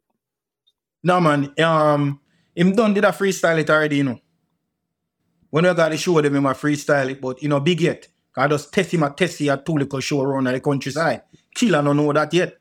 No 1.03 1.21
man, 1.21 1.53
um, 1.61 2.21
him 2.55 2.75
done 2.75 2.95
did 2.95 3.05
a 3.05 3.09
freestyle 3.09 3.59
it 3.59 3.71
already, 3.71 3.99
you 3.99 4.05
know. 4.05 4.21
When 5.51 5.65
I 5.65 5.73
got 5.73 5.91
the 5.91 5.97
show 5.97 6.21
them, 6.21 6.35
him 6.35 6.47
a 6.47 6.55
freestyle 6.55 7.11
it, 7.11 7.21
but 7.21 7.43
you 7.43 7.49
know, 7.49 7.61
big 7.61 7.81
yet. 7.81 8.09
I 8.37 8.47
just 8.49 8.73
test 8.73 8.93
him 8.93 9.03
a 9.03 9.11
test 9.11 9.41
a 9.41 9.57
two 9.57 9.73
little 9.73 10.01
show 10.01 10.23
around 10.23 10.45
the 10.45 10.61
countryside. 10.61 11.23
Killer 11.55 11.83
don't 11.83 11.97
know 11.97 12.13
that 12.13 12.33
yet. 12.35 12.59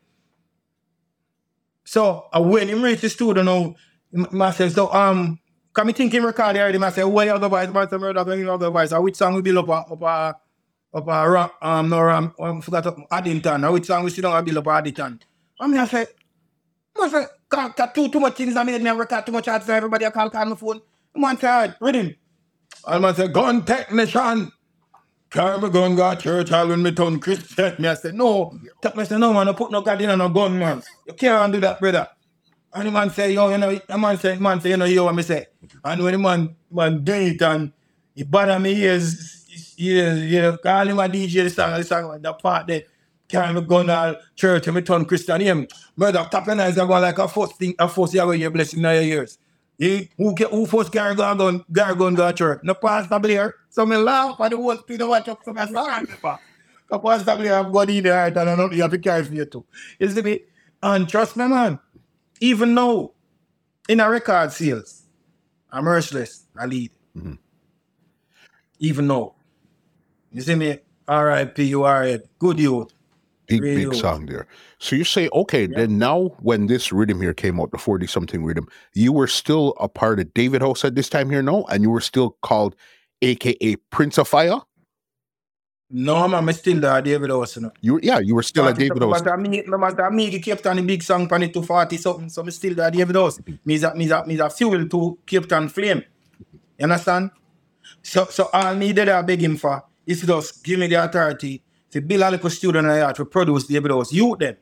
So 1.84 2.26
uh, 2.32 2.40
when 2.42 2.68
him 2.68 2.82
reach 2.82 3.00
the 3.00 3.08
studio 3.08 3.42
now, 3.42 3.74
myself, 4.12 4.72
so 4.72 4.92
um, 4.92 5.38
come 5.72 5.86
me 5.86 5.92
think 5.92 6.12
him 6.12 6.26
record 6.26 6.56
already, 6.56 6.76
I 6.76 6.80
myself, 6.80 7.12
murder, 7.12 8.24
when 8.24 8.38
you 8.38 8.58
the 8.58 8.70
voice, 8.70 8.92
which 8.92 9.16
song 9.16 9.34
we 9.34 9.42
build 9.42 9.58
up 9.58 9.68
a, 9.68 9.92
up 9.92 10.02
a, 10.02 10.36
up 10.94 11.06
uh, 11.06 11.10
a, 11.10 11.30
ram, 11.30 11.50
um, 11.60 11.88
no 11.88 12.00
ram, 12.00 12.34
I 12.40 12.60
forgot, 12.60 12.98
Addington, 13.10 13.64
or 13.64 13.72
which 13.72 13.86
song 13.86 14.04
we 14.04 14.10
sit 14.10 14.22
down 14.22 14.36
and 14.36 14.44
build 14.44 14.58
up 14.58 14.66
Addington. 14.68 15.20
I 15.60 15.66
mean, 15.66 15.78
I 15.78 15.86
say, 15.86 16.06
I 17.00 17.08
say, 17.08 17.24
got, 17.48 17.76
got 17.76 17.94
too, 17.94 18.08
too 18.08 18.20
much 18.20 18.36
things 18.36 18.56
I 18.56 18.62
made 18.62 18.82
me 18.82 18.90
record 18.90 19.26
too 19.26 19.32
much 19.32 19.46
hard, 19.46 19.62
so 19.62 19.74
everybody 19.74 20.06
I 20.06 20.10
call, 20.10 20.30
call 20.30 20.46
my 20.46 20.56
phone. 20.56 20.80
Man 21.14 21.38
say, 21.38 21.72
ready? 21.80 22.18
And 22.86 23.02
man 23.02 23.14
say, 23.14 23.28
gun 23.28 23.64
technician. 23.64 24.52
Carry 25.30 25.60
my 25.60 25.68
gun, 25.68 25.94
go 25.94 26.14
to 26.14 26.20
church, 26.20 26.52
all 26.52 26.68
when 26.68 26.82
me 26.82 26.90
turn 26.92 27.20
Christian. 27.20 27.74
Me 27.78 27.88
I 27.88 27.94
say, 27.94 28.12
no. 28.12 28.58
Tell 28.80 28.94
me, 28.96 29.04
say, 29.04 29.18
no 29.18 29.34
man, 29.34 29.48
I 29.48 29.52
put 29.52 29.70
no 29.70 29.82
God 29.82 30.00
in 30.00 30.10
on 30.10 30.18
no 30.18 30.28
gun, 30.30 30.58
man. 30.58 30.82
You 31.06 31.12
can't 31.12 31.52
do 31.52 31.60
that, 31.60 31.80
brother. 31.80 32.08
And 32.72 32.86
the 32.86 32.90
man 32.90 33.10
say, 33.10 33.32
yo, 33.32 33.48
you 33.50 33.58
know, 33.58 33.78
the 33.86 33.98
man 33.98 34.18
say, 34.18 34.38
man 34.38 34.60
say, 34.60 34.70
you 34.70 34.76
know, 34.76 34.84
you 34.84 35.04
what 35.04 35.14
me 35.14 35.22
say. 35.22 35.46
And 35.84 36.02
when 36.02 36.12
the 36.12 36.18
man, 36.18 36.56
man 36.70 37.04
do 37.04 37.12
it 37.12 37.42
and 37.42 37.72
he 38.14 38.22
bother 38.24 38.58
me 38.58 38.72
ears, 38.72 39.37
yeah. 39.76 40.40
know, 40.42 40.56
call 40.58 40.88
him 40.88 40.98
a 40.98 41.08
DJ, 41.08 41.44
the 41.44 41.50
song, 41.50 41.78
the 41.78 41.84
song, 41.84 42.20
the 42.20 42.32
part 42.34 42.66
there. 42.66 42.82
My 43.32 43.60
gun 43.60 43.90
all 43.90 44.16
church 44.34 44.66
and 44.66 44.76
me 44.76 44.82
turn 44.82 45.04
Christian. 45.04 45.40
Him, 45.40 45.68
murder, 45.96 46.26
tap 46.30 46.46
your 46.46 46.60
eyes 46.60 46.78
and 46.78 46.88
go 46.88 46.98
like 46.98 47.18
a 47.18 47.28
first 47.28 47.56
thing, 47.56 47.74
a 47.78 47.86
first 47.88 48.14
year 48.14 48.26
where 48.26 48.34
you're 48.34 48.50
blessing 48.50 48.78
in 48.78 48.84
your 48.84 49.02
ears. 49.02 49.38
He, 49.76 50.10
who 50.16 50.34
get 50.34 50.50
who 50.50 50.66
first 50.66 50.90
carry 50.90 51.14
gun 51.14 51.38
gun 51.38 51.64
carry 51.74 51.94
gun 51.94 52.14
go 52.14 52.26
to 52.26 52.36
church? 52.36 52.60
No 52.64 52.74
pastor 52.74 53.18
Blair. 53.18 53.54
So 53.68 53.86
me 53.86 53.96
laugh 53.96 54.40
and 54.40 54.52
the 54.52 54.56
whole 54.56 54.76
thing 54.76 55.06
watch 55.06 55.28
up 55.28 55.40
so 55.44 55.52
me 55.52 55.64
sorry 55.66 56.06
for. 56.06 56.38
The 56.90 56.98
pastor 56.98 57.36
Blair 57.36 57.62
have 57.62 57.72
God 57.72 57.90
in 57.90 58.02
the 58.02 58.12
heart 58.12 58.36
and 58.36 58.50
I 58.50 58.56
know 58.56 58.70
you 58.70 58.82
have 58.82 58.90
to 58.90 58.98
carry 58.98 59.24
for 59.24 59.34
you 59.34 59.44
too. 59.44 59.64
You 60.00 60.08
see 60.08 60.22
me? 60.22 60.40
And 60.82 61.08
trust 61.08 61.36
me 61.36 61.46
man, 61.46 61.78
even 62.40 62.74
now 62.74 63.12
in 63.88 64.00
a 64.00 64.10
record 64.10 64.52
sales, 64.52 65.04
I'm 65.70 65.84
merciless, 65.84 66.46
I 66.56 66.66
lead. 66.66 66.90
Mm-hmm. 67.16 67.34
Even 68.80 69.06
now. 69.06 69.34
You 70.32 70.42
see 70.42 70.54
me? 70.54 70.78
R.I.P. 71.06 71.64
You 71.64 71.84
are 71.84 72.04
it. 72.04 72.28
Good 72.38 72.58
youth. 72.58 72.92
Big, 73.46 73.62
Really 73.62 73.76
big 73.76 73.86
old. 73.86 73.96
song 73.96 74.26
there. 74.26 74.46
So 74.78 74.94
you 74.94 75.04
say, 75.04 75.30
okay, 75.32 75.66
then 75.66 75.96
now 75.96 76.36
when 76.40 76.66
this 76.66 76.92
rhythm 76.92 77.20
here 77.20 77.32
came 77.32 77.58
out, 77.58 77.70
the 77.70 77.78
40 77.78 78.06
something 78.06 78.44
rhythm, 78.44 78.68
you 78.92 79.10
were 79.10 79.26
still 79.26 79.74
a 79.80 79.88
part 79.88 80.20
of 80.20 80.32
David 80.34 80.60
House 80.60 80.84
at 80.84 80.94
this 80.94 81.08
time 81.08 81.30
here, 81.30 81.42
no? 81.42 81.64
And 81.64 81.82
you 81.82 81.88
were 81.88 82.02
still 82.02 82.36
called 82.42 82.76
AKA 83.22 83.76
Prince 83.90 84.18
of 84.18 84.28
Fire? 84.28 84.60
No 85.90 86.28
me 86.42 86.52
still 86.52 86.78
there, 86.80 87.00
David 87.00 87.30
House, 87.30 87.56
you 87.56 87.62
know. 87.62 87.72
You 87.80 87.98
yeah, 88.02 88.18
you 88.18 88.34
were 88.34 88.42
still 88.42 88.68
at 88.68 88.76
David 88.76 89.00
House. 89.00 89.22
But 89.22 89.40
me, 89.40 89.62
but 89.66 90.12
me, 90.12 90.28
he 90.28 90.38
kept 90.38 90.66
on 90.66 90.76
the 90.76 90.82
big 90.82 91.02
song 91.02 91.26
pan 91.26 91.44
it 91.44 91.54
to 91.54 91.62
40 91.62 91.96
something, 91.96 92.28
so 92.28 92.42
me 92.42 92.50
still 92.50 92.74
there, 92.74 92.90
David 92.90 93.16
House. 93.16 93.40
Me 93.64 93.78
that, 93.78 93.96
me 93.96 94.06
that, 94.06 94.26
me 94.26 94.36
that 94.36 94.52
fuel 94.52 94.86
to 94.86 95.18
Capleton 95.26 95.70
flame. 95.70 96.04
You 96.78 96.84
understand? 96.84 97.30
So, 98.02 98.26
so 98.26 98.50
all 98.52 98.74
me 98.74 98.92
did 98.92 99.08
I 99.08 99.22
beg 99.22 99.42
him 99.42 99.56
for 99.56 99.82
is 100.08 100.22
you 100.22 100.26
just 100.26 100.64
give 100.64 100.78
me 100.80 100.86
the 100.86 101.04
authority 101.04 101.62
to 101.90 102.00
build 102.00 102.22
a 102.22 102.30
little 102.30 102.50
studio 102.50 102.80
in 102.80 102.88
the 102.88 102.96
yard 102.96 103.14
to 103.16 103.24
produce 103.26 103.66
David 103.66 103.90
House 103.90 104.12
youth 104.12 104.38
them. 104.38 104.56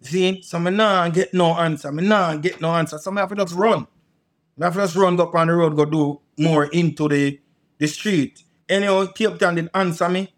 See, 0.00 0.42
so 0.42 0.58
me 0.58 0.70
nah 0.72 1.08
get 1.08 1.32
no 1.32 1.54
answer. 1.54 1.92
Me 1.92 2.02
nah 2.06 2.34
get 2.36 2.60
no 2.60 2.74
answer. 2.74 2.98
So 2.98 3.10
me 3.12 3.20
have 3.20 3.30
to 3.30 3.36
just 3.36 3.54
run. 3.54 3.86
Me 4.56 4.64
have 4.64 4.74
to 4.74 4.80
just 4.80 4.96
run 4.96 5.18
up 5.20 5.34
on 5.34 5.46
the 5.46 5.54
road, 5.54 5.76
go 5.76 5.84
do 5.84 6.20
more 6.38 6.66
into 6.66 7.08
the, 7.08 7.40
the 7.78 7.86
street. 7.86 8.42
Anyhow, 8.68 9.06
Capleton 9.06 9.54
did 9.54 9.70
answer 9.72 10.08
me. 10.08 10.32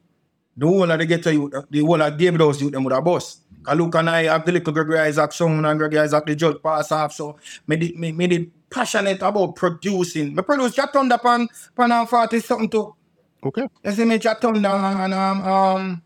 The 0.56 0.66
whole 0.66 0.90
of 0.90 0.98
the 0.98 1.06
ghetto 1.06 1.30
youth, 1.30 1.54
the 1.70 1.80
whole 1.80 2.02
of 2.02 2.16
David 2.16 2.40
House 2.40 2.60
youth, 2.60 2.72
them 2.72 2.84
would 2.84 2.92
have 2.92 3.04
bus. 3.04 3.40
Luke 3.74 3.94
and 3.94 4.10
I 4.10 4.24
have 4.24 4.44
the 4.44 4.52
little 4.52 4.72
Gregory 4.72 4.98
Isaac 4.98 5.32
song 5.32 5.64
and 5.64 5.78
Gregory 5.78 6.00
Isaac 6.00 6.26
the 6.26 6.34
judge 6.34 6.62
pass 6.62 6.92
off. 6.92 7.12
So 7.14 7.36
me 7.66 7.76
did, 7.76 8.18
did 8.28 8.50
passionate 8.70 9.22
about 9.22 9.56
producing. 9.56 10.34
Me 10.34 10.42
produce 10.42 10.74
Jack 10.74 10.92
Thunder 10.92 11.18
pan, 11.18 11.48
pan 11.74 11.92
and 11.92 12.08
40 12.08 12.40
something 12.40 12.68
too. 12.68 12.94
Okay. 13.42 13.68
See 13.90 14.04
me 14.04 14.18
Jack 14.18 14.40
Thunder 14.40 14.68
and 14.68 15.14
um, 15.14 15.42
um 15.42 16.02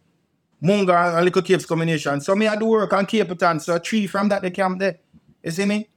Munga 0.63 1.17
and 1.17 1.25
Little 1.25 1.43
Capes 1.43 1.67
combination. 1.67 2.21
So 2.21 2.35
me 2.35 2.47
I 2.47 2.57
do 2.57 2.67
work 2.67 2.93
on 2.93 3.07
Capleton. 3.07 3.61
So 3.61 3.79
three 3.79 4.07
from 4.07 4.29
that 4.29 4.43
they 4.43 4.51
camp 4.51 4.79
there. 4.79 4.99
You 5.43 5.51
see 5.51 5.65
me? 5.65 5.89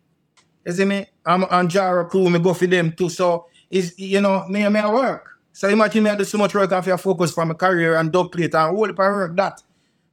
You 0.66 0.72
see 0.72 0.86
me? 0.86 1.06
I'm 1.26 1.44
on 1.46 1.70
Jara 1.70 2.06
crew, 2.06 2.30
me 2.30 2.40
go 2.40 2.54
for 2.54 2.68
them 2.68 2.92
too. 2.92 3.10
So 3.10 3.48
is 3.70 3.98
you 4.00 4.22
know, 4.22 4.48
me 4.48 4.68
me 4.70 4.80
I 4.80 4.92
work. 4.92 5.30
So 5.52 5.70
imagine 5.70 6.04
me 6.04 6.10
I 6.10 6.16
do 6.16 6.24
so 6.24 6.38
much 6.38 6.56
work 6.56 6.72
off 6.72 6.88
your 6.88 6.98
focus 6.98 7.34
from 7.34 7.52
a 7.52 7.56
career 7.56 7.96
and 7.98 8.12
dub 8.12 8.32
plate 8.32 8.56
and 8.56 8.78
all 8.78 8.88
the 8.88 8.94
work 8.94 9.36
that. 9.36 9.62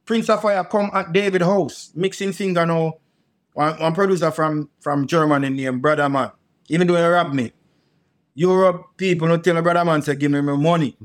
Prince 0.05 0.29
of 0.29 0.41
Fire 0.41 0.63
come 0.65 0.91
at 0.93 1.13
David 1.13 1.41
House, 1.41 1.91
mixing 1.95 2.33
finger 2.33 2.65
now. 2.65 2.95
One, 3.53 3.79
one 3.79 3.93
producer 3.93 4.31
from 4.31 4.69
from 4.81 5.07
Germany 5.07 5.49
named 5.49 5.81
Brother 5.81 6.09
Man. 6.09 6.31
Even 6.67 6.87
though 6.87 6.95
he 6.95 7.03
robbed 7.03 7.33
me. 7.33 7.53
Europe 8.35 8.97
people 8.97 9.27
don't 9.27 9.43
tell 9.43 9.61
Brother 9.61 9.85
Man 9.85 10.01
say 10.01 10.15
give 10.15 10.31
me 10.31 10.41
my 10.41 10.55
money. 10.55 10.97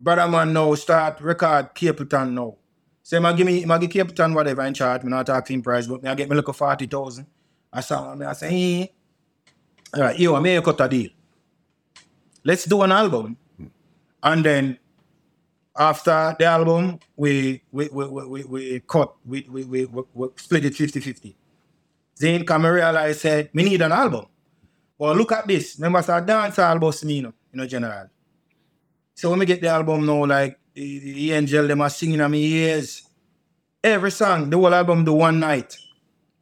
Brother 0.00 0.28
Man 0.28 0.52
now 0.52 0.74
start 0.74 1.20
record 1.20 1.74
Capleton 1.74 2.32
now. 2.32 2.56
Say 3.02 3.20
so, 3.20 3.32
give 3.34 3.46
me, 3.46 3.64
I 3.64 3.78
give 3.78 3.90
Capleton 3.90 4.34
whatever 4.34 4.62
in 4.62 4.74
charge, 4.74 5.02
me 5.02 5.10
not 5.10 5.26
talking 5.26 5.62
price, 5.62 5.86
but 5.86 6.02
me 6.02 6.10
I 6.10 6.14
get 6.14 6.28
me 6.28 6.36
look 6.36 6.48
a 6.48 6.52
40,000. 6.52 7.26
I 7.72 7.80
saw 7.80 8.14
me, 8.14 8.26
I 8.26 8.32
say, 8.34 8.50
hey, 8.50 8.92
all 9.94 10.02
right, 10.02 10.18
you, 10.18 10.34
I 10.34 10.40
may 10.40 10.60
cut 10.60 10.80
a 10.80 10.88
deal. 10.88 11.10
Let's 12.44 12.64
do 12.64 12.82
an 12.82 12.92
album. 12.92 13.36
And 14.22 14.44
then 14.44 14.78
after 15.76 16.36
the 16.38 16.44
album, 16.44 16.98
we 17.16 17.62
we 17.72 17.88
we 17.88 18.06
we, 18.06 18.24
we, 18.26 18.44
we 18.44 18.80
cut, 18.80 19.14
we, 19.24 19.46
we, 19.50 19.64
we, 19.64 19.84
we, 19.86 20.02
we 20.14 20.28
split 20.36 20.64
it 20.66 20.74
50-50. 20.74 21.34
Then 22.18 22.44
come 22.44 22.66
realize, 22.66 23.20
say, 23.20 23.48
me 23.52 23.64
need 23.64 23.82
an 23.82 23.92
album. 23.92 24.26
Well, 25.02 25.16
look 25.16 25.32
at 25.32 25.48
this. 25.48 25.74
Remember, 25.80 26.00
say, 26.00 26.24
dance 26.24 26.60
album, 26.60 26.92
me, 27.02 27.14
you 27.14 27.22
know, 27.22 27.32
you 27.52 27.58
know, 27.58 27.66
general. 27.66 28.06
So 29.16 29.30
when 29.30 29.40
we 29.40 29.46
get 29.46 29.60
the 29.60 29.66
album 29.66 30.06
now, 30.06 30.24
like 30.24 30.60
the, 30.72 31.00
the 31.00 31.32
angel 31.32 31.66
them 31.66 31.80
are 31.80 31.90
singing 31.90 32.20
on 32.20 32.30
me 32.30 32.44
ears. 32.44 33.02
Every 33.82 34.12
song, 34.12 34.48
the 34.48 34.56
whole 34.56 34.72
album 34.72 35.04
do 35.04 35.14
one 35.14 35.40
night. 35.40 35.76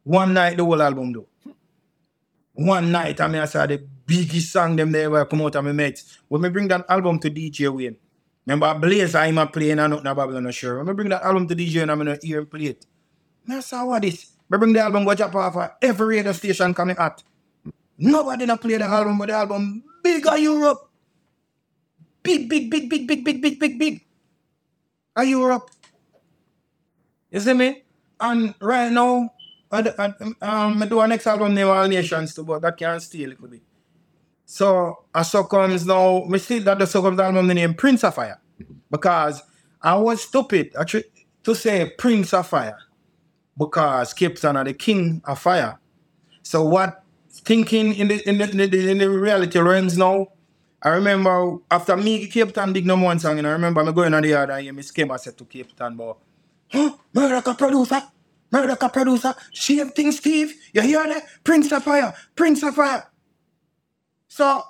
One 0.03 0.35
night 0.35 0.57
the 0.57 0.63
whole 0.63 0.79
album 0.79 1.11
do. 1.11 1.25
One 2.53 2.91
night, 2.91 3.19
I 3.19 3.27
mean 3.29 3.41
I 3.41 3.45
saw 3.45 3.65
the 3.65 3.79
biggest 3.79 4.51
song 4.51 4.75
them 4.75 4.91
there 4.91 5.09
were 5.09 5.25
come 5.25 5.41
out 5.41 5.55
of 5.55 5.65
my 5.65 5.71
mates. 5.71 6.19
When 6.27 6.43
we 6.43 6.49
bring 6.49 6.67
that 6.67 6.85
album 6.87 7.17
to 7.17 7.31
DJ 7.31 7.75
Wayne. 7.75 7.97
Remember 8.45 8.79
Blaze 8.79 9.15
I'm 9.15 9.39
a 9.39 9.47
playing 9.47 9.79
and 9.79 9.89
nothing 9.89 10.05
about 10.05 10.27
Babylon 10.27 10.51
sure. 10.51 10.77
When 10.77 10.85
we 10.85 10.93
bring 10.93 11.09
that 11.09 11.23
album 11.23 11.47
to 11.47 11.55
DJ 11.55 11.81
and 11.81 11.89
I'm 11.89 11.97
gonna 11.97 12.19
hear 12.21 12.37
him 12.37 12.45
play 12.45 12.65
it. 12.65 12.85
I 13.49 13.59
saw 13.61 13.85
what 13.85 14.03
this. 14.03 14.33
We 14.47 14.59
bring 14.59 14.73
the 14.73 14.81
album 14.81 15.03
go 15.03 15.15
drop 15.15 15.33
off 15.33 15.55
of 15.55 15.71
every 15.81 16.17
radio 16.17 16.31
station 16.33 16.75
coming 16.75 16.97
at. 16.99 17.23
Nobody 18.01 18.47
not 18.47 18.61
play 18.61 18.77
the 18.77 18.85
album, 18.85 19.17
but 19.19 19.27
the 19.29 19.35
album 19.35 19.83
bigger 20.03 20.37
Europe 20.37 20.89
big, 22.23 22.49
big, 22.49 22.69
big, 22.69 22.89
big, 22.89 23.07
big, 23.07 23.23
big, 23.23 23.41
big, 23.41 23.59
big, 23.59 23.79
big. 23.79 24.05
Are 25.15 25.23
Europe? 25.23 25.69
You 27.31 27.39
see 27.39 27.53
me? 27.53 27.83
And 28.19 28.55
right 28.61 28.91
now, 28.91 29.29
I, 29.71 29.81
d- 29.81 29.91
I, 29.97 30.05
um, 30.41 30.83
I 30.83 30.85
do 30.87 30.99
our 30.99 31.07
next 31.07 31.27
album 31.27 31.53
name 31.53 31.67
All 31.67 31.87
Nations 31.87 32.35
too, 32.35 32.43
but 32.43 32.61
that 32.61 32.77
can't 32.77 33.01
steal 33.01 33.29
a 33.29 33.31
little 33.31 33.47
bit. 33.47 33.61
So 34.45 35.05
I 35.13 35.23
so 35.23 35.43
comes 35.45 35.85
now, 35.85 36.25
we 36.27 36.39
see 36.39 36.59
that 36.59 36.79
the 36.79 36.87
so 36.87 37.01
comes 37.01 37.19
album 37.19 37.47
the 37.47 37.53
name 37.53 37.73
Prince 37.73 38.03
of 38.03 38.15
Fire. 38.15 38.39
Because 38.89 39.41
I 39.81 39.95
was 39.95 40.21
stupid 40.23 40.73
actually 40.79 41.05
to 41.43 41.55
say 41.55 41.91
Prince 41.97 42.33
of 42.33 42.47
Fire. 42.47 42.77
Because 43.57 44.13
Town 44.13 44.57
are 44.57 44.63
the 44.63 44.73
king 44.73 45.21
of 45.25 45.39
fire. 45.39 45.79
So 46.43 46.63
what 46.65 47.00
thinking 47.43 47.93
in 47.95 48.07
the 48.07 48.29
in 48.29 48.37
the, 48.37 48.49
in 48.49 48.57
the, 48.57 48.91
in 48.91 48.97
the 48.97 49.09
reality 49.09 49.59
realms 49.59 49.97
now, 49.97 50.27
I 50.81 50.89
remember 50.89 51.57
after 51.69 51.97
me 51.97 52.27
Capleton 52.27 52.73
big 52.73 52.85
number 52.85 53.05
one 53.05 53.19
song, 53.19 53.37
and 53.37 53.47
I 53.47 53.51
remember 53.51 53.83
me 53.83 53.91
going 53.91 54.13
on 54.13 54.23
the 54.23 54.29
yard 54.29 54.49
and 54.49 54.61
hear 54.61 54.73
me 54.73 54.81
schema 54.81 55.17
set 55.19 55.37
to 55.37 55.45
Capleton, 55.45 55.97
but 55.97 56.17
huh, 56.71 56.91
Murdak 57.15 57.51
a 57.51 57.53
producer. 57.55 58.01
Murdak 58.51 58.91
producer, 58.91 59.33
same 59.53 59.89
thing, 59.89 60.11
Steve. 60.11 60.53
You 60.73 60.81
hear 60.81 61.07
that? 61.07 61.23
Prince 61.43 61.71
of 61.71 61.83
Fire, 61.83 62.13
Prince 62.35 62.63
of 62.63 62.75
Fire. 62.75 63.07
So, 64.27 64.63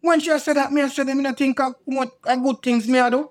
when 0.00 0.20
she 0.20 0.36
said 0.38 0.56
that, 0.56 0.72
me 0.72 0.82
I 0.82 0.88
said, 0.88 1.06
not 1.08 1.36
think 1.36 1.60
of 1.60 1.74
good 1.86 2.62
things 2.62 2.88
me 2.88 2.98
I 2.98 3.10
do. 3.10 3.30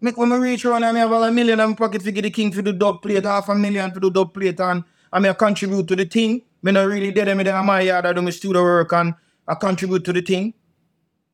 Make 0.00 0.16
when 0.16 0.30
me 0.30 0.36
reach 0.36 0.64
around 0.64 0.84
and 0.84 0.94
me 0.94 1.00
have 1.00 1.12
a 1.12 1.30
million 1.30 1.60
in 1.60 1.70
my 1.70 1.74
pocket 1.76 2.02
to 2.02 2.12
get 2.12 2.22
the 2.22 2.30
king 2.30 2.52
for 2.52 2.62
the 2.62 2.72
dub 2.72 3.02
plate, 3.02 3.24
half 3.24 3.48
a 3.48 3.54
million 3.54 3.90
for 3.92 4.00
the 4.00 4.10
dub 4.10 4.32
plate, 4.32 4.58
and 4.60 4.82
I 5.12 5.28
I 5.28 5.32
contribute 5.34 5.86
to 5.88 5.96
the 5.96 6.04
thing. 6.06 6.42
Me 6.62 6.72
not 6.72 6.86
really 6.86 7.10
dead, 7.10 7.34
me 7.36 7.44
there 7.44 7.62
my 7.62 7.80
yard, 7.80 8.06
I 8.06 8.12
do 8.12 8.22
my 8.22 8.30
studio 8.30 8.62
work 8.62 8.92
and 8.92 9.14
I 9.48 9.54
contribute 9.54 10.04
to 10.04 10.12
the 10.12 10.20
thing. 10.20 10.54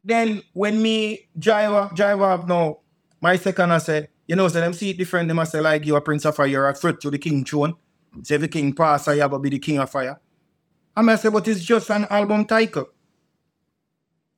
Then 0.04 0.42
when 0.52 0.80
me 0.80 1.28
drive 1.38 1.72
up, 1.72 1.96
drive 1.96 2.20
up 2.22 2.46
now, 2.46 2.78
my 3.20 3.36
second 3.36 3.72
I 3.72 3.78
say, 3.78 4.08
you 4.28 4.36
know, 4.36 4.46
so 4.48 4.60
them 4.60 4.72
see 4.72 4.90
it 4.90 4.98
different, 4.98 5.28
them 5.28 5.38
I 5.38 5.44
say 5.44 5.60
like 5.60 5.84
you 5.84 5.96
a 5.96 6.00
prince 6.00 6.24
of 6.24 6.36
fire, 6.36 6.46
you're 6.46 6.68
a 6.68 6.74
threat 6.74 7.00
to 7.00 7.10
the 7.10 7.18
king 7.18 7.44
throne. 7.44 7.74
Say 8.22 8.36
if 8.36 8.40
the 8.40 8.48
king 8.48 8.72
pass, 8.72 9.08
I 9.08 9.16
have 9.16 9.32
to 9.32 9.38
be 9.38 9.50
the 9.50 9.58
king 9.58 9.78
of 9.78 9.90
fire. 9.90 10.20
And 10.96 11.10
I 11.10 11.16
say, 11.16 11.28
but 11.28 11.46
it's 11.48 11.62
just 11.62 11.90
an 11.90 12.06
album 12.08 12.44
title. 12.44 12.88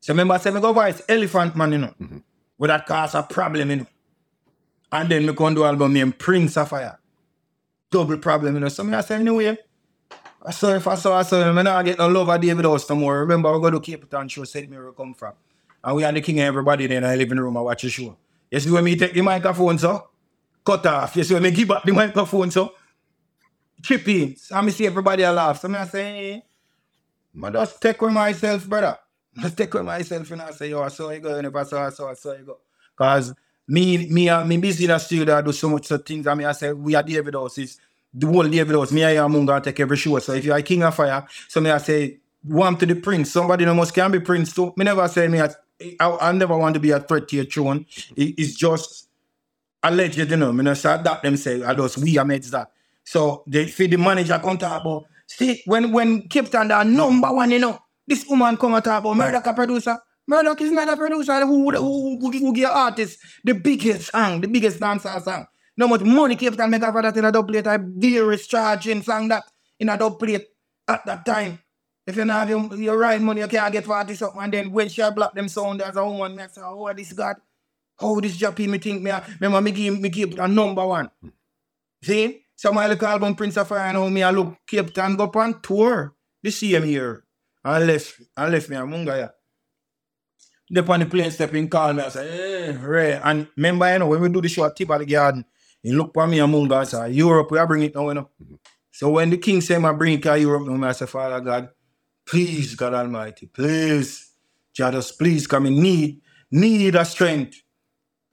So 0.00 0.12
remember 0.12 0.34
I 0.34 0.38
say 0.38 0.50
me 0.50 0.60
go 0.60 0.72
voice 0.72 1.02
Elephant 1.08 1.54
Man, 1.54 1.72
you 1.72 1.78
know. 1.78 1.94
Mm-hmm. 2.00 2.18
Would 2.58 2.70
that 2.70 2.86
cause 2.86 3.14
a 3.14 3.22
problem, 3.22 3.70
you 3.70 3.76
know. 3.76 3.86
And 4.90 5.08
then 5.08 5.26
me 5.26 5.32
go 5.32 5.46
and 5.46 5.54
do 5.54 5.64
album 5.64 5.92
named 5.92 6.18
Prince 6.18 6.56
of 6.56 6.70
Fire. 6.70 6.98
Double 7.90 8.16
problem, 8.16 8.54
you 8.54 8.60
know. 8.60 8.68
So 8.68 8.84
me 8.84 8.94
I 8.94 9.02
say 9.02 9.16
anyway. 9.16 9.56
I 10.48 10.50
saw 10.50 10.74
if 10.74 10.86
I 10.86 10.94
saw 10.94 11.14
I 11.14 11.24
saw 11.24 11.52
me 11.52 11.60
I 11.60 11.82
get 11.82 11.98
no 11.98 12.08
love 12.08 12.30
of 12.30 12.40
David 12.40 12.64
House 12.64 12.88
no 12.88 12.96
more. 12.96 13.20
Remember 13.20 13.52
we 13.52 13.60
go 13.60 13.78
to 13.78 13.80
Capleton 13.80 14.30
show, 14.30 14.44
said 14.44 14.70
me 14.70 14.78
where 14.78 14.88
I 14.88 14.92
come 14.92 15.12
from. 15.12 15.34
And 15.84 15.94
we 15.94 16.04
are 16.04 16.10
the 16.10 16.22
king 16.22 16.40
and 16.40 16.48
everybody 16.48 16.86
there 16.86 16.96
in 16.96 17.02
the 17.02 17.16
living 17.16 17.36
room, 17.36 17.58
I 17.58 17.60
watch 17.60 17.82
the 17.82 17.90
show. 17.90 18.16
You 18.50 18.58
see 18.58 18.70
when 18.70 18.82
me 18.82 18.96
take 18.96 19.12
the 19.12 19.20
microphone, 19.20 19.78
so 19.78 20.08
cut 20.64 20.86
off. 20.86 21.14
You 21.16 21.24
see 21.24 21.34
when 21.34 21.42
me 21.42 21.50
give 21.50 21.70
up 21.70 21.84
the 21.84 21.92
microphone, 21.92 22.50
so 22.50 22.72
chip 23.82 24.08
in. 24.08 24.36
So 24.36 24.56
I 24.56 24.66
see 24.70 24.86
everybody 24.86 25.26
laugh. 25.26 25.60
So 25.60 25.68
me 25.68 25.76
I 25.76 25.84
say, 25.86 26.02
hey, 26.02 26.42
I 27.44 27.50
just 27.50 27.82
take 27.82 28.00
with 28.00 28.12
myself, 28.12 28.66
brother. 28.66 28.96
Just 29.38 29.54
take 29.54 29.74
with 29.74 29.84
myself 29.84 30.30
and 30.30 30.40
I 30.40 30.50
say, 30.52 30.70
yo, 30.70 30.80
I 30.82 30.88
saw 30.88 31.10
you 31.10 31.20
go. 31.20 31.36
And 31.36 31.46
if 31.46 31.54
I 31.54 31.64
saw, 31.64 31.86
I 31.86 31.90
saw, 31.90 32.10
I 32.10 32.14
saw 32.14 32.32
you 32.32 32.44
go. 32.44 32.58
Cause 32.96 33.34
me, 33.68 34.08
me, 34.08 34.30
uh, 34.30 34.46
me 34.46 34.56
busy 34.56 34.84
in 34.84 34.88
the 34.88 34.98
studio, 34.98 35.36
I 35.36 35.42
do 35.42 35.52
so 35.52 35.68
much 35.68 35.90
of 35.90 36.06
things. 36.06 36.26
I 36.26 36.32
mean, 36.32 36.46
I 36.46 36.52
say, 36.52 36.72
we 36.72 36.94
are 36.94 37.02
David 37.02 37.34
House. 37.34 37.58
It's 37.58 37.78
the 38.12 38.26
whole 38.26 38.48
David 38.48 38.74
House. 38.74 38.92
Me 38.92 39.04
I 39.04 39.24
and 39.24 39.34
Munga 39.34 39.62
take 39.62 39.80
every 39.80 39.96
show. 39.96 40.18
So 40.18 40.32
if 40.32 40.44
you 40.44 40.52
are 40.52 40.62
King 40.62 40.82
of 40.82 40.94
Fire, 40.94 41.26
so 41.48 41.60
me 41.60 41.70
I 41.70 41.78
say, 41.78 42.18
want 42.44 42.80
to 42.80 42.86
the 42.86 42.94
prince. 42.94 43.32
Somebody 43.32 43.64
no 43.64 43.74
must 43.74 43.94
can 43.94 44.10
be 44.10 44.20
prince 44.20 44.52
too. 44.52 44.72
Me 44.76 44.84
never 44.84 45.06
say 45.08 45.28
me, 45.28 45.40
I, 45.40 45.50
I, 46.00 46.28
I 46.28 46.32
never 46.32 46.56
want 46.56 46.74
to 46.74 46.80
be 46.80 46.90
a 46.90 47.00
threat 47.00 47.28
to 47.28 47.36
your 47.36 47.44
throne. 47.44 47.86
It, 48.16 48.34
it's 48.38 48.54
just 48.54 49.08
alleged, 49.82 50.18
you 50.18 50.36
know. 50.36 50.52
Me 50.52 50.64
not 50.64 50.76
say 50.76 51.00
that 51.02 51.22
them 51.22 51.36
say, 51.36 51.62
I 51.62 51.74
just 51.74 51.98
we 51.98 52.18
are 52.18 52.24
mates 52.24 52.50
that. 52.50 52.70
So 53.04 53.42
they 53.46 53.66
feed 53.66 53.92
the 53.92 53.98
manager 53.98 54.38
come 54.38 54.58
talk 54.58 54.82
about. 54.82 55.04
See, 55.26 55.62
when 55.66 55.92
when 55.92 56.28
Capleton 56.28 56.74
are 56.74 56.84
number 56.84 57.32
one, 57.32 57.50
you 57.50 57.58
know, 57.58 57.78
this 58.06 58.26
woman 58.28 58.56
come 58.56 58.74
and 58.74 58.84
talk 58.84 59.00
about 59.04 59.16
Murdak 59.16 59.46
a 59.46 59.54
producer. 59.54 59.98
Murdak 60.30 60.60
is 60.60 60.72
not 60.72 60.88
a 60.88 60.96
producer 60.96 61.46
who 61.46 61.70
who, 61.70 61.78
who, 61.78 62.18
who 62.20 62.30
who 62.30 62.52
give 62.52 62.70
artist 62.70 63.18
the 63.44 63.54
biggest 63.54 64.10
song, 64.10 64.40
the 64.40 64.48
biggest 64.48 64.80
dancer 64.80 65.18
song. 65.20 65.46
No 65.78 65.86
much 65.86 66.02
money 66.02 66.34
Capleton 66.34 66.70
make 66.70 66.82
for 66.82 67.02
that 67.02 67.16
in 67.16 67.24
a 67.24 67.30
dub 67.30 67.46
plate. 67.46 67.66
I 67.68 67.76
dearest 67.76 68.50
charging 68.50 69.00
song 69.00 69.28
that 69.28 69.44
in 69.78 69.88
a 69.88 69.96
dub 69.96 70.18
plate 70.18 70.48
at 70.88 71.06
that 71.06 71.24
time. 71.24 71.60
If 72.04 72.16
you 72.16 72.24
don't 72.24 72.30
have 72.30 72.50
your, 72.50 72.74
your 72.74 72.98
right 72.98 73.20
money, 73.20 73.42
you 73.42 73.46
can't 73.46 73.72
get 73.72 73.84
40 73.84 74.14
something. 74.14 74.42
And 74.42 74.52
then 74.52 74.72
when 74.72 74.88
she 74.88 75.08
block 75.10 75.34
them 75.34 75.46
sound 75.46 75.80
as 75.80 75.94
a 75.94 76.04
woman, 76.04 76.34
me 76.34 76.42
say, 76.50 76.62
oh, 76.64 76.92
this 76.92 77.12
God, 77.12 77.36
how 78.00 78.18
this 78.18 78.36
jockey 78.36 78.66
me 78.66 78.78
think 78.78 79.02
me, 79.02 79.12
remember 79.38 79.60
me 79.60 79.70
give, 79.70 80.00
me 80.00 80.08
give 80.08 80.36
a 80.38 80.48
number 80.48 80.84
one. 80.84 81.10
See? 82.02 82.42
So 82.56 82.72
my 82.72 82.88
little 82.88 83.06
album 83.06 83.36
Prince 83.36 83.56
of 83.58 83.68
Fire 83.68 83.78
and 83.78 83.96
how 83.96 84.08
me 84.08 84.24
I 84.24 84.32
look 84.32 84.56
Capleton 84.68 85.16
go 85.16 85.30
on 85.38 85.60
tour 85.60 86.16
the 86.42 86.50
same 86.50 86.86
year. 86.86 87.22
I 87.62 87.78
left, 87.78 88.20
I 88.36 88.48
left 88.48 88.68
me 88.68 88.76
a 88.76 88.80
Munga, 88.80 89.16
yeah. 89.16 89.28
Dep 90.72 90.88
on 90.90 91.00
the 91.00 91.06
plane 91.06 91.30
step 91.30 91.54
in 91.54 91.68
call 91.68 91.92
me, 91.92 92.02
I 92.02 92.08
say, 92.08 92.28
hey, 92.28 92.76
Ray. 92.76 93.20
And 93.22 93.46
remember, 93.56 93.92
you 93.92 93.98
know, 94.00 94.08
when 94.08 94.20
we 94.20 94.28
do 94.28 94.40
the 94.40 94.48
show 94.48 94.64
at 94.64 94.74
Tip 94.74 94.90
of 94.90 94.98
the 94.98 95.06
Garden, 95.06 95.44
he 95.82 95.92
look 95.92 96.12
for 96.14 96.26
me 96.26 96.40
and 96.40 96.52
Munga, 96.52 96.72
I 96.72 96.84
say, 96.84 97.10
Europe, 97.12 97.50
we 97.50 97.58
are 97.58 97.66
bring 97.66 97.82
it 97.82 97.94
now, 97.94 98.08
you 98.08 98.14
know. 98.14 98.28
Mm-hmm. 98.42 98.54
So 98.90 99.10
when 99.10 99.30
the 99.30 99.38
king 99.38 99.60
say, 99.60 99.76
I 99.76 99.92
bring 99.92 100.14
it 100.14 100.22
to 100.22 100.38
Europe 100.38 100.66
now, 100.66 100.88
I 100.88 100.92
say, 100.92 101.06
Father 101.06 101.40
God, 101.40 101.68
please, 102.26 102.74
God 102.74 102.94
Almighty, 102.94 103.46
please, 103.46 104.30
Jesus, 104.72 105.12
please 105.12 105.46
come 105.46 105.66
in 105.66 105.80
need, 105.80 106.20
need 106.50 106.94
a 106.94 107.04
strength. 107.04 107.62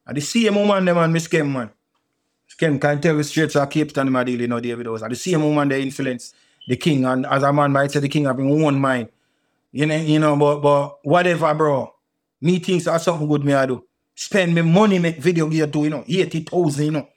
And 0.08 0.18
the 0.18 0.22
same 0.22 0.56
woman, 0.56 0.86
them 0.86 0.98
and 0.98 1.14
Miss 1.14 1.28
Kim, 1.28 1.52
man. 1.52 1.72
Ken 2.58 2.80
can 2.80 3.02
tell 3.02 3.16
you 3.18 3.24
straight 3.24 3.50
to 3.50 3.60
Capleton, 3.60 4.10
my 4.10 4.24
deal, 4.24 4.40
you 4.40 4.48
know, 4.48 4.60
David 4.60 4.86
House. 4.86 5.02
And 5.02 5.12
the 5.12 5.16
same 5.16 5.44
woman 5.44 5.68
they 5.68 5.82
influence 5.82 6.34
the 6.68 6.78
king. 6.78 7.06
And 7.06 7.26
as 7.26 7.44
a 7.44 7.52
man 7.52 7.72
might 7.72 7.92
say, 7.92 8.00
the 8.00 8.10
king 8.10 8.26
have 8.26 8.40
in 8.40 8.62
one 8.62 8.80
mind. 8.80 9.10
You 9.72 9.86
know, 9.86 9.98
you 9.98 10.20
know, 10.20 10.38
but 10.38 10.62
but 10.62 11.00
whatever, 11.04 11.54
bro. 11.54 11.94
Me 12.42 12.60
thinks 12.60 12.88
are 12.88 13.00
something 13.00 13.28
good 13.28 13.44
me 13.44 13.54
I 13.54 13.66
do. 13.66 13.84
Spend 14.14 14.56
me 14.56 14.62
money 14.62 15.00
make 15.00 15.18
video 15.18 15.50
gear 15.50 15.68
do, 15.68 15.84
you 15.84 15.90
know, 15.90 16.04
80,000, 16.08 16.86
you 16.86 16.92
know. 16.92 17.10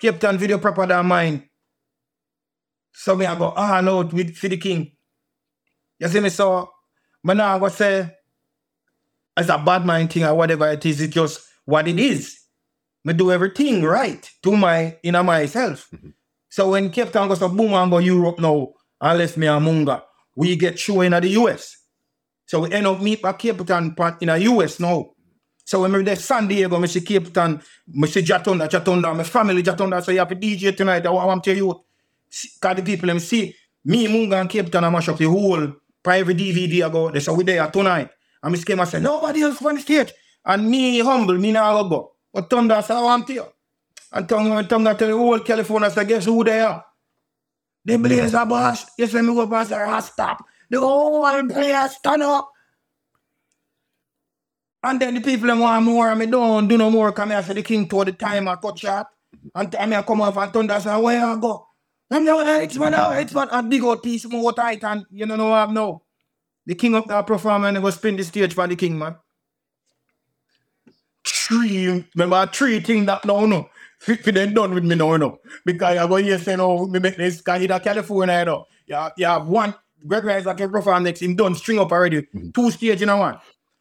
Capleton 0.00 0.36
video 0.36 0.58
proper 0.58 0.86
than 0.86 1.06
mine. 1.06 1.48
So 2.92 3.16
me 3.16 3.26
I 3.26 3.36
go 3.36 3.52
ah, 3.56 3.76
all 3.76 3.88
out 4.00 4.12
with 4.12 4.36
for 4.36 4.48
the 4.48 4.56
king. 4.56 4.92
You 5.98 6.08
see 6.08 6.20
me 6.20 6.28
so 6.30 6.70
but 7.22 7.36
now 7.36 7.56
I 7.56 7.58
go 7.58 7.68
say 7.68 8.14
as 9.36 9.48
a 9.48 9.58
bad 9.58 9.86
mind 9.86 10.12
thing 10.12 10.24
or 10.24 10.34
whatever 10.34 10.68
it 10.68 10.84
is, 10.84 11.00
it's 11.00 11.14
just 11.14 11.40
what 11.64 11.86
it 11.86 11.98
is. 11.98 12.40
Me 13.04 13.14
do 13.14 13.30
everything 13.30 13.82
right 13.82 14.28
to 14.42 14.56
my 14.56 14.96
inner 15.02 15.22
myself. 15.22 15.88
Mm-hmm. 15.94 16.08
So 16.48 16.70
when 16.70 16.90
Capleton 16.90 17.28
goes 17.28 17.38
to 17.38 17.48
boom 17.48 17.74
and 17.74 17.90
go 17.90 17.98
Europe 17.98 18.38
now, 18.40 18.72
left 19.00 19.36
me 19.36 19.46
and 19.46 19.64
Munga, 19.64 20.02
we 20.34 20.56
get 20.56 20.78
show 20.78 21.02
in 21.02 21.12
the 21.12 21.28
US. 21.40 21.76
So 22.46 22.60
we 22.60 22.72
end 22.72 22.86
up 22.86 23.00
meet 23.00 23.24
at 23.24 23.38
Capleton 23.38 23.96
part 23.96 24.20
in 24.22 24.28
the 24.28 24.38
US 24.40 24.80
now. 24.80 25.10
So 25.68 25.82
when 25.82 25.92
we 25.92 26.02
there 26.02 26.16
San 26.16 26.48
Diego, 26.48 26.78
me 26.78 26.88
see 26.88 27.02
Capleton, 27.02 27.62
me 27.88 28.08
see 28.08 28.22
Jatonda, 28.22 28.70
Jatonda, 28.70 29.14
my 29.14 29.22
family 29.22 29.62
Jatonda, 29.62 30.02
so 30.02 30.10
you 30.10 30.18
have 30.18 30.32
a 30.32 30.34
DJ 30.34 30.74
tonight, 30.74 31.04
I 31.04 31.10
want 31.10 31.44
to 31.44 31.50
tell 31.50 31.56
you. 31.58 31.84
Cause 32.58 32.76
the 32.76 32.82
people 32.82 33.06
them 33.06 33.18
see 33.18 33.54
me, 33.84 34.06
Munga 34.06 34.40
and 34.40 34.48
Capleton, 34.48 34.84
I 34.84 34.88
mash 34.88 35.10
up 35.10 35.18
the 35.18 35.26
whole 35.26 35.74
private 36.02 36.38
DVD 36.38 36.86
I 36.86 36.88
go 36.88 37.10
there. 37.10 37.20
So 37.20 37.34
we 37.34 37.44
there 37.44 37.66
tonight. 37.66 38.08
And 38.42 38.52
me 38.54 38.62
came 38.62 38.80
and 38.80 38.88
say, 38.88 38.98
nobody 38.98 39.42
else 39.42 39.60
on 39.60 39.74
the 39.74 39.82
stage. 39.82 40.10
And 40.42 40.70
me 40.70 41.00
humble, 41.00 41.36
me 41.36 41.52
now 41.52 41.82
go 41.82 41.88
go. 41.90 42.12
But 42.32 42.48
Thunder 42.48 42.80
say, 42.80 42.94
I 42.94 43.02
want 43.02 43.26
to 43.26 43.34
tell 43.34 43.44
you. 43.44 43.52
And 44.12 44.26
Tongue, 44.26 44.66
tongue 44.68 44.84
tell 44.84 44.96
the 44.96 45.14
whole 45.14 45.40
California, 45.40 45.90
say, 45.90 46.06
guess 46.06 46.24
who 46.24 46.44
they 46.44 46.60
are? 46.60 46.82
The 47.84 47.98
Blazer 47.98 48.46
boss. 48.46 48.86
You 48.96 49.06
see 49.06 49.20
me 49.20 49.34
go 49.34 49.46
past 49.46 49.68
the 49.68 50.00
stop. 50.00 50.42
The 50.70 50.80
whole 50.80 51.46
players 51.46 51.96
stand 51.96 52.22
up. 52.22 52.52
And 54.82 55.00
then 55.00 55.14
the 55.14 55.20
people 55.20 55.48
them 55.48 55.58
want 55.58 55.84
more, 55.84 56.10
and 56.10 56.18
me 56.18 56.26
don't 56.26 56.68
do 56.68 56.78
no 56.78 56.90
more. 56.90 57.12
Come 57.12 57.30
here, 57.30 57.42
say 57.42 57.54
the 57.54 57.62
king 57.62 57.88
to 57.88 58.04
the 58.04 58.12
time 58.12 58.46
I 58.48 58.56
cut 58.56 58.78
shot. 58.78 59.08
And 59.54 59.72
time 59.72 59.92
I 59.92 60.02
come 60.02 60.20
off 60.20 60.36
and 60.36 60.52
thunder 60.52 60.78
say, 60.78 61.00
where 61.00 61.24
I 61.24 61.36
go? 61.36 61.66
I'm 62.10 62.24
like, 62.24 62.46
hey, 62.46 62.64
it's 62.64 62.78
one 62.78 62.94
oh, 62.94 62.98
out, 62.98 63.20
it's 63.20 63.34
one, 63.34 63.48
and 63.50 63.68
big 63.68 63.82
old 63.82 64.02
piece 64.02 64.24
more 64.26 64.52
tight, 64.52 64.82
and 64.82 65.04
you 65.10 65.26
don't 65.26 65.36
know 65.36 65.50
what 65.50 65.56
I 65.56 65.60
have 65.60 65.70
now. 65.72 66.02
The 66.64 66.74
king 66.74 66.94
up 66.94 67.06
there 67.06 67.22
perform 67.22 67.64
and 67.64 67.76
they 67.76 67.80
go 67.80 67.90
spin 67.90 68.16
the 68.16 68.24
stage 68.24 68.54
for 68.54 68.66
the 68.66 68.76
king, 68.76 68.98
man. 68.98 69.16
Three, 71.26 72.04
remember 72.14 72.46
three 72.52 72.80
things 72.80 73.06
that 73.06 73.24
no, 73.24 73.46
no. 73.46 73.68
If 74.06 74.22
they 74.22 74.46
done 74.46 74.74
with 74.74 74.84
me 74.84 74.94
no, 74.94 75.16
no. 75.16 75.38
Because 75.64 75.98
I 75.98 76.06
go 76.06 76.16
here 76.16 76.38
say, 76.38 76.56
no, 76.56 76.86
me 76.86 76.98
make 76.98 77.16
this 77.16 77.40
guy 77.40 77.58
hit 77.58 77.70
a 77.70 77.80
California, 77.80 78.38
you 78.38 78.44
know. 78.44 78.64
Yeah, 78.86 79.10
yeah, 79.16 79.38
one, 79.38 79.74
Greg 80.06 80.24
Rice, 80.24 80.46
I 80.46 80.54
can 80.54 80.70
perform 80.70 81.02
next, 81.02 81.20
him 81.20 81.36
done 81.36 81.54
string 81.54 81.78
up 81.78 81.90
already. 81.90 82.22
Mm-hmm. 82.22 82.50
Two 82.50 82.70
stage 82.70 83.02
in 83.02 83.08
a 83.08 83.16
one. 83.16 83.38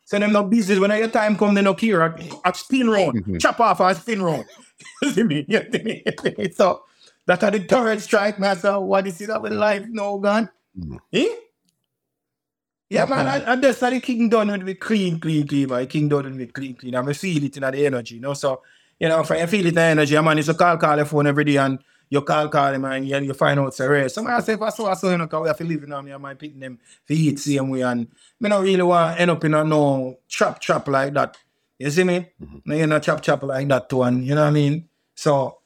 So 0.07 0.17
them 0.17 0.31
no 0.31 0.45
business, 0.45 0.79
when 0.79 0.91
your 0.91 1.09
time 1.09 1.35
come, 1.35 1.53
they 1.53 1.61
no 1.61 1.73
care. 1.73 2.01
At, 2.01 2.23
at 2.45 2.55
spin 2.55 2.89
round, 2.89 3.41
chop 3.41 3.59
off 3.59 3.81
a 3.81 3.93
spin 3.93 4.21
round. 4.21 4.45
you 5.01 5.11
see 5.11 5.23
me? 5.23 5.45
You 5.49 5.61
see 5.69 5.83
me? 5.83 6.49
so, 6.55 6.83
that 7.25 7.43
are 7.43 7.51
the 7.51 7.59
third 7.59 7.99
strike. 7.99 8.41
So, 8.55 8.79
what 8.79 9.05
is 9.05 9.19
it 9.19 9.29
up 9.29 9.41
with 9.41 9.51
life 9.51 9.85
no 9.89 10.17
gun? 10.17 10.49
Eh? 11.11 11.27
Yeah, 12.89 13.03
man, 13.03 13.27
I, 13.27 13.39
and 13.51 13.61
that's 13.61 13.81
how 13.81 13.89
the 13.89 13.99
king 13.99 14.29
done 14.29 14.47
with 14.49 14.63
me 14.63 14.75
clean, 14.75 15.19
clean, 15.19 15.45
clean, 15.45 15.67
man. 15.67 15.87
King 15.87 16.07
done 16.07 16.23
with 16.23 16.35
me 16.35 16.45
clean, 16.45 16.75
clean. 16.75 16.95
And 16.95 17.09
I 17.09 17.11
feel 17.11 17.43
it 17.43 17.57
in 17.57 17.63
the 17.63 17.85
energy, 17.85 18.15
you 18.15 18.21
know. 18.21 18.33
So, 18.33 18.61
you 18.97 19.09
know, 19.09 19.19
if 19.19 19.29
I 19.29 19.45
feel 19.45 19.65
it 19.65 19.69
in 19.69 19.75
the 19.75 19.81
energy, 19.81 20.15
a 20.15 20.23
man, 20.23 20.39
it's 20.39 20.47
a 20.47 20.53
call, 20.53 20.77
call 20.77 20.95
the 20.95 21.05
phone 21.05 21.27
every 21.27 21.43
day 21.43 21.57
and 21.57 21.79
you 22.09 22.21
call, 22.21 22.47
call 22.49 22.73
him 22.73 22.85
and 22.85 23.07
you, 23.07 23.17
you 23.19 23.33
find 23.33 23.59
out 23.59 23.67
it's 23.67 23.79
a 23.79 23.89
rare. 23.89 24.09
Somebody 24.09 24.43
say, 24.43 24.53
if 24.53 24.61
I 24.61 24.69
saw, 24.69 24.89
I 24.89 24.93
saw, 24.93 25.11
you 25.11 25.17
know, 25.17 25.25
because 25.25 25.41
we 25.41 25.47
have 25.47 25.57
to 25.57 25.63
live 25.63 25.83
in 25.83 26.05
me, 26.05 26.13
I 26.13 26.17
might 26.17 26.39
pick 26.39 26.59
them 26.59 26.79
for 27.05 27.13
eat 27.13 27.39
same 27.39 27.69
way. 27.69 27.81
And 27.81 28.07
me 28.39 28.49
not 28.49 28.61
really 28.61 28.81
want 28.81 29.15
to 29.15 29.21
end 29.21 29.31
up 29.31 29.43
in 29.43 29.53
a 29.53 29.63
no 29.63 30.19
trap, 30.27 30.59
trap 30.59 30.87
like 30.87 31.13
that. 31.13 31.37
You 31.79 31.91
see 31.91 32.03
me? 32.03 32.27
No, 32.65 32.75
you 32.75 32.87
know, 32.87 32.99
chop, 32.99 33.21
chop 33.21 33.43
like 33.43 33.67
that 33.67 33.89
too. 33.89 34.03
And 34.03 34.25
you 34.25 34.35
know 34.35 34.41
what 34.41 34.47
I 34.47 34.51
mean? 34.51 34.89
So, 35.15 35.59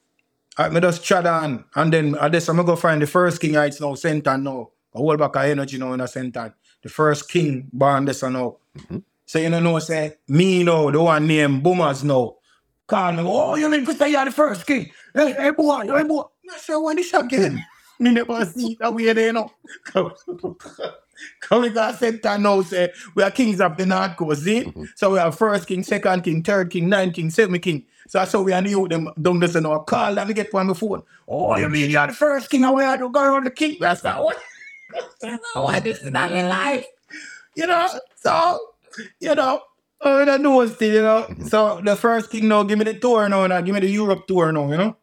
I 0.58 0.70
me 0.70 0.82
just 0.82 1.04
chat 1.04 1.26
on. 1.26 1.66
And 1.76 1.94
then 1.94 2.18
I 2.18 2.30
guess 2.30 2.50
I'm 2.50 2.58
to 2.58 2.64
go 2.64 2.76
find 2.76 3.02
the 3.02 3.08
first 3.08 3.40
king 3.40 3.54
heights 3.54 3.80
now, 3.80 3.96
St. 3.96 4.26
Ann 4.28 4.44
now. 4.44 4.70
A 4.94 4.98
whole 4.98 5.16
back 5.16 5.36
of 5.38 5.44
energy 5.44 5.78
now 5.78 5.94
in 5.94 6.02
a 6.02 6.08
St. 6.08 6.36
Ann. 6.36 6.54
The 6.84 6.90
first 6.90 7.30
king 7.30 7.70
born 7.72 8.06
this 8.06 8.24
and 8.24 8.34
now. 8.34 8.58
Mm-hmm. 8.78 8.98
So 9.26 9.40
you 9.40 9.50
know, 9.50 9.60
know 9.62 9.80
say, 9.80 10.18
me 10.28 10.64
now, 10.64 10.92
the 10.92 11.02
one 11.02 11.26
named 11.28 11.64
Boomers 11.64 12.04
now. 12.04 12.36
Call 12.86 13.14
me, 13.14 13.24
oh, 13.26 13.56
you 13.56 13.70
mean 13.70 13.86
to 13.86 13.94
say 13.94 14.12
you're 14.12 14.26
the 14.26 14.32
first 14.32 14.68
king? 14.68 14.92
Hey, 15.14 15.34
hey 15.34 15.52
boy, 15.52 15.82
hey 15.88 16.04
boy. 16.04 16.24
I 16.54 16.58
said, 16.58 16.76
what 16.78 16.98
is 17.00 17.14
again? 17.14 17.64
Me 18.00 18.12
never 18.12 18.46
see 18.46 18.78
that 18.80 18.94
way 18.94 19.14
there, 19.14 19.28
you 19.28 19.34
know. 19.34 19.52
Come 21.40 21.72
got 21.74 22.00
center 22.00 22.38
now 22.38 22.62
say 22.64 22.92
we 23.16 23.22
are 23.24 23.30
kings 23.32 23.62
of 23.62 23.78
the 23.78 23.86
North 23.86 24.18
Coast, 24.18 24.44
see? 24.44 24.64
Mhm. 24.64 24.88
So 24.96 25.12
we 25.12 25.20
have 25.20 25.38
first 25.38 25.68
king, 25.68 25.84
second 25.84 26.24
king, 26.24 26.42
third 26.44 26.72
king, 26.72 26.90
ninth 26.90 27.14
king, 27.16 27.30
seventh 27.30 27.62
king. 27.62 27.86
So 28.08 28.18
that's 28.20 28.32
how 28.34 28.42
we 28.42 28.54
are 28.54 28.62
new 28.62 28.88
them 28.88 29.10
down 29.22 29.40
this 29.40 29.56
and 29.56 29.68
our 29.68 29.84
call 29.84 30.18
and 30.18 30.28
we 30.28 30.34
get 30.34 30.52
one 30.54 30.68
before. 30.68 31.04
Oh, 31.28 31.56
you 31.58 31.70
mean 31.70 31.90
you're 31.92 32.08
the 32.08 32.14
first 32.14 32.50
king 32.50 32.64
and 32.64 32.74
we 32.76 32.84
had 32.84 33.00
to 33.00 33.10
go 33.10 33.22
around 33.24 33.46
the 33.46 33.52
king? 33.52 33.78
That's 33.80 34.04
not 34.04 34.24
what 34.24 34.38
why 35.54 35.80
this 35.80 36.00
is 36.02 36.12
not 36.12 36.32
in 36.32 36.48
life. 36.50 36.86
You 37.56 37.68
know, 37.68 37.88
so 38.16 38.60
you 39.20 39.36
know, 39.36 39.62
I 40.02 40.26
don't 40.26 40.42
know 40.42 40.66
still, 40.68 40.94
you 40.94 41.02
know. 41.02 41.26
Mhm. 41.30 41.50
So 41.50 41.82
the 41.84 41.96
first 41.96 42.32
king 42.32 42.48
now 42.48 42.64
give 42.64 42.80
me 42.80 42.86
the 42.86 42.96
tour 42.96 43.30
now, 43.30 43.46
now 43.48 43.62
give 43.62 43.76
me 43.76 43.82
the 43.82 43.90
Europe 43.90 44.26
tour 44.28 44.52
now, 44.52 44.70
you 44.72 44.78
know. 44.78 44.98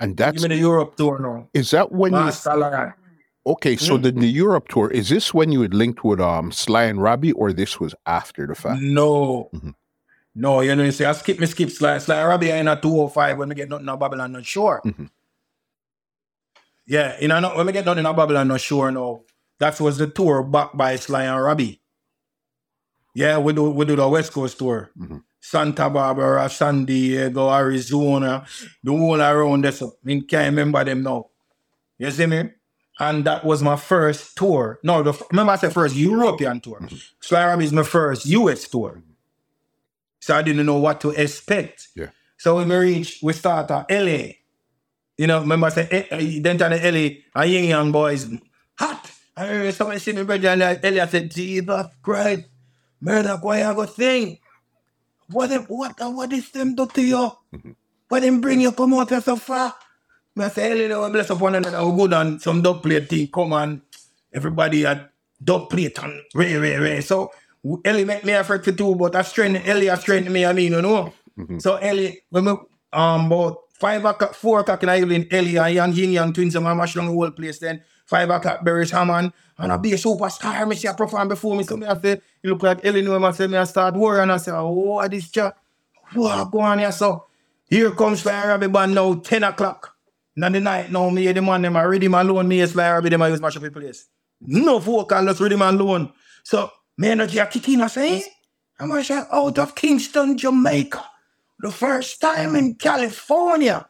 And 0.00 0.16
that's 0.16 0.42
me 0.42 0.48
the 0.48 0.56
Europe 0.56 0.96
tour 0.96 1.18
now. 1.18 1.48
is 1.54 1.70
that 1.72 1.90
when 1.92 2.12
you 2.12 2.18
Lion. 2.46 2.94
okay? 3.46 3.76
So 3.76 3.98
Mm. 3.98 4.02
the, 4.02 4.12
the 4.12 4.28
Europe 4.28 4.68
tour 4.68 4.90
is 4.90 5.08
this 5.08 5.34
when 5.34 5.50
you 5.52 5.62
had 5.62 5.74
linked 5.74 6.04
with 6.04 6.20
um 6.20 6.52
Sly 6.52 6.84
and 6.84 7.02
Robbie, 7.02 7.32
or 7.32 7.52
this 7.52 7.80
was 7.80 7.94
after 8.06 8.46
the 8.46 8.54
fact? 8.54 8.80
No. 8.80 9.50
Mhm. 9.54 9.74
No, 10.34 10.60
you 10.60 10.76
know, 10.76 10.84
you 10.84 10.92
say, 10.92 11.04
I 11.04 11.12
skip 11.12 11.40
me 11.40 11.46
skip 11.46 11.70
slide. 11.70 11.98
Slide 12.00 12.24
Robbie 12.24 12.50
in 12.50 12.68
a 12.68 12.80
205 12.80 13.38
when 13.38 13.48
we 13.48 13.54
get 13.56 13.68
nothing 13.68 13.88
in 13.88 13.98
Babylon, 13.98 14.30
not 14.32 14.44
sure. 14.46 14.80
Mhm. 14.84 15.10
Yeah, 16.86 17.16
you 17.20 17.28
know, 17.28 17.40
when 17.56 17.66
we 17.66 17.72
get 17.72 17.84
nothing 17.84 18.06
in 18.06 18.16
Babylon, 18.16 18.46
not 18.48 18.60
sure 18.60 18.90
no. 18.92 19.24
That 19.58 19.80
was 19.80 19.98
the 19.98 20.06
tour 20.06 20.44
back 20.44 20.76
by 20.76 20.94
Sly 20.96 21.24
and 21.24 21.42
Robbie. 21.42 21.80
Yeah, 23.14 23.38
we 23.38 23.52
do 23.52 23.70
we 23.70 23.84
do 23.84 23.96
the 23.96 24.06
West 24.08 24.32
Coast 24.32 24.58
tour. 24.58 24.90
Mhm. 24.96 25.22
Santa 25.50 25.88
Barbara, 25.88 26.46
San 26.50 26.84
Diego, 26.84 27.50
Arizona, 27.50 28.44
the 28.82 28.90
whole 28.90 29.18
around 29.18 29.64
there. 29.64 29.72
So 29.72 29.94
I 30.06 30.22
can't 30.28 30.50
remember 30.50 30.84
them 30.84 31.02
now. 31.02 31.30
You 31.96 32.10
see 32.10 32.26
me? 32.26 32.50
And 33.00 33.24
that 33.24 33.44
was 33.44 33.62
my 33.62 33.76
first 33.76 34.36
tour. 34.36 34.78
No, 34.82 35.02
the, 35.02 35.18
remember 35.30 35.52
I 35.52 35.56
said 35.56 35.72
first 35.72 35.96
European 35.96 36.60
tour. 36.60 36.86
Sly 37.20 37.46
Robbie 37.46 37.64
is 37.64 37.72
my 37.72 37.82
first 37.82 38.26
US 38.26 38.68
tour. 38.68 39.02
So 40.20 40.36
I 40.36 40.42
didn't 40.42 40.66
know 40.66 40.78
what 40.78 41.00
to 41.00 41.10
expect. 41.10 41.88
Yeah. 41.96 42.10
So 42.36 42.56
when 42.56 42.68
we 42.68 42.76
reach, 42.76 43.20
we 43.22 43.32
start 43.32 43.70
at 43.70 43.90
LA. 43.90 44.32
You 45.16 45.28
know, 45.28 45.40
remember 45.40 45.68
I 45.68 45.70
said, 45.70 45.88
eh, 45.90 46.04
eh, 46.10 46.40
then 46.42 46.58
to 46.58 46.68
the 46.68 46.76
LA, 46.76 47.40
and 47.40 47.50
young 47.50 47.64
young 47.64 47.92
boys, 47.92 48.28
hot. 48.78 49.10
I 49.34 49.46
remember 49.46 49.72
somebody 49.72 50.00
see 50.00 50.12
me 50.12 50.24
brother 50.24 50.48
and 50.48 50.60
LA, 50.60 51.02
I 51.02 51.06
said, 51.06 51.30
Jesus 51.30 51.86
Christ, 52.02 52.44
murder, 53.00 53.38
why 53.40 53.64
I 53.64 53.72
go 53.72 53.86
sing? 53.86 54.38
What 55.30 55.50
them, 55.50 55.64
what, 55.64 55.94
what 56.00 56.32
is 56.32 56.50
them 56.50 56.74
do 56.74 56.86
to 56.86 57.02
you? 57.02 57.32
What 58.08 58.20
them 58.22 58.40
bring 58.40 58.60
you 58.60 58.72
come 58.72 58.94
out 58.94 59.10
here 59.10 59.20
so 59.20 59.36
far? 59.36 59.74
I 60.38 60.48
say, 60.48 60.70
LA, 60.72 60.88
they 60.88 60.94
will 60.94 61.10
bless 61.10 61.30
up 61.30 61.40
one 61.40 61.56
another, 61.56 61.84
we 61.86 61.96
go 61.96 62.06
down, 62.06 62.38
some 62.38 62.62
dub 62.62 62.82
plate 62.82 63.08
thing 63.08 63.26
come 63.28 63.52
on. 63.52 63.82
everybody 64.32 64.82
had 64.82 65.08
dub 65.42 65.68
plate 65.70 65.98
and 66.02 66.20
ray, 66.34 66.56
ray, 66.56 66.76
ray. 66.76 67.00
So 67.00 67.32
Ellie 67.84 68.04
make 68.04 68.24
me 68.24 68.32
effort 68.32 68.62
to 68.64 68.72
do, 68.72 68.94
but 68.94 69.16
I 69.16 69.22
strengthen 69.22 69.62
Ellie, 69.64 69.90
I 69.90 69.96
strengthen 69.96 70.32
me, 70.32 70.46
I 70.46 70.52
mean, 70.52 70.72
you 70.72 70.82
know. 70.82 71.12
Mhm. 71.38 71.60
So 71.60 71.76
Ellie, 71.76 72.20
when 72.30 72.44
we, 72.44 72.52
um, 72.92 73.26
about 73.26 73.58
five 73.74 74.04
o'clock, 74.04 74.34
four 74.34 74.60
o'clock 74.60 74.82
in 74.84 74.88
the 74.88 74.96
evening, 74.96 75.26
Ellie 75.30 75.56
and 75.56 75.74
young 75.74 75.92
Yin 75.92 76.12
Yang 76.12 76.32
twins, 76.34 76.56
and 76.56 76.66
I 76.68 76.74
mash 76.74 76.94
down 76.94 77.06
the 77.06 77.12
whole 77.12 77.30
place. 77.32 77.58
Then 77.58 77.82
five 78.06 78.30
o'clock, 78.30 78.60
Beres 78.64 78.90
Hammond, 78.90 79.32
and 79.58 79.72
I 79.72 79.76
be 79.76 79.92
a 79.92 79.96
superstar. 79.96 80.68
Me 80.68 80.76
see 80.76 80.88
a 80.88 80.94
perform 80.94 81.28
before 81.28 81.56
me, 81.56 81.64
so 81.64 81.76
me 81.76 81.86
I 81.86 82.00
say, 82.00 82.20
you 82.42 82.50
look 82.50 82.62
like 82.62 82.84
Ellie, 82.84 83.02
know 83.02 83.22
I 83.24 83.30
say, 83.32 83.46
me 83.46 83.56
I 83.56 83.64
start 83.64 83.94
worrying, 83.94 84.24
and 84.24 84.32
I 84.32 84.36
say, 84.36 84.52
oh, 84.52 85.06
this 85.08 85.30
chat? 85.30 85.56
What 86.14 86.50
go 86.50 86.60
on 86.60 86.78
here? 86.78 86.92
So 86.92 87.26
here 87.68 87.90
comes 87.90 88.22
Sly 88.22 88.48
Robbie 88.48 88.68
band 88.68 88.94
now, 88.94 89.14
10 89.14 89.44
o'clock. 89.44 89.94
Now 90.36 90.48
the 90.48 90.60
night 90.60 90.90
now, 90.90 91.10
me 91.10 91.30
the 91.32 91.42
man 91.42 91.62
them 91.62 91.76
I 91.76 91.84
ready 91.84 92.08
man 92.08 92.28
alone, 92.28 92.48
me 92.48 92.64
Sly 92.64 92.92
Robbie 92.92 93.10
them 93.10 93.22
I 93.22 93.28
use 93.28 93.40
mash 93.40 93.56
up 93.56 93.72
place. 93.72 94.06
No 94.40 94.78
vocal, 94.78 95.24
just 95.24 95.40
ready 95.40 95.56
man 95.56 95.74
alone. 95.74 96.12
So 96.44 96.70
me 96.96 97.08
energy 97.08 97.40
I 97.40 97.46
kick 97.46 97.68
I 97.68 97.86
say, 97.88 98.18
eh? 98.18 98.22
I'm 98.78 98.88
gonna 98.88 99.02
say 99.02 99.22
out 99.32 99.58
of 99.58 99.74
Kingston, 99.74 100.38
Jamaica. 100.38 101.04
The 101.58 101.72
first 101.72 102.20
time 102.20 102.54
in 102.54 102.76
California. 102.76 103.88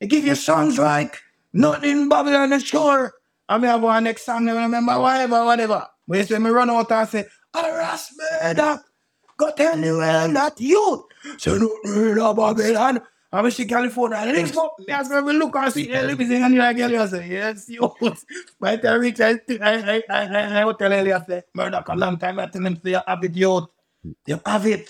They 0.00 0.06
give 0.06 0.24
you 0.24 0.36
songs 0.36 0.78
like 0.78 1.20
Nothing 1.52 2.08
Babylon 2.08 2.50
the 2.50 2.60
Shore. 2.60 3.14
I 3.48 3.58
mean, 3.58 3.70
I 3.70 3.76
want 3.76 4.04
next 4.04 4.24
song, 4.24 4.48
I 4.48 4.62
remember 4.62 4.98
whatever, 5.00 5.44
whatever. 5.44 5.86
When 6.06 6.20
you 6.20 6.26
say 6.26 6.38
me 6.38 6.50
run 6.50 6.70
out, 6.70 6.92
I 6.92 7.04
say, 7.06 7.26
Harass 7.54 8.12
murder. 8.16 8.80
Tell 9.56 9.76
the 9.76 9.92
world 9.92 10.34
that 10.34 10.60
you. 10.60 11.06
So 11.38 11.56
nothing 11.56 12.10
in 12.10 12.14
Babylon. 12.16 13.00
I 13.30 13.42
wish 13.42 13.60
in 13.60 13.68
California. 13.68 14.16
And 14.18 14.34
this 14.36 14.56
up. 14.56 14.74
Me 14.78 14.86
ask 14.88 15.10
me 15.10 15.20
we 15.20 15.32
look 15.34 15.54
and 15.54 15.72
see, 15.72 15.86
hey, 15.86 16.02
let 16.02 16.18
me 16.18 16.26
sing 16.26 16.42
and 16.42 16.54
you 16.54 16.60
like 16.60 16.78
Ellie. 16.78 16.96
I 16.96 17.06
say, 17.06 17.28
yes, 17.28 17.68
you. 17.68 17.94
By 18.58 18.76
the 18.76 18.82
time 18.82 18.92
I 18.92 18.96
reach, 18.96 19.20
I, 19.20 19.32
I, 19.60 20.02
I, 20.02 20.02
I, 20.08 20.62
I 20.62 20.98
Ellie, 20.98 21.12
I 21.12 21.24
say, 21.24 21.42
murder, 21.54 21.84
a 21.86 21.96
long 21.96 22.16
time 22.18 22.38
I 22.38 22.46
tell 22.46 22.64
him, 22.64 22.76
say, 22.82 22.92
you 22.92 23.00
have 23.06 23.22
it, 23.22 23.36
youth. 23.36 23.64
You 24.26 24.40
have 24.44 24.66
it. 24.66 24.88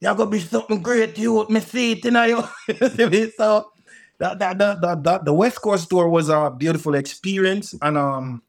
You're 0.00 0.14
gonna 0.14 0.30
be 0.30 0.40
something 0.40 0.82
great, 0.82 1.16
you 1.16 1.46
me 1.48 1.60
see 1.60 1.92
it 1.92 2.04
in 2.04 2.14
you. 2.14 2.42
See 2.90 3.06
me? 3.06 3.30
so 3.30 3.70
that, 4.18 4.38
that, 4.40 4.58
that, 4.58 4.80
that, 4.80 5.02
that 5.04 5.24
the 5.24 5.32
West 5.32 5.62
Coast 5.62 5.88
tour 5.88 6.08
was 6.08 6.28
a 6.28 6.50
beautiful 6.56 6.94
experience 6.94 7.74
and 7.80 7.96
um 7.96 8.42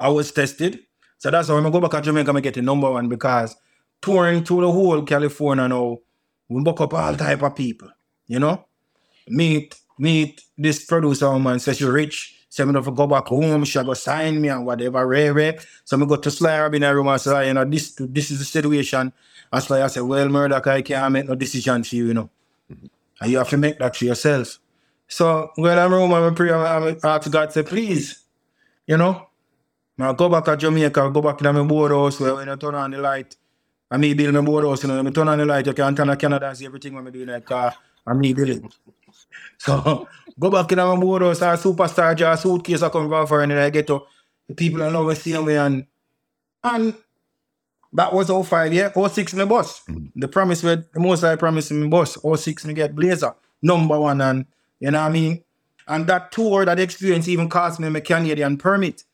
I 0.00 0.08
was 0.08 0.32
tested. 0.32 0.80
So 1.24 1.30
that's 1.30 1.48
why 1.48 1.54
I'm 1.54 1.62
gonna 1.62 1.72
go 1.72 1.80
back 1.80 1.92
to 1.92 2.02
Jamaica, 2.02 2.34
I 2.36 2.40
get 2.40 2.52
the 2.52 2.60
number 2.60 2.90
one 2.90 3.08
because 3.08 3.56
touring 4.02 4.44
through 4.44 4.60
the 4.60 4.70
whole 4.70 5.02
California 5.04 5.66
now, 5.66 6.00
we 6.50 6.62
book 6.62 6.82
up 6.82 6.92
all 6.92 7.16
type 7.16 7.42
of 7.42 7.56
people, 7.56 7.88
you 8.26 8.38
know? 8.38 8.66
Meet 9.28 9.74
meet 9.98 10.42
this 10.58 10.84
producer 10.84 11.30
woman 11.30 11.58
says 11.60 11.78
she 11.78 11.86
rich. 11.86 12.44
Say 12.50 12.66
me 12.66 12.74
to 12.74 12.92
go 12.92 13.06
back 13.06 13.24
home, 13.28 13.64
she 13.64 13.82
go 13.82 13.94
sign 13.94 14.38
me 14.38 14.48
and 14.50 14.66
whatever, 14.66 15.06
rare, 15.06 15.32
rare. 15.32 15.58
So 15.84 15.98
I 15.98 16.04
go 16.04 16.16
to 16.16 16.30
Sly 16.30 16.60
Robbie 16.60 16.76
in 16.76 16.82
the 16.82 16.94
room 16.94 17.08
and 17.08 17.18
say, 17.18 17.46
you 17.46 17.54
know, 17.54 17.64
this 17.64 17.94
this 17.98 18.30
is 18.30 18.40
the 18.40 18.44
situation. 18.44 19.10
And 19.50 19.62
Sly 19.62 19.82
I 19.82 19.86
say, 19.86 20.02
well, 20.02 20.28
Murdak, 20.28 20.66
I 20.66 20.82
can't 20.82 21.10
make 21.10 21.26
no 21.26 21.34
decision 21.36 21.84
for 21.84 21.96
you, 21.96 22.08
you 22.08 22.14
know. 22.14 22.28
And 22.68 23.30
you 23.30 23.38
have 23.38 23.48
to 23.48 23.56
make 23.56 23.78
that 23.78 23.96
for 23.96 24.04
yourself. 24.04 24.58
So 25.08 25.52
when 25.54 25.78
I'm 25.78 25.90
home, 25.90 26.12
I'm 26.12 26.34
pray, 26.34 26.52
I'm 26.52 26.98
ask 27.02 27.30
God, 27.30 27.50
say, 27.50 27.62
please, 27.62 28.24
you 28.86 28.98
know, 28.98 29.26
now 29.96 30.12
go 30.12 30.28
back 30.28 30.44
to 30.44 30.56
Jamaica, 30.56 31.10
go 31.10 31.22
back 31.22 31.38
to 31.38 31.52
my 31.52 31.62
board 31.62 31.92
house 31.92 32.20
where 32.20 32.34
when 32.34 32.48
I 32.48 32.56
turn 32.56 32.74
on 32.74 32.90
the 32.90 32.98
light, 32.98 33.36
I 33.90 33.96
me 33.96 34.14
build 34.14 34.34
my 34.34 34.40
board 34.40 34.64
house, 34.64 34.82
you 34.82 34.88
know, 34.88 34.96
when 34.96 35.06
I 35.06 35.10
turn 35.10 35.28
on 35.28 35.38
the 35.38 35.44
light, 35.44 35.66
you 35.66 35.72
can 35.72 35.94
turn 35.94 36.10
on 36.10 36.16
Canada 36.16 36.48
and 36.48 36.56
see 36.56 36.66
everything 36.66 36.94
when 36.94 37.06
I 37.06 37.10
do 37.10 37.22
in 37.22 37.28
that 37.28 37.44
car. 37.44 37.74
I 38.06 38.12
me 38.12 38.32
build 38.32 38.50
uh, 38.50 38.52
it. 38.52 38.62
So 39.58 40.08
go 40.38 40.50
back 40.50 40.70
in 40.72 40.78
my 40.78 40.96
board 40.96 41.22
house, 41.22 41.40
a 41.40 41.56
superstar 41.56 42.16
jar 42.16 42.36
suitcase 42.36 42.82
I 42.82 42.88
come 42.88 43.26
for 43.26 43.42
and 43.42 43.52
I 43.52 43.70
get 43.70 43.86
to 43.86 44.02
the 44.48 44.54
people 44.54 44.82
I 44.82 44.90
know 44.90 45.12
see 45.14 45.38
me 45.38 45.54
and 45.54 45.86
and 46.62 46.94
that 47.92 48.12
was 48.12 48.28
05, 48.28 48.72
yeah. 48.72 48.90
06 48.92 49.34
my 49.34 49.44
boss. 49.44 49.84
Mm-hmm. 49.84 50.20
The 50.20 50.28
promise 50.28 50.62
where 50.64 50.76
the 50.76 51.00
most 51.00 51.22
I 51.22 51.36
promised 51.36 51.70
me 51.70 51.86
boss. 51.88 52.18
06 52.20 52.64
me 52.66 52.74
get 52.74 52.94
Blazer. 52.94 53.34
Number 53.62 53.98
one 53.98 54.20
and 54.20 54.46
you 54.80 54.90
know 54.90 55.00
what 55.00 55.08
I 55.08 55.12
mean? 55.12 55.44
And 55.86 56.06
that 56.08 56.32
tour, 56.32 56.64
that 56.64 56.80
experience 56.80 57.28
even 57.28 57.48
cost 57.48 57.78
me 57.78 57.88
my 57.88 58.00
Canadian 58.00 58.56
permit. 58.56 59.04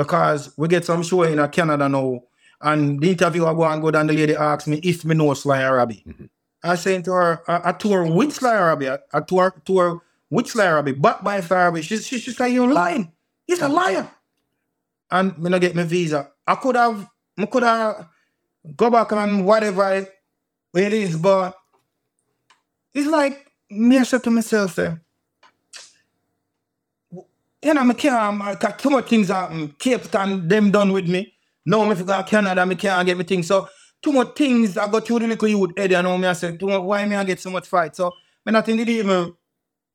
Because 0.00 0.54
we 0.56 0.66
get 0.66 0.86
some 0.86 1.02
show 1.02 1.24
in 1.24 1.46
Canada 1.48 1.86
now. 1.86 2.20
And 2.62 2.98
the 3.00 3.10
interview 3.10 3.44
I 3.44 3.52
go 3.52 3.64
and 3.64 3.82
go 3.82 3.90
down, 3.90 4.06
the 4.06 4.14
lady 4.14 4.34
asks 4.34 4.66
me 4.66 4.80
if 4.82 5.04
me 5.04 5.14
know 5.14 5.34
Sly 5.34 5.60
and 5.60 5.74
Robbie. 5.74 6.02
Mm-hmm. 6.08 6.24
I 6.62 6.74
said 6.76 7.04
to 7.04 7.12
her, 7.12 7.42
I, 7.46 7.70
a 7.70 7.72
tour 7.74 8.06
with 8.06 8.32
Sly 8.32 8.54
and 8.54 8.64
Robbie, 8.64 8.88
I, 8.88 8.98
a 9.12 9.20
tour, 9.20 9.54
tour 9.62 10.02
with 10.30 10.46
Sly 10.46 10.64
and 10.64 10.74
Robbie, 10.76 10.92
but 10.92 11.22
by 11.22 11.40
Sly 11.42 11.56
and 11.58 11.64
Robbie. 11.66 11.82
She, 11.82 11.98
she, 11.98 12.18
she 12.18 12.30
said, 12.32 12.46
you're 12.46 12.72
lying. 12.72 13.12
He's 13.46 13.60
a 13.60 13.68
liar. 13.68 14.10
And 15.10 15.36
me 15.38 15.50
not 15.50 15.60
get 15.60 15.74
my 15.74 15.84
visa. 15.84 16.30
I 16.46 16.54
could 16.54 16.76
have, 16.76 17.06
I 17.36 17.44
could 17.46 17.62
have 17.62 18.08
go 18.74 18.90
back 18.90 19.12
and 19.12 19.44
whatever 19.44 20.06
it 20.74 20.92
is, 20.92 21.16
but 21.16 21.56
it's 22.94 23.08
like 23.08 23.50
me 23.70 23.98
I 23.98 24.04
said 24.04 24.22
to 24.24 24.30
myself, 24.30 24.74
say, 24.74 24.94
you 27.62 27.74
know, 27.74 27.88
I 27.88 27.92
can't, 27.94 28.42
I 28.42 28.54
got 28.54 28.78
too 28.78 28.90
much 28.90 29.08
things 29.08 29.28
happen. 29.28 29.68
Capleton, 29.78 30.48
them 30.48 30.70
done 30.70 30.92
with 30.92 31.08
me. 31.08 31.34
Now 31.66 31.84
me 31.88 31.94
forgot 31.94 32.26
Canada, 32.26 32.64
me 32.66 32.74
can't 32.74 33.06
get 33.06 33.18
me 33.18 33.24
things. 33.24 33.46
So 33.46 33.68
too 34.02 34.12
much 34.12 34.34
things 34.34 34.76
I 34.78 34.90
got 34.90 35.06
through 35.06 35.20
the 35.20 35.26
little 35.28 35.48
youth 35.48 35.72
head 35.76 35.92
and 35.92 36.06
now 36.06 36.16
me 36.16 36.26
I 36.26 36.32
said, 36.32 36.58
too 36.58 36.66
much, 36.66 36.82
why 36.82 37.04
me 37.04 37.16
I 37.16 37.24
get 37.24 37.40
so 37.40 37.50
much 37.50 37.68
fight? 37.68 37.94
So 37.96 38.12
me 38.46 38.52
nothing 38.52 38.76
did 38.76 38.88
even 38.88 39.34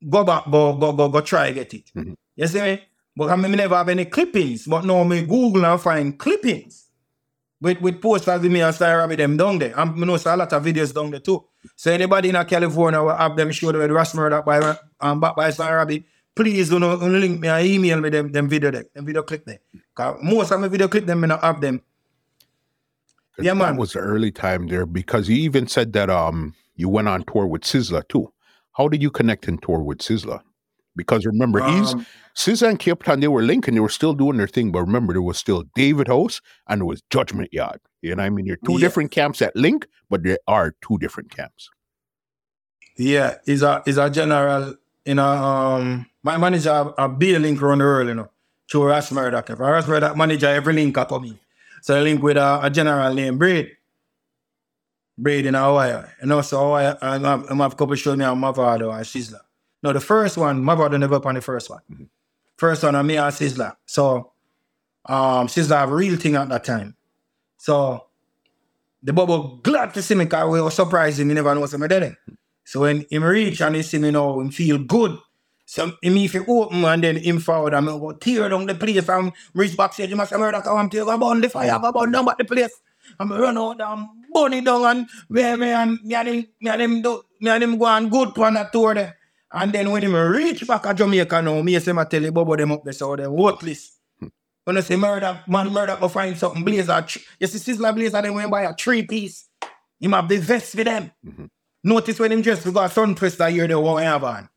go 0.08 0.24
back, 0.24 0.44
go, 0.50 0.74
go, 0.76 0.92
go, 0.92 1.08
go 1.08 1.20
try 1.20 1.50
get 1.52 1.74
it. 1.74 1.90
Mhm. 1.94 2.14
You 2.36 2.46
see 2.46 2.60
me? 2.60 2.82
But 3.16 3.30
I 3.30 3.36
mean, 3.36 3.50
me 3.50 3.56
never 3.56 3.74
have 3.76 3.88
any 3.88 4.04
clippings. 4.04 4.66
But 4.66 4.84
now 4.84 5.02
me 5.04 5.22
Google 5.22 5.64
and 5.64 5.80
find 5.80 6.18
clippings 6.18 6.86
with 7.60 7.80
with 7.80 8.00
posters 8.00 8.42
with 8.42 8.52
me 8.52 8.60
and 8.60 8.74
Sly 8.74 8.94
Robbie 8.94 9.16
them 9.16 9.36
down 9.36 9.58
there. 9.58 9.72
And 9.78 9.96
me 9.96 10.06
know 10.06 10.16
so 10.18 10.34
a 10.34 10.36
lot 10.36 10.52
of 10.52 10.62
videos 10.62 10.94
down 10.94 11.10
there 11.10 11.20
too. 11.20 11.44
So 11.74 11.90
anybody 11.90 12.28
in 12.28 12.44
California 12.44 13.02
will 13.02 13.16
have 13.16 13.36
them 13.36 13.50
show 13.52 13.72
them 13.72 13.80
the 13.80 13.92
Ras 13.92 14.12
Murdak 14.12 14.44
by 14.44 14.76
um, 15.00 15.18
back 15.20 15.34
by 15.34 15.50
Sly 15.50 15.74
Robbie. 15.74 16.04
Please 16.36 16.68
do 16.68 16.78
not 16.78 17.00
link 17.00 17.40
me 17.40 17.48
and 17.48 17.66
email 17.66 18.00
me 18.00 18.10
them, 18.10 18.30
them 18.30 18.48
video 18.48 18.70
there, 18.70 18.84
them 18.94 19.06
video 19.06 19.22
clip 19.22 19.44
there. 19.46 19.60
'Cause 19.94 20.18
most 20.22 20.52
of 20.52 20.60
my 20.60 20.68
video 20.68 20.86
clip 20.86 21.06
them 21.06 21.20
me 21.20 21.28
not 21.28 21.42
have 21.42 21.60
them. 21.62 21.80
Yeah, 23.38 23.54
that 23.54 23.56
man. 23.56 23.76
was 23.76 23.92
the 23.94 24.00
early 24.00 24.30
time 24.30 24.66
there 24.66 24.86
because 24.86 25.28
you 25.28 25.36
even 25.36 25.66
said 25.66 25.92
that 25.94 26.10
um 26.10 26.54
you 26.74 26.88
went 26.88 27.08
on 27.08 27.24
tour 27.24 27.46
with 27.46 27.62
Sizzla 27.62 28.06
too. 28.08 28.32
How 28.72 28.88
did 28.88 29.02
you 29.02 29.10
connect 29.10 29.48
and 29.48 29.60
tour 29.62 29.80
with 29.80 29.98
Sizzla? 29.98 30.40
Because 30.94 31.26
remember, 31.26 31.62
he's 31.66 31.94
Um, 31.94 32.06
Sizzla 32.34 32.68
and 32.70 32.78
Capleton, 32.78 33.20
they 33.20 33.28
were 33.28 33.42
linking, 33.42 33.74
they 33.74 33.80
were 33.80 33.88
still 33.90 34.14
doing 34.14 34.36
their 34.38 34.46
thing. 34.46 34.72
But 34.72 34.82
remember, 34.82 35.12
there 35.14 35.22
was 35.22 35.38
still 35.38 35.64
David 35.74 36.08
House 36.08 36.40
and 36.68 36.80
there 36.80 36.86
was 36.86 37.02
Judgment 37.10 37.52
Yard. 37.52 37.80
You 38.02 38.14
know 38.14 38.22
what 38.22 38.26
I 38.26 38.30
mean? 38.30 38.46
You're 38.46 38.56
two 38.64 38.78
different 38.78 39.10
camps 39.10 39.38
that 39.40 39.54
link, 39.56 39.86
but 40.10 40.22
there 40.22 40.38
are 40.46 40.74
two 40.82 40.96
different 40.98 41.30
camps. 41.30 41.68
Yeah, 42.98 43.36
is 43.46 43.62
a 43.62 43.82
is 43.86 43.98
a 43.98 44.08
general, 44.08 44.74
you 45.06 45.14
know, 45.14 45.24
um 45.24 46.06
my 46.22 46.36
manager 46.36 46.92
I 46.98 47.06
be 47.06 47.34
a 47.34 47.38
link 47.38 47.62
around 47.62 47.78
the 47.78 47.84
world, 47.84 48.08
you 48.08 48.14
know, 48.14 48.28
through 48.70 48.88
Ras 48.88 49.10
Murdak. 49.10 49.48
If 49.48 49.60
Ras 49.60 49.86
Murdak 49.86 50.16
manager 50.16 50.48
every 50.48 50.74
link 50.74 50.98
up 50.98 51.12
on 51.12 51.22
me. 51.22 51.38
So 51.80 51.96
I 51.96 52.00
link 52.02 52.22
with 52.22 52.36
a, 52.36 52.60
a 52.62 52.68
general 52.68 53.14
named 53.14 53.38
Braid. 53.38 53.70
Braid 55.16 55.46
in 55.46 55.54
Hawaii. 55.54 56.02
You 56.20 56.26
know, 56.26 56.42
so 56.42 56.58
Hawaii, 56.58 56.94
I 57.00 57.18
have, 57.18 57.50
I 57.50 57.54
have 57.54 57.72
a 57.72 57.76
couple 57.76 57.94
shows 57.94 58.18
me 58.18 58.24
on 58.24 58.38
Mavado 58.40 58.94
and 58.94 59.04
Sizzla. 59.06 59.40
No, 59.82 59.92
the 59.92 60.00
first 60.00 60.36
one, 60.36 60.62
Mavado 60.62 60.98
never 60.98 61.14
up 61.14 61.26
on 61.26 61.36
the 61.36 61.40
first 61.40 61.70
one. 61.70 62.10
First 62.56 62.82
one 62.82 62.96
on 62.96 63.06
me 63.06 63.16
and 63.16 63.32
Sizzla. 63.32 63.76
So 63.86 64.32
um 65.06 65.46
Sizzla 65.46 65.76
have 65.76 65.92
a 65.92 65.94
real 65.94 66.16
thing 66.16 66.34
at 66.34 66.48
that 66.48 66.64
time. 66.64 66.96
So 67.56 68.06
the 69.02 69.12
bubble 69.12 69.60
glad 69.62 69.94
to 69.94 70.02
see 70.02 70.16
me 70.16 70.24
because 70.24 70.50
we 70.50 70.60
were 70.60 70.70
surprised 70.70 71.20
him, 71.20 71.28
he 71.28 71.34
never 71.34 71.54
know 71.54 71.66
something 71.66 71.88
there. 71.88 72.18
So 72.66 72.80
when 72.80 73.06
him 73.08 73.22
reach 73.22 73.60
and 73.60 73.76
he 73.76 73.82
see 73.82 73.98
me 73.98 74.10
now, 74.10 74.40
him 74.40 74.50
feel 74.50 74.78
good. 74.78 75.16
So 75.64 75.86
him 76.02 76.16
if 76.16 76.32
he 76.32 76.40
open 76.40 76.84
and 76.84 77.04
then 77.04 77.16
him 77.16 77.38
forward 77.38 77.74
and 77.74 77.86
me 77.86 77.92
go 77.92 78.10
tear 78.12 78.48
down 78.48 78.66
the 78.66 78.74
place 78.74 79.04
from 79.04 79.32
reach 79.54 79.76
backstage, 79.76 80.10
him 80.10 80.18
a 80.18 80.26
say, 80.26 80.34
Murdak, 80.34 80.66
I 80.66 80.72
want 80.72 80.90
to 80.90 81.04
go 81.04 81.16
burn 81.16 81.40
the 81.40 81.48
fire, 81.48 81.78
go 81.78 81.92
burn 81.92 82.10
down 82.10 82.24
back 82.24 82.38
the 82.38 82.44
place. 82.44 82.74
And 83.20 83.30
me 83.30 83.36
run 83.36 83.56
out 83.56 83.80
and 83.80 84.08
burn 84.32 84.52
it 84.52 84.64
down 84.64 84.84
and 84.84 85.08
where 85.28 85.56
me 85.56 85.70
and 85.70 86.02
me 86.02 86.14
and 86.16 86.28
him, 86.28 86.46
me 86.60 86.70
and 86.70 86.82
him 86.82 87.02
do, 87.02 87.22
me 87.40 87.50
and 87.50 87.62
him 87.62 87.78
go 87.78 87.84
on 87.84 88.08
good 88.08 88.36
on 88.36 88.54
that 88.54 88.72
tour 88.72 88.94
there. 88.94 89.16
And 89.52 89.72
then 89.72 89.88
when 89.92 90.02
him 90.02 90.14
reach 90.16 90.66
back 90.66 90.86
at 90.86 90.96
Jamaica 90.96 91.40
now, 91.42 91.62
me 91.62 91.78
say, 91.78 91.92
I 91.92 92.04
tell 92.04 92.22
you, 92.22 92.32
Bobo 92.32 92.56
them 92.56 92.72
up 92.72 92.82
there, 92.82 92.92
so 92.92 93.14
them 93.14 93.32
worthless. 93.32 93.92
When 94.64 94.76
I 94.76 94.80
say 94.80 94.96
murder, 94.96 95.40
man, 95.46 95.72
murder 95.72 95.96
go 96.00 96.08
find 96.08 96.36
something 96.36 96.64
blazer. 96.64 97.04
You 97.38 97.46
see, 97.46 97.72
Sizzla 97.72 97.94
blazer, 97.94 98.20
they 98.20 98.30
went 98.30 98.50
buy 98.50 98.62
a 98.62 98.74
three 98.74 99.06
piece. 99.06 99.48
Him 100.00 100.12
have 100.12 100.28
the 100.28 100.38
vest 100.38 100.74
for 100.74 100.82
them. 100.82 101.12
Mm-hmm. 101.24 101.44
Notice 101.86 102.18
when 102.18 102.32
him 102.32 102.42
dress, 102.42 102.64
we 102.66 102.72
got 102.72 102.90
sun 102.90 103.14
twist 103.14 103.38
that 103.38 103.52
year 103.52 103.68
they 103.68 103.74
won't 103.76 104.02
have 104.02 104.24
on. 104.24 104.48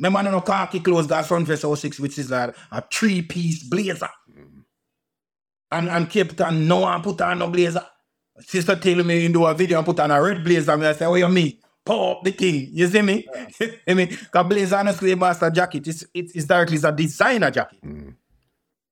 My 0.00 0.08
man 0.08 0.24
no 0.24 0.40
khaki 0.40 0.80
clothes 0.80 1.06
got 1.06 1.24
sun 1.24 1.44
twist 1.44 1.62
06 1.62 2.00
which 2.00 2.18
is 2.18 2.28
like 2.28 2.56
a 2.72 2.82
three 2.92 3.22
piece 3.22 3.62
blazer. 3.62 4.08
And 5.70 5.88
and 5.88 6.10
Capleton 6.10 6.66
no 6.66 6.80
one 6.80 7.02
put 7.02 7.20
on 7.20 7.38
no 7.38 7.48
blazer. 7.48 7.86
Sister 8.40 8.74
tell 8.74 9.04
me 9.04 9.22
you 9.22 9.28
do 9.28 9.46
a 9.46 9.54
video 9.54 9.78
and 9.78 9.86
put 9.86 10.00
on 10.00 10.10
a 10.10 10.20
red 10.20 10.42
blazer. 10.42 10.76
Me 10.76 10.86
I 10.86 10.92
say, 10.92 11.06
what 11.06 11.20
you 11.20 11.28
mean? 11.28 11.56
Pull 11.84 12.10
up 12.10 12.24
the 12.24 12.32
thing. 12.32 12.68
You 12.72 12.88
see 12.88 13.02
me? 13.02 13.24
I 13.86 13.94
mean, 13.94 14.08
because 14.08 14.46
blazer 14.48 14.76
honestly 14.76 15.14
master 15.14 15.50
jacket, 15.50 15.86
it's, 15.86 16.04
it's, 16.12 16.34
it's 16.34 16.46
directly 16.46 16.74
it's 16.74 16.84
a 16.84 16.90
designer 16.90 17.52
jacket. 17.52 17.78
Mm. 17.86 18.16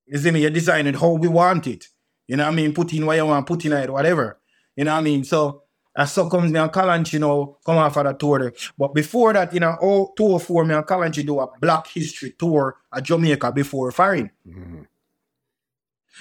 You 0.07 0.19
see 0.19 0.31
me? 0.31 0.43
You 0.43 0.51
design 0.51 0.87
it 0.87 0.95
how 0.95 1.15
we 1.15 1.27
want 1.27 1.67
it. 1.67 1.89
You 2.29 2.37
know 2.37 2.45
what 2.45 2.53
I 2.53 2.55
mean? 2.55 2.73
Put 2.73 2.93
in 2.93 3.05
what 3.05 3.17
you 3.17 3.27
want, 3.27 3.49
put 3.49 3.65
in 3.65 3.73
it, 3.73 3.91
whatever. 3.91 4.39
You 4.77 4.85
know 4.85 4.93
what 4.93 5.01
I 5.01 5.03
mean? 5.03 5.25
So 5.25 5.64
as 5.97 6.13
so 6.13 6.29
comes 6.29 6.51
me 6.51 6.59
and 6.59 6.73
Kalonji, 6.73 7.15
you 7.15 7.19
know, 7.21 7.59
come 7.65 7.77
off 7.77 7.97
of 7.97 8.05
that 8.05 8.19
tour 8.19 8.39
there. 8.39 8.53
But 8.77 8.95
before 8.95 9.33
that, 9.33 9.53
you 9.55 9.61
know, 9.61 9.77
oh, 9.81 10.13
204, 10.17 10.65
me 10.65 10.75
and 10.75 10.85
Kalonji 10.85 11.25
do 11.25 11.39
a 11.39 11.49
Black 11.61 11.87
History 11.87 12.35
tour 12.39 12.77
at 12.93 13.05
Jamaica 13.05 13.53
before 13.53 13.93
firing. 13.93 14.31
Mm-hmm. 14.47 14.83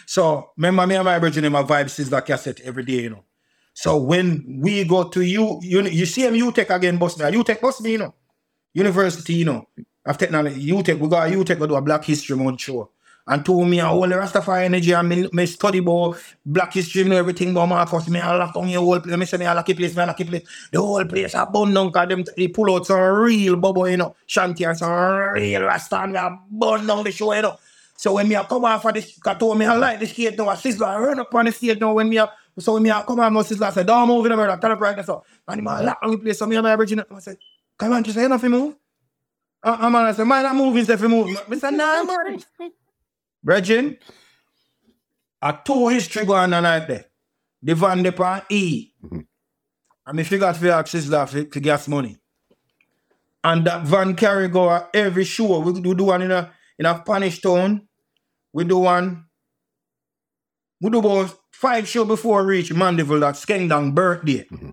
So 0.05 0.51
remember 0.57 0.87
me 0.87 0.95
and 0.95 1.05
my 1.05 1.19
brother 1.19 1.43
in 1.43 1.51
my 1.51 1.63
vibe 1.63 1.85
Sizzla 1.85 2.25
cassette 2.25 2.61
every 2.61 2.83
day, 2.83 3.01
you 3.03 3.09
know. 3.09 3.23
So 3.73 3.97
when 3.97 4.59
we 4.61 4.83
go 4.83 5.05
to 5.09 5.21
you, 5.21 5.59
you, 5.63 5.81
you 5.83 6.05
see 6.05 6.27
him 6.27 6.51
take 6.51 6.69
again, 6.69 6.97
boss 6.97 7.17
me. 7.17 7.43
take 7.43 7.61
boss 7.61 7.81
me, 7.81 7.93
you 7.93 7.97
know. 7.97 8.13
University, 8.73 9.33
you 9.33 9.45
know. 9.45 9.67
Of 10.05 10.17
technology, 10.17 10.69
UTech, 10.69 10.99
we 10.99 11.07
got 11.07 11.29
a 11.29 11.31
UTech 11.31 11.57
go 11.57 11.65
do 11.65 11.75
a 11.75 11.81
Black 11.81 12.03
History 12.03 12.35
Month 12.35 12.59
show. 12.59 12.91
And 13.25 13.45
told 13.45 13.69
me 13.69 13.79
all 13.79 14.01
the 14.01 14.15
Rastafari 14.15 14.65
energy 14.65 14.91
and 14.91 15.07
me, 15.07 15.29
me 15.31 15.45
study 15.45 15.77
about 15.77 16.17
Black 16.45 16.73
History 16.73 17.03
and 17.03 17.13
everything 17.13 17.51
about 17.51 17.69
Marcus. 17.69 18.09
Me 18.09 18.19
I 18.19 18.35
lock 18.35 18.53
down 18.53 18.67
your 18.67 18.81
whole 18.81 18.99
place. 18.99 19.15
Me 19.15 19.25
say 19.25 19.37
me 19.37 19.45
a 19.45 19.53
lucky 19.53 19.73
place, 19.73 19.95
me 19.95 20.03
a 20.03 20.07
lucky 20.07 20.25
place. 20.25 20.43
The 20.71 20.81
whole 20.81 21.05
place 21.05 21.33
a 21.33 21.45
burn 21.45 21.73
down 21.73 21.89
cause 21.91 22.09
them 22.09 22.25
they 22.35 22.49
pull 22.49 22.75
out 22.75 22.85
some 22.85 22.99
real 22.99 23.55
bubble, 23.55 23.87
you 23.87 23.95
know. 23.95 24.13
Shanty 24.25 24.65
and 24.65 24.77
some 24.77 24.91
real 25.33 25.61
Rasta 25.61 26.01
and 26.01 26.11
we 26.11 26.17
a 26.17 26.37
burn 26.51 26.85
down 26.85 27.05
the 27.05 27.13
show, 27.13 27.33
you 27.33 27.43
know. 27.43 27.57
So 27.95 28.13
when 28.13 28.27
me 28.27 28.35
a 28.35 28.43
come 28.43 28.65
off 28.65 28.83
of 28.83 28.93
this, 28.93 29.17
cause 29.19 29.37
told 29.37 29.57
me 29.57 29.65
I 29.65 29.75
like 29.77 29.99
the 30.01 30.07
skate 30.07 30.37
now, 30.37 30.49
a 30.49 30.55
Sizzla, 30.55 30.87
I 30.87 30.99
run 30.99 31.19
up 31.19 31.33
on 31.33 31.45
the 31.45 31.51
stage 31.53 31.79
now 31.79 31.93
when 31.93 32.09
me 32.09 32.17
a, 32.17 32.29
so 32.59 32.73
when 32.73 32.83
me 32.83 32.89
a 32.89 33.03
come 33.03 33.21
on, 33.21 33.33
no 33.33 33.39
Sizzla, 33.39 33.67
I 33.67 33.71
say, 33.71 33.83
don't 33.85 34.07
move 34.07 34.25
in 34.25 34.31
the 34.31 34.35
murder, 34.35 34.59
turn 34.59 34.71
up 34.71 34.81
right 34.81 34.95
there, 34.95 35.05
so. 35.05 35.23
And 35.47 35.59
him 35.59 35.67
a 35.67 35.81
lock 35.81 35.99
on 36.01 36.11
the 36.11 36.17
place, 36.17 36.39
so 36.39 36.45
me 36.45 36.57
and 36.57 36.63
my 36.63 36.75
virgin, 36.75 37.01
I 37.09 37.19
say, 37.19 37.37
come 37.77 37.93
on, 37.93 38.03
just 38.03 38.17
say 38.17 38.27
nothing 38.27 38.51
move. 38.51 38.75
Uh, 39.63 39.77
uh, 39.79 39.89
man, 39.89 40.05
I 40.07 40.11
say, 40.11 40.25
man, 40.25 40.45
I'm 40.45 40.57
moving, 40.57 40.83
say, 40.83 40.95
if 40.95 41.01
you 41.01 41.07
move. 41.07 41.41
I 41.49 41.57
say, 41.57 41.71
nah, 41.71 42.03
man. 42.03 42.43
Virgin, 43.43 43.97
a 45.41 45.57
two 45.65 45.89
history 45.89 46.25
going 46.25 46.53
on 46.53 46.65
out 46.65 46.87
there. 46.87 47.05
The 47.61 47.75
van 47.75 48.03
de 48.03 48.11
pan 48.11 48.41
E. 48.49 48.91
Mm-hmm. 49.03 49.19
And 50.05 50.17
me 50.17 50.23
figure 50.23 50.47
out 50.47 50.57
for 50.57 50.69
ask 50.69 50.93
Sizzla 50.93 51.27
for, 51.27 51.49
for 51.51 51.59
gas 51.59 51.87
money. 51.87 52.17
And 53.43 53.65
that 53.65 53.85
van 53.85 54.15
carry 54.15 54.47
go 54.47 54.87
every 54.93 55.23
show. 55.25 55.59
We 55.59 55.79
do 55.79 55.93
do 55.93 56.03
one 56.05 56.21
in 56.21 56.31
a 56.31 56.51
in 56.77 56.85
a 56.85 57.01
Spanish 57.01 57.41
town. 57.41 57.87
We 58.53 58.63
do 58.63 58.79
one. 58.79 59.25
We 60.81 60.89
do 60.89 60.99
about 60.99 61.37
five 61.51 61.87
show 61.87 62.05
before 62.05 62.43
we 62.43 62.57
reach 62.57 62.73
Mandeville 62.73 63.21
that 63.21 63.35
Skengdang 63.35 63.93
birthday. 63.93 64.45
Mm-hmm. 64.45 64.69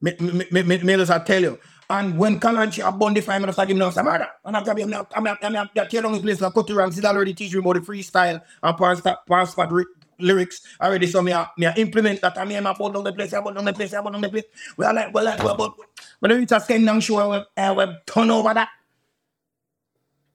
Me, 0.00 0.14
me, 0.20 0.46
me, 0.50 0.62
me, 0.62 0.78
me 0.78 0.96
just 0.96 1.10
I 1.10 1.18
tell 1.20 1.42
you. 1.42 1.58
And 1.88 2.18
when 2.18 2.40
Kalonji 2.40 2.86
a 2.86 2.90
bond 2.90 3.16
the 3.16 3.20
five 3.22 3.40
minutes, 3.40 3.58
I 3.58 3.64
give 3.64 3.76
him 3.76 3.78
now 3.78 3.90
some 3.90 4.06
murder. 4.06 4.26
And 4.44 4.56
after 4.56 4.76
him 4.76 4.90
now, 4.90 5.06
I'm 5.14 5.26
I'm 5.26 5.36
I'm 5.40 5.56
I'm 5.56 5.88
tear 5.88 6.02
down 6.02 6.12
the 6.12 6.20
place 6.20 6.40
and 6.40 6.52
Cutty 6.52 6.72
Ranks. 6.72 6.96
He's 6.96 7.04
already 7.04 7.32
teach 7.32 7.52
me 7.54 7.60
about 7.60 7.74
the 7.74 7.80
freestyle 7.80 8.42
and 8.62 8.76
pass 8.76 9.00
pass 9.28 9.56
ry- 9.56 9.84
lyrics 10.18 10.62
already. 10.80 11.06
So 11.06 11.22
me 11.22 11.32
I, 11.32 11.46
me 11.56 11.66
I 11.66 11.74
implement 11.74 12.20
that. 12.22 12.36
and 12.38 12.48
me 12.48 12.56
and 12.56 12.66
I 12.66 12.74
put 12.74 12.92
down 12.92 13.04
the 13.04 13.12
place, 13.12 13.32
I 13.32 13.40
put 13.40 13.54
down 13.54 13.64
the 13.64 13.72
place, 13.72 13.94
I 13.94 14.02
put 14.02 14.12
down 14.12 14.22
the 14.22 14.28
place. 14.28 14.44
We 14.76 14.84
are 14.84 14.92
like, 14.92 15.14
well, 15.14 15.24
like, 15.24 15.42
well, 15.42 15.56
but 15.56 15.74
when 16.18 16.32
we 16.32 16.38
reach 16.38 16.52
a 16.52 16.56
Skengdang 16.56 17.02
show, 17.02 17.30
we 17.30 17.62
uh, 17.62 17.74
we 17.74 17.84
turn 18.06 18.30
over 18.30 18.52
that. 18.52 18.68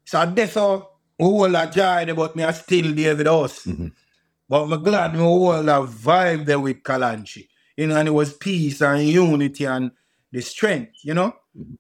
So 0.06 0.26
that's 0.26 0.56
how 0.56 0.74
uh, 0.74 0.86
we 1.20 1.26
hold 1.26 1.54
that 1.54 1.74
joy, 1.74 2.14
but 2.14 2.36
me 2.36 2.44
I 2.44 2.52
still 2.52 2.94
there 2.94 3.16
with 3.16 3.28
us. 3.28 3.66
Mm-hmm. 3.66 3.88
But 4.48 4.64
I'm 4.64 4.84
glad 4.84 5.14
me 5.14 5.20
hold 5.20 5.66
that 5.66 5.82
vibe 5.82 6.46
there 6.46 6.60
with 6.60 6.84
Kalonji. 6.84 7.48
You 7.78 7.88
know, 7.88 7.98
and 7.98 8.08
it 8.08 8.12
was 8.12 8.34
peace 8.34 8.82
and 8.82 9.08
unity 9.08 9.66
and 9.66 9.92
the 10.32 10.42
strength, 10.42 10.94
you 11.04 11.14
know. 11.14 11.34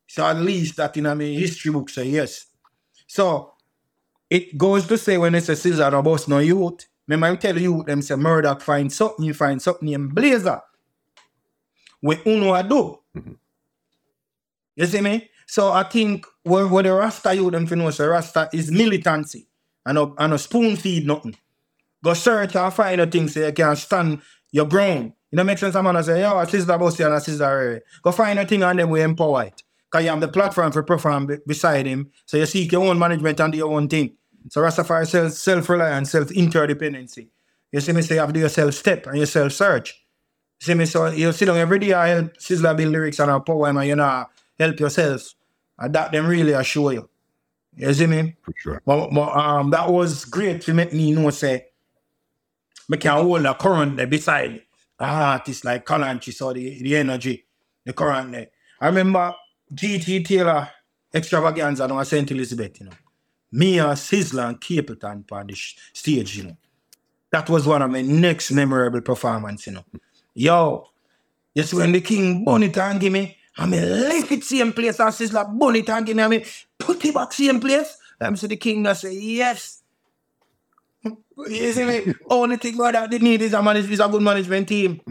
So 0.07 0.25
at 0.25 0.37
least 0.37 0.77
that 0.77 0.97
in 0.97 1.17
mean 1.17 1.39
history 1.39 1.71
book 1.71 1.89
say 1.89 2.05
yes. 2.05 2.45
So 3.07 3.53
it 4.29 4.57
goes 4.57 4.87
to 4.87 4.97
say 4.97 5.17
when 5.17 5.35
it's 5.35 5.49
a 5.49 5.55
scissor 5.55 5.83
about 5.83 6.27
no 6.27 6.39
youth. 6.39 6.87
Remember 7.07 7.27
I 7.27 7.35
tell 7.35 7.57
you 7.57 7.83
them 7.83 8.01
say 8.01 8.15
Murdak 8.15 8.61
find 8.61 8.91
something, 8.91 9.25
you 9.25 9.33
find 9.33 9.61
something 9.61 9.89
in 9.89 10.07
Blazer. 10.09 10.61
We 12.01 12.19
uno 12.25 12.53
a 12.53 12.63
do. 12.63 12.99
Mm-hmm. 13.15 13.33
You 14.75 14.85
see 14.85 15.01
me? 15.01 15.29
So 15.45 15.71
I 15.71 15.83
think 15.83 16.25
where, 16.43 16.67
where 16.67 16.83
the 16.83 16.93
Rasta 16.93 17.35
you 17.35 17.51
them 17.51 17.65
know 17.65 17.89
say 17.91 18.05
Rasta 18.05 18.49
is 18.53 18.71
militancy 18.71 19.47
and 19.85 19.97
a, 19.97 20.11
and 20.17 20.33
a 20.33 20.37
spoon 20.37 20.75
feed 20.75 21.05
nothing. 21.05 21.35
Go 22.03 22.13
search 22.13 22.55
and 22.55 22.73
find 22.73 23.01
the 23.01 23.07
things 23.07 23.33
so 23.33 23.45
you 23.45 23.51
can 23.51 23.75
stand 23.75 24.21
your 24.51 24.65
ground. 24.65 25.13
You 25.31 25.37
know, 25.37 25.43
make 25.45 25.57
sense? 25.57 25.75
I'm 25.75 25.85
gonna 25.85 26.03
say, 26.03 26.21
yo, 26.21 26.37
a 26.37 26.47
sister 26.47 26.77
bossy 26.77 27.03
and 27.03 27.13
a 27.13 27.21
sister 27.21 27.45
Rere. 27.45 27.81
Go 28.01 28.11
find 28.11 28.37
a 28.37 28.45
thing 28.45 28.63
and 28.63 28.79
then 28.79 28.89
we 28.89 29.01
empower 29.01 29.43
it. 29.43 29.63
Because 29.89 30.03
you 30.03 30.09
have 30.09 30.21
the 30.21 30.27
platform 30.27 30.71
for 30.71 30.83
perform 30.83 31.25
be- 31.27 31.37
beside 31.47 31.85
him. 31.85 32.11
So 32.25 32.37
you 32.37 32.45
seek 32.45 32.71
your 32.71 32.85
own 32.85 32.99
management 32.99 33.39
and 33.39 33.51
do 33.51 33.57
your 33.57 33.73
own 33.73 33.87
thing. 33.87 34.15
So 34.49 34.61
Rastafari 34.61 35.07
self 35.07 35.31
self 35.33 35.69
reliance, 35.69 36.11
self 36.11 36.27
interdependency. 36.29 37.29
You 37.71 37.79
see 37.79 37.93
me 37.93 38.01
say 38.01 38.15
you 38.15 38.19
have 38.21 38.29
to 38.29 38.33
do 38.33 38.41
your 38.41 38.49
self 38.49 38.73
step 38.73 39.07
and 39.07 39.17
your 39.17 39.25
self 39.25 39.53
search. 39.53 40.03
You 40.59 40.65
See 40.65 40.73
me 40.73 40.85
so 40.85 41.07
you 41.07 41.31
sit 41.31 41.45
down 41.45 41.57
every 41.57 41.79
day 41.79 41.93
I 41.93 42.09
help 42.09 42.37
Sizzla 42.37 42.75
build 42.75 42.91
lyrics 42.91 43.19
and 43.19 43.31
a 43.31 43.39
poem 43.39 43.77
and 43.77 43.87
you 43.87 43.95
know 43.95 44.25
help 44.59 44.79
yourself. 44.79 45.33
And 45.79 45.95
that 45.95 46.11
them 46.11 46.27
really 46.27 46.51
assure 46.51 46.93
you. 46.93 47.09
You 47.75 47.93
see 47.93 48.05
me? 48.05 48.35
For 48.43 48.53
sure. 48.57 48.81
But, 48.85 49.11
but 49.11 49.35
um, 49.35 49.69
that 49.71 49.89
was 49.89 50.25
great 50.25 50.61
to 50.61 50.73
make 50.73 50.91
me 50.91 51.13
know 51.13 51.29
say 51.29 51.67
me 52.89 52.97
can 52.97 53.13
hold 53.13 53.45
a 53.45 53.55
current 53.55 54.09
beside 54.09 54.61
a 55.01 55.05
artist 55.05 55.65
like 55.65 55.85
Kalonji, 55.85 56.33
so 56.33 56.53
the, 56.53 56.81
the 56.81 56.95
energy, 56.97 57.45
the 57.85 57.93
current 57.93 58.31
there. 58.31 58.47
I 58.79 58.87
remember 58.87 59.33
GT 59.73 60.25
Taylor 60.25 60.69
extravaganza 61.13 61.83
at 61.83 62.07
St. 62.07 62.29
Elizabeth, 62.31 62.79
you 62.79 62.85
know. 62.87 62.93
Me 63.51 63.79
and 63.79 63.97
Sizzla 63.97 64.49
and 64.49 64.61
Capleton 64.61 65.29
on 65.31 65.47
the 65.47 65.55
stage, 65.93 66.37
you 66.37 66.43
know. 66.45 66.57
That 67.31 67.49
was 67.49 67.65
one 67.65 67.81
of 67.81 67.91
my 67.91 68.01
next 68.01 68.51
memorable 68.51 69.01
performance, 69.01 69.67
you 69.67 69.73
know. 69.73 69.85
Yo, 70.33 70.87
just 71.55 71.73
when 71.73 71.91
the 71.91 72.01
king 72.01 72.45
bun 72.45 72.63
it 72.63 72.77
and 72.77 72.99
give 72.99 73.11
me, 73.11 73.37
I 73.57 73.65
mean, 73.65 73.81
left 73.81 74.31
it 74.31 74.43
same 74.43 74.71
place 74.71 74.99
and 74.99 75.09
Sizzla 75.09 75.57
bun 75.57 75.75
it 75.75 75.89
and 75.89 76.05
give 76.05 76.15
me, 76.15 76.23
I 76.23 76.27
mean, 76.27 76.45
put 76.77 77.03
it 77.03 77.13
back 77.13 77.33
same 77.33 77.59
place. 77.59 77.97
I'm 78.19 78.35
say 78.35 78.47
the 78.47 78.57
king 78.57 78.85
I 78.85 78.93
say, 78.93 79.13
yes. 79.13 79.80
You 81.49 81.73
see 81.73 81.85
me? 81.85 82.13
Only 82.29 82.57
thing 82.57 82.75
about 82.75 82.93
that 82.93 83.11
they 83.11 83.19
need 83.19 83.41
is 83.41 83.53
a 83.53 83.61
manage 83.61 83.89
is 83.89 83.99
a 83.99 84.07
good 84.07 84.21
management 84.21 84.67
team. 84.67 85.01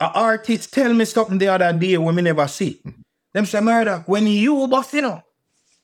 A 0.00 0.06
artist 0.06 0.72
tell 0.72 0.92
me 0.92 1.04
something 1.04 1.38
the 1.38 1.48
other 1.48 1.72
day 1.72 1.96
when 1.96 2.14
me 2.14 2.22
never 2.22 2.46
see. 2.48 2.82
Them 3.32 3.46
say 3.46 3.60
murder. 3.60 4.02
When 4.06 4.26
you 4.26 4.66
boss, 4.68 4.92
you 4.94 5.02
know, 5.02 5.22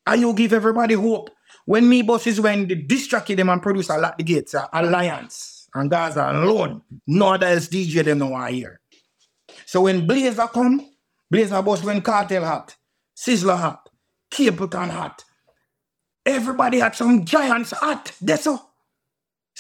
and 0.07 0.21
you 0.21 0.33
give 0.35 0.53
everybody 0.53 0.95
hope. 0.95 1.31
When 1.67 1.89
me 1.89 2.03
boss 2.03 2.27
is 2.27 2.41
when 2.41 2.67
they 2.69 2.75
distract 2.75 3.29
them 3.29 3.49
and 3.49 3.63
produce 3.63 3.91
a 3.91 3.99
lot 3.99 4.19
the 4.19 4.25
gates, 4.25 4.55
uh, 4.55 4.67
alliance, 4.73 5.69
and 5.75 5.91
Gaza 5.91 6.31
alone. 6.33 6.83
No 7.07 7.35
other 7.35 7.47
else 7.47 7.69
DJ 7.69 8.05
them 8.05 8.19
no 8.19 8.29
want 8.29 8.53
hear. 8.53 8.81
So 9.67 9.83
when 9.83 10.07
Blazer 10.07 10.49
come, 10.49 10.85
Blazer 11.31 11.63
boss 11.63 11.85
when 11.85 12.03
Cartel 12.03 12.45
hot, 12.45 12.77
Sizzla 13.17 13.57
hot, 13.57 13.89
Capleton 14.31 14.91
hot. 14.91 15.25
Everybody 16.27 16.81
had 16.81 16.95
some 16.95 17.25
giants 17.25 17.71
hot. 17.73 18.13
That's 18.21 18.47
all. 18.47 18.70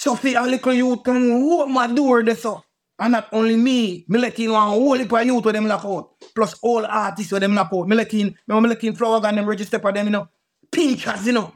So 0.00 0.16
for 0.16 0.28
a 0.28 0.46
little 0.46 0.72
youth 0.72 1.02
can 1.04 1.30
open 1.30 1.74
my 1.74 1.86
door 1.86 2.22
that's 2.22 2.46
all. 2.46 2.64
And 2.98 3.12
not 3.12 3.28
only 3.32 3.54
me, 3.54 4.06
me 4.08 4.18
let 4.18 4.38
one 4.38 4.68
whole 4.68 4.94
heap 4.94 5.12
of 5.12 5.26
youth 5.26 5.44
with 5.44 5.54
them 5.54 5.66
lock 5.66 5.84
out. 5.84 6.12
Plus 6.34 6.54
all 6.62 6.86
artists 6.86 7.30
with 7.30 7.42
them 7.42 7.54
lock 7.54 7.68
out. 7.70 7.86
Me 7.86 7.94
let 7.94 8.14
in, 8.14 8.34
me 8.48 8.60
let 8.60 8.96
Flower 8.96 9.20
and 9.26 9.36
them 9.36 9.44
register 9.44 9.78
for 9.78 9.92
them, 9.92 10.06
you 10.06 10.12
know. 10.12 10.26
Peachers, 10.72 11.26
you 11.26 11.32
know. 11.32 11.52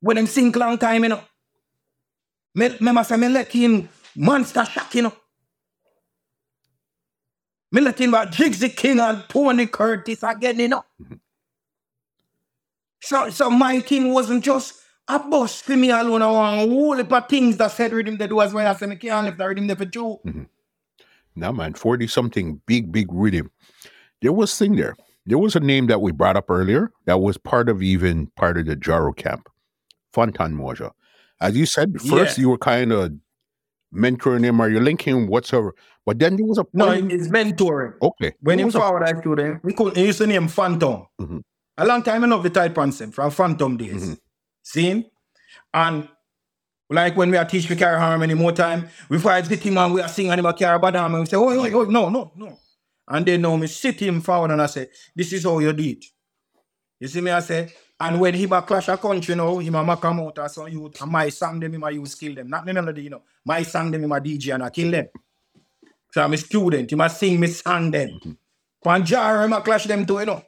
When 0.00 0.16
them 0.16 0.26
sing 0.26 0.50
long 0.52 0.78
time, 0.78 1.02
you 1.02 1.10
know. 1.10 1.20
Me, 2.54 2.70
me 2.80 3.04
say 3.04 3.16
me 3.18 3.28
let 3.28 3.54
in 3.54 3.86
Monster 4.16 4.64
Shack, 4.64 4.94
you 4.94 5.02
know. 5.02 5.12
Me 7.70 7.82
let 7.82 8.00
about 8.00 8.32
Jigsy 8.32 8.74
King 8.74 8.98
and 8.98 9.24
Tony 9.28 9.66
Curtis 9.66 10.22
again, 10.22 10.58
you 10.58 10.68
know. 10.68 10.84
So, 13.02 13.28
so 13.28 13.50
my 13.50 13.80
thing 13.80 14.10
wasn't 14.10 14.42
just 14.42 14.81
a 15.14 15.18
bus 15.28 15.60
for 15.60 15.76
me 15.76 15.90
alone. 15.90 16.22
I 16.22 16.30
want 16.30 16.56
a 16.56 16.68
whole 16.68 16.96
heap 16.96 17.12
of 17.12 17.28
things 17.28 17.56
that 17.58 17.70
said 17.72 17.92
rhythm 17.92 18.16
that 18.18 18.32
was 18.32 18.52
when 18.54 18.66
I 18.66 18.74
said 18.74 18.88
me 18.88 18.96
can't 18.96 19.26
lift 19.26 19.38
the 19.38 19.48
rhythm 19.48 19.66
there 19.66 19.76
for 19.76 19.86
two. 19.86 20.18
Now, 21.34 21.52
man, 21.52 21.74
40 21.74 22.06
something 22.08 22.60
big, 22.66 22.92
big 22.92 23.06
rhythm. 23.10 23.50
There 24.20 24.32
was 24.32 24.56
thing 24.56 24.76
there. 24.76 24.94
There 25.24 25.38
was 25.38 25.56
a 25.56 25.60
name 25.60 25.86
that 25.86 26.00
we 26.00 26.12
brought 26.12 26.36
up 26.36 26.50
earlier 26.50 26.92
that 27.06 27.20
was 27.20 27.38
part 27.38 27.68
of 27.68 27.82
even 27.82 28.26
part 28.36 28.58
of 28.58 28.66
the 28.66 28.76
Jaro 28.76 29.16
camp, 29.16 29.48
Fantan 30.14 30.54
Mojah. 30.54 30.90
As 31.40 31.56
you 31.56 31.64
said, 31.66 32.00
first 32.00 32.36
Yeah. 32.38 32.42
you 32.42 32.48
were 32.50 32.58
kind 32.58 32.92
of 32.92 33.12
mentoring 33.94 34.44
him 34.44 34.60
or 34.60 34.68
you're 34.68 34.82
linking 34.82 35.26
whatsoever. 35.28 35.74
But 36.06 36.18
then 36.18 36.36
there 36.36 36.46
was 36.46 36.58
a 36.58 36.66
No, 36.72 36.86
point. 36.86 37.12
it's 37.12 37.28
mentoring. 37.28 37.94
okay. 38.02 38.32
When 38.40 38.58
him 38.58 38.66
was 38.66 38.74
forward 38.74 39.02
I 39.04 39.12
to 39.12 39.36
them, 39.36 39.60
we 39.62 39.72
could 39.72 39.96
he 39.96 40.06
used 40.06 40.18
to 40.18 40.26
name 40.26 40.48
Phantom. 40.48 41.06
Mhm. 41.20 41.42
A 41.78 41.86
long 41.86 42.02
time 42.02 42.24
enough 42.24 42.42
the 42.42 42.50
type 42.50 42.74
concept 42.74 43.14
from 43.14 43.30
Phantom 43.30 43.76
days. 43.76 44.10
Mhm. 44.10 44.18
See 44.62 44.90
him? 44.90 45.04
And 45.72 46.08
like 46.88 47.16
when 47.16 47.30
we 47.30 47.36
are 47.36 47.44
teach 47.44 47.68
we 47.68 47.76
carry 47.76 47.98
harmony 47.98 48.34
more 48.34 48.52
time, 48.52 48.88
we 49.08 49.18
find 49.18 49.46
sit 49.46 49.62
him 49.62 49.78
and 49.78 49.94
we 49.94 50.00
are 50.00 50.08
singing 50.08 50.32
him 50.32 50.46
a 50.46 50.52
carry 50.52 50.78
badam 50.78 51.06
and 51.06 51.20
we 51.20 51.26
say, 51.26 51.36
oh, 51.36 51.48
oh, 51.48 51.80
oh, 51.80 51.84
no, 51.84 52.08
no, 52.08 52.32
no. 52.36 52.58
And 53.08 53.26
then 53.26 53.42
now 53.42 53.56
me 53.56 53.66
sit 53.66 54.00
him 54.00 54.20
forward 54.20 54.50
and 54.50 54.62
I 54.62 54.66
say, 54.66 54.88
this 55.14 55.32
is 55.32 55.44
how 55.44 55.58
you 55.58 55.72
do 55.72 55.82
it. 55.82 56.04
You 57.00 57.08
see 57.08 57.20
me, 57.20 57.30
I 57.30 57.40
say, 57.40 57.72
and 57.98 58.20
when 58.20 58.34
he 58.34 58.44
a 58.44 58.62
clash 58.62 58.88
a 58.88 58.96
country 58.96 59.32
you 59.32 59.36
now, 59.36 59.58
he 59.58 59.68
a 59.68 59.96
come 59.96 60.20
out 60.20 60.38
or 60.38 60.48
some 60.48 60.68
youth, 60.68 61.00
and 61.00 61.10
my 61.10 61.28
song 61.28 61.60
them, 61.60 61.74
him 61.74 61.82
a 61.82 61.90
use 61.90 62.14
kill 62.14 62.34
them. 62.34 62.48
Not 62.48 62.66
me 62.66 62.72
melody, 62.72 63.02
you 63.02 63.10
know. 63.10 63.22
My 63.44 63.62
song 63.62 63.90
them, 63.90 64.04
him 64.04 64.12
a 64.12 64.20
DJ 64.20 64.54
and 64.54 64.62
I 64.62 64.70
kill 64.70 64.90
them. 64.90 65.08
So 66.12 66.22
I'm 66.22 66.32
a 66.32 66.36
student, 66.36 66.90
he 66.90 66.96
must 66.96 67.18
sing 67.18 67.40
me 67.40 67.46
song 67.48 67.90
then. 67.90 68.10
Mm-hmm. 68.10 68.32
When 68.82 69.04
jar 69.04 69.44
him 69.44 69.52
a 69.52 69.60
clash 69.62 69.84
them 69.84 70.04
too, 70.04 70.20
you 70.20 70.26
know. 70.26 70.42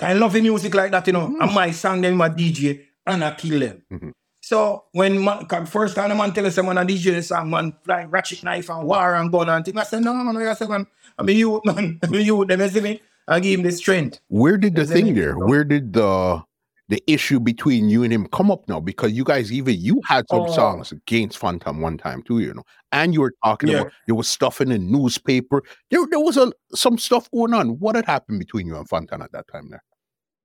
I 0.00 0.12
love 0.14 0.32
the 0.32 0.40
music 0.40 0.74
like 0.74 0.90
that, 0.90 1.06
you 1.06 1.12
know. 1.12 1.28
Mm. 1.28 1.42
And 1.42 1.54
my 1.54 1.70
song 1.70 2.00
them, 2.00 2.14
him 2.14 2.20
a 2.20 2.30
DJ 2.30 2.89
and 3.12 3.24
I 3.24 3.34
kill 3.34 3.60
them. 3.60 3.82
Mhm. 3.92 4.12
So 4.42 4.84
when 4.92 5.22
man, 5.22 5.46
first 5.66 5.94
time 5.94 6.08
the 6.08 6.14
man 6.14 6.32
tell 6.32 6.46
us 6.46 6.56
man 6.56 6.78
a 6.78 6.84
DJ 6.84 7.22
song, 7.22 7.50
man, 7.50 7.74
like 7.86 8.10
ratchet 8.10 8.42
knife 8.42 8.70
and 8.70 8.84
war 8.86 9.14
and 9.14 9.30
gun 9.30 9.48
and 9.48 9.64
thing. 9.64 9.76
I 9.78 9.82
said, 9.84 10.02
no, 10.02 10.12
no, 10.14 10.32
no, 10.32 10.50
I 10.50 10.54
said, 10.54 10.68
man, 10.68 10.86
I'm 11.18 11.28
a 11.28 11.32
youth, 11.32 11.62
man. 11.66 11.98
I'm 12.02 12.14
a 12.14 12.18
youth, 12.18 12.48
them, 12.48 12.60
you 12.60 12.68
see 12.68 12.80
me? 12.80 13.02
I 13.28 13.38
give 13.38 13.60
him 13.60 13.64
the 13.66 13.72
strength. 13.72 14.18
Where 14.28 14.56
did 14.56 14.74
the 14.74 14.86
thing 14.86 15.14
there? 15.14 15.38
Where 15.38 15.62
did 15.64 15.92
the 15.92 16.42
the 16.88 17.00
issue 17.06 17.38
between 17.38 17.88
you 17.88 18.02
and 18.02 18.12
him 18.12 18.26
come 18.32 18.50
up 18.50 18.68
now? 18.68 18.80
Because 18.80 19.12
you 19.12 19.22
guys 19.22 19.52
even 19.52 19.76
you 19.78 20.00
had 20.04 20.24
some 20.28 20.40
Oh. 20.48 20.52
songs 20.52 20.90
against 20.90 21.38
Phantom 21.38 21.80
one 21.80 21.96
time 21.98 22.20
too, 22.24 22.40
you 22.40 22.52
know, 22.52 22.64
and 22.90 23.14
you 23.14 23.20
were 23.20 23.32
talking 23.44 23.68
Yeah. 23.68 23.82
about 23.82 23.92
there 24.06 24.16
was 24.16 24.26
stuff 24.26 24.60
in 24.60 24.70
the 24.70 24.78
newspaper. 24.78 25.62
There, 25.92 26.04
there 26.10 26.18
was 26.18 26.36
a 26.36 26.50
some 26.74 26.98
stuff 26.98 27.30
going 27.30 27.54
on. 27.54 27.78
What 27.78 27.94
had 27.94 28.06
happened 28.06 28.40
between 28.40 28.66
you 28.66 28.76
and 28.76 28.88
Phantom 28.88 29.22
at 29.22 29.30
that 29.30 29.46
time? 29.52 29.68
There, 29.70 29.84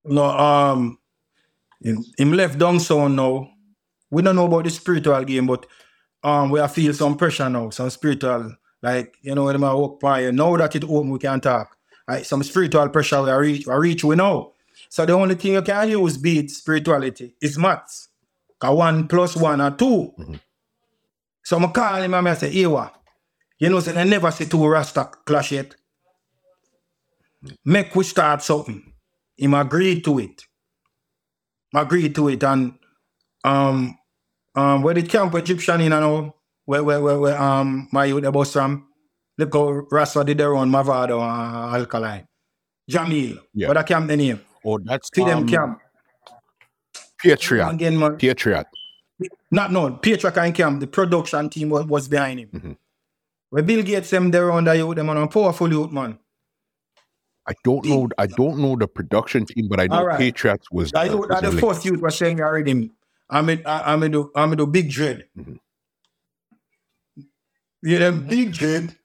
No, 0.04 0.26
um, 0.26 1.00
him, 1.82 2.04
him 2.18 2.34
left 2.34 2.58
down 2.58 2.80
so 2.80 3.08
now. 3.08 3.50
We 4.12 4.22
don't 4.22 4.36
know 4.36 4.46
about 4.46 4.64
the 4.66 4.70
spiritual 4.70 5.24
game, 5.26 5.48
but 5.48 5.66
um, 6.24 6.50
we 6.50 6.60
are 6.60 6.68
feel 6.68 6.94
some 6.94 7.18
pressure 7.18 7.50
now, 7.50 7.70
some 7.72 7.90
spiritual, 7.90 8.56
like 8.82 9.16
you 9.22 9.36
know, 9.36 9.46
when 9.46 9.64
I 9.64 9.74
walk 9.74 10.00
by, 10.00 10.22
you 10.22 10.32
know 10.32 10.58
that 10.58 10.76
it 10.76 10.84
open, 10.84 11.10
we 11.10 11.20
can 11.20 11.40
talk. 11.42 11.76
Right, 12.08 12.26
some 12.26 12.44
spiritual 12.44 12.88
pressure 12.90 13.22
we 13.24 13.30
are 13.32 13.40
reach, 13.42 13.66
we 13.68 13.74
are 13.74 13.80
reach, 13.82 14.04
we 14.04 14.16
know. 14.16 14.54
So 14.90 15.06
the 15.06 15.14
only 15.14 15.36
thing 15.36 15.54
you 15.54 15.62
can 15.64 15.90
use 15.90 16.18
beat 16.18 16.52
spirituality 16.52 17.36
is 17.42 17.58
maths. 17.58 18.10
Cause 18.60 18.78
one 18.78 19.08
plus 19.08 19.36
one 19.36 19.60
are 19.62 19.72
2 19.76 20.14
Mhm. 20.18 20.40
So 21.44 21.60
I 21.60 21.68
call 21.68 22.02
him 22.02 22.14
and 22.14 22.30
I 22.30 22.34
say, 22.36 22.52
Ewa, 22.52 22.92
you 23.60 23.70
know, 23.70 23.80
say 23.80 24.00
I 24.00 24.04
never 24.04 24.32
see 24.32 24.46
two 24.46 24.66
Rasta 24.68 25.10
clash 25.26 25.52
yet. 25.52 25.76
Make 27.66 27.96
we 27.96 28.04
start 28.04 28.42
something. 28.42 28.94
Him 29.38 29.54
agreed 29.54 30.04
to 30.06 30.20
it. 30.20 30.45
Agreed 31.76 32.16
to 32.16 32.30
it 32.30 32.44
and 32.44 32.74
um 33.44 33.98
um 34.56 34.82
where 34.82 34.94
the 34.94 35.04
camp 35.04 35.36
Egyptian 35.36 35.82
in 35.82 35.94
and 35.94 36.04
all 36.04 36.36
where 36.66 36.84
where 36.84 37.02
where, 37.02 37.20
where 37.20 37.42
um 37.42 37.88
my 37.92 38.06
youth 38.06 38.24
the 38.24 38.32
bus 38.32 38.54
from 38.54 38.88
look 39.38 39.54
how 39.54 39.70
Rasta 39.92 40.24
did 40.24 40.38
their 40.38 40.56
own 40.56 40.70
Mavado 40.72 41.20
uh, 41.20 41.76
alkaline. 41.76 42.28
Jamil. 42.90 43.40
Yeah. 43.54 43.68
What 43.68 43.78
a 43.78 43.84
camp 43.84 44.08
the 44.08 44.18
name? 44.18 44.42
oh, 44.64 44.80
that's 44.80 45.10
them 45.10 45.30
um, 45.30 45.48
camp. 45.48 45.80
Patriot, 47.22 47.70
Again, 47.70 47.98
man. 47.98 48.18
Patriot. 48.18 48.68
Not 49.52 49.72
no, 49.72 49.92
Patrick 49.92 50.38
and 50.38 50.54
Camp, 50.54 50.80
the 50.80 50.88
production 50.88 51.50
team 51.50 51.70
was, 51.70 51.86
was 51.86 52.08
behind 52.08 52.40
him. 52.42 52.50
Mhm. 52.54 52.78
Where 53.50 53.64
Bill 53.64 53.84
Gates 53.84 54.10
them 54.10 54.32
there 54.32 54.52
on 54.52 54.66
the 54.66 54.76
youth, 54.76 54.96
them 54.96 55.10
on 55.10 55.18
a 55.18 55.28
powerful 55.28 55.72
youth, 55.72 55.92
man. 55.92 56.20
I 57.48 57.54
don't 57.64 57.86
know. 57.86 58.10
I 58.18 58.28
don't 58.28 58.58
know 58.60 58.76
the 58.76 58.88
production 58.88 59.46
team, 59.46 59.68
but 59.68 59.80
I 59.80 59.88
know 59.88 60.04
right. 60.04 60.18
Patriots 60.18 60.72
was. 60.72 60.92
Was 60.94 61.28
that 61.30 61.42
the 61.44 61.52
first 61.52 61.86
youth 61.86 62.02
was 62.02 62.18
saying 62.18 62.42
already 62.42 62.72
him. 62.72 62.92
I'm 63.30 63.50
in 63.50 63.62
I'm 63.66 64.04
in 64.04 64.12
the 64.12 64.30
I'm 64.36 64.52
in 64.54 64.58
the 64.60 64.68
big 64.68 64.90
dread. 64.90 65.26
Mhm. 65.38 65.60
Yeah, 67.84 68.00
them 68.00 68.28
big 68.28 68.54
dread. 68.54 68.96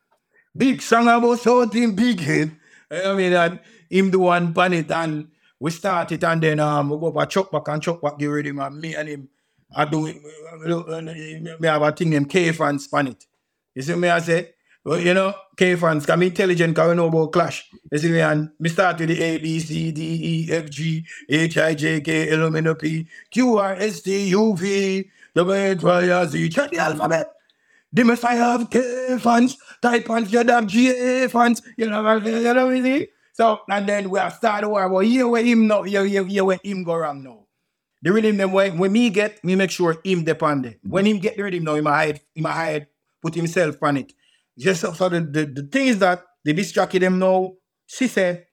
Big 0.56 0.82
song 0.82 1.08
about 1.08 1.38
something 1.38 1.94
big 1.94 2.20
head. 2.20 2.56
I 2.90 3.14
mean 3.14 3.32
and 3.32 3.60
him 3.88 4.10
do 4.10 4.20
one 4.20 4.52
pan 4.52 4.72
it 4.72 4.90
and 4.90 5.28
we 5.58 5.70
start 5.70 6.12
it 6.12 6.24
and 6.24 6.42
then 6.42 6.60
um 6.60 6.90
we 6.90 6.98
go 6.98 7.12
for 7.12 7.26
chuck 7.26 7.50
back 7.50 7.68
and 7.68 7.82
chuck 7.82 8.00
back 8.00 8.18
get 8.18 8.26
ready 8.26 8.52
man. 8.52 8.80
Me 8.80 8.94
and 8.94 9.08
him 9.08 9.28
I 9.74 9.84
do 9.84 10.06
it 10.06 10.16
me 11.60 11.68
have 11.68 11.82
a 11.82 11.92
thing 11.92 12.10
named 12.10 12.28
K 12.28 12.52
fans 12.52 12.88
pan 12.88 13.08
it. 13.08 13.24
You 13.74 13.82
see 13.82 13.94
me 13.94 14.08
I 14.08 14.18
say 14.20 14.52
well, 14.84 14.98
you 14.98 15.12
know, 15.12 15.34
K 15.56 15.76
fans 15.76 16.06
be 16.20 16.26
intelligent 16.26 16.74
because 16.74 16.88
we 16.88 16.94
know 16.96 17.08
about 17.08 17.32
clash. 17.32 17.68
You 17.92 17.98
see 17.98 18.10
me, 18.10 18.20
and 18.20 18.50
me 18.58 18.68
start 18.70 18.98
with 18.98 19.10
the 19.10 19.22
A, 19.22 19.38
B, 19.38 19.60
C, 19.60 19.92
D, 19.92 20.02
E, 20.02 20.52
F, 20.52 20.70
G, 20.70 21.04
H, 21.28 21.58
I, 21.58 21.74
J, 21.74 22.00
K, 22.00 22.30
L, 22.30 22.46
M, 22.46 22.56
N, 22.56 22.66
O, 22.68 22.74
P, 22.74 23.06
Q, 23.30 23.58
R, 23.58 23.74
S, 23.74 24.00
T, 24.00 24.28
U, 24.28 24.56
V, 24.56 25.10
W, 25.34 25.54
X, 25.54 25.82
Y, 25.82 26.26
Z. 26.26 26.48
Check 26.48 26.70
the 26.70 26.78
alphabet. 26.78 27.30
The 27.92 28.04
Messiah 28.04 28.54
of 28.54 28.70
K 28.70 29.18
fans, 29.18 29.58
type 29.82 30.06
fans, 30.06 30.32
have 30.32 30.66
G, 30.66 30.90
A 30.90 31.28
fans, 31.28 31.60
you 31.76 31.90
know, 31.90 32.16
you 32.16 32.54
know 32.54 32.70
I? 32.70 33.08
So, 33.32 33.60
and 33.68 33.88
then 33.88 34.10
we 34.10 34.18
have 34.18 34.34
started 34.34 34.68
war, 34.68 34.88
but 34.88 35.04
here 35.06 35.26
where 35.26 35.44
him 35.44 35.66
now, 35.66 35.82
here, 35.82 36.04
here, 36.04 36.24
here 36.24 36.44
where 36.44 36.58
him 36.62 36.84
go 36.84 36.96
wrong 36.96 37.22
now. 37.22 37.46
The 38.02 38.12
rhythm 38.12 38.38
them 38.38 38.52
when, 38.52 38.78
when 38.78 38.92
me 38.92 39.10
get, 39.10 39.44
me 39.44 39.56
make 39.56 39.70
sure 39.70 40.00
him 40.04 40.24
depend. 40.24 40.76
When 40.82 41.04
him 41.04 41.18
get 41.18 41.36
the 41.36 41.42
rhythm 41.42 41.64
now, 41.64 41.74
he 41.74 41.80
might 41.80 41.96
hide, 41.96 42.20
he 42.34 42.40
might 42.40 42.52
hide, 42.52 42.86
put 43.20 43.34
himself 43.34 43.76
on 43.82 43.98
it. 43.98 44.12
Just 44.60 44.80
so, 44.82 45.08
the, 45.08 45.20
the, 45.20 45.46
the 45.46 45.62
thing 45.62 45.86
is 45.86 45.98
that 46.00 46.22
they 46.44 46.52
distract 46.52 46.92
them 47.00 47.18
now. 47.18 47.52
She 47.86 48.06
said, 48.08 48.46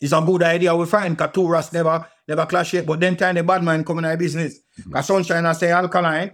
it's 0.00 0.12
a 0.12 0.20
good 0.20 0.42
idea 0.42 0.74
we 0.74 0.86
find 0.86 1.20
rats 1.20 1.72
never 1.72 2.06
never 2.26 2.46
clash 2.46 2.72
yet. 2.72 2.86
But 2.86 3.00
then 3.00 3.16
time 3.16 3.34
the 3.34 3.42
bad 3.42 3.62
man 3.62 3.84
coming 3.84 4.04
out 4.04 4.14
of 4.14 4.18
business. 4.18 4.58
Mm-hmm. 4.58 4.90
Because 4.90 5.06
Sunshine 5.06 5.44
I 5.44 5.52
say 5.52 5.70
alkaline 5.70 6.32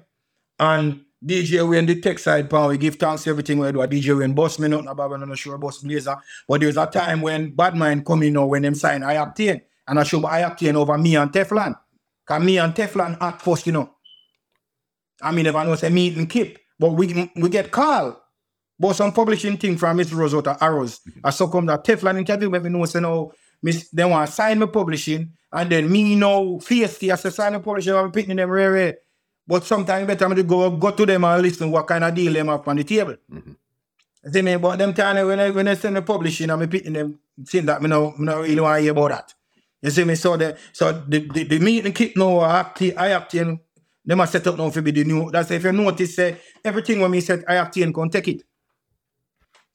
and 0.59 1.01
DJ 1.25 1.69
we 1.69 1.79
in 1.79 1.87
the 1.87 2.01
tech 2.01 2.19
side 2.19 2.49
power, 2.49 2.69
we 2.69 2.79
give 2.79 2.95
thanks 2.95 3.25
to 3.25 3.31
everything 3.31 3.59
we 3.59 3.73
do. 3.73 3.83
A 3.83 3.89
DJ 3.89 4.17
we 4.17 4.25
in 4.25 4.35
boss 4.35 4.59
me 4.61 4.69
nothing 4.69 4.87
about 4.87 5.13
I'm 5.15 5.29
not 5.29 5.37
sure 5.37 5.59
boss 5.59 5.79
blazer. 5.79 6.17
But 6.47 6.61
there's 6.61 6.77
a 6.77 6.87
time 6.87 7.23
when 7.23 7.57
bad 7.57 7.75
man 7.75 8.05
come 8.05 8.23
in 8.23 8.35
now 8.35 8.47
when 8.47 8.63
them 8.63 8.75
sign 8.77 9.03
I-Octane. 9.03 9.63
And 9.89 9.99
I 9.99 10.05
show 10.05 10.25
I-Octane 10.25 10.75
over 10.75 10.97
me 10.97 11.17
and 11.17 11.33
Teflon. 11.33 11.75
Cause 12.25 12.43
me 12.43 12.59
and 12.59 12.75
Teflon 12.75 13.17
act 13.21 13.43
first, 13.43 13.67
you 13.67 13.73
know. 13.73 13.91
I 15.23 15.33
mean 15.33 15.45
never 15.45 15.65
know 15.65 15.75
say 15.75 15.89
meet 15.89 16.17
and 16.17 16.29
keep. 16.29 16.59
But 16.79 16.91
we 16.91 17.33
we 17.35 17.49
get 17.49 17.73
call. 17.73 18.23
But 18.79 18.95
some 18.95 19.13
publishing 19.13 19.57
thing 19.57 19.77
from 19.79 19.97
Mr. 19.97 20.15
Rosota 20.15 20.57
Arrows. 20.61 21.01
I 21.25 21.31
so 21.31 21.49
come 21.49 21.67
that 21.67 21.85
Teflon 21.85 22.19
interview 22.19 22.51
let 22.51 22.63
me 22.63 22.69
know 22.71 22.85
say 22.85 23.01
no, 23.01 23.33
miss 23.63 23.89
they 23.91 24.05
want 24.05 24.27
to 24.29 24.33
sign 24.33 24.59
me 24.59 24.67
publishing 24.67 25.33
and 25.53 25.71
then 25.71 25.91
me 25.91 26.15
know 26.15 26.59
feisty 26.59 27.13
as 27.13 27.25
a 27.25 27.31
sign 27.31 27.55
me 27.55 27.59
publishing 27.61 27.95
I'm 27.95 28.13
picking 28.13 28.37
them 28.37 28.51
rare 28.51 28.73
rare. 28.73 28.99
But 29.47 29.65
sometimes 29.65 30.07
better 30.07 30.29
me 30.29 30.37
to 30.37 30.43
go 30.43 30.71
go 30.71 30.91
to 30.91 31.07
them 31.07 31.25
and 31.25 31.43
listen 31.43 31.71
what 31.71 31.87
kind 31.87 32.05
of 32.05 32.15
deal 32.15 32.33
them 32.33 32.49
up 32.51 32.69
on 32.69 32.77
the 32.77 32.85
table. 32.85 33.17
Mhm. 33.33 33.57
See 34.33 34.43
me, 34.43 34.57
but 34.57 34.77
them 34.77 34.93
time 34.93 35.27
when 35.27 35.41
I 35.41 35.51
when 35.51 35.69
I 35.69 35.75
send 35.75 35.97
the 35.97 36.03
publishing 36.03 36.51
I'm 36.51 36.69
picking 36.69 36.93
them 36.93 37.19
seeing 37.45 37.65
that 37.67 37.81
me 37.81 37.89
no, 37.89 38.11
me 38.19 38.27
no 38.27 38.43
really 38.43 38.61
want 38.61 38.77
to 38.79 38.83
hear 38.83 38.93
about 38.93 39.11
that. 39.11 39.35
You 39.81 39.91
see 39.91 40.05
me? 40.05 40.17
So 40.17 40.37
the 40.37 40.57
so 40.73 40.93
the 40.93 41.21
the, 41.33 41.45
the 41.45 41.59
meeting 41.61 41.93
keep 41.93 42.17
now 42.17 42.41
I 42.41 42.67
I 42.97 43.11
acting 43.13 43.61
them 44.05 44.21
are 44.21 44.27
set 44.27 44.47
up 44.47 44.59
now 44.59 44.69
for 44.69 44.83
be 44.83 44.91
the 44.91 45.05
new. 45.05 45.31
That's 45.31 45.51
if 45.51 45.65
you 45.65 45.73
notice 45.73 46.15
say 46.17 46.37
everything 46.65 47.01
when 47.01 47.11
me 47.11 47.21
said 47.21 47.45
I 47.49 47.55
acting 47.57 47.93
can 47.93 48.11
take 48.11 48.29
it. 48.29 48.43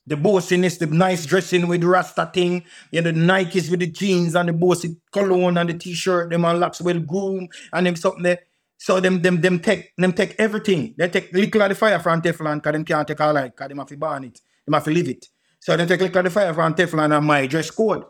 The 0.08 0.16
bossiness, 0.16 0.80
the 0.80 0.88
nice 0.88 1.26
dressing 1.26 1.68
with 1.68 1.82
the 1.82 1.88
Rasta 1.88 2.30
thing, 2.34 2.64
you 2.92 3.02
know, 3.02 3.12
the 3.12 3.20
Nikes 3.20 3.70
with 3.70 3.82
the 3.82 3.88
jeans 3.88 4.36
and 4.36 4.50
the 4.50 4.54
bossy 4.54 4.98
cologne 5.12 5.58
and 5.58 5.70
the 5.70 5.74
t-shirt, 5.76 6.32
them 6.32 6.44
and 6.44 6.60
locks 6.60 6.82
well 6.82 7.00
groomed 7.00 7.52
and 7.72 7.86
them 7.86 7.96
something 7.96 8.24
there. 8.24 8.40
So 8.78 9.00
them 9.00 9.22
them 9.22 9.42
them 9.42 9.60
take 9.60 9.96
them 9.96 10.12
take 10.14 10.36
everything. 10.40 10.96
They 10.98 11.08
take 11.08 11.32
little 11.34 11.62
of 11.62 11.70
the 11.70 11.76
fire 11.76 12.00
from 12.00 12.22
Teflon 12.24 12.56
because 12.56 12.74
them 12.74 12.84
can't 12.84 13.08
take 13.08 13.22
all 13.22 13.34
right, 13.34 13.52
because 13.56 13.70
them 13.70 13.78
have 13.78 13.88
to 13.88 13.98
burn 13.98 14.24
it. 14.24 14.42
Them 14.66 14.74
have 14.74 14.86
to 14.86 14.92
leave 14.92 15.08
it. 15.08 15.28
So 15.60 15.78
they 15.78 15.86
take 15.86 16.02
little 16.02 16.18
of 16.18 16.24
the 16.24 16.32
fire 16.32 16.52
from 16.52 16.74
Teflon 16.74 17.16
and 17.16 17.26
my 17.26 17.46
dress 17.46 17.70
code. 17.70 18.04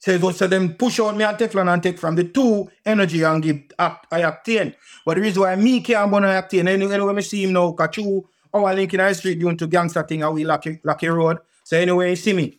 So, 0.00 0.30
so 0.30 0.46
them 0.46 0.74
push 0.74 1.00
out 1.00 1.16
me 1.16 1.24
and 1.24 1.36
Teflon 1.36 1.70
and 1.70 1.82
take 1.82 1.98
from 1.98 2.14
the 2.14 2.24
two 2.24 2.70
energy 2.86 3.22
and 3.22 3.42
give 3.42 3.62
act, 3.78 4.06
I-Octane. 4.12 4.74
But 5.04 5.16
the 5.16 5.20
reason 5.20 5.42
why 5.42 5.56
me 5.56 5.80
can't 5.80 6.10
burn 6.10 6.24
I-Octane, 6.24 6.68
anyway, 6.68 6.94
anyway, 6.94 7.12
me 7.12 7.22
see 7.22 7.44
him 7.44 7.52
now, 7.52 7.72
Kachu, 7.72 8.22
our 8.52 8.74
link 8.74 8.94
in 8.94 8.98
the 8.98 9.14
street 9.14 9.38
doing 9.38 9.56
to 9.56 9.66
gangster 9.66 10.02
thing, 10.02 10.20
how 10.20 10.32
we 10.32 10.44
lucky, 10.44 10.80
lucky 10.84 11.08
road. 11.08 11.38
So 11.64 11.76
anyway, 11.76 12.10
you 12.10 12.16
see 12.16 12.32
me, 12.32 12.58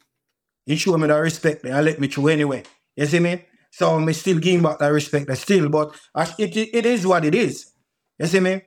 he 0.66 0.76
show 0.76 0.98
me 0.98 1.08
the 1.08 1.20
respect 1.20 1.66
and 1.66 1.86
let 1.86 2.00
me 2.00 2.08
through 2.08 2.30
anyway. 2.30 2.64
You 2.96 3.06
see 3.06 3.20
me? 3.20 3.46
So 3.72 4.00
me 4.00 4.14
still 4.14 4.40
give 4.40 4.62
back 4.64 4.80
that 4.80 4.88
respect 4.88 5.30
I 5.30 5.36
still, 5.36 5.70
but 5.70 5.96
it, 6.38 6.56
it 6.58 6.86
is 6.86 7.06
what 7.06 7.26
it 7.26 7.36
is. 7.36 7.72
You 8.18 8.28
see 8.28 8.40
me? 8.40 8.52
You 8.52 8.62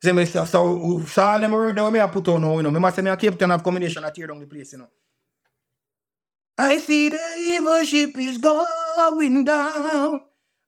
See 0.00 0.12
me, 0.12 0.24
so, 0.26 0.44
so, 0.44 1.00
so 1.06 1.22
all 1.24 1.40
them 1.40 1.50
word 1.50 1.74
that 1.76 1.92
me 1.92 1.98
I 1.98 2.06
put 2.06 2.28
on 2.28 2.42
now, 2.42 2.56
you 2.56 2.62
know, 2.62 2.70
me 2.70 2.78
must 2.78 2.94
say 2.94 3.02
me 3.02 3.10
a 3.10 3.16
captain 3.16 3.50
of 3.50 3.64
combination 3.64 4.04
I 4.04 4.10
tear 4.10 4.28
down 4.28 4.38
the 4.38 4.46
place, 4.46 4.72
you 4.72 4.78
know. 4.78 4.88
I 6.56 6.78
see 6.78 7.08
the 7.08 7.18
evil 7.36 7.82
ship 7.82 8.16
is 8.16 8.38
going 8.38 9.44
down. 9.44 10.20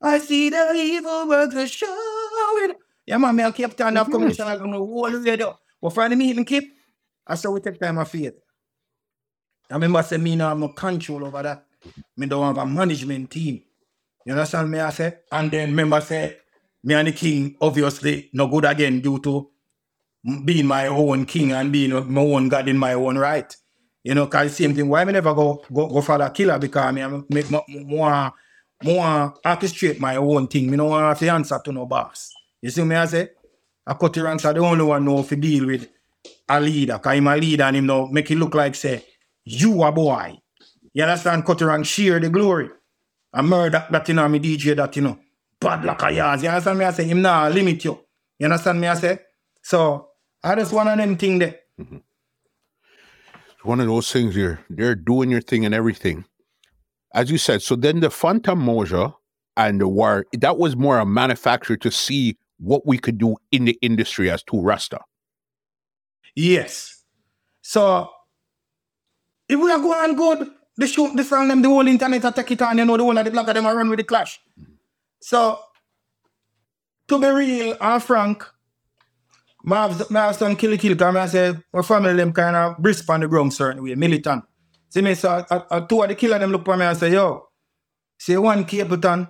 I 0.03 0.19
see 0.19 0.51
the 0.51 0.73
evil 0.75 1.29
works 1.29 1.55
are 1.55 1.67
showing. 1.69 2.75
Yeah, 3.11 3.19
man, 3.19 3.35
me 3.35 3.43
a 3.43 3.51
captain 3.51 3.97
of 3.97 4.09
combination 4.09 4.47
I 4.47 4.57
gonna 4.57 4.77
hold 4.79 5.13
the 5.13 5.19
radio. 5.19 5.59
But 5.83 5.91
for 5.93 6.09
the 6.09 6.15
meeting 6.15 6.45
keep, 6.45 6.73
I 7.27 7.35
saw 7.35 7.51
we 7.51 7.59
take 7.61 7.81
time 7.81 7.99
of 7.99 8.09
faith. 8.09 8.35
I 9.69 9.75
remember 9.75 10.01
say 10.05 10.17
me 10.17 10.37
now 10.37 10.51
have 10.51 10.59
no 10.59 10.69
control 10.69 11.25
over 11.27 11.43
that. 11.43 11.67
Me 12.17 12.29
don't 12.29 12.47
have 12.47 12.65
a 12.65 12.65
management 12.65 13.29
team. 13.33 13.63
You 14.25 14.33
understand 14.35 14.71
me 14.71 14.79
I 14.79 14.91
say? 14.91 15.15
And 15.33 15.51
then 15.51 15.71
remember 15.71 16.01
say 16.01 16.37
me 16.85 16.95
and 16.95 17.09
the 17.09 17.13
king 17.13 17.57
obviously 17.61 18.31
no 18.33 18.47
good 18.47 18.65
again 18.65 19.01
due 19.01 19.19
to 19.19 19.51
being 20.45 20.67
my 20.67 20.87
own 20.87 21.27
king 21.27 21.51
and 21.51 21.73
being 21.73 21.91
my 22.13 22.21
own 22.21 22.49
God 22.49 22.69
in 22.69 22.79
my 22.79 22.93
own 22.93 23.19
right. 23.19 23.53
You 24.05 24.15
know, 24.15 24.29
cause 24.29 24.55
same 24.55 24.73
thing. 24.73 24.89
Why 24.89 25.05
me 25.05 25.15
never 25.15 25.35
go 25.35 25.65
go, 25.73 25.89
go 25.89 26.01
for 26.01 26.17
the 26.17 26.29
killer 26.29 26.61
because 26.61 26.95
me 26.95 27.03
I 27.03 27.09
make 27.29 27.51
more 27.51 27.65
more 27.69 28.33
more 28.85 29.35
orchestrate 29.45 29.99
my 29.99 30.15
own 30.15 30.47
thing. 30.47 30.71
Me 30.71 30.77
no 30.77 30.85
want 30.85 31.19
to 31.19 31.29
answer 31.29 31.61
to 31.65 31.73
no 31.73 31.87
boss. 31.87 32.31
You 32.63 32.71
see 32.71 32.85
me 32.85 32.97
I 32.97 33.07
say? 33.07 33.31
A 33.87 33.97
ranks 34.23 34.45
are 34.45 34.53
the 34.53 34.61
only 34.61 34.85
one 34.85 35.05
know 35.05 35.23
to 35.23 35.37
deal 35.37 35.67
with 35.67 35.89
a 36.49 36.61
leader. 36.61 36.99
Cause 36.99 37.17
him 37.17 37.27
a 37.27 37.37
leader 37.37 37.65
and 37.65 37.77
him 37.77 37.87
now 37.87 38.07
make 38.07 38.31
it 38.31 38.37
look 38.37 38.55
like 38.55 38.75
say 38.75 39.05
you 39.45 39.83
a 39.83 39.91
boy. 39.91 40.39
You 40.93 41.05
understand? 41.05 41.45
Rank 41.47 41.87
share 41.87 42.21
the 42.21 42.29
glory. 42.29 42.71
I 43.33 43.43
murder 43.43 43.87
that 43.91 44.09
you 44.09 44.15
know 44.15 44.29
me 44.29 44.41
DJ 44.41 44.77
that 44.77 44.95
you 44.97 45.03
know 45.03 45.19
bad 45.59 45.85
like 45.85 46.03
a 46.03 46.07
yaz. 46.07 46.43
You 46.43 46.49
understand 46.49 46.79
me? 46.79 46.85
I 46.85 46.91
say 46.93 47.05
him 47.05 47.23
now 47.23 47.49
limit 47.49 47.85
you. 47.85 47.99
You 48.39 48.47
understand 48.47 48.81
me? 48.81 48.89
I 48.89 48.95
say. 48.95 49.19
So 49.63 50.09
I 50.43 50.55
just 50.57 50.73
one 50.73 50.89
of 50.89 50.99
them 50.99 51.17
thing 51.17 51.39
there. 51.39 51.61
Mm-hmm. 51.81 51.99
One 53.63 53.81
of 53.81 53.87
those 53.87 54.11
things 54.11 54.37
you're 54.37 54.61
they're 54.69 54.95
doing 54.95 55.31
your 55.31 55.43
thing 55.43 55.65
and 55.65 55.75
everything. 55.75 56.25
As 57.15 57.31
you 57.31 57.39
said, 57.39 57.63
so 57.63 57.77
then 57.77 58.01
the 58.01 58.09
Fantan 58.09 58.63
Mojah 58.63 59.15
and 59.57 59.81
the 59.81 59.89
War, 59.89 60.27
that 60.33 60.59
was 60.59 60.77
more 60.77 60.99
a 60.99 61.05
manufacturer 61.05 61.77
to 61.79 61.91
see 61.91 62.39
what 62.61 62.87
we 62.87 62.99
could 62.99 63.19
do 63.19 63.37
in 63.51 63.65
the 63.65 63.79
industry 63.81 64.31
as 64.31 64.43
two 64.43 64.61
Rasta. 64.61 65.01
Yes. 66.37 67.03
So 67.63 68.11
if 69.49 69.59
we 69.59 69.71
are 69.71 69.79
going 69.79 70.15
good, 70.15 70.51
the 70.77 70.87
shoot 70.87 71.17
the 71.17 71.25
song 71.25 71.49
them, 71.49 71.63
the 71.63 71.69
whole 71.69 71.87
internet 71.87 72.25
I 72.25 72.31
take 72.31 72.53
it 72.53 72.63
on, 72.63 72.79
you 72.79 72.85
know, 72.85 72.97
the 72.97 73.03
whole 73.03 73.17
of 73.17 73.25
the 73.25 73.31
blogger 73.31 73.55
them 73.55 73.67
are 73.67 73.77
run 73.77 73.89
with 73.89 73.99
the 73.99 74.05
clash. 74.05 74.41
So 75.21 75.59
to 77.09 77.19
be 77.19 77.27
real 77.27 77.77
and 77.81 78.03
frank, 78.03 78.45
my 79.63 79.89
have 79.89 80.59
kill 80.59 80.77
kill 80.79 80.95
because 80.95 81.17
I 81.17 81.27
say 81.27 81.55
my 81.73 81.83
family 81.83 82.15
them 82.15 82.33
kind 82.33 82.57
of 82.57 82.79
brisk 82.79 83.09
on 83.11 83.21
the 83.21 83.29
ground 83.29 83.53
certain 83.53 83.83
way, 83.83 83.95
militant. 83.95 84.45
See 84.89 85.03
me, 85.03 85.15
so 85.15 85.45
I, 85.51 85.63
I, 85.71 85.81
two 85.81 86.03
of 86.03 86.09
the 86.09 86.15
killer 86.15 86.39
them 86.39 86.51
look 86.51 86.65
for 86.65 86.77
me 86.77 86.85
and 86.85 86.97
say, 86.97 87.13
yo, 87.13 87.49
say 88.19 88.37
one 88.37 88.65
Capleton, 88.65 89.29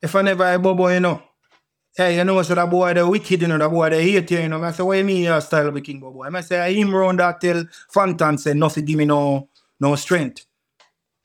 if 0.00 0.14
I 0.14 0.22
never 0.22 0.44
I 0.44 0.56
bobo, 0.56 0.88
you 0.88 1.00
know. 1.00 1.22
Hey, 1.98 2.18
you 2.18 2.24
know, 2.24 2.42
so 2.42 2.54
that 2.54 2.68
boy 2.68 2.92
the 2.92 3.08
wicked, 3.08 3.40
you 3.40 3.48
know, 3.48 3.56
that 3.56 3.70
boy 3.70 3.88
the 3.88 4.02
hate 4.02 4.30
you, 4.30 4.40
you 4.40 4.48
know. 4.50 4.62
I 4.62 4.70
say, 4.72 4.84
you 4.84 5.02
mean 5.02 5.22
your 5.22 5.36
uh, 5.36 5.40
style 5.40 5.72
the 5.72 5.80
king 5.80 5.98
bobo? 5.98 6.24
I 6.24 6.40
say, 6.42 6.60
I 6.60 6.70
him 6.74 6.94
round 6.94 7.20
that 7.20 7.40
till 7.40 7.64
Fantan 7.90 8.38
say 8.38 8.52
nothing 8.52 8.84
give 8.84 8.98
me 8.98 9.06
no 9.06 9.48
no 9.80 9.94
strength. 9.96 10.44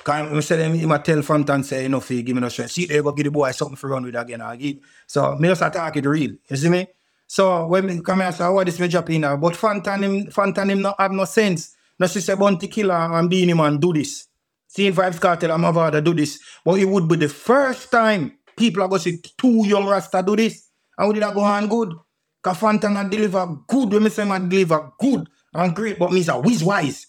Cause 0.02 0.32
I 0.32 0.40
say 0.40 0.86
might 0.86 1.04
tell 1.04 1.18
Fantan 1.18 1.66
say, 1.66 1.90
know, 1.90 2.00
give 2.00 2.26
me 2.26 2.40
no 2.40 2.48
strength. 2.48 2.72
See, 2.72 2.86
they 2.86 3.02
go 3.02 3.12
give 3.12 3.26
the 3.26 3.32
boy 3.32 3.52
something 3.52 3.76
for 3.76 3.90
run 3.90 4.04
with 4.04 4.16
again. 4.16 4.40
I 4.40 4.56
give. 4.56 4.78
So 5.08 5.36
me 5.36 5.50
just 5.50 5.62
attack 5.62 5.98
it 5.98 6.06
real. 6.06 6.36
You 6.48 6.56
see 6.56 6.70
me? 6.70 6.88
So 7.28 7.68
when 7.68 7.88
me 7.88 8.00
come 8.00 8.22
here, 8.22 8.32
say, 8.32 8.48
what 8.48 8.66
this 8.66 8.80
me 8.80 8.88
drop 8.88 9.10
now? 9.10 9.36
But 9.36 9.56
Fantan 9.56 10.04
him, 10.04 10.28
Fantan 10.28 10.70
him 10.70 10.82
not 10.84 10.96
have 10.98 11.12
no 11.12 11.26
sense. 11.26 11.76
No, 12.00 12.08
she 12.08 12.22
say, 12.22 12.36
Bounty 12.36 12.70
Killer 12.70 12.96
and 12.96 13.30
Beenie 13.30 13.54
Man 13.54 13.78
do 13.78 13.92
this. 13.92 14.26
Seeing 14.68 14.94
Vybz 14.94 15.20
Kartel 15.20 15.54
and 15.54 15.62
my 15.62 15.92
to 15.92 16.02
do 16.02 16.14
this. 16.14 16.40
But 16.64 16.80
it 16.80 16.86
would 16.86 17.10
be 17.10 17.18
the 17.18 17.28
first 17.28 17.92
time 17.92 18.38
people 18.56 18.84
are 18.84 18.88
going 18.88 19.02
to 19.02 19.10
see 19.12 19.22
two 19.38 19.68
young 19.68 19.86
Rasta 19.86 20.24
do 20.24 20.36
this. 20.36 20.68
And 20.98 21.08
we 21.08 21.16
did 21.16 21.24
that 21.24 21.34
go 21.34 21.42
on 21.42 21.68
good. 21.68 21.94
Because 22.42 22.58
Fantan 22.58 22.96
had 22.96 23.10
deliver 23.10 23.46
good. 23.68 23.92
When 23.94 24.04
me 24.04 24.10
say 24.10 24.26
man 24.26 24.50
deliver 24.50 24.92
good 25.00 25.28
and 25.54 25.76
great. 25.76 26.00
But 26.00 26.12
me 26.12 26.24
say, 26.24 26.34
whiz 26.34 26.64
wise. 26.64 27.08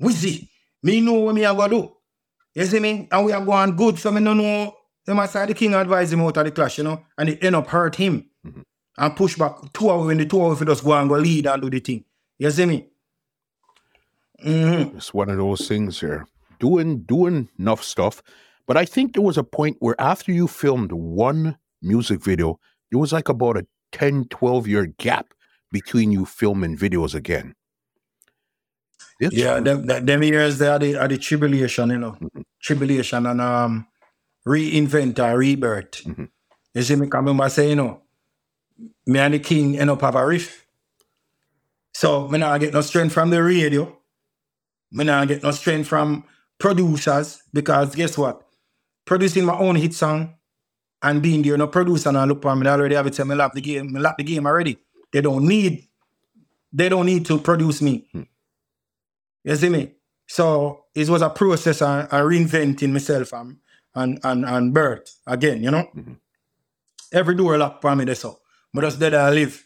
Wizzy. 0.00 0.48
Me 0.82 1.00
know 1.00 1.14
what 1.14 1.34
me 1.34 1.44
are 1.44 1.54
going 1.54 1.70
to 1.70 1.76
do. 1.82 1.96
You 2.54 2.64
see 2.66 2.80
me? 2.80 3.08
And 3.10 3.24
we 3.26 3.32
are 3.32 3.44
going 3.44 3.76
good. 3.76 3.98
So 3.98 4.10
me 4.10 4.22
don't 4.22 4.36
know. 4.36 4.74
They 5.04 5.12
must 5.12 5.32
say 5.32 5.46
the 5.46 5.54
king 5.54 5.74
advise 5.74 6.12
him 6.12 6.20
out 6.20 6.36
of 6.36 6.44
the 6.44 6.50
clash, 6.50 6.78
you 6.78 6.84
know. 6.84 7.04
And 7.18 7.28
it 7.28 7.42
end 7.42 7.56
up 7.56 7.66
hurt 7.66 7.96
him. 7.96 8.28
Mm-hmm. 8.46 8.60
And 8.98 9.16
push 9.16 9.36
back 9.36 9.56
two 9.72 9.90
hours 9.90 10.06
when 10.06 10.18
the 10.18 10.26
two 10.26 10.40
hours 10.42 10.58
for 10.58 10.64
just 10.64 10.84
go 10.84 10.92
and 10.92 11.08
go 11.08 11.16
lead 11.16 11.46
and 11.46 11.62
do 11.62 11.70
the 11.70 11.80
thing. 11.80 12.04
You 12.38 12.50
see 12.50 12.66
me? 12.66 12.88
Mm-hmm. 14.44 14.96
It's 14.96 15.14
one 15.14 15.30
of 15.30 15.36
those 15.36 15.66
things 15.66 16.00
here. 16.00 16.26
Doing 16.60 17.00
doing 17.00 17.48
enough 17.58 17.82
stuff. 17.82 18.22
But 18.66 18.76
I 18.76 18.84
think 18.84 19.14
there 19.14 19.22
was 19.22 19.38
a 19.38 19.44
point 19.44 19.76
where 19.80 20.00
after 20.00 20.32
you 20.32 20.46
filmed 20.46 20.92
one 20.92 21.56
music 21.82 22.22
video, 22.22 22.58
there 22.90 22.98
was 22.98 23.12
like 23.12 23.28
about 23.28 23.56
a 23.56 23.66
10, 23.92 24.26
12 24.26 24.68
year 24.68 24.86
gap 24.86 25.34
between 25.70 26.12
you 26.12 26.24
filming 26.24 26.76
videos 26.76 27.14
again. 27.14 27.54
Yeah, 29.20 29.60
them, 29.60 29.86
them 29.86 30.22
years 30.22 30.58
they 30.58 30.66
are 30.66 30.78
the, 30.78 30.96
are 30.96 31.08
the 31.08 31.18
tribulation, 31.18 31.90
you 31.90 31.98
know. 31.98 32.12
Mm-hmm. 32.12 32.40
Tribulation 32.60 33.26
and 33.26 33.40
um 33.40 33.86
reinvent 34.46 35.18
or 35.18 35.38
rebirth. 35.38 36.04
Mm-hmm. 36.04 36.24
You 36.74 36.82
see 36.82 36.96
me 36.96 37.06
coming 37.06 37.36
by 37.36 37.48
saying, 37.48 37.70
you 37.70 37.76
know, 37.76 38.02
me 39.06 39.18
and 39.18 39.34
the 39.34 39.38
king 39.38 39.78
end 39.78 39.90
up 39.90 40.00
have 40.00 40.16
a 40.16 40.26
riff. 40.26 40.66
So 41.94 42.28
me 42.28 42.38
not 42.38 42.58
get 42.60 42.72
no 42.72 42.80
strength 42.80 43.12
from 43.12 43.30
the 43.30 43.42
radio. 43.42 43.96
Me 44.90 45.04
not 45.04 45.28
get 45.28 45.42
no 45.42 45.50
strength 45.50 45.88
from 45.88 46.24
producers 46.58 47.42
because 47.52 47.94
guess 47.94 48.16
what? 48.18 48.42
Producing 49.12 49.44
my 49.44 49.58
own 49.58 49.76
hit 49.76 49.92
song 49.92 50.36
and 51.02 51.20
being 51.20 51.42
there, 51.42 51.58
no 51.58 51.66
producer 51.66 52.08
and 52.08 52.28
look 52.30 52.40
for 52.40 52.56
me, 52.56 52.62
They 52.62 52.70
already 52.70 52.94
have 52.94 53.06
it 53.06 53.14
say 53.14 53.24
me 53.24 53.34
lap 53.34 53.52
the 53.52 53.60
game, 53.60 53.92
me 53.92 54.00
lap 54.00 54.16
the 54.16 54.24
game 54.24 54.46
already. 54.46 54.78
They 55.12 55.20
don't 55.20 55.46
need, 55.46 55.86
they 56.72 56.88
don't 56.88 57.04
need 57.04 57.26
to 57.26 57.36
produce 57.36 57.82
me. 57.82 58.08
Hmm. 58.10 58.22
You 59.44 59.56
see 59.56 59.68
me? 59.68 59.92
So 60.26 60.86
it 60.94 61.10
was 61.10 61.20
a 61.20 61.28
process 61.28 61.82
of, 61.82 62.04
of 62.04 62.26
reinventing 62.26 62.90
myself 62.90 63.34
and 63.34 63.58
and 63.94 64.18
and, 64.24 64.46
and 64.46 64.72
birth 64.72 65.14
again, 65.26 65.62
you 65.62 65.70
know? 65.70 65.90
Mm-hmm. 65.94 66.14
Every 67.12 67.34
door 67.34 67.58
locked 67.58 67.82
for 67.82 67.94
me 67.94 68.06
there 68.06 68.14
so. 68.14 68.38
But 68.72 68.80
that's 68.80 68.96
that 68.96 69.14
I 69.14 69.28
live. 69.28 69.62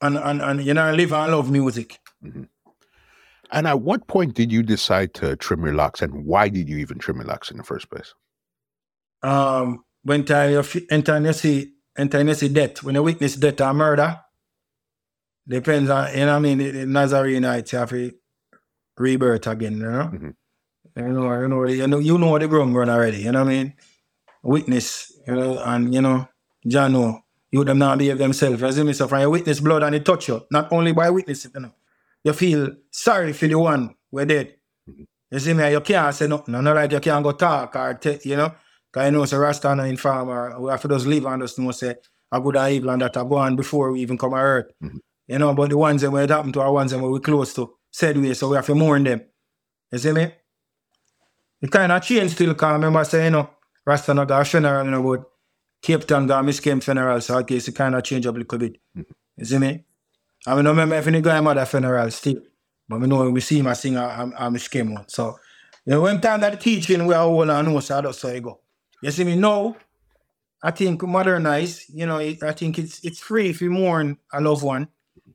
And 0.00 0.16
and 0.16 0.40
and 0.40 0.64
you 0.64 0.72
know, 0.72 0.84
I 0.84 0.92
live 0.92 1.12
and 1.12 1.30
love 1.30 1.50
music. 1.50 1.98
Mm-hmm. 2.24 2.44
And 3.52 3.66
at 3.66 3.82
what 3.82 4.06
point 4.06 4.32
did 4.32 4.50
you 4.50 4.62
decide 4.62 5.12
to 5.20 5.36
trim 5.36 5.62
your 5.62 5.74
locks 5.74 6.00
and 6.00 6.24
why 6.24 6.48
did 6.48 6.70
you 6.70 6.78
even 6.78 6.96
trim 6.96 7.18
your 7.18 7.26
locks 7.26 7.50
in 7.50 7.58
the 7.58 7.64
first 7.64 7.90
place? 7.90 8.14
Um 9.22 9.84
when 10.02 10.24
I 10.30 10.62
enter 10.90 11.32
see 11.32 11.72
enter 11.96 12.34
see 12.34 12.48
death, 12.48 12.82
when 12.82 12.96
I 12.96 13.00
witness 13.00 13.36
death 13.36 13.60
or 13.60 13.74
murder, 13.74 14.20
depends 15.46 15.90
on 15.90 16.12
you 16.12 16.20
know 16.20 16.26
what 16.26 16.36
I 16.36 16.54
mean, 16.54 16.92
Nazarene 16.92 17.42
night 17.42 17.70
have 17.70 17.90
to 17.90 18.12
rebirth 18.96 19.46
again, 19.46 19.78
you 19.78 19.90
know? 19.90 20.10
Mm-hmm. 20.12 20.30
You 20.96 21.08
know, 21.08 21.40
you 21.40 21.48
know, 21.48 21.64
you 21.66 21.86
know, 21.86 21.98
you 21.98 22.18
know 22.18 22.38
the 22.38 22.48
ground 22.48 22.74
run 22.74 22.90
already, 22.90 23.18
you 23.18 23.32
know 23.32 23.44
what 23.44 23.52
I 23.52 23.56
mean? 23.56 23.74
Witness, 24.42 25.12
you 25.26 25.34
know, 25.34 25.58
and 25.64 25.94
you 25.94 26.00
know, 26.00 26.28
John 26.66 26.92
know, 26.92 27.20
you 27.50 27.64
them 27.64 27.78
not 27.78 27.98
behave 27.98 28.18
themselves. 28.18 28.62
As 28.62 28.78
you 28.78 28.92
so 28.92 29.08
from 29.08 29.20
your 29.20 29.30
witness 29.30 29.60
blood 29.60 29.82
and 29.82 29.94
it 29.94 30.04
touch 30.04 30.28
you, 30.28 30.42
not 30.50 30.72
only 30.72 30.92
by 30.92 31.10
witness, 31.10 31.46
you 31.52 31.60
know. 31.60 31.72
You 32.22 32.34
feel 32.34 32.68
sorry 32.90 33.32
for 33.32 33.46
the 33.46 33.58
one 33.58 33.94
we're 34.10 34.26
dead. 34.26 34.54
Mm-hmm. 34.88 35.04
You 35.30 35.38
see 35.38 35.54
me? 35.54 35.70
You 35.70 35.80
can't 35.80 36.14
say 36.14 36.26
nothing. 36.26 36.52
No, 36.52 36.60
not 36.60 36.76
like 36.76 36.92
you 36.92 37.00
can't 37.00 37.24
go 37.24 37.32
talk 37.32 37.76
or 37.76 37.94
take, 37.94 38.24
you 38.26 38.36
know. 38.36 38.52
Because 38.92 39.06
you 39.06 39.18
know, 39.18 39.24
so 39.24 39.38
Rasta 39.38 39.74
no 39.74 39.84
informer. 39.84 40.60
We 40.60 40.70
have 40.70 40.82
to 40.82 40.88
just 40.88 41.06
live 41.06 41.26
and 41.26 41.42
just 41.42 41.58
know, 41.58 41.70
say, 41.70 41.94
a 42.32 42.40
good 42.40 42.56
and 42.56 42.72
evil 42.72 42.90
and 42.90 43.02
that 43.02 43.16
are 43.16 43.24
gone 43.24 43.56
before 43.56 43.92
we 43.92 44.00
even 44.00 44.18
come 44.18 44.34
on 44.34 44.40
earth. 44.40 44.72
Mm-hmm. 44.82 44.98
You 45.28 45.38
know, 45.38 45.54
but 45.54 45.70
the 45.70 45.78
ones 45.78 46.02
that 46.02 46.10
were 46.10 46.26
happened 46.26 46.54
to 46.54 46.60
are 46.60 46.72
ones 46.72 46.90
that 46.90 46.98
we 46.98 47.20
close 47.20 47.54
to, 47.54 47.74
said 47.90 48.16
we, 48.16 48.34
so 48.34 48.48
we 48.48 48.56
have 48.56 48.66
to 48.66 48.74
mourn 48.74 49.04
them. 49.04 49.22
You 49.92 49.98
see 49.98 50.12
me? 50.12 50.32
It 51.60 51.70
kind 51.70 51.92
of 51.92 52.02
changed 52.02 52.34
still, 52.34 52.48
because 52.48 52.68
I 52.68 52.72
remember 52.72 53.04
saying, 53.04 53.26
you 53.26 53.30
know, 53.30 53.50
Rasta 53.84 54.14
not 54.14 54.28
got 54.28 54.42
a 54.42 54.44
funeral, 54.44 54.84
you 54.84 54.90
know, 54.90 55.02
but 55.02 55.24
Capleton 55.82 56.26
got 56.26 56.62
Kim 56.62 56.80
funeral, 56.80 57.20
so 57.20 57.38
I 57.38 57.42
guess 57.42 57.68
it 57.68 57.74
kind 57.74 57.94
of 57.94 58.02
changed 58.02 58.26
up 58.26 58.34
a 58.34 58.38
little 58.38 58.58
bit. 58.58 58.76
Mm-hmm. 58.96 59.12
You 59.36 59.44
see 59.44 59.58
me? 59.58 59.84
I 60.46 60.54
mean, 60.54 60.66
I 60.66 60.70
remember 60.70 60.96
if 60.96 61.06
any 61.06 61.20
guy 61.20 61.40
mother 61.40 61.64
funeral 61.64 62.10
still, 62.10 62.40
but 62.88 63.02
I 63.02 63.06
know 63.06 63.18
when 63.18 63.32
we 63.32 63.40
see 63.40 63.58
him, 63.58 63.66
I 63.66 63.74
sing 63.74 63.96
a, 63.96 64.02
a, 64.02 64.32
a 64.36 64.50
Miss 64.50 64.68
Kim 64.68 64.94
one. 64.94 65.08
So, 65.08 65.38
you 65.84 65.92
know, 65.92 66.00
when 66.00 66.20
time 66.20 66.40
that 66.40 66.60
teaching, 66.60 67.06
we 67.06 67.14
are 67.14 67.24
all 67.24 67.50
on 67.50 67.64
know, 67.64 67.80
so 67.80 68.00
that's 68.00 68.22
how 68.22 68.28
you 68.28 68.40
go. 68.40 68.59
You 69.02 69.10
see 69.10 69.24
me? 69.24 69.36
No, 69.36 69.76
I 70.62 70.70
think 70.70 71.02
modernize, 71.02 71.88
you 71.88 72.06
know, 72.06 72.18
I 72.18 72.52
think 72.52 72.78
it's 72.78 73.02
it's 73.04 73.20
free 73.20 73.48
if 73.48 73.62
you 73.62 73.70
mourn 73.70 74.18
a 74.32 74.40
loved 74.40 74.62
one. 74.62 74.88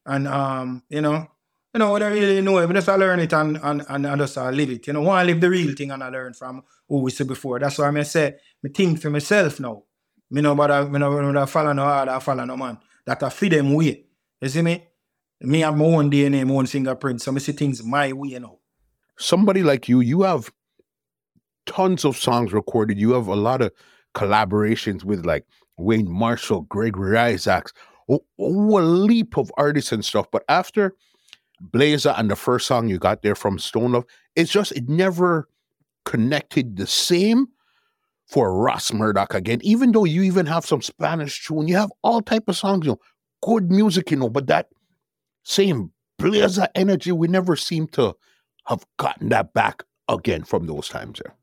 And 0.06 0.28
um, 0.28 0.84
you 0.90 1.02
know, 1.02 1.28
you 1.74 1.80
know, 1.80 1.96
I 1.96 2.08
really 2.08 2.42
know 2.42 2.60
it, 2.60 2.68
but 2.68 2.74
just 2.74 2.90
I 2.90 2.96
learn 2.96 3.20
it 3.20 3.34
and 3.34 3.58
and, 3.64 3.84
and 3.90 4.08
I 4.08 4.16
just 4.18 4.38
I 4.38 4.52
live 4.52 4.70
it. 4.70 4.86
You 4.86 4.94
know, 4.94 5.02
want 5.02 5.28
to 5.28 5.34
live 5.34 5.42
the 5.42 5.50
real 5.50 5.74
thing 5.74 5.92
and 5.92 6.04
I 6.04 6.10
learn 6.10 6.34
from 6.34 6.64
who 6.88 7.00
we 7.00 7.12
said 7.12 7.28
before. 7.28 7.60
That's 7.60 7.80
why 7.80 7.90
I 7.90 8.04
say 8.04 8.36
me 8.62 8.70
think 8.70 9.02
for 9.02 9.10
myself 9.10 9.60
now. 9.60 9.84
Me 10.30 10.42
know 10.42 10.56
but 10.56 10.70
I 10.70 10.84
me 10.86 11.00
know 11.00 11.16
when 11.16 11.38
I 11.38 11.46
follow 11.46 11.74
no 11.74 11.84
hard, 11.84 12.10
I 12.10 12.20
follow 12.20 12.46
no 12.46 12.56
man. 12.56 12.78
That 13.06 13.24
I 13.24 13.30
feed 13.30 13.54
them 13.54 13.74
way. 13.74 14.06
You 14.42 14.50
see 14.50 14.62
me? 14.62 14.88
Me 15.42 15.62
have 15.62 15.76
my 15.76 15.86
own 15.86 16.10
DNA, 16.10 16.46
my 16.46 16.54
own 16.54 16.66
fingerprint. 16.68 17.22
So 17.22 17.34
I 17.34 17.40
see 17.40 17.52
things 17.52 17.84
my 17.84 18.14
way, 18.14 18.30
you 18.30 18.40
know. 18.40 18.60
Somebody 19.18 19.64
like 19.64 19.88
you, 19.90 20.02
you 20.02 20.22
have 20.24 20.52
tons 21.66 22.06
of 22.06 22.18
songs 22.18 22.54
recorded. 22.54 23.00
You 23.00 23.14
have 23.14 23.28
a 23.28 23.36
lot 23.36 23.62
of 23.62 23.72
collaborations 24.14 25.04
with 25.04 25.26
like 25.26 25.46
Wayne 25.78 26.10
Marshall, 26.10 26.62
Gregory 26.62 27.18
Isaacs, 27.18 27.74
a, 28.10 28.18
a 28.40 28.44
leap 28.44 29.38
of 29.38 29.52
artists 29.58 29.92
and 29.92 30.04
stuff. 30.04 30.28
But 30.32 30.44
after 30.50 30.96
Blazer 31.60 32.14
and 32.18 32.30
the 32.30 32.36
first 32.36 32.68
song 32.68 32.88
you 32.88 32.98
got 32.98 33.22
there 33.22 33.36
from 33.36 33.60
Stone 33.60 33.94
Love, 33.94 34.06
it's 34.36 34.52
just 34.52 34.72
it 34.72 34.90
never 34.90 35.48
connected 36.06 36.78
the 36.78 36.88
same 36.88 37.48
for 38.28 38.56
Ras 38.56 38.92
Murdak 38.92 39.34
again. 39.34 39.60
Even 39.64 39.92
though 39.92 40.06
you 40.06 40.24
even 40.24 40.46
have 40.46 40.66
some 40.66 40.82
Spanish 40.82 41.46
tune, 41.46 41.68
you 41.68 41.76
have 41.76 41.92
all 42.04 42.22
type 42.22 42.48
of 42.48 42.58
songs, 42.58 42.86
you 42.86 42.94
know, 42.94 43.00
good 43.44 43.70
music, 43.70 44.12
you 44.12 44.18
know, 44.18 44.30
but 44.30 44.48
that 44.48 44.70
same 45.44 45.92
Blazer 46.18 46.68
energy, 46.76 47.12
we 47.12 47.28
never 47.28 47.56
seem 47.56 47.88
to 47.88 48.16
have 48.68 48.86
gotten 48.98 49.30
that 49.30 49.54
back 49.54 49.84
again 50.08 50.44
from 50.44 50.66
those 50.66 50.88
times 50.88 51.20
there. 51.24 51.36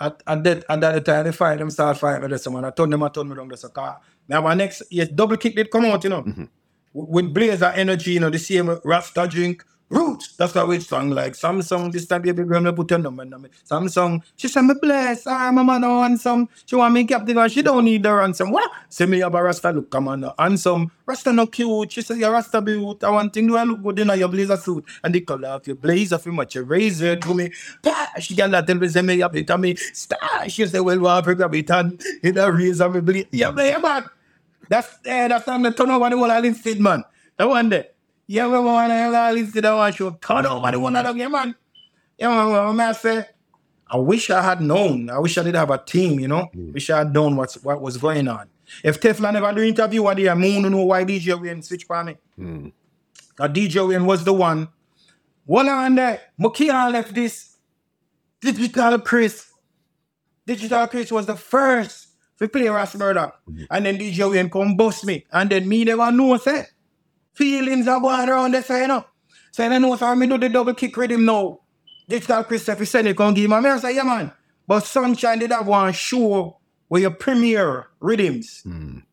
At, 0.00 0.22
at 0.26 0.44
that 0.44 0.64
at 0.68 0.80
that 0.80 1.04
time 1.04 1.24
they 1.24 1.32
fight 1.32 1.58
them 1.58 1.70
start 1.70 1.98
fighting 1.98 2.28
with 2.30 2.40
someone. 2.40 2.64
I 2.64 2.70
told 2.70 2.90
them 2.92 3.02
I 3.02 3.08
told 3.08 3.28
me 3.28 3.34
down 3.36 3.48
the 3.48 3.68
car. 3.68 4.00
Now 4.28 4.40
my 4.42 4.54
next 4.54 4.82
yes 4.90 5.08
double 5.08 5.36
kick 5.36 5.56
did 5.56 5.70
come 5.70 5.84
out, 5.86 6.04
you 6.04 6.10
know. 6.10 6.22
Mhm. 6.22 6.48
W- 6.94 7.12
With 7.12 7.34
Blazer 7.34 7.72
energy, 7.74 8.12
you 8.12 8.20
know, 8.20 8.30
the 8.30 8.38
same 8.38 8.78
Rasta 8.84 9.26
drink 9.28 9.64
roots. 9.90 10.34
That's 10.36 10.52
how 10.54 10.70
it 10.70 10.82
song 10.82 11.10
like 11.10 11.32
Samsung 11.32 11.90
this 11.92 12.06
time 12.06 12.22
baby 12.22 12.44
girl 12.44 12.60
me 12.60 12.72
put 12.72 12.90
your 12.90 12.98
number 12.98 13.22
on 13.22 13.42
me. 13.42 13.48
Samsung, 13.68 14.22
she 14.36 14.48
said 14.48 14.62
me 14.62 14.74
bless, 14.80 15.26
I'm 15.26 15.58
a 15.58 15.64
man 15.64 15.84
on 15.84 16.16
some. 16.18 16.48
She 16.66 16.76
want 16.76 16.94
me 16.94 17.04
captive 17.04 17.36
and 17.36 17.50
she 17.50 17.62
don't 17.62 17.84
need 17.84 18.02
the 18.02 18.12
ransom. 18.12 18.50
What? 18.50 18.70
Say 18.88 19.06
me 19.06 19.20
have 19.20 19.34
a 19.34 19.42
Rasta 19.42 19.70
look, 19.70 19.90
come 19.90 20.08
on, 20.08 20.30
handsome. 20.38 20.90
Rasta 21.06 21.32
no 21.32 21.46
cute. 21.46 21.92
She 21.92 22.02
said 22.02 22.18
your 22.18 22.32
Rasta 22.32 22.60
beaut. 22.60 23.02
I 23.04 23.10
want 23.10 23.32
thing 23.32 23.46
do 23.46 23.56
I 23.56 23.64
look 23.64 23.82
good 23.82 23.98
in 24.00 24.18
your 24.18 24.28
blazer 24.28 24.56
suit. 24.56 24.84
And 25.02 25.14
the 25.14 25.20
color 25.20 25.48
of 25.48 25.66
your 25.66 25.76
blazer 25.76 26.18
for 26.18 26.32
much 26.32 26.56
razor 26.56 27.16
to 27.16 27.34
me. 27.34 27.50
Pa, 27.82 28.12
she 28.20 28.34
got 28.34 28.50
that 28.50 28.66
tell 28.66 28.76
me 28.76 28.88
say 28.88 29.02
me 29.02 29.22
up 29.22 29.34
it 29.36 29.50
and 29.50 29.62
me 29.62 29.76
star. 29.76 30.48
She 30.48 30.66
said, 30.66 30.80
well, 30.80 31.00
what 31.00 31.24
grab 31.24 31.54
it 31.54 31.70
and 31.70 32.02
in 32.22 32.36
a 32.38 32.50
razor 32.52 32.88
me 32.90 33.00
bleed. 33.00 33.28
Yeah, 33.32 33.50
man. 33.50 34.04
That's 34.68 34.98
eh, 35.04 35.28
that's 35.28 35.46
time 35.46 35.62
to 35.62 35.72
turn 35.72 35.90
over 35.90 36.10
the 36.10 36.16
whole 36.16 36.30
island 36.30 36.80
man. 36.80 37.04
That 37.38 37.48
one 37.48 37.68
there. 37.70 37.86
Yeah, 38.30 38.46
we 38.46 38.58
want 38.58 38.90
to 38.90 38.94
island 38.94 39.48
state, 39.48 39.64
I 39.64 39.74
want 39.74 39.96
to 39.96 40.18
turn 40.20 40.44
over 40.44 40.70
the 40.70 40.78
one 40.78 40.94
of 40.94 41.16
them, 41.16 41.32
man. 41.32 41.54
Yeah, 42.18 42.28
man, 42.28 42.50
well, 42.50 42.72
man, 42.74 42.90
I 42.90 42.92
say, 42.92 43.24
I 43.90 43.96
wish 43.96 44.28
I 44.28 44.42
had 44.42 44.60
known. 44.60 45.08
I 45.08 45.18
wish 45.18 45.38
I 45.38 45.42
did 45.42 45.54
have 45.54 45.70
a 45.70 45.78
team, 45.78 46.20
you 46.20 46.28
know. 46.28 46.46
Wish 46.54 46.90
I 46.90 46.98
had 46.98 47.14
known 47.14 47.36
what's 47.36 47.54
what 47.64 47.80
was 47.80 47.96
going 47.96 48.28
on. 48.28 48.50
If 48.84 49.00
Teflon 49.00 49.32
never 49.32 49.50
do 49.54 49.62
interview 49.62 50.02
what 50.02 50.18
they 50.18 50.26
are 50.26 50.36
moon 50.36 50.70
know 50.70 50.84
why 50.84 51.06
DJ 51.06 51.40
Wayne 51.40 51.62
switch 51.62 51.84
for 51.84 52.04
me. 52.04 52.16
Mm. 52.38 52.72
DJ 53.38 53.88
Wayne 53.88 54.04
was 54.04 54.24
the 54.24 54.34
one. 54.34 54.68
Hold 55.46 55.68
on 55.68 55.94
there. 55.94 56.20
Mokia 56.38 56.92
left 56.92 57.14
this. 57.14 57.56
Digital 58.42 58.98
Chris. 58.98 59.50
Digital 60.46 60.86
Chris 60.86 61.10
was 61.10 61.24
the 61.24 61.36
first 61.36 62.08
to 62.38 62.46
play 62.46 62.68
Ras 62.68 62.94
Murdak. 62.94 63.32
And 63.70 63.86
then 63.86 63.96
DJ 63.96 64.30
Wayne 64.30 64.50
come 64.50 64.76
bust 64.76 65.06
me. 65.06 65.24
And 65.32 65.48
then 65.48 65.66
me 65.66 65.84
never 65.84 66.12
know 66.12 66.36
say. 66.36 66.66
Feelings 67.38 67.86
are 67.86 68.00
going 68.00 68.28
around 68.28 68.52
there, 68.52 68.62
say, 68.64 68.82
you 68.82 68.88
know. 68.88 69.04
So 69.52 69.64
I 69.64 69.78
know 69.78 69.94
so 69.94 70.12
me 70.16 70.26
do 70.26 70.38
the 70.38 70.48
double 70.48 70.74
kick 70.74 70.96
rhythm 70.96 71.24
now. 71.24 71.60
Digital 72.08 72.42
Chris 72.42 72.68
if 72.68 72.80
he 72.80 72.84
said 72.84 73.06
it 73.06 73.16
come 73.16 73.32
give 73.32 73.44
him 73.44 73.52
a 73.52 73.68
I 73.68 73.78
say, 73.78 73.94
yeah 73.94 74.02
man. 74.02 74.32
But 74.66 74.80
Sunshine 74.80 75.38
did 75.38 75.52
have 75.52 75.68
one 75.68 75.92
show 75.92 76.56
where 76.88 77.00
you 77.00 77.10
premiere 77.10 77.86
rhythms. 78.00 78.62
Mm. 78.66 79.04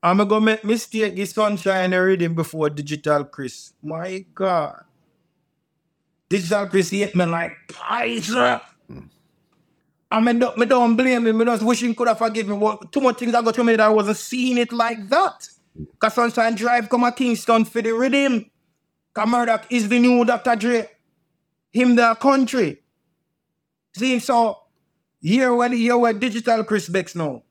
I'm 0.00 0.18
gonna 0.18 0.40
make 0.40 0.64
mistake 0.64 1.16
this 1.16 1.32
sunshine 1.32 1.92
and 1.92 2.04
rhythm 2.04 2.34
before 2.34 2.70
digital 2.70 3.24
Chris. 3.24 3.72
My 3.82 4.24
God. 4.32 4.84
Digital 6.28 6.68
Chris 6.68 6.90
hate 6.90 7.16
me 7.16 7.24
like 7.24 7.52
poison. 7.66 8.60
I 10.12 10.20
mean, 10.20 10.38
don't, 10.38 10.56
me 10.56 10.66
don't 10.66 10.94
blame 10.94 11.26
him. 11.26 11.40
I 11.40 11.44
just 11.46 11.64
wish 11.64 11.82
him 11.82 11.96
could 11.96 12.06
have 12.06 12.18
forgiven 12.18 12.52
me. 12.52 12.58
What, 12.58 12.92
too 12.92 13.00
much 13.00 13.18
things 13.18 13.34
I 13.34 13.42
got 13.42 13.54
to 13.56 13.64
me 13.64 13.74
that 13.74 13.86
I 13.86 13.88
wasn't 13.88 14.18
seeing 14.18 14.58
it 14.58 14.72
like 14.72 15.08
that. 15.08 15.48
Because 15.74 16.14
Sunshine 16.14 16.54
Drive 16.54 16.88
come 16.88 17.04
a 17.04 17.12
Kingston 17.12 17.64
for 17.64 17.82
the 17.82 17.92
rhythm. 17.92 18.50
Because 19.14 19.28
Murdak 19.28 19.64
is 19.70 19.88
the 19.88 19.98
new 19.98 20.24
Dr. 20.24 20.56
Dre. 20.56 20.88
Him 21.72 21.96
the 21.96 22.14
country. 22.16 22.82
See, 23.96 24.18
so 24.18 24.58
here 25.20 25.54
where, 25.54 25.68
here 25.68 25.96
where 25.96 26.12
digital 26.12 26.64
Chris 26.64 26.88
Bex 26.88 27.14
now. 27.14 27.42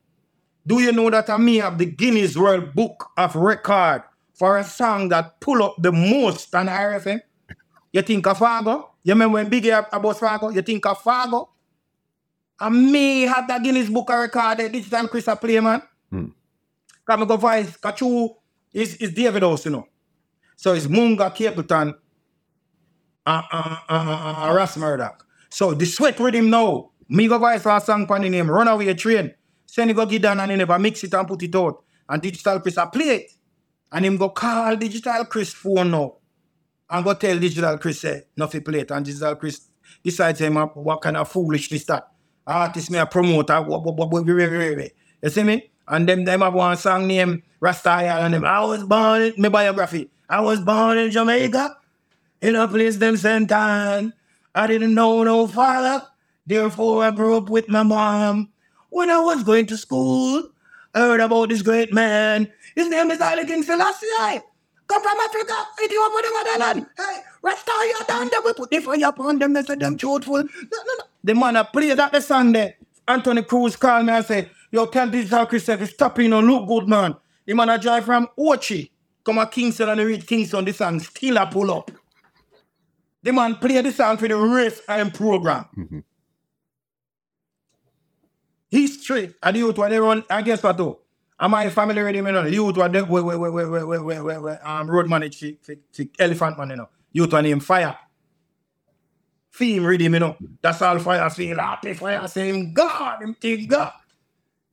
Do 0.66 0.80
you 0.80 0.92
know 0.92 1.10
that 1.10 1.30
uh, 1.30 1.34
I 1.34 1.38
may 1.38 1.56
have 1.58 1.78
the 1.78 1.86
Guinness 1.86 2.38
World 2.38 2.76
Book 2.76 3.10
of 3.18 3.36
Record 3.36 4.04
for 4.34 4.58
a 4.58 4.64
song 4.64 5.10
that 5.10 5.40
pull 5.40 5.64
up 5.64 5.76
the 5.80 5.92
most 5.92 6.54
on 6.54 6.68
RFM? 6.68 7.22
You 7.92 8.02
think 8.02 8.28
of 8.28 8.38
Fargo? 8.38 8.92
You 9.04 9.14
remember 9.14 9.36
when 9.36 9.50
Biggie 9.50 9.72
ab- 9.72 9.88
about 9.92 10.20
Fargo? 10.20 10.50
You 10.50 10.62
think 10.62 10.86
of 10.86 11.02
Fargo? 11.02 11.50
I 12.60 12.70
may 12.70 13.22
have 13.22 13.48
that 13.48 13.64
Guinness 13.64 13.90
Book 13.90 14.10
of 14.10 14.20
Record 14.20 14.58
that 14.60 14.72
Digital 14.72 15.08
Chris 15.08 15.28
a 15.28 15.36
play, 15.36 15.60
man. 15.60 15.82
Hmm. 16.12 16.26
Hmm. 17.10 17.20
Come 17.20 17.28
go 17.28 17.38
voice, 17.38 17.78
Kachu 17.78 18.36
is, 18.72 18.96
is 18.98 19.14
David 19.14 19.44
House, 19.44 19.66
you 19.66 19.72
know. 19.72 19.88
So 20.56 20.74
it's 20.74 20.88
Munga 20.88 21.34
Capleton 21.36 21.96
uh, 23.26 23.42
uh, 23.52 23.78
uh, 23.90 23.94
uh, 23.94 24.52
uh, 24.52 24.68
Murdak. 24.78 25.22
So 25.50 25.74
the 25.74 25.86
sweat 25.86 26.20
with 26.20 26.36
him 26.36 26.50
now. 26.50 26.92
Me 27.12 27.28
go 27.28 27.40
voice 27.40 27.66
a 27.66 27.82
song 27.82 28.06
pan 28.06 28.22
the 28.22 28.30
name 28.30 28.52
Runaway 28.52 28.94
Train. 28.94 29.34
Send 29.66 29.90
it 29.90 29.96
go 29.96 30.06
get 30.06 30.22
down 30.22 30.40
and 30.40 30.52
he 30.52 30.58
never 30.58 30.78
mix 30.78 31.04
it 31.04 31.14
and 31.14 31.28
put 31.28 31.42
it 31.42 31.56
out. 31.56 31.84
And 32.08 32.22
Digital 32.22 32.60
Chris 32.60 32.78
a 32.78 32.86
play 32.88 33.06
it. 33.06 33.32
And 33.92 34.06
him 34.06 34.18
go 34.18 34.30
call 34.30 34.76
Digital 34.76 35.26
Chris 35.26 35.54
phone 35.54 35.90
now. 35.90 36.18
And 36.90 37.04
go 37.04 37.14
tell 37.14 37.40
Digital 37.40 37.78
Chris 37.78 38.02
say, 38.02 38.24
nothing 38.38 38.64
play 38.64 38.82
it. 38.82 38.92
And 38.92 39.04
Digital 39.04 39.36
Chris 39.36 39.62
decides 40.04 40.40
him 40.40 40.58
up 40.58 40.76
what 40.76 41.02
kind 41.02 41.18
of 41.18 41.28
foolishness 41.32 41.86
that. 41.86 42.08
Artist 42.46 42.92
me 42.92 43.00
a 43.00 43.06
promoter. 43.06 43.62
What, 43.62 43.84
what, 43.84 43.96
what, 43.96 44.10
what, 44.12 44.26
what, 44.26 44.38
what, 44.38 44.52
what, 44.52 44.78
what. 44.78 44.92
You 45.22 45.30
see 45.30 45.44
me? 45.44 45.72
And 45.90 46.08
them 46.08 46.24
them 46.24 46.42
have 46.42 46.54
one 46.54 46.78
song 46.78 47.08
named 47.08 47.42
Rasta 47.60 47.90
and 47.90 48.34
them. 48.34 48.46
I 48.46 48.64
was 48.64 48.84
born 48.84 49.24
in 49.24 49.34
my 49.42 49.50
biography. 49.50 50.10
I 50.30 50.40
was 50.42 50.62
born 50.62 50.98
in 51.00 51.12
Jamaica. 51.12 51.78
In 52.42 52.56
a 52.56 52.68
place 52.68 52.98
them 52.98 53.18
sent 53.18 53.52
on. 53.52 54.14
I 54.54 54.68
didn't 54.68 54.94
know 54.94 55.24
no 55.24 55.48
father. 55.48 56.06
Therefore 56.46 57.04
I 57.04 57.12
grew 57.12 57.38
up 57.38 57.50
with 57.50 57.68
my 57.68 57.84
mom. 57.84 58.50
When 58.90 59.10
I 59.10 59.20
was 59.20 59.44
going 59.44 59.66
to 59.68 59.78
school, 59.78 60.50
I 60.94 61.00
heard 61.00 61.20
about 61.20 61.50
this 61.50 61.62
great 61.62 61.92
man. 61.92 62.52
His 62.76 62.88
name 62.90 63.12
is 63.12 63.20
Haile 63.20 63.46
King 63.46 63.64
Selassie. 63.64 64.42
Come 64.88 65.04
from 65.04 65.18
Africa, 65.20 65.54
Ethiopia, 65.84 66.22
the 66.22 66.32
motherland. 66.34 66.88
Hey, 66.98 67.22
Rasta, 67.44 67.72
you 67.82 68.00
down 68.08 68.30
there. 68.30 68.42
We 68.44 68.54
put 68.54 68.72
the 68.72 68.80
fire 68.80 69.10
upon 69.10 69.38
them. 69.38 69.54
They 69.54 69.64
said 69.64 69.80
them 69.80 69.98
truthful. 69.98 70.38
No, 70.38 70.44
no, 70.44 70.94
no. 70.98 71.04
The 71.24 71.36
man 71.36 71.54
that 71.56 71.72
played 71.72 71.98
that 71.98 72.12
the 72.12 72.52
there. 72.54 72.76
Anthony 73.08 73.44
Cruz 73.44 73.76
called 73.76 74.06
me 74.06 74.14
and 74.14 74.26
said, 74.26 74.50
Yo, 74.72 74.86
tell 74.88 75.10
Digital 75.10 75.46
Chris 75.48 75.70
if 75.70 75.82
it's 75.82 75.94
stopping 75.94 76.34
on 76.34 76.48
look 76.48 76.68
good, 76.68 76.88
man. 76.90 77.16
The 77.46 77.54
man 77.56 77.70
a 77.70 77.78
drive 77.80 78.06
from 78.06 78.28
Ochi. 78.38 78.92
Come 79.26 79.40
a 79.40 79.48
Kingston 79.48 79.90
and 79.90 80.00
he 80.00 80.06
reach 80.06 80.28
Kingston, 80.28 80.66
the 80.66 80.74
song 80.74 81.00
still 81.00 81.38
a 81.38 81.48
pull 81.48 81.72
up. 81.72 81.92
The 83.24 83.34
man 83.34 83.56
play 83.56 83.82
the 83.82 83.92
song 83.92 84.18
for 84.18 84.28
the 84.28 84.38
race 84.38 84.82
and 84.88 85.14
program. 85.14 85.66
Mhm. 85.78 86.04
History. 88.72 89.36
And 89.44 89.56
the 89.56 89.60
youth 89.62 89.78
when 89.78 89.92
they 89.92 90.00
run, 90.00 90.24
I 90.30 90.42
guess 90.42 90.64
what 90.64 90.78
though? 90.78 91.00
Am 91.40 91.54
I 91.56 91.70
family 91.70 92.02
ready, 92.02 92.22
man? 92.22 92.36
The 92.46 92.52
youth 92.52 92.78
when 92.78 92.92
they, 92.92 93.02
wait, 93.02 93.24
wait, 93.26 93.38
wait, 93.38 93.52
wait, 93.52 93.70
wait, 93.70 93.86
wait, 93.86 94.22
wait, 94.22 94.40
wait, 94.42 94.58
um, 94.64 94.90
road 94.90 95.10
manage, 95.10 95.38
fi- 95.40 95.58
fi- 95.62 95.80
fi- 95.94 96.12
elephant 96.20 96.58
man, 96.58 96.70
you 96.72 96.76
know. 96.78 96.90
Youth 97.14 97.34
when 97.34 97.44
name 97.46 97.60
fire. 97.62 97.98
feel 99.52 99.84
rhythm, 99.84 100.14
you 100.16 100.20
know. 100.22 100.38
That's 100.62 100.82
all 100.82 101.00
fire 101.00 101.30
feel 101.30 101.58
happy 101.58 101.94
fire 101.94 102.28
saying 102.28 102.74
God, 102.74 103.22
him 103.24 103.36
think 103.36 103.70
God. 103.70 103.94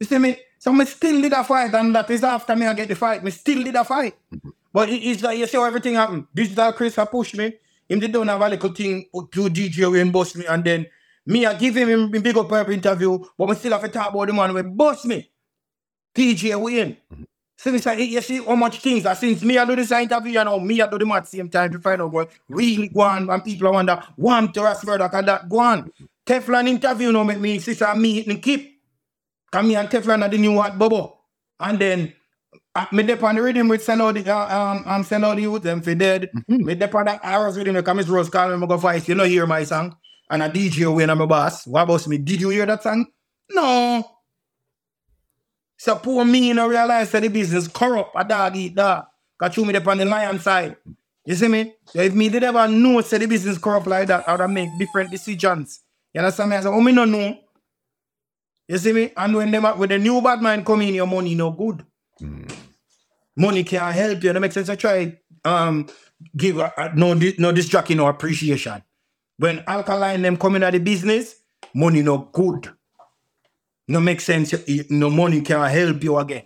You 0.01 0.07
see 0.07 0.19
me? 0.19 0.37
So 0.59 0.73
me 0.73 0.85
still 0.85 1.21
did 1.23 1.33
a 1.33 1.45
fight 1.45 1.73
and 1.75 1.95
that 1.95 2.11
is 2.11 2.25
after 2.25 2.57
me 2.57 2.67
I 2.67 2.75
get 2.75 2.89
the 2.89 2.95
fight. 2.95 3.23
Me 3.25 3.31
still 3.31 3.63
did 3.63 3.75
a 3.75 3.85
fight. 3.85 4.15
Mm-hmm. 4.35 4.51
But 4.73 4.89
it- 4.89 5.03
it's 5.03 5.23
like 5.23 5.39
you 5.39 5.47
see 5.47 5.57
how 5.57 5.65
everything 5.65 5.95
happened. 5.95 6.27
Digital 6.35 6.73
Chris 6.73 6.99
I 6.99 7.05
push 7.05 7.35
me. 7.35 7.55
Him 7.89 8.01
did 8.01 8.13
don't 8.13 8.29
have 8.29 8.41
a 8.41 8.49
little 8.49 8.73
thing 8.73 9.07
to 9.15 9.49
DJ 9.49 9.91
when 9.91 10.11
bust 10.11 10.37
me 10.37 10.45
and 10.47 10.65
then 10.65 10.87
me 11.25 11.47
I 11.47 11.55
give 11.55 11.77
him 11.77 11.89
him 11.89 12.11
big 12.23 12.37
up 12.37 12.53
every 12.53 12.75
interview, 12.75 13.19
but 13.39 13.49
me 13.49 13.55
still 13.55 13.73
have 13.73 13.83
to 13.83 13.89
talk 13.89 14.11
about 14.13 14.27
the 14.27 14.33
man 14.33 14.53
when 14.53 14.77
bust 14.77 15.07
me. 15.07 15.31
DJ 16.15 16.61
Wayne. 16.61 16.97
Mm-hmm. 17.13 17.23
So 17.59 17.73
it's 17.73 17.87
like, 17.87 17.99
you 17.99 18.21
see 18.21 18.43
how 18.45 18.55
much 18.55 18.81
things 18.81 19.05
that 19.05 19.17
since 19.17 19.43
me 19.43 19.57
I 19.57 19.65
do 19.65 19.77
this 19.77 19.91
interview, 19.91 20.33
you 20.33 20.45
know, 20.45 20.61
me 20.61 20.81
I 20.83 20.89
do 20.91 20.99
them 20.99 21.13
at 21.13 21.25
the 21.25 21.31
same 21.31 21.49
time 21.49 21.73
to 21.73 21.79
find 21.79 22.03
out 22.03 22.13
what 22.13 22.31
really 22.49 22.89
go 22.89 23.01
on 23.01 23.31
and 23.31 23.43
people 23.45 23.73
wonder, 23.73 24.03
one 24.17 24.53
to 24.53 24.63
us 24.63 24.83
further 24.85 25.09
can 25.09 25.25
that 25.25 25.49
go 25.49 25.59
on. 25.61 25.85
Mm-hmm. 25.85 26.05
Teflon 26.27 26.69
interview 26.69 27.13
now 27.13 27.23
make 27.23 27.39
me 27.39 27.59
sister 27.61 27.95
me 27.95 28.25
and 28.27 28.43
keep. 28.43 28.76
Come 29.53 29.69
me 29.69 29.77
and 29.77 29.89
Teflon 29.89 30.23
are 30.23 30.29
the 30.29 30.39
new 30.39 30.57
hot 30.61 30.79
bubble. 30.79 31.21
And 31.61 31.79
then 31.79 32.13
uh, 32.75 32.87
me 32.93 33.03
dep 33.03 33.23
on 33.23 33.37
the 33.37 33.43
rhythm 33.43 33.69
with 33.69 33.83
send 33.83 34.03
out 34.03 34.15
the 34.15 34.31
uh, 34.31 34.59
um 34.59 34.85
um 34.87 35.05
send 35.05 35.25
out 35.25 35.37
the 35.37 35.43
youth 35.43 35.63
them 35.63 35.81
for 35.81 35.95
dead. 35.95 36.31
Me 36.49 36.75
dep 36.75 36.95
on 36.95 37.07
that 37.07 37.21
with 37.57 37.67
him 37.67 37.83
come 37.83 37.99
his 37.99 38.09
Rose 38.09 38.29
call 38.29 38.55
me 38.57 38.67
go 38.67 38.77
voice. 38.77 39.09
You 39.09 39.15
know 39.15 39.25
hear 39.25 39.47
my 39.47 39.65
song. 39.65 39.97
And 40.29 40.43
a 40.43 40.51
DJ 40.51 40.93
when 40.93 41.09
I'm 41.09 41.21
a 41.21 41.27
boss. 41.27 41.67
What 41.67 41.83
about 41.83 42.07
me? 42.09 42.19
Did 42.19 42.41
you 42.41 42.51
hear 42.51 42.67
that 42.67 42.83
song? 42.83 43.07
No. 43.51 44.05
So 45.79 45.97
poor 45.97 46.25
me 46.25 46.53
no 46.53 46.69
realize 46.69 47.11
that 47.13 47.23
the 47.23 47.29
business 47.29 47.69
corrupt 47.69 48.11
a 48.15 48.25
dog 48.25 48.57
eat 48.57 48.75
dog. 48.75 49.07
Cause 49.39 49.57
you 49.57 49.65
me 49.65 49.73
dep 49.73 49.87
on 49.87 49.99
the 49.99 50.05
lion 50.05 50.39
side. 50.41 50.77
You 51.25 51.35
see 51.35 51.49
me? 51.49 51.75
So 51.87 52.01
if 52.01 52.15
me 52.15 52.29
did 52.29 52.45
ever 52.45 52.69
know 52.69 53.01
say 53.01 53.19
the 53.19 53.27
business 53.27 53.59
corrupt 53.59 53.87
like 53.87 54.09
that, 54.09 54.29
I 54.29 54.37
would 54.37 54.49
make 54.49 54.71
different 54.79 55.11
decisions. 55.11 55.83
You 56.15 56.21
understand 56.21 56.51
me? 56.51 56.57
I 56.57 56.61
say, 56.61 56.69
oh 56.69 56.81
me 56.81 56.93
no 56.93 57.05
know. 57.05 57.39
You 58.69 58.79
see 58.79 58.93
me? 58.93 59.13
And 59.17 59.35
when 59.37 59.51
them 59.51 59.65
when 59.65 59.89
the 59.89 59.99
new 59.99 60.21
bad 60.21 60.43
man 60.43 60.65
come 60.65 60.83
in, 60.83 60.95
your 60.95 61.07
money 61.07 61.35
no 61.35 61.51
good. 61.53 61.85
Money 63.37 63.65
can't 63.65 63.95
help 63.95 64.23
you. 64.25 64.33
That 64.33 64.41
makes 64.41 64.55
sense. 64.55 64.69
I 64.69 64.77
try 64.77 65.19
um 65.45 65.87
give 66.37 66.59
uh, 66.59 66.71
uh, 66.77 66.91
no 66.95 67.15
no 67.15 67.53
distraction 67.53 67.99
no 67.99 68.07
appreciation. 68.07 68.83
When 69.39 69.63
alkaline 69.67 70.23
them 70.23 70.37
coming 70.37 70.63
out 70.63 70.73
the 70.73 70.79
business, 70.81 71.37
money 71.75 72.03
no 72.03 72.19
good. 72.33 72.71
No 73.89 74.01
make 74.01 74.21
sense. 74.21 74.53
You- 74.67 74.85
No 74.91 75.11
money 75.11 75.43
can 75.43 75.69
help 75.71 76.03
you 76.03 76.19
again. 76.19 76.45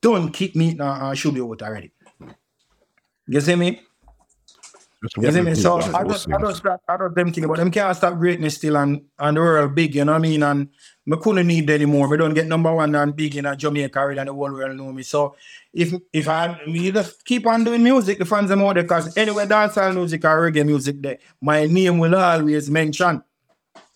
Don't 0.00 0.32
keep 0.32 0.56
me 0.56 0.76
uh, 0.80 1.14
should 1.14 1.34
be 1.34 1.40
out 1.40 1.62
already. 1.62 1.92
You 3.28 3.40
see 3.40 3.56
me? 3.56 3.80
You 5.18 5.30
see 5.32 5.42
me? 5.42 5.54
So 5.54 5.80
I 5.92 6.04
don't, 6.04 6.26
I 6.32 6.38
just, 6.40 6.66
I 6.88 6.96
don't 6.96 7.14
them 7.14 7.32
think, 7.32 7.46
but 7.46 7.56
them 7.58 7.70
can't 7.70 7.96
stop 7.96 8.18
greatness 8.18 8.56
still 8.56 8.76
and, 8.76 9.02
and 9.18 9.36
the 9.36 9.40
world 9.40 9.74
big, 9.74 9.94
you 9.94 10.04
know 10.04 10.12
what 10.12 10.18
I 10.18 10.22
mean? 10.22 10.42
And 10.42 10.68
me 11.06 11.16
couldn't 11.20 11.46
need 11.46 11.70
anymore. 11.70 12.08
We 12.08 12.16
don't 12.16 12.34
get 12.34 12.46
number 12.46 12.74
one 12.74 12.94
and 12.94 13.14
big 13.14 13.36
in 13.36 13.56
Jamaica 13.56 13.98
already 13.98 14.18
and 14.18 14.28
the 14.28 14.34
whole 14.34 14.52
world 14.52 14.76
know 14.76 14.92
me. 14.92 15.02
So 15.04 15.36
if 15.72 15.94
if 16.12 16.28
I 16.28 16.60
you 16.66 16.90
just 16.92 17.24
keep 17.24 17.46
on 17.46 17.64
doing 17.64 17.82
music, 17.82 18.18
the 18.18 18.24
fans 18.24 18.50
are 18.50 18.58
out 18.58 18.74
there 18.74 18.82
because 18.82 19.16
anyway, 19.16 19.46
dancehall 19.46 19.94
music 19.94 20.24
or 20.24 20.50
reggae 20.50 20.66
music 20.66 21.00
there, 21.00 21.18
my 21.40 21.66
name 21.66 21.98
will 21.98 22.14
always 22.16 22.68
mention. 22.68 23.22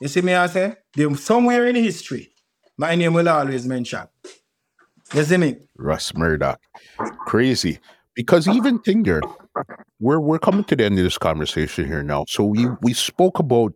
You 0.01 0.09
see 0.09 0.23
me 0.23 0.35
I 0.35 0.47
say? 0.47 0.77
They- 0.95 1.13
Somewhere 1.15 1.67
in 1.67 1.75
history, 1.77 2.31
my 2.77 2.95
name 2.95 3.13
will 3.15 3.29
always 3.29 3.67
mention. 3.67 4.07
You 5.13 5.25
see 5.25 5.37
me? 5.37 5.57
Ras 5.77 6.13
Murdak. 6.13 6.59
Crazy. 7.27 7.81
Because 8.15 8.47
even 8.47 8.79
Tinger, 8.81 9.21
we're 9.99 10.21
we're 10.21 10.39
coming 10.39 10.65
to 10.65 10.77
the 10.77 10.85
end 10.85 10.99
of 10.99 11.05
this 11.05 11.19
conversation 11.19 11.87
here 11.87 12.03
now. 12.05 12.25
So 12.29 12.45
we 12.45 12.67
we 12.83 12.93
spoke 12.93 13.41
about 13.41 13.73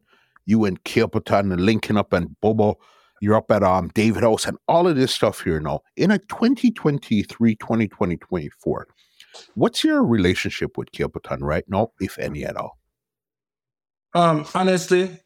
you 0.47 0.65
and 0.67 0.83
Capleton 0.85 1.53
and 1.53 1.61
linking 1.61 1.97
up 1.97 2.13
and 2.13 2.39
Bobo. 2.41 2.79
You're 3.25 3.37
up 3.37 3.51
at 3.51 3.63
um 3.63 3.89
David 3.95 4.23
House 4.23 4.45
and 4.45 4.59
all 4.69 4.87
of 4.87 4.97
this 4.97 5.15
stuff 5.15 5.41
here 5.41 5.59
now. 5.59 5.81
In 5.97 6.11
a 6.11 6.19
2023, 6.19 7.57
2020, 7.57 8.17
24. 8.19 8.87
What's 9.55 9.83
your 9.83 10.05
relationship 10.05 10.77
with 10.77 10.93
Capleton 10.93 11.39
right 11.41 11.65
now, 11.67 11.93
if 12.01 12.19
any 12.19 12.45
at 12.45 12.59
all? 12.59 12.79
Um, 14.13 14.45
honestly, 14.55 15.19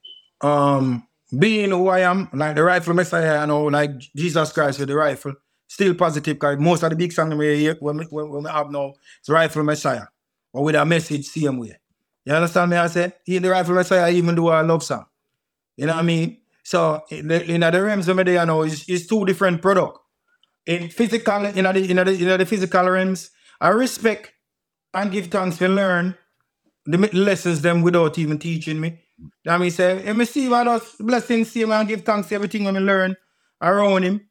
um, 0.42 1.08
being 1.36 1.70
who 1.70 1.88
I 1.88 2.00
am, 2.00 2.28
like 2.32 2.54
the 2.54 2.62
rifle 2.62 2.94
messiah, 2.94 3.38
I 3.38 3.46
know, 3.46 3.64
like 3.64 3.98
Jesus 4.14 4.52
Christ 4.52 4.78
with 4.78 4.88
the 4.88 4.94
rifle, 4.94 5.34
still 5.66 5.94
positive 5.96 6.36
because 6.36 6.56
most 6.60 6.84
of 6.84 6.90
the 6.90 6.96
big 6.96 7.12
songs 7.12 7.34
we 7.34 7.56
hear 7.58 7.76
when 7.80 7.96
we, 7.96 8.04
when, 8.04 8.30
we 8.30 8.48
have 8.48 8.70
now 8.70 8.92
is 9.20 9.28
rifle 9.28 9.64
messiah, 9.64 10.06
or 10.52 10.62
with 10.62 10.76
a 10.76 10.84
message 10.84 11.26
same 11.26 11.58
way. 11.58 11.76
You 12.24 12.32
understand 12.32 12.70
me? 12.70 12.76
I 12.76 12.86
say, 12.86 13.12
in 13.26 13.42
the 13.42 13.50
rifle 13.50 13.74
messiah, 13.74 14.08
even 14.12 14.36
do 14.36 14.50
a 14.50 14.62
love 14.62 14.84
song. 14.84 15.04
You 15.76 15.86
know 15.86 15.94
what 15.94 16.04
I 16.04 16.06
mean? 16.06 16.38
So 16.68 17.00
in 17.10 17.28
the, 17.28 17.50
in 17.50 17.60
the 17.62 17.82
realms 17.82 18.08
you 18.08 18.14
know, 18.44 18.62
is 18.62 19.06
two 19.06 19.24
different 19.24 19.62
product. 19.62 20.00
In 20.66 20.90
physical, 20.90 21.46
in 21.46 21.64
the 21.64 21.90
in 21.90 21.96
the, 21.96 22.12
in 22.12 22.38
the 22.38 22.44
physical 22.44 22.90
realms, 22.90 23.30
I 23.58 23.68
respect 23.68 24.30
and 24.92 25.10
give 25.10 25.28
thanks 25.28 25.56
to 25.58 25.68
learn 25.68 26.14
the 26.84 26.98
lessons 27.14 27.62
them 27.62 27.80
without 27.80 28.18
even 28.18 28.38
teaching 28.38 28.78
me. 28.78 29.00
That 29.46 29.58
mean 29.58 29.70
say, 29.70 29.96
if 29.96 30.14
me 30.14 30.26
see 30.26 30.46
what 30.50 30.68
us 30.68 30.96
blessings 31.00 31.50
see 31.50 31.62
and 31.62 31.88
give 31.88 32.02
thanks 32.02 32.28
to 32.28 32.34
everything 32.34 32.64
when 32.64 32.76
I 32.76 32.80
learn 32.80 33.16
around 33.62 34.02
him. 34.02 34.28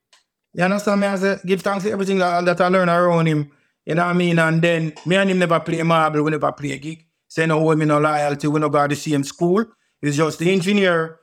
You 0.54 0.64
understand 0.64 1.02
me? 1.02 1.08
I 1.08 1.16
say, 1.16 1.40
give 1.44 1.64
thanks 1.64 1.86
to 1.86 1.92
everything 1.92 2.20
that, 2.20 2.46
that 2.46 2.62
I 2.62 2.68
learn 2.68 2.88
around 2.88 3.26
him. 3.26 3.52
You 3.84 3.96
know 3.96 4.06
what 4.06 4.12
I 4.12 4.14
mean? 4.14 4.38
And 4.38 4.62
then 4.62 4.94
me 5.08 5.16
and 5.16 5.32
him 5.32 5.40
never 5.40 5.60
play 5.60 5.82
marble, 5.82 6.22
we 6.22 6.30
never 6.30 6.52
play 6.52 6.74
a 6.74 6.78
gig. 6.78 7.04
Say 7.28 7.48
no 7.48 7.76
me 7.76 7.86
no 7.86 8.00
loyalty, 8.00 8.48
we 8.48 8.60
no 8.60 8.70
go 8.70 8.84
to 8.84 8.94
the 8.94 8.96
same 8.96 9.24
school. 9.24 9.66
It's 10.04 10.18
just 10.18 10.38
the 10.38 10.52
engineer 10.52 11.18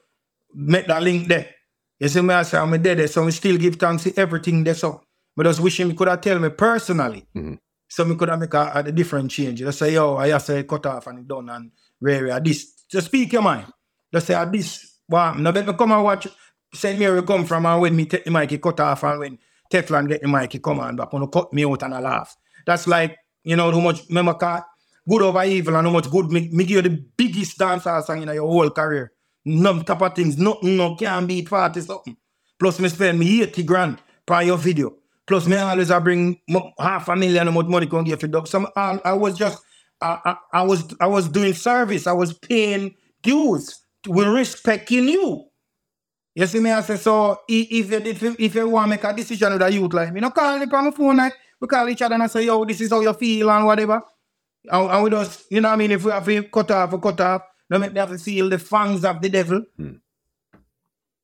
make 0.55 0.87
that 0.87 1.03
link 1.03 1.29
there. 1.29 1.51
You 1.99 2.09
see 2.09 2.21
me, 2.21 2.35
I 2.35 2.43
say, 2.43 2.59
I'm 2.59 2.83
dead, 2.83 3.09
so 3.11 3.25
we 3.25 3.31
still 3.33 3.57
give 3.57 3.77
thanks 3.77 4.05
to 4.05 4.19
everything 4.19 4.65
there. 4.65 4.75
So, 4.75 5.03
but 5.37 5.45
just 5.45 5.61
wishing 5.61 5.89
me 5.89 5.95
could 5.95 6.09
have 6.09 6.21
tell 6.21 6.39
me 6.39 6.51
personally. 6.51 7.27
Mm-hmm. 7.35 7.55
So 7.89 8.05
me 8.05 8.17
could 8.17 8.29
have 8.29 8.41
make 8.41 8.55
a, 8.55 8.73
a 8.75 8.93
different 8.93 9.31
change. 9.31 9.61
Just 9.61 9.79
say, 9.79 9.93
yo, 9.93 10.17
I 10.17 10.29
have 10.29 10.45
to 10.47 10.65
cut 10.65 10.87
off 10.87 11.07
and 11.07 11.27
done 11.29 11.49
and 11.49 11.71
rare 12.01 12.31
at 12.31 12.45
this. 12.45 12.85
Just 12.91 13.07
speak 13.07 13.33
your 13.33 13.43
mind. 13.43 13.67
Just 14.13 14.27
say 14.27 14.35
at 14.35 14.51
this. 14.51 14.99
Wow, 15.09 15.35
now 15.35 15.51
let 15.51 15.67
me 15.67 15.73
come 15.75 15.93
and 15.93 16.03
watch 16.03 16.27
St. 16.75 16.99
Mary 16.99 17.23
come 17.23 17.45
from 17.45 17.67
and 17.67 17.81
when 17.81 17.95
me 17.95 18.07
take 18.07 18.25
the 18.25 18.31
mic, 18.31 18.51
he 18.51 18.59
cut 18.59 18.81
off 18.81 19.05
and 19.05 19.19
when 19.21 19.39
Teflon 19.73 20.09
get 20.09 20.23
the 20.23 20.29
mic, 20.29 20.53
he 20.53 20.59
come 20.59 20.81
and 20.81 20.97
back 20.97 21.13
and 21.13 21.31
cut 21.31 21.53
me 21.53 21.65
out 21.65 21.83
and 21.83 21.95
I 21.95 22.01
laugh. 22.01 22.37
That's 22.67 22.87
like, 22.87 23.17
you 23.45 23.57
know, 23.57 23.71
how 23.71 23.81
much 23.81 24.03
remember 24.09 24.35
car, 24.35 24.67
good 25.09 25.23
over 25.23 25.45
evil 25.45 25.77
and 25.77 25.87
how 25.87 25.93
much 25.93 26.11
good 26.11 26.31
me, 26.31 26.49
me 26.53 26.65
give 26.65 26.77
you 26.77 26.83
the 26.83 27.05
biggest 27.17 27.59
dancehall 27.59 28.03
song 28.03 28.23
in 28.23 28.29
your 28.29 28.47
whole 28.47 28.71
career. 28.71 29.13
No 29.45 29.83
type 29.83 30.03
of 30.03 30.15
things, 30.15 30.39
nothing 30.39 30.77
no 30.77 30.97
can't 30.97 31.29
beat 31.29 31.49
40 31.49 31.81
something. 31.81 32.17
Plus 32.59 32.79
me 32.81 32.89
spend 32.89 33.19
me 33.19 33.43
80 33.43 33.63
grand 33.65 33.99
per 34.27 34.43
your 34.43 34.57
video. 34.57 34.95
Plus 35.27 35.47
me 35.47 35.57
always 35.57 35.91
I 35.91 35.99
bring 35.99 36.41
half 36.79 37.09
a 37.09 37.17
million 37.17 37.53
much 37.53 37.67
money 37.67 37.87
can 37.87 38.05
give 38.05 38.21
for 38.21 38.27
dub. 38.27 38.49
Some 38.49 38.69
I, 38.77 39.01
I 39.05 39.13
was 39.13 39.37
just 39.37 39.63
I, 40.01 40.19
I, 40.25 40.37
I 40.53 40.63
was 40.63 40.95
I 41.01 41.07
was 41.07 41.29
doing 41.29 41.55
service. 41.55 42.07
I 42.07 42.13
was 42.13 42.33
paying 42.33 42.95
dues. 43.23 43.81
We 44.09 44.25
respecting 44.25 45.09
you. 45.09 45.47
You 46.35 46.47
see 46.47 46.59
me, 46.59 46.73
I 46.73 46.81
say, 46.81 46.97
so 46.97 47.41
if 47.49 47.91
you 47.91 47.99
if 47.99 48.23
you, 48.23 48.37
if 48.39 48.55
you 48.57 48.69
want 48.69 48.87
to 48.87 48.91
make 48.91 49.05
a 49.05 49.15
decision 49.15 49.53
with 49.53 49.63
a 49.63 49.73
youth 49.73 49.93
like 49.93 50.13
me, 50.13 50.21
no 50.21 50.31
call 50.31 50.59
me 50.59 50.67
phone, 50.91 51.31
we 51.61 51.69
call 51.69 51.89
each 51.89 52.03
other 52.03 52.15
and 52.15 52.25
I 52.25 52.27
say, 52.27 52.45
yo, 52.45 52.65
this 52.65 52.81
is 52.81 52.91
how 52.91 53.01
you 53.01 53.13
feel 53.13 53.51
and 53.51 53.65
whatever. 53.65 54.03
And, 54.65 54.91
and 54.91 55.05
we 55.05 55.11
just, 55.11 55.45
you 55.51 55.61
know 55.61 55.69
what 55.69 55.75
I 55.75 55.77
mean, 55.77 55.93
if 55.93 56.05
we 56.05 56.11
have 56.11 56.25
to 56.25 56.43
cut 56.45 56.71
off, 56.73 56.93
we 56.93 56.99
cut 56.99 57.21
off, 57.21 57.43
don't 57.75 57.81
make 57.81 57.93
them 57.93 58.09
have 58.09 58.17
to 58.17 58.23
feel 58.23 58.49
the 58.49 58.59
fangs 58.59 59.05
of 59.05 59.21
the 59.21 59.29
devil. 59.29 59.65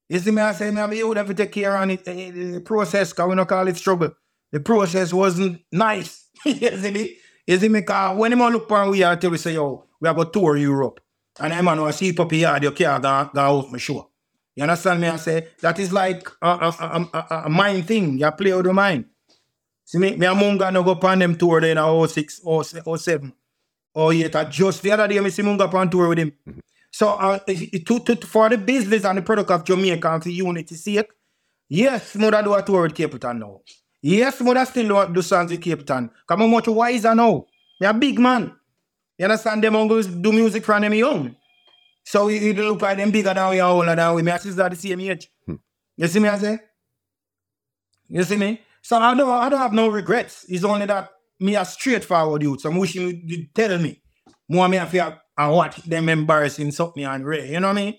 You 0.09 0.19
see 0.19 0.33
me, 0.33 0.43
I 0.43 0.53
say, 0.53 0.71
me, 0.73 0.99
you 0.99 1.07
would 1.07 1.17
have 1.17 1.29
to 1.29 1.35
take 1.35 1.53
care 1.53 1.77
on 1.77 1.91
it, 1.93 2.07
eh, 2.09 2.31
the 2.33 2.61
process, 2.61 3.13
because 3.13 3.29
we 3.29 3.37
don't 3.37 3.49
call 3.49 3.69
it 3.69 3.77
struggle. 3.77 4.11
The 4.51 4.59
process 4.59 5.13
wasn't 5.13 5.63
nice. 5.71 6.29
you 6.45 6.77
see 6.77 6.91
me? 6.91 7.17
You 7.47 7.59
see 7.59 7.69
me, 7.69 7.81
because 7.81 8.19
when 8.19 8.33
him 8.33 8.41
look 8.41 8.69
for 8.69 8.91
we 8.91 9.05
are 9.05 9.17
till 9.17 9.31
we 9.31 9.39
say, 9.39 9.55
yo, 9.55 9.87
we 10.01 10.09
have 10.09 10.19
a 10.19 10.25
tour 10.25 10.57
Europe. 10.57 11.01
And 11.39 11.53
I'm 11.53 11.67
going 11.67 11.79
to 11.79 11.93
see 11.93 12.13
puppy 12.13 12.39
yard, 12.39 12.65
you 12.65 12.73
can't 12.73 13.01
go, 13.01 13.31
go 13.33 13.41
out 13.41 13.71
my 13.71 13.79
show. 13.79 14.11
You 14.57 14.65
understand 14.65 15.01
me? 15.01 15.07
I 15.07 15.17
say, 15.17 15.47
that 15.61 15.79
is 15.79 15.93
like 15.93 16.29
a, 16.43 16.49
a, 16.49 17.09
a, 17.15 17.43
a, 17.45 17.49
mind 17.49 17.87
thing. 17.87 18.19
You 18.19 18.31
play 18.33 18.53
with 18.53 18.67
the 18.67 18.73
mind. 18.73 19.05
See 19.85 19.99
me, 19.99 20.17
me 20.17 20.27
and 20.27 20.41
Munga 20.41 20.73
no 20.73 20.83
go 20.83 20.99
on 21.07 21.19
them 21.21 21.37
tour 21.37 21.61
there 21.61 21.79
in 21.79 22.09
06, 22.09 22.41
07. 22.65 23.33
Oh 23.95 24.11
yeah, 24.11 24.29
that 24.29 24.51
just 24.51 24.83
the 24.83 24.93
other 24.93 25.09
day, 25.09 25.21
me 25.21 25.31
see 25.31 25.43
Munga 25.43 25.73
on 25.73 25.91
tour 25.91 26.09
with 26.09 26.19
him. 26.19 26.33
So 26.93 27.09
uh, 27.09 27.39
to, 27.39 27.99
to, 28.01 28.17
for 28.27 28.49
the 28.49 28.59
business 28.59 29.05
and 29.05 29.19
the 29.19 29.23
product 29.23 29.51
of 29.51 29.65
Jamaica 29.65 30.13
and 30.13 30.23
for 30.23 30.29
unity 30.29 30.75
sake, 30.75 31.11
yes, 31.69 32.15
mother 32.17 32.43
do 32.43 32.55
a 32.55 32.63
tour 32.63 32.83
with 32.83 32.95
Capleton 32.95 33.39
now. 33.39 33.61
Yes, 34.03 34.41
mother 34.41 34.65
still 34.65 35.07
do, 35.07 35.13
do 35.13 35.23
songs 35.23 35.51
with 35.51 35.61
Capleton. 35.61 36.11
Come 36.27 36.43
on, 36.43 36.51
much 36.51 36.69
wiser 36.69 37.15
now. 37.15 37.47
Me 37.81 37.87
a 37.87 37.95
big 37.95 38.19
man. 38.19 38.55
You 39.19 39.25
understand? 39.25 39.63
Them 39.63 39.75
go 39.89 40.03
do 40.03 40.33
music 40.33 40.65
from 40.65 40.83
them 40.83 40.95
young. 40.95 41.37
So 42.05 42.29
it, 42.29 42.43
it 42.43 42.57
look 42.57 42.81
like 42.81 42.97
them 42.97 43.11
bigger 43.11 43.35
than 43.35 43.51
we 43.51 43.61
are 43.61 43.71
older 43.71 43.95
than 43.95 44.15
we. 44.15 44.31
And 44.31 44.41
sister 44.41 44.69
the 44.69 44.77
same 44.77 45.01
age. 45.01 45.31
You 45.97 46.07
see 46.07 46.19
me, 46.19 46.29
I 46.29 46.39
say? 46.39 46.59
You 48.09 48.23
see 48.25 48.37
me? 48.37 48.61
So 48.83 48.97
I 48.97 49.15
don't, 49.15 49.29
I 49.29 49.49
don't 49.49 49.59
have 49.59 49.73
no 49.73 49.89
regrets. 49.89 50.47
It's 50.49 50.65
only 50.65 50.87
that 50.87 51.11
me 51.41 51.57
a 51.57 51.65
straightforward 51.65 52.43
youth. 52.43 52.61
So 52.61 52.71
I'm 52.71 52.77
wishing 52.77 53.23
you 53.25 53.47
tell 53.55 53.79
me. 53.79 54.03
More 54.49 54.69
me 54.69 54.79
to 54.79 54.87
have 54.87 55.21
and 55.41 55.53
watch 55.53 55.77
them 55.77 56.09
embarrassing 56.09 56.71
something 56.71 57.05
and 57.05 57.25
Ray, 57.25 57.53
you 57.53 57.61
know 57.61 57.69
what 57.69 57.79
I 57.79 57.83
mean? 57.83 57.95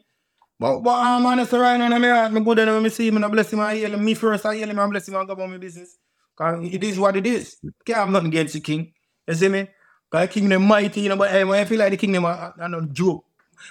But, 0.60 0.82
but 0.82 0.92
um, 0.92 1.08
I'm 1.08 1.26
honest 1.26 1.54
right 1.54 1.78
now, 1.78 1.86
I'm 1.92 2.04
here, 2.04 2.14
I'm 2.14 2.44
good 2.44 2.60
at 2.60 2.68
when 2.68 2.86
I 2.86 2.90
see 2.90 3.08
him 3.08 3.16
and 3.16 3.26
I 3.26 3.28
bless 3.30 3.52
him, 3.52 3.62
I 3.62 3.76
heal 3.76 3.94
him. 3.94 4.06
Me 4.06 4.14
first, 4.14 4.46
I 4.46 4.56
heal 4.56 4.70
him 4.70 4.78
and 4.78 4.92
bless 4.92 5.08
him 5.08 5.16
and 5.16 5.26
go 5.28 5.34
about 5.34 5.50
my 5.50 5.58
business. 5.58 5.98
Cause 6.36 6.64
it 6.72 6.84
is 6.84 7.00
what 7.00 7.16
it 7.16 7.26
is. 7.26 7.58
Can't 7.84 7.98
have 7.98 8.10
nothing 8.10 8.28
against 8.28 8.54
the 8.54 8.60
king. 8.60 8.94
You 9.28 9.34
see 9.34 9.50
me? 9.50 9.68
Cause 10.12 10.22
the 10.22 10.28
king 10.28 10.50
them 10.50 10.64
mighty, 10.68 11.02
you 11.02 11.10
know, 11.10 11.16
but 11.16 11.32
hey, 11.32 11.42
I 11.42 11.66
feel 11.66 11.80
like 11.80 11.92
the 11.92 11.98
king 11.98 12.12
them 12.12 12.26
are, 12.26 12.54
are 12.60 12.70
no 12.70 12.82
joke. 12.82 13.26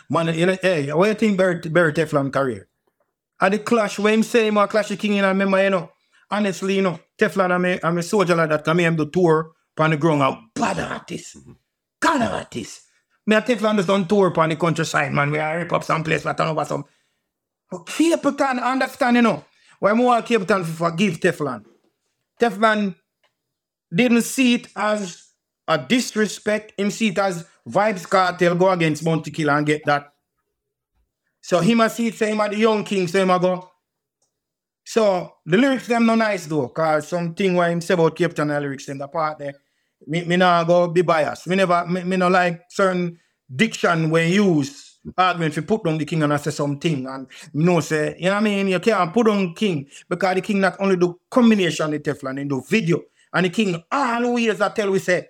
Man, 0.08 0.34
you 0.36 0.46
know, 0.46 0.56
hey, 0.60 0.92
what 0.92 1.08
you 1.08 1.14
think 1.14 1.38
Barry, 1.38 1.60
Barry 1.60 1.92
Teflon 1.92 2.32
career? 2.32 2.66
At 3.40 3.52
the 3.52 3.60
clash, 3.60 4.00
when 4.00 4.14
him 4.14 4.22
say 4.24 4.48
him 4.48 4.56
a 4.56 4.66
clash 4.66 4.88
the 4.88 4.96
king, 4.96 5.14
you 5.14 5.22
know, 5.22 5.28
I 5.28 5.30
remember, 5.30 5.62
you 5.62 5.70
know, 5.70 5.90
honestly, 6.28 6.74
you 6.76 6.82
know, 6.82 6.98
Teflon, 7.16 7.52
I'm 7.52 7.64
a, 7.64 7.78
I'm 7.84 7.98
a 7.98 8.02
soldier 8.02 8.34
like 8.34 8.48
that, 8.48 8.64
come 8.64 8.78
here, 8.78 8.88
I'm 8.88 8.96
the 8.96 9.06
tour, 9.06 9.52
on 9.78 9.90
the 9.90 9.96
ground, 9.96 10.22
a 10.22 10.38
bad 10.54 10.78
artist. 10.78 11.38
Mm-hmm. 11.38 11.52
God 12.00 12.22
artist. 12.22 12.82
Me 13.26 13.36
a 13.36 13.42
Teflon 13.42 13.76
just 13.76 13.88
done 13.88 14.06
tour 14.08 14.28
upon 14.28 14.48
the 14.48 14.56
countryside, 14.56 15.12
man. 15.12 15.30
We 15.30 15.38
are 15.38 15.58
rip 15.58 15.72
up 15.72 15.84
some 15.84 16.02
place, 16.02 16.24
but 16.24 16.36
turn 16.36 16.48
over 16.48 16.64
some. 16.64 16.84
But 17.70 17.86
Capleton, 17.86 18.62
understand, 18.62 19.16
you 19.16 19.22
know, 19.22 19.44
why 19.78 19.92
more 19.92 20.20
Capleton 20.22 20.64
for 20.64 20.90
forgive 20.90 21.20
Teflon. 21.20 21.64
Teflon 22.40 22.94
didn't 23.94 24.22
see 24.22 24.54
it 24.54 24.68
as 24.74 25.28
a 25.68 25.78
disrespect, 25.78 26.72
him 26.78 26.90
see 26.90 27.08
it 27.08 27.18
as 27.18 27.46
Vybz 27.68 28.08
Kartel 28.08 28.58
go 28.58 28.70
against 28.70 29.04
Bounty 29.04 29.30
Killer 29.30 29.52
and 29.52 29.66
get 29.66 29.84
that. 29.84 30.12
So 31.40 31.60
him 31.60 31.80
a 31.80 31.90
see 31.90 32.08
it 32.08 32.14
say 32.14 32.32
him 32.32 32.40
a 32.40 32.48
the 32.48 32.56
young 32.56 32.84
king, 32.84 33.06
so 33.06 33.22
him 33.22 33.30
a 33.30 33.38
go. 33.38 33.69
So 34.90 35.34
the 35.46 35.56
lyrics 35.56 35.86
them 35.86 36.04
no 36.04 36.16
nice 36.16 36.46
though, 36.46 36.66
cause 36.66 37.06
something 37.06 37.54
why 37.54 37.68
him 37.68 37.80
say 37.80 37.94
about 37.94 38.16
Capleton 38.16 38.48
the 38.48 38.58
lyrics 38.58 38.86
them 38.86 38.98
the 38.98 39.06
part 39.06 39.38
there. 39.38 39.54
Me, 40.04 40.24
me 40.24 40.36
not 40.36 40.66
go 40.66 40.88
be 40.88 41.02
biased. 41.02 41.46
Me 41.46 41.54
never 41.54 41.86
me, 41.86 42.02
me 42.02 42.16
no 42.16 42.26
like 42.26 42.62
certain 42.68 43.16
diction 43.54 44.10
when 44.10 44.32
use 44.32 44.98
argument 45.16 45.56
if 45.56 45.64
put 45.64 45.84
down 45.84 45.96
the 45.96 46.04
king 46.04 46.24
and 46.24 46.34
I 46.34 46.38
say 46.38 46.50
something 46.50 47.06
and 47.06 47.28
you 47.52 47.62
know 47.62 47.78
say, 47.78 48.16
you 48.18 48.24
know 48.24 48.32
what 48.32 48.38
I 48.38 48.40
mean? 48.40 48.66
You 48.66 48.80
can't 48.80 49.14
put 49.14 49.28
on 49.28 49.54
king 49.54 49.86
because 50.08 50.34
the 50.34 50.40
king 50.40 50.58
not 50.60 50.74
only 50.80 50.96
do 50.96 51.20
combination 51.30 51.92
with 51.92 52.02
Teflon 52.02 52.40
in 52.40 52.48
the 52.48 52.60
video 52.68 53.00
and 53.32 53.46
the 53.46 53.50
king 53.50 53.80
always 53.92 54.58
that 54.58 54.74
tell 54.74 54.90
we 54.90 54.98
say 54.98 55.28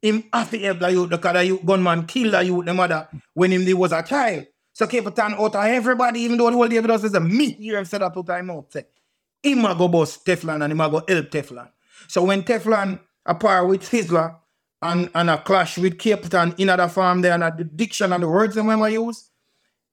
him 0.00 0.22
to 0.22 0.58
help 0.58 0.78
the 0.78 0.90
youth 0.90 1.10
because 1.10 1.34
the 1.34 1.44
youth 1.44 1.66
gunman 1.66 2.06
kill 2.06 2.30
the 2.30 2.42
youth 2.42 2.64
the 2.64 2.72
mother 2.72 3.06
when 3.34 3.52
him 3.52 3.66
they 3.66 3.74
was 3.74 3.92
a 3.92 4.02
child. 4.02 4.46
So 4.72 4.86
Capleton 4.86 5.34
out 5.34 5.54
of 5.54 5.66
everybody, 5.66 6.20
even 6.20 6.38
though 6.38 6.50
the 6.50 6.56
whole 6.56 6.66
David 6.66 6.88
does 6.88 7.04
is 7.04 7.12
a 7.12 7.20
me 7.20 7.56
you 7.58 7.74
have 7.74 7.86
said 7.86 8.00
that 8.00 8.14
two 8.14 8.22
time 8.22 8.50
out. 8.50 8.72
Say, 8.72 8.86
a 9.44 9.74
go 9.74 9.88
bust 9.88 10.24
Teflon 10.24 10.64
and 10.64 10.72
a 10.72 10.90
go 10.90 11.02
help 11.06 11.30
Teflon. 11.30 11.68
So 12.08 12.24
when 12.24 12.42
Teflon 12.42 13.00
apart 13.26 13.68
with 13.68 13.82
Sizzla 13.82 14.36
and, 14.80 15.10
and 15.14 15.30
a 15.30 15.38
clash 15.38 15.78
with 15.78 15.98
Capleton 15.98 16.58
in 16.58 16.68
other 16.68 16.88
farm 16.88 17.22
there 17.22 17.32
and 17.32 17.58
the 17.58 17.64
diction 17.64 18.12
and 18.12 18.22
the 18.22 18.28
words 18.28 18.54
them 18.54 18.66
when 18.66 18.82
I 18.82 18.88
use, 18.88 19.30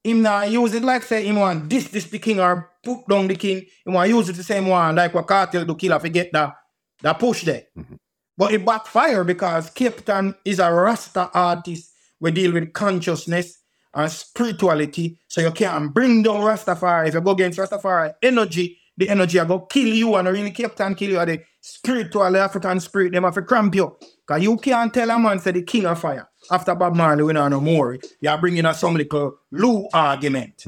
him 0.03 0.21
not 0.21 0.49
use 0.49 0.73
it 0.73 0.83
like 0.83 1.03
say 1.03 1.25
him 1.25 1.35
want 1.35 1.69
this 1.69 1.89
this 1.89 2.05
the 2.05 2.19
king 2.19 2.39
or 2.39 2.71
put 2.83 3.07
down 3.07 3.27
the 3.27 3.35
king. 3.35 3.65
He 3.85 3.91
want 3.91 4.09
use 4.09 4.29
it 4.29 4.35
the 4.35 4.43
same 4.43 4.67
one 4.67 4.95
like 4.95 5.13
what 5.13 5.27
Kartel 5.27 5.65
do 5.65 5.75
killer 5.75 5.99
forget 5.99 6.31
that 6.31 6.55
that 7.01 7.19
push 7.19 7.43
there. 7.43 7.65
Mm-hmm. 7.77 7.95
But 8.37 8.53
it 8.53 8.65
backfire 8.65 9.23
because 9.23 9.69
Capleton 9.71 10.35
is 10.45 10.59
a 10.59 10.71
Rasta 10.71 11.29
artist. 11.33 11.91
We 12.21 12.31
deal 12.31 12.53
with 12.53 12.71
consciousness 12.71 13.59
and 13.93 14.11
spirituality. 14.11 15.19
So 15.27 15.41
you 15.41 15.51
can't 15.51 15.93
bring 15.93 16.23
down 16.23 16.37
Rastafari. 16.37 17.09
If 17.09 17.15
you 17.15 17.21
go 17.21 17.31
against 17.31 17.59
Rastafari 17.59 18.13
energy, 18.23 18.78
the 18.99 19.09
energy 19.09 19.39
I 19.39 19.45
go 19.45 19.61
kill 19.61 19.87
you 19.87 20.15
and 20.15 20.27
really 20.27 20.51
Capleton 20.51 20.95
kill 20.95 21.11
you. 21.11 21.19
Or 21.19 21.25
the 21.25 21.41
spiritual 21.61 22.35
African 22.35 22.79
spirit, 22.81 23.13
them 23.13 23.23
have 23.23 23.33
to 23.35 23.41
cramp 23.41 23.73
you. 23.73 23.97
Because 24.27 24.43
you 24.43 24.57
can't 24.57 24.93
tell 24.93 25.09
a 25.09 25.17
man 25.17 25.39
say 25.39 25.51
the 25.51 25.63
king 25.63 25.85
of 25.85 25.99
fire. 25.99 26.29
After 26.51 26.75
Bob 26.75 26.95
Marley, 26.95 27.23
we 27.23 27.33
know 27.33 27.47
no 27.47 27.61
more. 27.61 27.97
You 28.19 28.29
are 28.29 28.37
bringing 28.37 28.65
us 28.65 28.81
some 28.81 28.95
little 28.95 29.39
Lou 29.51 29.87
argument. 29.93 30.65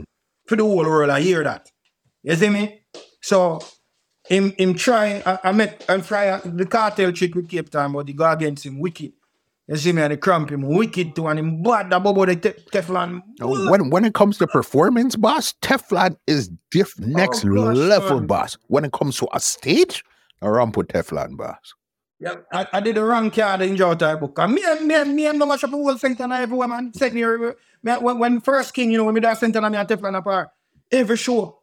For 0.48 0.56
the 0.56 0.64
whole 0.64 0.78
world, 0.78 1.12
I 1.12 1.20
hear 1.20 1.44
that. 1.44 1.70
You 2.24 2.36
see 2.36 2.50
me? 2.50 2.84
So 3.22 3.60
him 4.28 4.52
him 4.58 4.76
try 4.76 5.22
I, 5.26 5.50
I 5.50 5.52
met 5.52 5.86
and 5.90 6.04
try 6.04 6.38
the 6.38 6.66
Kartel 6.66 7.14
trick 7.14 7.36
with 7.36 7.50
Capleton, 7.50 7.94
but 7.94 8.08
he 8.08 8.14
go 8.14 8.32
against 8.32 8.66
him 8.66 8.80
wicked. 8.80 9.12
You 9.68 9.78
see 9.78 9.92
me 9.94 10.02
and 10.02 10.12
they 10.12 10.18
cramp 10.18 10.50
him 10.50 10.64
wicked 10.64 11.16
too, 11.16 11.28
and 11.28 11.40
him 11.40 11.64
bad 11.64 11.90
that 11.92 12.04
bubble 12.04 12.26
the 12.26 12.36
te- 12.36 12.50
Teflon. 12.74 13.22
When 13.40 13.90
when 13.90 14.06
it 14.06 14.14
comes 14.14 14.38
to 14.40 14.48
performance, 14.48 15.16
boss, 15.16 15.54
Teflon 15.62 16.18
is 16.28 16.50
diff 16.72 16.94
oh, 17.00 17.06
next 17.06 17.44
gosh, 17.44 17.78
level, 17.78 18.20
man. 18.20 18.28
boss. 18.28 18.58
When 18.68 18.84
it 18.84 18.92
comes 18.92 19.18
to 19.18 19.28
a 19.34 19.40
stage, 19.40 20.04
I 20.42 20.48
run 20.48 20.72
with 20.72 20.88
Teflon, 20.88 21.38
boss. 21.38 21.74
Yeah, 22.20 22.36
I, 22.52 22.68
I 22.74 22.80
did 22.82 22.96
the 22.96 23.04
wrong 23.04 23.32
card 23.32 23.62
in 23.62 23.76
Joe 23.76 23.96
type 23.96 24.20
book. 24.20 24.38
And 24.38 24.54
me 24.54 24.64
and 24.64 24.86
me 24.86 24.96
and 24.96 25.16
me 25.16 25.26
and 25.26 25.40
no 25.40 25.46
much 25.46 25.64
up 25.64 25.72
a 25.72 25.76
whole 25.76 25.98
center 25.98 26.24
and 26.24 26.34
everywhere, 26.34 26.68
man. 26.68 26.94
Set 26.94 27.14
me, 27.14 27.24
uh, 27.24 27.38
me 27.38 27.94
when, 27.94 28.20
when 28.20 28.42
first 28.42 28.74
king, 28.74 28.92
you 28.92 28.98
know, 28.98 29.06
when 29.06 29.16
me 29.16 29.22
that 29.22 29.40
center 29.40 29.60
and 29.60 29.72
me 29.72 29.78
and 29.78 29.88
Teflon 29.88 30.18
apart. 30.18 30.50
Every 30.92 31.18
show. 31.18 31.61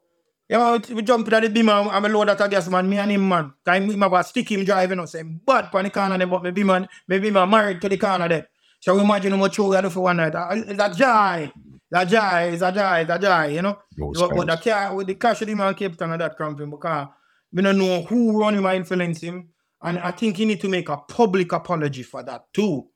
You 0.48 0.56
know, 0.56 0.80
we 0.94 1.02
jump 1.02 1.28
to 1.28 1.40
the 1.40 1.50
beam 1.50 1.68
and 1.68 1.90
I'm 1.90 2.04
a 2.04 2.08
load 2.08 2.28
that 2.28 2.40
I 2.40 2.48
guess, 2.48 2.68
man. 2.68 2.88
Me 2.88 2.96
and 2.96 3.10
him, 3.10 3.28
man. 3.28 3.52
Cause 3.64 3.76
him, 3.76 4.00
have 4.00 4.12
a 4.14 4.24
stick 4.24 4.50
him 4.50 4.64
driving 4.64 4.98
us. 5.00 5.14
Him 5.14 5.40
bad 5.44 5.68
on 5.74 5.84
the 5.84 5.90
corner 5.90 6.16
there, 6.16 6.26
but 6.26 6.42
me 6.42 6.62
man, 6.64 6.88
me 7.06 7.30
man 7.30 7.50
married 7.50 7.80
to 7.82 7.88
the 7.88 7.98
corner 7.98 8.28
there. 8.28 8.48
So 8.80 8.94
we 8.94 9.02
imagine 9.02 9.32
how 9.32 9.38
much 9.38 9.58
we 9.58 9.80
do 9.80 9.90
for 9.90 10.00
one 10.00 10.16
night. 10.16 10.34
Uh, 10.34 10.48
It's 10.52 10.80
a 10.80 10.94
joy. 10.94 11.52
A 11.92 12.06
joy. 12.06 12.50
It's 12.52 12.62
a 12.62 12.72
joy. 12.72 13.00
It's 13.00 13.10
a 13.10 13.18
joy, 13.18 13.46
you 13.48 13.62
know. 13.62 13.78
Those 13.96 14.20
But, 14.20 14.36
but 14.36 14.46
the 14.46 14.70
car 14.70 14.94
with 14.94 15.06
the 15.08 15.16
cash 15.16 15.42
of 15.42 15.48
him 15.48 15.60
and 15.60 15.76
Capleton 15.76 16.12
and 16.12 16.20
that 16.20 16.36
cramping 16.36 16.70
because 16.70 17.08
we 17.52 17.62
don't 17.62 17.76
know 17.76 18.02
who 18.02 18.40
run 18.40 18.54
him 18.54 18.64
and 18.66 18.76
influence 18.76 19.20
him. 19.20 19.48
And 19.82 19.98
I 19.98 20.12
think 20.12 20.38
he 20.38 20.46
need 20.46 20.60
to 20.62 20.68
make 20.68 20.88
a 20.88 20.96
public 20.96 21.52
apology 21.52 22.02
for 22.02 22.22
that 22.22 22.44
too. 22.54 22.86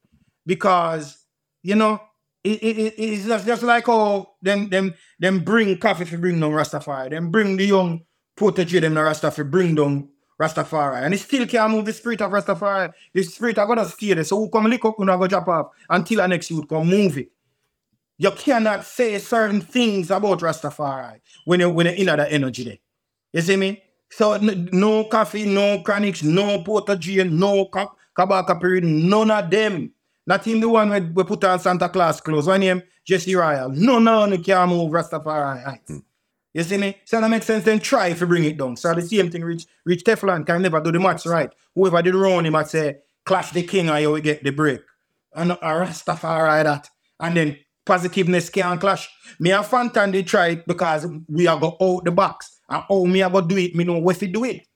Because, 0.47 1.19
you 1.63 1.75
know, 1.75 2.01
it, 2.45 2.63
it, 2.63 2.79
it- 2.79 2.95
it's 2.99 3.27
just, 3.27 3.47
just 3.47 3.63
like 3.63 3.87
how 3.87 4.35
them 4.43 4.69
them 4.69 4.95
them 5.19 5.41
bring 5.41 5.77
Koffee 5.79 6.07
for 6.07 6.19
bring 6.19 6.41
down 6.41 6.53
Rastafari. 6.53 7.11
Them 7.11 7.31
bring 7.31 7.57
the 7.57 7.67
young 7.67 8.03
protege 8.37 8.81
them 8.81 8.95
the 8.95 9.01
Rastafari 9.01 9.51
bring 9.51 9.75
down 9.75 10.09
Rastafari. 10.41 11.03
And 11.05 11.15
it 11.15 11.19
still 11.21 11.47
can't 11.47 11.71
move 11.73 11.85
the 11.87 11.93
spirit 11.93 12.21
of 12.23 12.33
Rastafari. 12.33 12.93
The 13.13 13.23
spirit 13.23 13.59
are 13.59 13.67
gonna 13.67 13.85
stay 13.87 14.15
there. 14.15 14.25
So 14.25 14.39
who 14.39 14.49
come 14.51 14.67
lick 14.67 14.85
up 14.85 14.99
and 14.99 15.09
go 15.09 15.27
drop 15.27 15.49
off 15.49 15.67
until 15.89 16.19
the 16.19 16.27
next 16.29 16.51
youth 16.51 16.69
come 16.69 16.89
move 16.89 17.19
it. 17.19 17.31
You 18.19 18.31
cannot 18.33 18.85
say 18.85 19.19
certain 19.19 19.61
things 19.61 20.11
about 20.11 20.41
Rastafari 20.41 21.21
when 21.45 21.61
you 21.61 21.71
when 21.71 21.87
you're 21.87 21.95
in 21.95 22.07
that 22.07 22.33
energy 22.33 22.65
there. 22.65 22.79
You 23.33 23.43
see 23.43 23.57
me? 23.57 23.83
So 24.11 24.37
no 24.39 25.05
Koffee, 25.05 25.47
no 25.47 25.83
Chronixx, 25.83 26.23
no 26.23 26.63
Protoje, 26.63 27.31
no 27.31 27.67
Kabaka 28.17 28.61
Pyramid, 28.61 28.85
none 28.85 29.31
of 29.31 29.51
them. 29.51 29.93
Not 30.27 30.47
even 30.47 30.61
the 30.61 30.69
one 30.69 30.91
where 30.91 31.01
we 31.01 31.25
put 31.25 31.45
on 31.45 31.59
Santa 31.59 31.89
Claus 31.89 32.21
clothes. 32.21 32.47
One 32.47 32.61
name 32.61 32.83
Jesse 33.05 33.35
Royal. 33.35 33.71
No, 33.71 33.97
of 33.97 34.31
them 34.31 34.43
can't 34.43 34.71
move 34.71 34.93
Rastafari 34.93 35.65
heights. 35.65 35.91
Hmm. 35.91 35.99
You 36.55 36.63
see 36.63 36.77
me? 36.77 36.99
So 37.05 37.21
that 37.21 37.29
makes 37.29 37.47
sense. 37.47 37.65
Then 37.65 37.81
try 37.81 38.09
if 38.09 38.21
you 38.21 38.27
bring 38.27 38.45
it 38.45 38.59
down. 38.59 38.77
So 38.77 38.95
the 38.95 39.03
same 39.03 39.31
thing 39.31 39.43
reach 39.43 39.67
reach 39.85 40.05
Teflon 40.05 40.47
can 40.47 40.63
never 40.63 40.81
do 40.81 40.93
the 40.93 41.01
match 41.01 41.25
right. 41.27 41.51
Whoever 41.75 42.03
did 42.03 42.15
wrong, 42.15 42.45
him 42.45 42.53
might 42.53 42.69
say 42.69 42.99
clash 43.25 43.53
the 43.53 43.63
king 43.63 43.89
or 43.89 43.99
you 43.99 44.11
will 44.11 44.21
get 44.21 44.45
the 44.45 44.51
break. 44.51 44.81
And 45.35 45.53
a 45.53 45.57
Rastafari 45.57 46.65
that. 46.65 46.91
And 47.19 47.37
then 47.37 47.59
positiveness 47.87 48.51
can 48.51 48.79
clash. 48.79 49.09
Me 49.41 49.51
and 49.51 49.65
Fantan 49.65 50.13
they 50.13 50.23
try 50.23 50.49
it 50.49 50.67
because 50.67 51.07
we 51.27 51.47
are 51.47 51.59
go 51.59 51.77
out 51.81 52.05
the 52.05 52.11
box. 52.11 52.61
And 52.69 52.85
how 52.87 53.05
me 53.05 53.23
are 53.23 53.31
go 53.31 53.41
do 53.41 53.57
it, 53.57 53.75
me 53.75 53.85
know 53.85 53.99
what 53.99 54.17
to 54.17 54.27
do 54.27 54.45
it. 54.45 54.67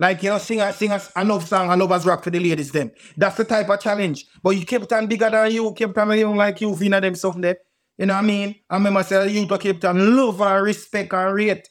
Like 0.00 0.22
you 0.22 0.30
know, 0.30 0.38
sing 0.38 0.60
a 0.62 0.72
sing 0.72 0.90
a 0.92 1.00
enough 1.20 1.46
song, 1.46 1.70
enough 1.70 1.90
as 1.92 2.06
rock 2.06 2.24
for 2.24 2.30
the 2.30 2.40
ladies 2.40 2.72
them. 2.72 2.90
That's 3.18 3.36
the 3.36 3.44
type 3.44 3.68
of 3.68 3.80
challenge. 3.80 4.24
But 4.42 4.56
you 4.56 4.64
kept 4.64 4.90
on 4.94 5.06
bigger 5.06 5.28
than 5.28 5.52
you, 5.52 5.72
kept 5.74 5.96
on 5.98 6.18
young 6.18 6.36
like 6.36 6.60
you, 6.62 6.74
you 6.74 6.88
know 6.88 7.00
them 7.00 7.14
something 7.14 7.42
there. 7.42 7.58
You 7.98 8.06
know 8.06 8.14
what 8.14 8.24
I 8.24 8.26
mean? 8.26 8.54
I 8.70 8.76
remember 8.76 9.02
saying 9.02 9.36
you 9.36 9.46
to 9.46 9.58
kept 9.58 9.84
on 9.84 10.16
love 10.16 10.40
and 10.40 10.64
respect 10.64 11.12
and 11.12 11.34
rate. 11.34 11.68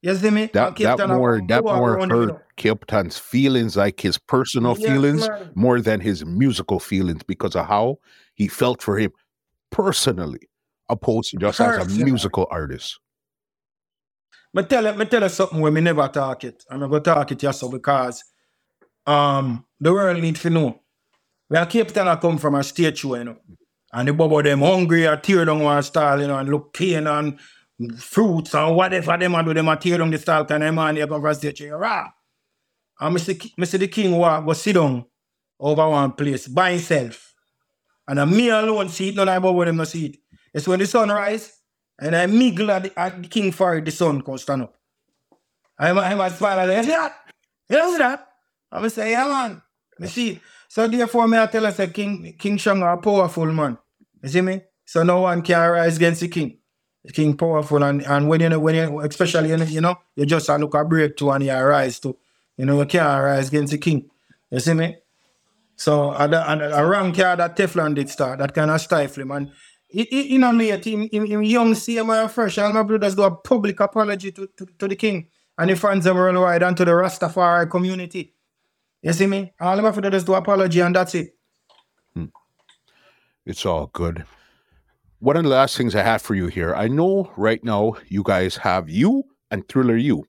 You 0.00 0.14
see 0.14 0.30
me? 0.30 0.46
That 0.54 0.74
Cape 0.74 0.96
that 0.96 1.06
more 1.08 1.42
that 1.48 1.64
more 1.64 1.98
you 2.00 2.06
hurt 2.06 2.28
know. 2.28 2.40
Capleton's 2.56 3.18
feelings, 3.18 3.76
like 3.76 4.00
his 4.00 4.16
personal 4.16 4.74
Yes, 4.74 4.86
feelings, 4.86 5.28
man. 5.28 5.52
more 5.54 5.80
than 5.82 6.00
his 6.00 6.24
musical 6.24 6.80
feelings, 6.80 7.22
because 7.24 7.54
of 7.54 7.66
how 7.66 7.98
he 8.34 8.48
felt 8.48 8.82
for 8.82 8.98
him 8.98 9.10
personally, 9.70 10.48
opposed 10.88 11.32
to 11.32 11.36
just 11.36 11.60
as 11.60 11.76
a 11.76 11.84
musical 11.84 12.46
artist. 12.50 12.98
Me 14.56 14.62
tell 14.62 14.86
you, 14.86 14.94
me 14.94 15.04
tell 15.04 15.22
you 15.22 15.28
something 15.28 15.60
when 15.60 15.74
me 15.74 15.82
never 15.82 16.08
talk 16.08 16.42
it. 16.44 16.64
I'm 16.70 16.80
gonna 16.80 17.00
talk 17.00 17.30
it 17.30 17.54
so 17.54 17.68
because 17.68 18.24
um 19.06 19.66
the 19.78 19.92
world 19.92 20.18
need 20.22 20.36
to 20.36 20.48
know. 20.48 20.80
Where 21.48 21.66
Capleton 21.66 22.10
a 22.10 22.16
come 22.16 22.38
from 22.38 22.54
a 22.54 22.64
show, 22.64 23.16
you 23.16 23.24
know. 23.24 23.36
And 23.92 24.08
the 24.08 24.14
bubble 24.14 24.42
them 24.42 24.60
hungry 24.60 25.06
or 25.06 25.18
tear 25.18 25.44
down 25.44 25.60
one 25.60 25.82
style, 25.82 26.22
you 26.22 26.26
know, 26.26 26.38
and 26.38 26.48
look 26.48 26.72
pain 26.72 27.06
and 27.06 27.38
fruits 27.98 28.54
and 28.54 28.74
whatever 28.74 29.18
them 29.18 29.34
a 29.34 29.44
do, 29.44 29.52
them 29.52 29.68
a 29.68 29.76
tear 29.76 29.98
down 29.98 30.10
the 30.10 30.16
style 30.16 30.46
kind 30.46 30.64
of 30.64 30.74
man 30.74 30.94
they 30.94 31.06
come 31.06 31.20
from 31.20 31.26
a 31.26 31.54
show. 31.54 31.76
Rah! 31.76 32.08
And 32.98 33.14
me 33.14 33.20
see 33.20 33.76
the 33.76 33.88
king 33.88 34.12
walk, 34.16 34.46
go 34.46 34.54
sit 34.54 34.72
down 34.72 35.04
over 35.60 35.86
one 35.86 36.12
place 36.12 36.48
by 36.48 36.70
himself. 36.70 37.34
And 38.08 38.20
a 38.20 38.24
me 38.24 38.48
alone 38.48 38.88
see 38.88 39.10
it, 39.10 39.16
none 39.16 39.28
of 39.28 39.42
bubble 39.42 39.66
them 39.66 39.76
no 39.76 39.84
see 39.84 40.06
it. 40.06 40.16
It's 40.54 40.66
when 40.66 40.78
the 40.78 40.86
sun 40.86 41.10
rise, 41.10 41.55
and 41.98 42.14
I 42.14 42.26
glad 42.50 42.84
the, 42.84 42.98
at 42.98 43.22
the 43.22 43.28
king 43.28 43.52
for 43.52 43.80
the 43.80 43.90
sun 43.90 44.22
come 44.22 44.38
stand 44.38 44.62
up. 44.62 44.74
I'm 45.78 45.98
I'm 45.98 46.20
a 46.20 46.30
smile 46.30 46.70
and 46.70 46.84
say, 46.84 46.90
that? 46.90 47.12
You 47.68 47.92
see 47.92 47.98
that? 47.98 48.28
I'm 48.72 48.88
say, 48.88 49.10
yeah 49.12 49.26
man. 49.26 49.62
You 49.98 50.06
see. 50.06 50.40
So 50.68 50.86
therefore 50.88 51.28
me 51.28 51.38
I 51.38 51.46
tell 51.46 51.66
us 51.66 51.76
say 51.76 51.88
King 51.88 52.34
King 52.38 52.56
Shang 52.56 52.82
a 52.82 52.96
powerful 52.96 53.46
man. 53.46 53.78
You 54.22 54.28
see 54.28 54.40
me? 54.40 54.62
So 54.84 55.02
no 55.02 55.20
one 55.22 55.42
can 55.42 55.70
rise 55.70 55.96
against 55.96 56.20
the 56.20 56.28
king. 56.28 56.58
The 57.04 57.12
king 57.12 57.36
powerful 57.36 57.82
and, 57.82 58.02
and 58.04 58.28
when 58.28 58.40
you 58.40 58.48
know 58.48 58.58
when 58.58 58.74
you 58.74 59.00
especially 59.00 59.50
you 59.50 59.80
know 59.80 59.96
you 60.16 60.26
just 60.26 60.48
look 60.48 60.74
a 60.74 60.84
breakthrough 60.84 61.30
and 61.30 61.44
you 61.44 61.52
rise 61.52 62.00
to 62.00 62.16
you 62.56 62.64
know 62.64 62.80
you 62.80 62.86
can't 62.86 63.22
rise 63.22 63.48
against 63.48 63.72
the 63.72 63.78
king. 63.78 64.10
You 64.50 64.60
see 64.60 64.74
me? 64.74 64.98
So 65.76 66.12
and, 66.12 66.34
and 66.34 66.62
around 66.62 67.16
here 67.16 67.36
that 67.36 67.56
Teflon 67.56 67.94
did 67.94 68.08
start, 68.08 68.38
that 68.38 68.54
kind 68.54 68.70
of 68.70 68.80
stifle 68.80 69.22
him. 69.22 69.30
And 69.30 69.52
you 69.90 70.38
know 70.38 70.50
late, 70.50 70.84
him, 70.84 71.08
him, 71.10 71.26
him 71.26 71.42
young 71.42 71.72
CMI 71.72 72.30
fresh, 72.30 72.58
all 72.58 72.72
my 72.72 72.82
brothers 72.82 73.14
do 73.14 73.22
a 73.22 73.30
public 73.30 73.78
apology 73.80 74.32
to, 74.32 74.46
to, 74.56 74.66
to 74.78 74.88
the 74.88 74.96
king 74.96 75.28
and 75.58 75.70
the 75.70 75.76
fans 75.76 76.06
worldwide 76.06 76.62
and 76.62 76.76
to 76.76 76.84
the 76.84 76.90
Rastafari 76.90 77.70
community. 77.70 78.34
You 79.02 79.12
see 79.12 79.26
me? 79.26 79.52
All 79.60 79.80
my 79.80 79.90
brothers 79.90 80.24
do 80.24 80.34
apology 80.34 80.80
and 80.80 80.94
that's 80.94 81.14
it. 81.14 81.36
Hmm. 82.14 82.26
It's 83.44 83.64
all 83.64 83.90
good. 83.92 84.24
One 85.20 85.36
of 85.36 85.44
the 85.44 85.48
last 85.48 85.76
things 85.76 85.94
I 85.94 86.02
have 86.02 86.20
for 86.20 86.34
you 86.34 86.48
here, 86.48 86.74
I 86.74 86.88
know 86.88 87.30
right 87.36 87.62
now 87.64 87.96
you 88.08 88.22
guys 88.22 88.56
have 88.56 88.90
you 88.90 89.24
and 89.50 89.66
Thriller 89.68 89.96
U 89.96 90.24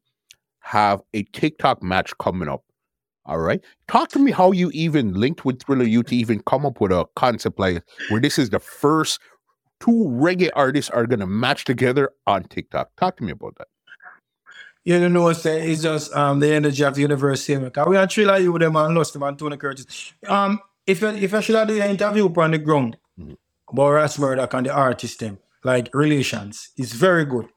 have 0.59 1.01
a 1.13 1.23
TikTok 1.23 1.81
match 1.81 2.17
coming 2.19 2.47
up. 2.47 2.63
All 3.25 3.39
right. 3.39 3.61
Talk 3.89 4.09
to 4.11 4.19
me 4.19 4.31
how 4.31 4.53
you 4.53 4.71
even 4.73 5.13
linked 5.13 5.43
with 5.43 5.61
Thriller 5.61 5.83
U 5.83 6.03
to 6.03 6.15
even 6.15 6.41
come 6.43 6.65
up 6.65 6.79
with 6.79 6.93
a 6.93 7.05
concept 7.15 7.59
like 7.59 7.83
where 8.09 8.21
this 8.21 8.39
is 8.39 8.51
the 8.51 8.59
first 8.59 9.19
two 9.79 10.05
reggae 10.09 10.49
artists 10.55 10.89
are 10.91 11.05
gonna 11.05 11.27
match 11.27 11.65
together 11.65 12.11
on 12.25 12.43
TikTok. 12.45 12.91
Talk 12.97 13.17
to 13.17 13.23
me 13.23 13.31
about 13.31 13.55
that. 13.57 13.67
You 14.83 15.09
know, 15.09 15.33
say 15.33 15.69
it's 15.71 15.81
just 15.81 16.13
um 16.15 16.39
the 16.39 16.53
energy 16.53 16.83
of 16.83 16.95
the 16.95 17.01
universe 17.01 17.45
here. 17.45 17.59
Because 17.59 17.87
we 17.87 17.97
are 17.97 18.07
Thriller 18.07 18.37
U 18.37 18.53
with 18.53 18.61
them 18.61 18.75
and 18.75 18.95
lost 18.95 19.13
them 19.13 19.23
and 19.23 19.37
Tony 19.37 19.57
Curtis. 19.57 20.13
Um 20.27 20.59
if 20.85 21.03
I, 21.03 21.09
if 21.15 21.33
I 21.33 21.41
should 21.41 21.55
have 21.55 21.67
do 21.67 21.81
an 21.81 21.89
interview 21.91 22.33
on 22.33 22.51
the 22.51 22.57
ground 22.57 22.97
Mhm. 23.19 23.35
about 23.69 23.89
Ras 23.91 24.17
Murdak 24.17 24.53
and 24.53 24.65
the 24.67 24.73
artist 24.73 25.19
them, 25.19 25.39
like 25.63 25.89
relations, 25.93 26.69
it's 26.77 26.93
very 26.93 27.25
good. 27.25 27.47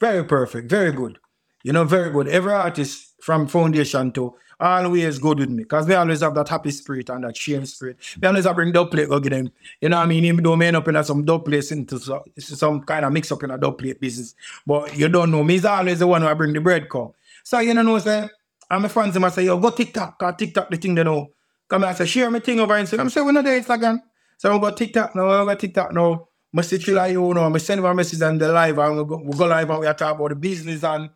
Very 0.00 0.24
perfect, 0.24 0.68
very 0.68 0.92
good. 0.92 1.18
You 1.62 1.72
know, 1.72 1.84
very 1.84 2.10
good. 2.10 2.28
Every 2.28 2.52
artist 2.52 3.13
from 3.24 3.46
foundation 3.46 4.12
to 4.12 4.34
always 4.60 5.18
good 5.18 5.38
with 5.38 5.48
me. 5.48 5.62
Because 5.62 5.86
we 5.86 5.94
always 5.94 6.20
have 6.20 6.34
that 6.34 6.46
happy 6.46 6.70
spirit 6.70 7.08
and 7.08 7.24
that 7.24 7.34
shame 7.34 7.64
spirit. 7.64 7.96
We 8.20 8.28
always 8.28 8.44
have 8.44 8.54
bring 8.54 8.70
dub 8.70 8.90
plate 8.90 9.08
go 9.08 9.18
get 9.18 9.30
them. 9.30 9.50
You 9.80 9.88
know 9.88 9.96
what 9.96 10.02
I 10.02 10.06
mean? 10.06 10.26
Even 10.26 10.44
though 10.44 10.54
me 10.56 10.66
end 10.66 10.76
up 10.76 10.86
in 10.86 11.02
some 11.04 11.24
dub 11.24 11.46
place 11.46 11.72
into 11.72 11.98
some, 11.98 12.20
some 12.38 12.82
kind 12.82 13.02
of 13.06 13.14
mix 13.14 13.32
up 13.32 13.42
in 13.42 13.50
a 13.50 13.56
dub 13.56 13.78
plate 13.78 13.98
business. 13.98 14.34
But 14.66 14.94
you 14.94 15.08
don't 15.08 15.30
know. 15.30 15.42
Me 15.42 15.54
is 15.54 15.64
always 15.64 16.00
the 16.00 16.06
one 16.06 16.20
who 16.20 16.28
I 16.28 16.34
bring 16.34 16.52
the 16.52 16.60
bread 16.60 16.90
come. 16.90 17.12
So 17.42 17.60
you 17.60 17.72
know 17.72 17.98
say, 17.98 18.28
and 18.70 18.82
my 18.82 18.88
friends 18.88 19.14
them 19.14 19.30
say, 19.30 19.44
yo, 19.44 19.58
go 19.58 19.70
TikTok, 19.70 20.18
cause 20.18 20.34
TikTok 20.36 20.68
the 20.68 20.76
thing 20.76 20.94
they 20.94 21.04
know. 21.04 21.30
Come 21.66 21.84
I 21.84 21.94
say, 21.94 22.04
share 22.04 22.30
my 22.30 22.40
thing 22.40 22.60
over 22.60 22.74
Instagram. 22.74 23.10
Say, 23.10 23.22
we're 23.22 23.32
not 23.32 23.44
there 23.44 23.58
Instagram. 23.58 24.02
So 24.36 24.54
I 24.54 24.58
go 24.58 24.70
TikTok 24.70 25.16
now, 25.16 25.30
I 25.30 25.44
go 25.46 25.54
TikTok 25.54 25.94
now. 25.94 26.28
I 26.56 26.60
see 26.60 26.78
Thriller 26.78 27.08
U 27.08 27.34
now, 27.34 27.52
I 27.52 27.58
send 27.58 27.84
a 27.84 27.94
message 27.94 28.22
on 28.22 28.38
the 28.38 28.46
live 28.48 28.78
and 28.78 28.98
we 28.98 29.04
go, 29.04 29.16
we 29.16 29.36
go 29.36 29.46
live 29.46 29.68
and 29.70 29.80
we 29.80 29.86
talk 29.86 30.14
about 30.14 30.28
the 30.28 30.36
business 30.36 30.84
and 30.84 31.10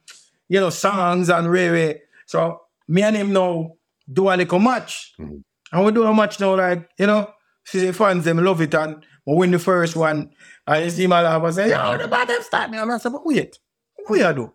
you 0.48 0.60
know, 0.60 0.70
songs 0.70 1.28
and 1.28 1.50
really. 1.50 2.00
So 2.26 2.60
me 2.88 3.02
and 3.02 3.16
him 3.16 3.32
now 3.32 3.72
do 4.10 4.28
a 4.30 4.34
little 4.36 4.58
match. 4.58 5.14
Mhm. 5.18 5.42
And 5.72 5.84
we 5.84 5.92
do 5.92 6.04
a 6.04 6.14
match 6.14 6.40
now, 6.40 6.56
like, 6.56 6.88
you 6.98 7.06
know, 7.06 7.30
see 7.64 7.84
the 7.86 7.92
fans 7.92 8.24
them 8.24 8.38
love 8.38 8.60
it 8.62 8.74
and 8.74 9.04
we 9.26 9.36
win 9.36 9.50
the 9.50 9.58
first 9.58 9.94
one. 9.96 10.30
And 10.66 10.84
you 10.84 10.90
see 10.90 11.06
my 11.06 11.20
laugh 11.22 11.42
and 11.42 11.54
say, 11.54 11.68
yo, 11.70 11.98
the 11.98 12.08
bottom 12.08 12.42
start 12.42 12.70
me. 12.70 12.78
And 12.78 12.90
I 12.90 12.98
say, 12.98 13.10
but 13.10 13.26
wait, 13.26 13.58
what 14.06 14.18
you 14.18 14.32
do? 14.32 14.52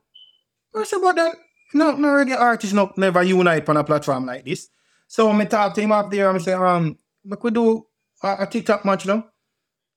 I 0.75 0.83
said, 0.83 0.99
but 1.01 1.15
then, 1.15 1.33
no, 1.75 1.91
no 1.91 2.07
reggae 2.07 2.39
artists 2.39 2.73
no, 2.73 2.91
never 2.97 3.21
unite 3.21 3.69
on 3.69 3.77
a 3.77 3.83
platform 3.83 4.25
like 4.25 4.45
this. 4.45 4.69
So 5.07 5.29
I 5.31 5.45
talk 5.45 5.75
to 5.75 5.81
him 5.81 5.91
up 5.91 6.09
there 6.09 6.29
and 6.29 6.39
I 6.39 6.41
say, 6.41 6.53
um, 6.53 6.97
we 7.23 7.37
could 7.37 7.53
do 7.53 7.85
a, 8.23 8.37
a 8.39 8.47
TikTok 8.47 8.83
match 8.85 9.05
now. 9.05 9.25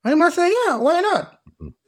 And 0.05 0.13
he 0.13 0.15
must 0.15 0.37
say, 0.37 0.51
yeah, 0.51 0.77
why 0.77 1.01
not? 1.01 1.39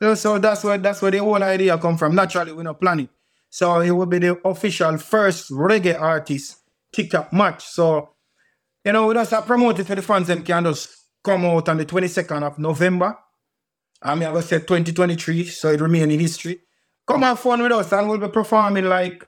So, 0.01 0.15
so 0.15 0.39
that's 0.39 0.65
where 0.65 0.79
that's 0.79 1.03
where 1.03 1.11
the 1.11 1.19
whole 1.19 1.43
idea 1.43 1.77
come 1.77 1.99
from. 1.99 2.15
Naturally, 2.15 2.53
we 2.53 2.63
not 2.63 2.81
plan 2.81 3.01
it. 3.01 3.11
So 3.51 3.81
it 3.81 3.91
will 3.91 4.07
be 4.07 4.19
the 4.19 4.39
official 4.47 4.97
first 4.99 5.51
reggae 5.51 5.99
artist 5.99 6.59
TikTok 6.93 7.33
match. 7.33 7.65
So, 7.65 8.11
you 8.85 8.93
know, 8.93 9.07
we 9.07 9.15
just 9.15 9.31
have 9.31 9.47
promoted 9.47 9.87
for 9.87 9.95
the 9.95 10.03
fans 10.03 10.27
them 10.27 10.43
can 10.43 10.65
just 10.65 10.89
come 11.23 11.45
out 11.45 11.69
on 11.69 11.77
the 11.77 11.87
22nd 11.87 12.43
of 12.43 12.59
November. 12.59 13.17
I 14.03 14.15
mean, 14.15 14.29
I 14.29 14.33
was 14.33 14.47
say 14.47 14.59
2023, 14.59 15.47
so 15.47 15.71
it 15.71 15.81
remain 15.81 16.11
in 16.11 16.21
history. 16.21 16.61
Come 17.07 17.23
have 17.23 17.41
fun 17.41 17.63
with 17.63 17.73
us 17.73 17.93
and 17.93 18.09
we'll 18.09 18.19
be 18.19 18.29
performing 18.29 18.85
like 18.85 19.27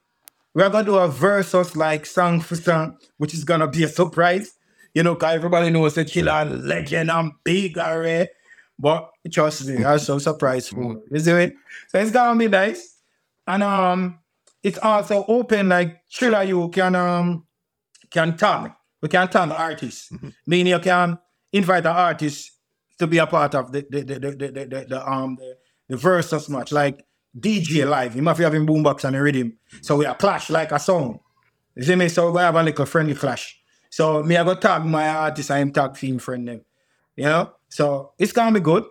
we're 0.54 0.68
gonna 0.68 0.84
do 0.84 0.96
a 0.96 1.08
versus 1.08 1.76
like 1.76 2.06
song 2.06 2.40
for 2.40 2.56
song, 2.56 2.98
which 3.16 3.34
is 3.34 3.44
gonna 3.44 3.68
be 3.68 3.84
a 3.84 3.88
surprise. 3.88 4.52
You 4.94 5.02
know, 5.02 5.14
cause 5.14 5.34
everybody 5.34 5.70
knows 5.70 5.94
that 5.94 6.08
Killer 6.08 6.44
legend 6.44 7.10
and 7.10 7.32
big 7.44 7.78
already. 7.78 8.28
But 8.78 9.10
trust 9.32 9.66
me, 9.66 9.84
I'm 9.84 9.98
so 9.98 10.18
surprised 10.18 10.70
for. 10.70 11.00
You 11.10 11.20
see 11.20 11.30
it? 11.30 11.54
So 11.88 12.00
it's 12.00 12.10
gonna 12.10 12.38
be 12.38 12.48
nice. 12.48 12.89
And 13.50 13.64
um 13.64 14.18
it's 14.62 14.78
also 14.78 15.24
open 15.26 15.70
like 15.70 16.02
Thriller 16.12 16.44
U 16.44 16.68
can 16.68 16.94
um 16.94 17.46
can 18.10 18.36
tag. 18.36 18.72
We 19.02 19.08
can 19.08 19.28
tag 19.28 19.50
artists. 19.50 20.12
Meaning 20.46 20.72
you 20.74 20.78
can 20.78 21.18
invite 21.52 21.86
an 21.86 21.96
artist 21.96 22.52
to 22.98 23.06
be 23.08 23.18
a 23.18 23.26
part 23.26 23.54
of 23.56 23.72
the 23.72 23.84
the 23.90 24.02
the 24.02 24.14
the, 24.18 24.30
the, 24.30 24.48
the, 24.52 24.66
the, 24.66 24.86
the 24.88 25.10
um 25.10 25.36
the, 25.36 25.56
the 25.88 25.96
versus 25.96 26.48
match. 26.48 26.70
Like 26.70 27.04
DJ 27.36 27.88
live. 27.88 28.14
You 28.14 28.22
must 28.22 28.40
have 28.40 28.54
him 28.54 28.66
boombox 28.66 29.04
and 29.04 29.16
a 29.16 29.22
rhythm. 29.22 29.56
So 29.82 29.96
we 29.96 30.06
are 30.06 30.14
clash 30.14 30.48
like 30.50 30.70
a 30.70 30.78
song. 30.78 31.18
You 31.74 31.82
see 31.82 31.96
me? 31.96 32.08
So 32.08 32.30
we 32.30 32.40
have 32.40 32.54
a 32.54 32.62
little 32.62 32.86
friendly 32.86 33.14
clash. 33.14 33.60
So 33.90 34.22
me 34.22 34.36
I 34.36 34.44
go 34.44 34.54
tag 34.54 34.84
my 34.84 35.08
artist 35.08 35.50
I 35.50 35.58
am 35.58 35.72
tag 35.72 35.96
film 35.96 36.20
friend 36.20 36.46
them. 36.46 36.60
You 37.16 37.24
know? 37.24 37.52
So 37.68 38.12
it's 38.16 38.32
gonna 38.32 38.52
be 38.52 38.60
good. 38.60 38.84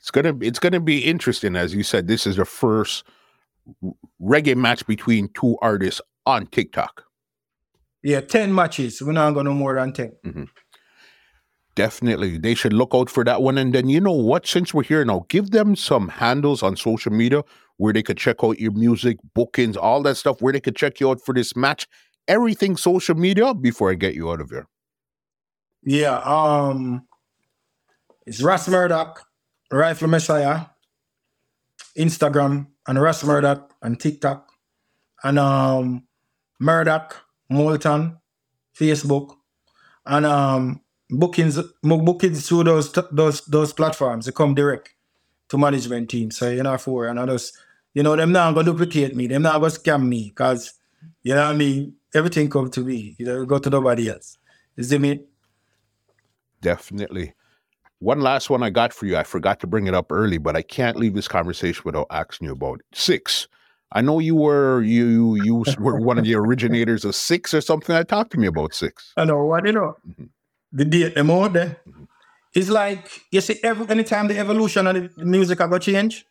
It's 0.00 0.10
gonna 0.10 0.36
it's 0.40 0.58
gonna 0.58 0.80
be 0.80 1.04
interesting, 1.04 1.56
as 1.56 1.74
you 1.74 1.82
said. 1.82 2.06
This 2.06 2.26
is 2.26 2.36
the 2.36 2.44
first 2.44 3.04
reggae 4.22 4.56
match 4.56 4.86
between 4.86 5.28
two 5.34 5.56
artists 5.60 6.00
on 6.26 6.46
TikTok. 6.46 7.04
Yeah, 8.02 8.20
10 8.20 8.54
matches. 8.54 9.02
We're 9.02 9.12
not 9.12 9.32
gonna 9.32 9.50
more 9.50 9.74
than 9.74 9.92
10. 9.92 10.48
Definitely, 11.74 12.38
they 12.38 12.54
should 12.54 12.72
look 12.72 12.90
out 12.92 13.08
for 13.10 13.24
that 13.24 13.42
one. 13.42 13.58
And 13.58 13.72
then 13.72 13.88
you 13.88 14.00
know 14.00 14.12
what? 14.12 14.46
Since 14.46 14.74
we're 14.74 14.82
here 14.82 15.04
now, 15.04 15.26
give 15.28 15.50
them 15.50 15.76
some 15.76 16.08
handles 16.08 16.62
on 16.62 16.76
social 16.76 17.12
media 17.12 17.42
where 17.76 17.92
they 17.92 18.02
could 18.02 18.16
check 18.18 18.42
out 18.42 18.58
your 18.58 18.72
music, 18.72 19.18
bookings, 19.34 19.76
all 19.76 20.02
that 20.02 20.16
stuff. 20.16 20.40
Where 20.42 20.52
they 20.52 20.60
could 20.60 20.76
check 20.76 21.00
you 21.00 21.10
out 21.10 21.20
for 21.20 21.32
this 21.34 21.54
match. 21.54 21.86
Everything 22.26 22.76
social 22.76 23.14
media 23.14 23.54
before 23.54 23.90
I 23.90 23.94
get 23.94 24.14
you 24.14 24.30
out 24.30 24.40
of 24.40 24.50
here. 24.50 24.66
Yeah, 25.84 26.18
um 26.18 27.06
it's 28.26 28.42
Ras 28.42 28.68
Murdak, 28.68 29.18
Rifle 29.70 30.08
Messiah, 30.08 30.66
Instagram, 31.96 32.68
and 32.86 33.00
Ras 33.00 33.22
Murdak 33.22 33.68
and 33.82 34.00
TikTok, 34.00 34.48
and 35.22 35.38
um 35.38 36.04
Murdoch, 36.60 37.16
Molten, 37.50 38.18
Facebook, 38.78 39.36
and 40.06 40.26
um 40.26 40.80
bookings 41.10 41.58
bookings 41.82 42.48
through 42.48 42.64
those 42.64 42.92
those 43.12 43.44
those 43.46 43.72
platforms. 43.72 44.26
They 44.26 44.32
come 44.32 44.54
direct 44.54 44.94
to 45.48 45.58
management 45.58 46.10
team. 46.10 46.30
So 46.30 46.50
you 46.50 46.62
know 46.62 46.78
for 46.78 47.06
and 47.06 47.18
you 47.94 48.02
know 48.02 48.16
them 48.16 48.32
not 48.32 48.54
gonna 48.54 48.64
duplicate 48.64 49.14
me, 49.14 49.26
them 49.26 49.42
not 49.42 49.60
gonna 49.60 49.72
scam 49.72 50.06
me, 50.06 50.30
cause 50.30 50.74
you 51.22 51.34
know 51.34 51.44
what 51.44 51.54
I 51.54 51.56
mean, 51.56 51.94
everything 52.14 52.48
come 52.50 52.70
to 52.70 52.80
me. 52.80 53.16
You 53.18 53.26
know, 53.26 53.44
go 53.44 53.58
to 53.58 53.70
nobody 53.70 54.10
else. 54.10 54.38
You 54.76 54.84
it 54.92 55.00
me? 55.00 55.24
Definitely. 56.60 57.34
One 58.00 58.20
last 58.20 58.48
one 58.48 58.62
I 58.62 58.70
got 58.70 58.92
for 58.92 59.06
you. 59.06 59.16
I 59.16 59.24
forgot 59.24 59.58
to 59.60 59.66
bring 59.66 59.86
it 59.88 59.94
up 59.94 60.12
early, 60.12 60.38
but 60.38 60.54
I 60.56 60.62
can't 60.62 60.96
leave 60.96 61.14
this 61.14 61.26
conversation 61.28 61.82
without 61.84 62.06
asking 62.10 62.46
you 62.46 62.52
about 62.52 62.80
it. 62.80 62.86
six. 62.96 63.48
I 63.90 64.02
know 64.02 64.18
you 64.18 64.34
were 64.36 64.82
you 64.82 65.34
you 65.42 65.64
were 65.78 65.98
one 66.10 66.18
of 66.18 66.24
the 66.24 66.34
originators 66.34 67.04
of 67.04 67.14
six 67.14 67.54
or 67.54 67.60
something. 67.60 67.96
I 67.96 68.02
talked 68.02 68.32
to 68.32 68.38
me 68.38 68.46
about 68.46 68.74
six. 68.74 69.12
I 69.16 69.24
know 69.24 69.44
what 69.44 69.66
you 69.66 69.72
know. 69.72 69.96
Mhm. 70.08 70.28
The 70.72 70.84
date 70.84 71.14
them 71.14 71.30
out 71.30 71.54
there. 71.54 71.78
It's 72.54 72.68
like 72.68 73.08
you 73.30 73.40
see 73.40 73.56
every 73.62 73.88
anytime 73.88 74.28
the 74.28 74.38
evolution 74.38 74.86
of 74.86 74.94
the 74.94 75.24
music 75.24 75.60
I 75.60 75.66
go 75.66 75.78
change, 75.78 76.26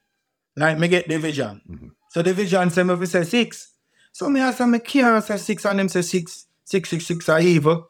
like 0.56 0.78
me 0.78 0.88
get 0.88 1.08
division. 1.10 1.62
vision. 1.68 1.80
Mhm. 1.90 1.92
So 2.12 2.22
the 2.22 2.34
vision 2.34 2.70
say 2.70 2.84
me 2.84 2.96
fi 2.96 3.06
say 3.06 3.24
six. 3.24 3.72
So 4.14 4.30
me 4.30 4.40
ask 4.40 4.60
them 4.60 4.72
me 4.72 4.80
can't 4.80 5.24
say 5.24 5.38
six 5.38 5.66
and 5.66 5.80
them 5.80 5.90
say 5.90 6.02
six, 6.04 6.46
six, 6.64 6.90
six, 6.90 7.06
six 7.08 7.28
are 7.30 7.40
evil. 7.42 7.90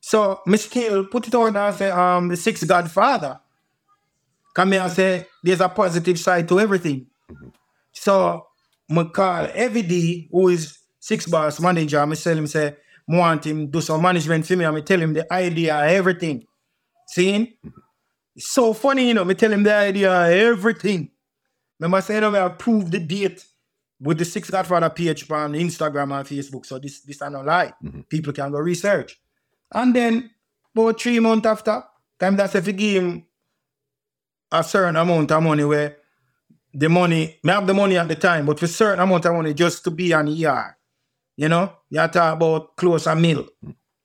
So 0.00 0.40
me 0.46 0.56
still 0.58 1.06
put 1.06 1.26
it 1.26 1.34
on 1.34 1.56
and 1.56 1.74
say 1.74 1.90
um 1.90 2.28
the 2.28 2.36
six 2.36 2.62
Godfather. 2.64 3.40
Come 4.54 4.72
here 4.72 4.82
and 4.82 4.92
say 4.92 5.26
there's 5.42 5.60
a 5.60 5.68
positive 5.68 6.18
side 6.18 6.48
to 6.48 6.60
everything. 6.60 7.06
So 7.92 8.46
me 8.88 9.08
call 9.10 9.48
every 9.52 9.82
day 9.82 10.28
who 10.30 10.48
is 10.48 10.78
six 10.98 11.26
boss 11.26 11.60
manager, 11.60 12.06
me 12.06 12.16
tell 12.16 12.36
him 12.38 12.46
say, 12.46 12.76
me 13.08 13.18
want 13.18 13.44
him 13.44 13.68
do 13.70 13.80
some 13.80 14.02
management 14.02 14.46
for 14.46 14.56
me, 14.56 14.64
and 14.64 14.74
me 14.74 14.82
tell 14.82 15.00
him 15.00 15.12
the 15.12 15.32
idea, 15.32 15.76
everything. 15.76 16.44
See? 17.08 17.58
It's 18.34 18.50
so 18.50 18.72
funny, 18.74 19.08
you 19.08 19.14
know, 19.14 19.24
me 19.24 19.34
tell 19.34 19.52
him 19.52 19.62
the 19.62 19.74
idea, 19.74 20.12
everything. 20.28 21.10
Remember 21.78 22.00
say, 22.00 22.16
you 22.16 22.20
know, 22.20 22.30
me 22.30 22.38
approve 22.38 22.90
the 22.90 22.98
date 22.98 23.44
with 24.00 24.18
the 24.18 24.24
Six 24.24 24.50
Godfather 24.50 24.90
page 24.90 25.30
on 25.30 25.52
Instagram 25.52 26.18
and 26.18 26.26
Facebook. 26.28 26.66
So 26.66 26.78
this 26.78 27.00
this 27.00 27.22
are 27.22 27.30
not 27.30 27.46
lie. 27.46 27.72
Mhm. 27.82 28.08
People 28.08 28.32
can 28.32 28.50
go 28.50 28.58
research. 28.58 29.18
And 29.72 29.94
then 29.94 30.30
about 30.74 31.00
three 31.00 31.20
months 31.20 31.46
after, 31.46 31.82
time 32.18 32.36
that's 32.36 32.54
if 32.54 32.66
you 32.66 32.72
give 32.72 33.02
him 33.02 33.26
a 34.52 34.62
certain 34.62 34.96
amount 34.96 35.30
of 35.30 35.42
money 35.42 35.64
where 35.64 35.96
the 36.72 36.88
money, 36.88 37.38
me 37.42 37.52
have 37.52 37.66
the 37.66 37.74
money 37.74 37.96
at 37.96 38.08
the 38.08 38.14
time, 38.14 38.46
but 38.46 38.60
for 38.60 38.66
certain 38.66 39.00
amount 39.00 39.24
of 39.24 39.34
money 39.34 39.54
just 39.54 39.82
to 39.84 39.90
be 39.90 40.12
an 40.12 40.28
ER. 40.28 40.76
You 41.36 41.48
know, 41.48 41.72
you 41.90 42.06
talk 42.08 42.36
about 42.36 42.76
close 42.76 43.06
a 43.06 43.16
meal. 43.16 43.46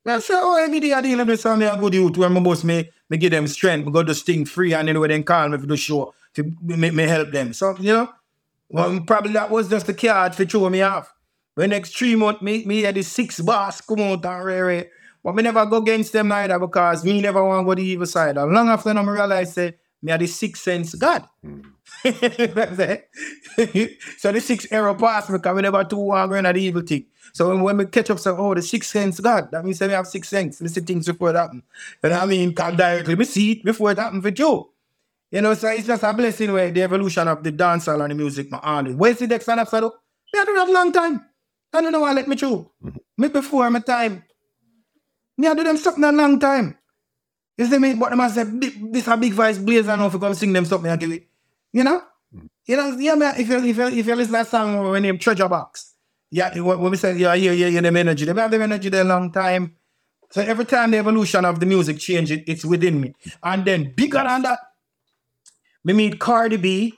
I 0.04 0.18
say, 0.18 0.34
oh, 0.36 0.62
every 0.62 0.80
day 0.80 0.92
I 0.92 1.00
deal 1.00 1.24
with 1.24 1.40
some 1.40 1.62
a 1.62 1.76
good 1.78 1.94
youth 1.94 2.16
when 2.16 2.32
my 2.32 2.40
boss 2.40 2.64
me, 2.64 2.90
me 3.08 3.16
give 3.16 3.30
them 3.30 3.46
strength, 3.46 3.86
me 3.86 3.92
go 3.92 4.02
to 4.02 4.14
sting 4.14 4.44
free 4.44 4.74
and 4.74 4.88
anyway 4.88 5.08
then 5.08 5.22
call 5.22 5.48
me 5.48 5.58
for 5.58 5.66
the 5.66 5.76
show 5.76 6.12
to 6.34 6.42
me, 6.62 6.90
me 6.90 7.04
help 7.04 7.30
them. 7.30 7.52
So, 7.52 7.76
you 7.78 7.92
know, 7.92 8.10
well, 8.68 9.00
probably 9.06 9.32
that 9.34 9.50
was 9.50 9.68
just 9.68 9.86
the 9.86 9.94
card 9.94 10.34
for 10.34 10.44
throw 10.44 10.68
me 10.70 10.82
off. 10.82 11.12
When 11.54 11.70
next 11.70 11.96
three 11.96 12.16
months, 12.16 12.42
me, 12.42 12.64
me 12.64 12.82
had 12.82 12.94
the 12.94 13.02
six 13.02 13.40
boss 13.40 13.80
come 13.80 14.00
out 14.00 14.24
and 14.24 14.44
rare. 14.44 14.90
But 15.22 15.34
me 15.36 15.42
never 15.42 15.64
go 15.66 15.76
against 15.76 16.12
them 16.12 16.32
either 16.32 16.58
because 16.58 17.04
me 17.04 17.20
never 17.20 17.44
want 17.44 17.60
to 17.62 17.64
go 17.64 17.74
to 17.74 17.82
the 17.82 17.88
evil 17.88 18.06
side. 18.06 18.36
And 18.36 18.52
long 18.52 18.68
after 18.68 18.90
I 18.90 19.02
realize 19.02 19.52
say, 19.54 19.76
me 20.02 20.10
had 20.10 20.20
the 20.20 20.26
sixth 20.26 20.62
sense 20.62 20.94
God. 20.94 21.24
Hmm. 21.42 21.60
so 22.04 22.10
the 24.32 24.40
six 24.40 24.66
arrow 24.72 24.94
pass 24.94 25.30
me 25.30 25.38
because 25.38 25.54
we 25.54 25.62
never 25.62 25.84
two 25.84 25.98
want 25.98 26.32
at 26.32 26.54
the 26.54 26.60
evil 26.60 26.82
thing. 26.82 27.06
So 27.32 27.48
when, 27.50 27.62
when 27.62 27.76
we 27.76 27.86
catch 27.86 28.10
up, 28.10 28.18
say, 28.18 28.30
oh, 28.30 28.54
the 28.54 28.62
sixth 28.62 28.90
sense 28.90 29.20
God, 29.20 29.50
that 29.52 29.64
means 29.64 29.78
that 29.78 29.86
we 29.88 29.94
have 29.94 30.08
six 30.08 30.28
sense. 30.28 30.60
We 30.60 30.68
see 30.68 30.80
things 30.80 31.06
before 31.06 31.30
it 31.30 31.36
happen. 31.36 31.62
You 32.02 32.10
know 32.10 32.16
what 32.16 32.24
I 32.24 32.26
mean? 32.26 32.54
Come 32.54 32.76
directly 32.76 33.14
we 33.14 33.24
see 33.24 33.52
it 33.52 33.64
before 33.64 33.92
it 33.92 33.98
happen 33.98 34.20
for 34.20 34.32
Joe. 34.32 34.70
You 35.30 35.40
know, 35.40 35.54
so 35.54 35.68
it's 35.68 35.86
just 35.86 36.02
a 36.02 36.12
blessing 36.12 36.52
where 36.52 36.70
the 36.70 36.82
evolution 36.82 37.26
of 37.28 37.42
the 37.42 37.52
dancehall 37.52 38.02
and 38.02 38.10
the 38.10 38.14
music, 38.14 38.50
my 38.50 38.60
honest. 38.62 38.98
Where's 38.98 39.18
the 39.18 39.26
next 39.26 39.46
one 39.46 39.60
after 39.60 39.80
that? 39.80 39.92
Me 40.34 40.40
I 40.40 40.44
do 40.44 40.54
that 40.54 40.68
long 40.68 40.92
time. 40.92 41.24
I 41.72 41.80
don't 41.80 41.92
know 41.92 42.00
why 42.00 42.12
let 42.12 42.28
me 42.28 42.36
through. 42.36 42.70
Mm-hmm. 42.84 42.96
Me 43.16 43.28
before 43.28 43.70
my 43.70 43.80
time. 43.80 44.24
Me 45.42 45.48
I 45.48 45.54
do 45.54 45.64
them 45.64 45.76
something 45.76 46.04
a 46.04 46.12
long 46.12 46.38
time. 46.38 46.78
You 47.58 47.66
see 47.66 47.78
me? 47.78 47.94
But 47.94 48.10
them 48.10 48.20
I 48.20 48.28
say, 48.28 48.44
this 48.44 49.08
a 49.08 49.16
big 49.16 49.32
voice 49.32 49.58
blazer 49.58 49.96
now 49.96 50.06
if 50.06 50.12
you 50.12 50.20
come 50.20 50.34
sing 50.34 50.52
them 50.52 50.64
something 50.64 50.88
I 50.88 50.94
do 50.94 51.10
it. 51.10 51.26
You 51.72 51.82
know? 51.82 52.00
You 52.64 52.76
know, 52.76 52.96
yeah, 52.96 53.16
man, 53.16 53.34
if 53.40 53.48
you 53.48 53.58
if 53.58 53.76
you 53.76 53.86
if 53.88 54.06
you 54.06 54.14
listen 54.14 54.26
to 54.26 54.38
that 54.38 54.46
song 54.46 54.88
when 54.88 55.02
name 55.02 55.18
Treasure 55.18 55.48
Box, 55.48 55.94
yeah, 56.30 56.56
when 56.60 56.78
when 56.78 56.92
we 56.92 56.96
say 56.96 57.16
yeah, 57.16 57.34
yeah, 57.34 57.50
yeah, 57.50 57.66
yeah, 57.66 57.80
them 57.80 57.96
energy, 57.96 58.24
they 58.24 58.40
have 58.40 58.52
them 58.52 58.62
energy 58.62 58.88
there 58.88 59.02
a 59.02 59.04
long 59.04 59.32
time. 59.32 59.74
So 60.30 60.42
every 60.42 60.64
time 60.64 60.92
the 60.92 60.98
evolution 60.98 61.44
of 61.44 61.58
the 61.58 61.66
music 61.66 61.98
change, 61.98 62.30
it, 62.30 62.44
it's 62.46 62.64
within 62.64 63.00
me. 63.00 63.14
And 63.42 63.64
then 63.64 63.92
bigger 63.96 64.22
than 64.22 64.42
that, 64.42 64.60
we 65.84 65.92
meet 65.92 66.20
Cardi 66.20 66.56
B 66.56 66.94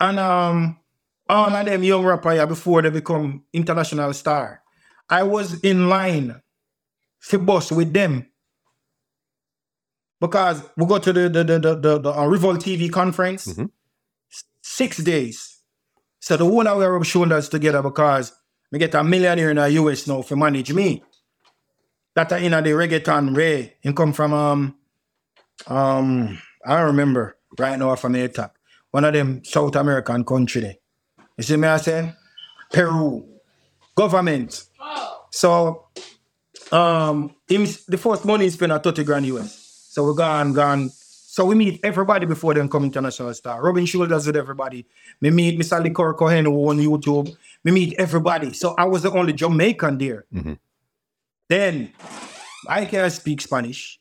and 0.00 0.18
um 0.18 0.80
all 1.28 1.54
of 1.54 1.64
them 1.64 1.84
young 1.84 2.04
rapper 2.04 2.34
yeah, 2.34 2.46
before 2.46 2.82
they 2.82 2.90
become 2.90 3.44
international 3.52 4.12
star. 4.14 4.62
I 5.08 5.22
was 5.22 5.60
in 5.60 5.88
line 5.88 6.42
for 7.18 7.38
bus 7.38 7.72
with 7.72 7.92
them 7.92 8.26
because 10.20 10.62
we 10.76 10.86
go 10.86 10.98
to 10.98 11.12
the 11.12 11.28
the 11.28 11.44
the 11.44 11.58
the, 11.58 11.74
the, 11.76 11.98
the 11.98 12.12
uh, 12.12 12.26
Revolt 12.26 12.60
TV 12.60 12.90
conference 12.90 13.46
Mhm. 13.46 13.70
six 14.62 14.98
days. 14.98 15.58
So 16.20 16.36
the 16.36 16.44
whole 16.44 16.66
of 16.66 16.78
we 16.78 16.84
rub 16.84 17.04
shoulders 17.04 17.48
together 17.48 17.82
because 17.82 18.32
we 18.72 18.78
get 18.78 18.94
a 18.94 19.04
millionaire 19.04 19.50
in 19.50 19.56
the 19.56 19.70
US 19.72 20.06
now 20.06 20.22
for 20.22 20.36
manage 20.36 20.72
me. 20.72 21.02
That 22.14 22.32
are 22.32 22.38
in 22.38 22.52
the 22.52 22.70
reggaeton 22.70 23.36
ray. 23.36 23.74
He 23.80 23.92
come 23.92 24.12
from 24.12 24.32
um 24.32 24.76
um 25.66 26.38
I 26.64 26.76
don't 26.76 26.86
remember 26.86 27.36
right 27.58 27.78
now 27.78 27.94
from 27.96 28.12
the 28.12 28.28
top. 28.28 28.56
One 28.90 29.04
of 29.04 29.12
them 29.12 29.44
South 29.44 29.76
American 29.76 30.24
country 30.24 30.60
there. 30.62 30.76
You 31.36 31.44
see 31.44 31.56
me 31.56 31.68
I 31.68 31.76
say? 31.76 32.14
Peru. 32.72 33.24
Government. 33.94 34.64
So 35.30 35.88
um 36.76 37.34
him 37.48 37.64
the 37.88 37.98
first 37.98 38.24
money 38.24 38.44
he 38.44 38.50
spent 38.50 38.72
at 38.72 38.82
30 38.82 39.04
grand 39.04 39.26
US. 39.26 39.50
So 39.94 40.04
we 40.08 40.16
gone, 40.16 40.52
gone. 40.52 40.90
So 41.36 41.44
we 41.44 41.54
meet 41.54 41.80
everybody 41.84 42.26
before 42.26 42.54
them 42.54 42.68
come 42.68 42.84
international 42.84 43.32
star. 43.34 43.62
Rubbing 43.62 43.86
shoulders 43.86 44.26
with 44.26 44.36
everybody. 44.36 44.86
Me 45.20 45.30
meet 45.30 45.58
Mr. 45.60 45.82
Lyor 45.84 46.16
Cohen 46.16 46.44
who 46.46 46.68
on 46.68 46.78
YouTube. 46.78 47.34
Me 47.64 47.72
meet 47.72 47.94
everybody. 47.98 48.52
So 48.52 48.74
I 48.78 48.84
was 48.84 49.02
the 49.02 49.10
only 49.10 49.32
Jamaican 49.32 49.98
there. 49.98 50.24
Mhm. 50.34 50.58
Then 51.48 51.92
I 52.68 52.84
can 52.86 53.10
speak 53.10 53.40
Spanish. 53.40 54.00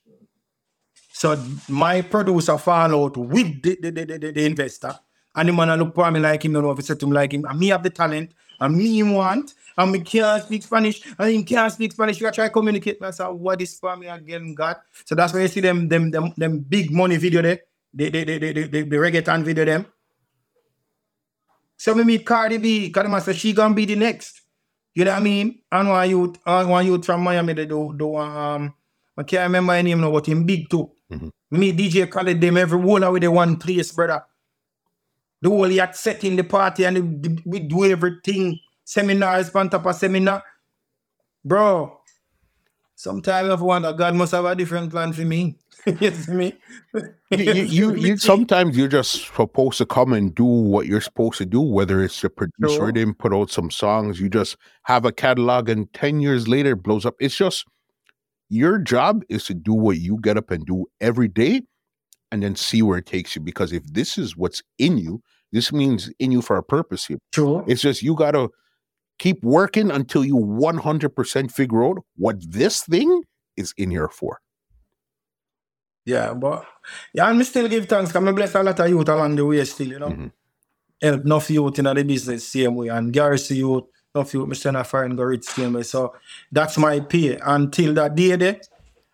So 1.13 1.27
my 1.69 2.01
producer 2.01 2.57
found 2.57 2.93
out 2.93 3.15
with 3.17 3.61
the, 3.61 3.77
the, 3.81 3.91
the, 3.91 4.05
the, 4.05 4.31
the 4.31 4.45
investor. 4.45 4.93
And 5.35 5.49
the 5.49 5.53
man 5.53 5.77
look 5.79 5.93
for 5.95 6.09
me 6.11 6.19
like 6.19 6.43
him, 6.45 6.53
you 6.55 6.61
know, 6.61 6.71
if 6.71 6.79
I 6.79 6.81
said 6.81 6.99
to 7.01 7.05
him 7.05 7.11
like 7.11 7.33
him, 7.33 7.45
and 7.45 7.59
me 7.59 7.67
have 7.67 7.83
the 7.83 7.89
talent, 7.89 8.31
and 8.59 8.75
me 8.75 9.03
want, 9.03 9.53
and 9.77 9.91
me 9.91 9.99
can't 9.99 10.43
speak 10.43 10.63
Spanish, 10.63 11.01
and 11.17 11.33
him 11.33 11.43
can't 11.43 11.71
speak 11.71 11.91
Spanish. 11.91 12.19
You 12.19 12.27
can 12.27 12.33
try 12.33 12.47
to 12.47 12.51
communicate. 12.53 12.97
I 13.01 13.11
said, 13.11 13.27
what 13.29 13.61
is 13.61 13.77
for 13.77 13.95
me 13.97 14.07
again, 14.07 14.53
God? 14.53 14.77
So 15.05 15.15
that's 15.15 15.33
why 15.33 15.41
you 15.41 15.47
see 15.47 15.61
them 15.61 15.87
them 15.87 16.11
them, 16.11 16.33
them 16.37 16.59
big 16.59 16.91
money 16.91 17.17
video 17.17 17.41
there, 17.41 17.59
the 17.93 18.09
the, 18.09 18.23
the, 18.23 18.37
the, 18.39 18.53
the, 18.53 18.67
the, 18.67 18.81
the 18.83 18.95
reggaeton 18.95 19.43
video 19.43 19.65
them. 19.65 19.85
So 21.77 21.93
me 21.93 22.03
meet 22.03 22.25
Cardi 22.25 22.57
B, 22.57 22.87
because 22.87 23.11
I 23.11 23.19
said 23.19 23.35
she 23.35 23.53
gonna 23.53 23.73
be 23.73 23.85
the 23.85 23.95
next. 23.95 24.41
You 24.93 25.03
know 25.03 25.11
what 25.11 25.19
I 25.19 25.23
mean? 25.23 25.59
And 25.71 25.89
one 25.89 26.09
youth, 26.09 26.37
and 26.45 26.69
one 26.69 26.85
youth 26.85 27.05
from 27.05 27.21
Miami, 27.21 27.51
they 27.53 27.65
do, 27.65 27.93
do 27.97 28.15
um, 28.15 28.73
I 29.17 29.23
can't 29.23 29.43
remember 29.43 29.73
her 29.75 29.83
name 29.83 29.99
now, 29.99 30.11
but 30.11 30.25
him 30.25 30.45
big 30.45 30.69
too. 30.69 30.89
Mhm. 31.11 31.31
Me, 31.51 31.73
DJ 31.73 32.09
Khaled, 32.09 32.39
them 32.39 32.57
every 32.57 32.81
whole 32.81 33.03
of 33.03 33.19
the 33.19 33.29
one 33.29 33.57
place, 33.57 33.91
brother. 33.91 34.23
The 35.41 35.49
whole 35.49 35.69
yacht 35.69 35.95
set 35.95 36.23
in 36.23 36.35
the 36.37 36.43
party 36.43 36.85
and 36.85 37.41
we 37.45 37.59
do 37.59 37.85
everything. 37.85 38.57
Seminars, 38.85 39.53
on 39.53 39.69
top 39.69 39.85
of 39.87 39.95
seminar. 39.95 40.43
Bro, 41.43 41.99
sometimes 42.95 43.49
I 43.49 43.55
wonder 43.55 43.91
God 43.93 44.15
must 44.15 44.31
have 44.31 44.45
a 44.45 44.55
different 44.55 44.91
plan 44.91 45.11
for 45.11 45.21
me. 45.21 45.57
you 45.99 46.11
see 46.11 46.31
me? 46.31 46.53
you, 47.31 47.53
you, 47.53 47.95
you, 47.95 48.17
sometimes 48.17 48.77
you're 48.77 48.87
just 48.87 49.27
supposed 49.35 49.77
to 49.79 49.85
come 49.85 50.13
and 50.13 50.33
do 50.33 50.45
what 50.45 50.87
you're 50.87 51.01
supposed 51.01 51.37
to 51.39 51.45
do, 51.45 51.61
whether 51.61 52.01
it's 52.03 52.21
to 52.21 52.29
produce 52.29 52.71
or 52.73 52.85
Sure. 52.87 52.91
then 52.91 53.13
put 53.13 53.33
out 53.33 53.51
some 53.51 53.69
songs. 53.69 54.19
You 54.19 54.29
just 54.29 54.55
have 54.83 55.05
a 55.05 55.11
catalog, 55.11 55.67
and 55.69 55.91
ten 55.93 56.19
years 56.21 56.47
later 56.47 56.71
it 56.71 56.83
blows 56.83 57.05
up. 57.05 57.15
It's 57.19 57.35
just 57.35 57.65
your 58.49 58.77
job 58.79 59.23
is 59.29 59.45
to 59.45 59.53
do 59.55 59.73
what 59.73 59.97
you 59.97 60.19
get 60.21 60.37
up 60.37 60.51
and 60.51 60.65
do 60.65 60.85
every 61.01 61.27
day, 61.27 61.61
and 62.31 62.41
then 62.43 62.55
see 62.55 62.81
where 62.81 62.99
it 62.99 63.05
takes 63.05 63.35
you. 63.35 63.41
Because 63.41 63.73
if 63.73 63.83
this 63.93 64.17
is 64.17 64.37
what's 64.37 64.61
in 64.79 64.97
you, 64.97 65.21
this 65.51 65.71
means 65.71 66.11
in 66.19 66.31
you 66.31 66.41
for 66.41 66.57
a 66.57 66.63
purpose. 66.63 67.05
Here, 67.05 67.17
True. 67.31 67.63
it's 67.67 67.81
just 67.81 68.01
you 68.01 68.15
gotta 68.15 68.49
keep 69.19 69.43
working 69.43 69.91
until 69.91 70.23
you 70.25 70.35
100% 70.35 71.51
figure 71.51 71.83
out 71.85 71.97
what 72.17 72.37
this 72.51 72.83
thing 72.83 73.23
is 73.57 73.73
in 73.77 73.91
here 73.91 74.09
for. 74.09 74.39
Yeah, 76.05 76.33
but 76.33 76.65
yeah, 77.13 77.27
and 77.29 77.39
me 77.39 77.45
still 77.45 77.67
give 77.67 77.87
thanks 77.87 78.11
because 78.11 78.27
I 78.27 78.31
bless 78.31 78.53
a 78.55 78.61
lot 78.61 78.79
of 78.79 78.89
youth 78.89 79.09
along 79.09 79.35
the 79.35 79.45
way 79.45 79.63
still, 79.65 79.87
you 79.87 79.99
know. 79.99 80.09
Mhm. 80.09 80.31
Help 81.01 81.25
enough 81.25 81.49
youth 81.49 81.79
in 81.79 81.85
the 81.85 82.03
business 82.03 82.47
same 82.47 82.75
way. 82.75 82.89
And 82.89 83.11
Garrison 83.11 83.57
youth, 83.57 83.85
enough 84.13 84.33
youth, 84.33 84.47
me 84.47 84.55
send 84.55 84.77
a 84.77 84.83
foreign 84.83 85.15
go 85.15 85.23
rich 85.23 85.45
same 85.45 85.73
way. 85.73 85.83
So 85.83 86.13
that's 86.51 86.77
my 86.77 86.99
pay. 86.99 87.37
Until 87.37 87.93
that 87.95 88.15
day 88.15 88.35
there, 88.35 88.61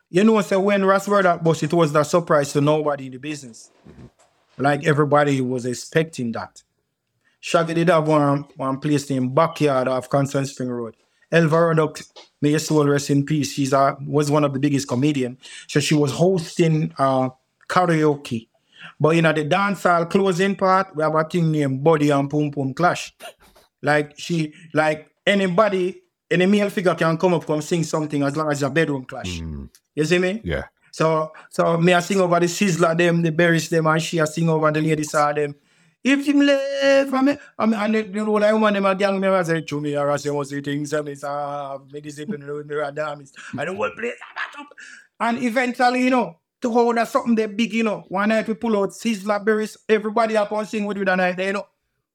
you 0.10 0.24
know, 0.26 0.42
so 0.42 0.60
when 0.60 0.84
Ras 0.84 1.08
Murdak 1.08 1.44
bus, 1.44 1.64
it 1.64 1.72
was 1.72 1.94
that 1.94 2.08
surprise 2.08 2.52
to 2.54 2.62
nobody 2.62 3.06
in 3.06 3.14
the 3.14 3.20
business. 3.20 3.72
Like 4.58 4.86
everybody 4.86 5.40
was 5.40 5.66
expecting 5.66 6.34
that. 6.34 6.62
Shaggy 7.42 7.74
did 7.74 7.90
have 7.90 8.08
one, 8.08 8.46
one 8.56 8.80
place 8.80 9.10
named 9.10 9.34
Backyard 9.36 9.88
off 9.88 10.10
Constant 10.10 10.48
Spring 10.48 10.70
Road. 10.70 10.96
Elva 11.32 11.56
Roddock, 11.56 12.04
may 12.42 12.52
your 12.52 12.60
soul 12.60 12.86
rest 12.88 13.10
in 13.10 13.26
peace. 13.26 13.54
She's 13.54 13.74
a, 13.74 13.98
was 14.06 14.30
one 14.30 14.44
of 14.44 14.54
the 14.54 14.60
biggest 14.60 14.88
comedian. 14.88 15.38
So 15.68 15.80
she 15.80 15.96
was 15.96 16.12
hosting 16.12 16.94
uh, 16.98 17.30
karaoke. 17.68 18.48
But 19.00 19.16
you 19.16 19.22
know 19.22 19.34
the 19.34 19.46
dancehall 19.46 20.10
closing 20.10 20.56
part, 20.56 20.96
we 20.96 21.04
have 21.04 21.16
a 21.16 21.24
thing 21.24 21.52
named 21.52 21.84
Body 21.84 22.10
and 22.12 22.30
Pum 22.30 22.52
Pum 22.52 22.74
Clash. 22.74 23.14
Like 23.82 24.14
she, 24.18 24.54
like 24.74 25.10
anybody, 25.26 26.02
any 26.30 26.46
male 26.46 26.70
figure 26.70 26.94
can 26.96 27.18
come 27.18 27.34
up 27.34 27.46
come 27.46 27.62
sing 27.62 27.84
something 27.84 28.22
as 28.24 28.36
long 28.38 28.52
as 28.52 28.62
it's 28.62 28.68
a 28.68 28.70
bedroom 28.70 29.06
clash. 29.06 29.40
Mm, 29.42 29.70
You 29.96 30.06
see 30.06 30.20
me? 30.20 30.42
yeah. 30.44 30.66
So 30.92 31.32
so 31.50 31.78
me 31.78 31.94
I 31.94 32.02
sing 32.02 32.20
over 32.20 32.40
the 32.40 32.46
Sizzla 32.48 32.96
them, 32.98 33.22
the 33.22 33.32
Beres 33.32 33.70
them, 33.70 33.88
and 33.88 34.02
she 34.02 34.20
I 34.20 34.26
sing 34.26 34.50
over 34.50 34.70
the 34.72 34.82
ladies 34.82 35.16
are 35.16 35.34
them. 35.34 35.56
If 36.04 36.26
him 36.26 36.40
left 36.42 37.10
from 37.12 37.26
me, 37.26 37.38
I 37.60 37.66
mean, 37.68 37.80
and 37.80 38.16
you 38.16 38.26
know, 38.26 38.38
I 38.38 38.54
want 38.54 38.74
them 38.74 38.86
a 38.86 38.96
gang 38.96 39.20
member 39.20 39.44
say 39.44 39.62
to 39.62 39.80
me, 39.82 39.96
or 39.96 40.10
I 40.10 40.18
say, 40.18 40.62
things, 40.62 40.94
I 40.94 41.02
mean, 41.02 41.16
uh, 41.24 41.78
me 41.92 42.02
discipline 42.02 42.46
with 42.48 42.66
me, 42.66 42.76
radamis. 42.76 43.32
I 43.58 43.66
don't 43.66 43.78
want 43.78 43.96
place 43.96 44.14
that 44.36 44.60
up. 44.60 44.68
And 45.20 45.44
eventually, 45.44 46.04
you 46.06 46.10
know, 46.10 46.38
to 46.62 46.72
hold 46.72 46.98
that 46.98 47.08
something 47.08 47.36
that 47.36 47.56
big, 47.56 47.74
you 47.74 47.84
know, 47.84 48.04
one 48.08 48.30
night 48.30 48.48
we 48.48 48.56
pull 48.56 48.78
out 48.78 48.90
Sizzla 48.90 49.46
Beres, 49.46 49.78
everybody 49.88 50.36
up 50.38 50.52
and 50.52 50.68
sing 50.68 50.86
with 50.86 50.98
you 50.98 51.06
that 51.06 51.16
night, 51.16 51.38
you 51.40 51.54
know. 51.54 51.68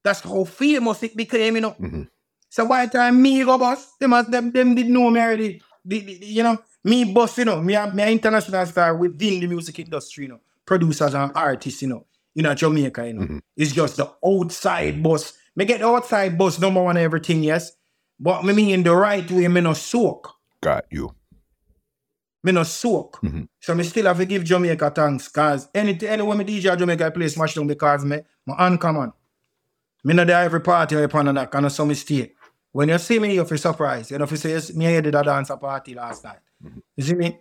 That's 0.02 0.20
how 0.20 0.44
famous 0.44 1.02
it 1.04 1.16
became, 1.16 1.54
you 1.56 1.60
know. 1.60 1.72
Mhm. 1.80 2.08
So 2.48 2.66
by 2.66 2.86
the 2.86 2.92
time 2.92 3.22
me 3.22 3.44
go 3.44 3.56
boss, 3.58 3.96
them 4.00 4.12
as 4.14 4.26
them 4.26 4.50
them 4.50 4.74
did 4.74 4.88
know 4.88 5.10
me 5.10 5.20
already. 5.20 5.62
The- 5.84 6.00
the- 6.00 6.18
the- 6.18 6.26
you 6.26 6.42
know, 6.42 6.58
me 6.82 7.04
boss, 7.12 7.38
you 7.38 7.44
know, 7.44 7.60
me 7.62 7.74
a, 7.74 7.92
me 7.92 8.02
a 8.02 8.08
international 8.10 8.66
star 8.66 8.96
within 8.96 9.40
the 9.40 9.46
music 9.46 9.78
industry, 9.78 10.24
you 10.24 10.30
know, 10.30 10.40
producers 10.64 11.14
and 11.14 11.30
artists, 11.34 11.82
you 11.82 11.88
know, 11.88 12.04
in 12.36 12.46
a 12.46 12.54
Jamaica, 12.54 13.06
you 13.08 13.14
know. 13.14 13.40
It's 13.56 13.72
just 13.72 13.96
the 13.96 14.12
outside 14.24 15.02
boss. 15.02 15.32
Me 15.56 15.64
get 15.64 15.80
the 15.80 15.86
outside 15.86 16.36
boss 16.38 16.60
number 16.60 16.82
one 16.82 16.96
everything, 16.98 17.42
yes. 17.42 17.72
But 18.20 18.44
me 18.44 18.52
mean 18.52 18.82
the 18.82 18.94
right 18.94 19.28
way, 19.30 19.48
me 19.48 19.60
no 19.60 19.72
soak. 19.72 20.32
Got 20.60 20.84
you. 20.90 21.12
me 22.44 22.52
no 22.52 22.62
soak. 22.62 23.18
Mhm. 23.22 23.48
So 23.58 23.74
me 23.74 23.82
still 23.82 24.06
have 24.06 24.18
to 24.18 24.24
give 24.24 24.44
Jamaica 24.44 24.90
thanks. 24.90 25.26
Cause 25.28 25.68
any 25.74 25.98
anywhere 26.06 26.36
me 26.36 26.44
DJ 26.44 26.76
Jamaica 26.78 27.06
I 27.06 27.10
play 27.10 27.26
smash 27.28 27.54
down 27.54 27.66
because 27.66 28.04
me 28.04 28.18
my 28.46 28.54
uncommon. 28.68 29.12
Me 30.04 30.14
no 30.14 30.24
there 30.24 30.44
every 30.44 30.60
party 30.60 30.94
or 30.94 31.02
upon 31.02 31.34
that 31.34 31.50
kind 31.50 31.66
of 31.66 31.72
so 31.72 31.84
me 31.84 31.94
stay. 31.94 32.32
When 32.70 32.88
you 32.90 32.98
see 32.98 33.18
me, 33.18 33.34
you 33.34 33.44
feel 33.44 33.58
surprised. 33.58 34.10
You 34.12 34.18
know, 34.18 34.24
if 34.24 34.30
you 34.30 34.36
say 34.36 34.50
yes, 34.50 34.72
me 34.74 34.86
I 34.86 35.00
did 35.00 35.14
a 35.14 35.22
dance 35.24 35.50
a 35.50 35.56
party 35.56 35.94
last 35.94 36.22
night. 36.22 36.38
You 36.94 37.02
see 37.02 37.14
me? 37.14 37.40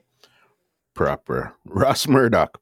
Proper. 0.96 1.54
Ras 1.66 2.06
Murdak, 2.08 2.56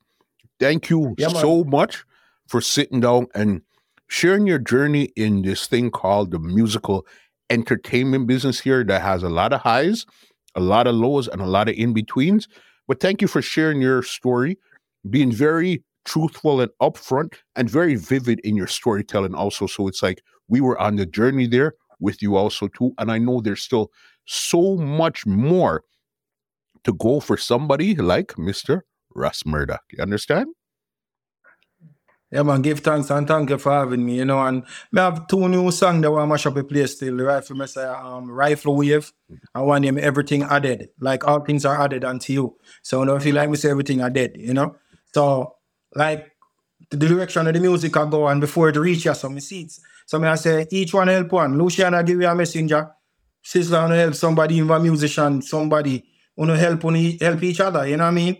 thank 0.60 0.90
you 0.90 1.14
Yeah, 1.18 1.28
so 1.30 1.64
much 1.64 2.04
for 2.48 2.62
sitting 2.62 3.00
down 3.00 3.28
and 3.34 3.62
sharing 4.08 4.46
your 4.48 4.60
journey 4.60 5.06
in 5.16 5.42
this 5.42 5.68
thing 5.68 5.90
called 5.90 6.32
the 6.32 6.40
musical 6.40 7.06
entertainment 7.50 8.28
business 8.28 8.60
here 8.60 8.84
that 8.84 9.02
has 9.02 9.24
a 9.24 9.30
lot 9.30 9.54
of 9.54 9.62
highs, 9.62 10.06
a 10.56 10.60
lot 10.60 10.88
of 10.88 10.96
lows, 10.96 11.28
and 11.28 11.42
a 11.42 11.46
lot 11.46 11.70
of 11.70 11.76
in 11.76 11.94
betweens. 11.94 12.48
But 12.88 13.00
thank 13.00 13.22
you 13.22 13.28
for 13.28 13.42
sharing 13.42 13.82
your 13.82 14.04
story, 14.04 14.58
being 15.10 15.32
very 15.32 15.84
truthful 16.06 16.62
and 16.62 16.72
upfront 16.82 17.36
and 17.56 17.70
very 17.70 17.96
vivid 17.96 18.40
in 18.42 18.56
your 18.56 18.68
storytelling, 18.68 19.36
also. 19.36 19.68
So 19.68 19.88
it's 19.88 20.04
like 20.04 20.22
we 20.48 20.62
were 20.62 20.78
on 20.80 20.96
the 20.98 21.06
journey 21.06 21.48
there 21.48 21.74
with 22.00 22.22
you, 22.22 22.36
also, 22.36 22.68
too. 22.68 22.94
And 22.98 23.12
I 23.12 23.18
know 23.18 23.40
there's 23.40 23.62
still 23.62 23.92
so 24.26 24.76
much 24.76 25.26
more 25.26 25.84
to 26.84 26.94
go 26.94 27.20
for 27.20 27.38
somebody 27.38 27.96
like 27.96 28.34
Mr. 28.34 28.82
Ras 29.16 29.44
Murdak. 29.44 29.80
You 29.92 30.02
understand? 30.02 30.48
Yeah, 32.34 32.42
man, 32.42 32.64
give 32.64 32.80
thanks 32.80 33.12
and 33.12 33.28
thank 33.28 33.52
you 33.52 33.60
for 33.60 33.72
having 33.72 34.04
me, 34.04 34.16
you 34.16 34.26
know. 34.26 34.42
And 34.42 34.64
me 34.92 35.02
have 35.02 35.28
two 35.28 35.48
new 35.48 35.70
songs 35.70 36.02
that 36.02 36.10
want 36.12 36.24
to 36.24 36.28
mash 36.28 36.48
up 36.48 36.56
the 36.56 36.64
place 36.64 36.94
still. 36.96 37.16
The 37.16 37.26
rifle, 37.26 37.56
me 37.56 37.68
say, 37.68 37.84
um, 37.86 38.32
Rifle 38.32 38.76
Wave, 38.76 39.14
I 39.54 39.62
want 39.62 39.84
name 39.84 40.00
Everything 40.00 40.42
Added. 40.42 40.90
Like 41.00 41.28
all 41.28 41.42
things 41.42 41.64
are 41.64 41.80
added 41.80 42.04
unto 42.04 42.34
you. 42.34 42.58
So, 42.82 43.04
know, 43.04 43.18
if 43.18 43.26
you 43.28 43.34
like 43.34 43.52
me 43.52 43.56
say 43.58 43.70
everything 43.70 44.02
I 44.02 44.10
did, 44.10 44.36
you 44.36 44.56
know. 44.56 44.78
So, 45.14 45.58
like, 45.94 46.32
the 46.90 46.98
direction 46.98 47.46
of 47.46 47.54
the 47.54 47.60
music 47.60 47.96
I 47.98 48.10
go 48.10 48.28
and 48.28 48.42
before 48.42 48.70
it 48.70 48.78
reach 48.78 49.06
you, 49.06 49.14
so 49.14 49.30
me 49.30 49.40
see 49.40 49.62
it. 49.62 49.74
So, 50.08 50.18
me 50.18 50.28
I 50.28 50.36
say, 50.36 50.66
each 50.72 50.92
one 50.92 51.10
help 51.10 51.32
one. 51.32 51.56
Luciano 51.60 52.02
give 52.02 52.20
you 52.20 52.28
a 52.28 52.34
messenger. 52.34 52.90
Sister 53.44 53.76
wanna 53.76 53.96
help 53.98 54.16
somebody, 54.16 54.56
even 54.56 54.72
a 54.72 54.80
musician, 54.80 55.42
somebody, 55.44 56.04
wanna 56.36 56.58
help, 56.58 56.84
wanna 56.84 57.12
help 57.22 57.44
each 57.44 57.60
other, 57.60 57.88
you 57.88 57.98
know 57.98 58.06
what 58.06 58.10
I 58.10 58.14
mean? 58.14 58.38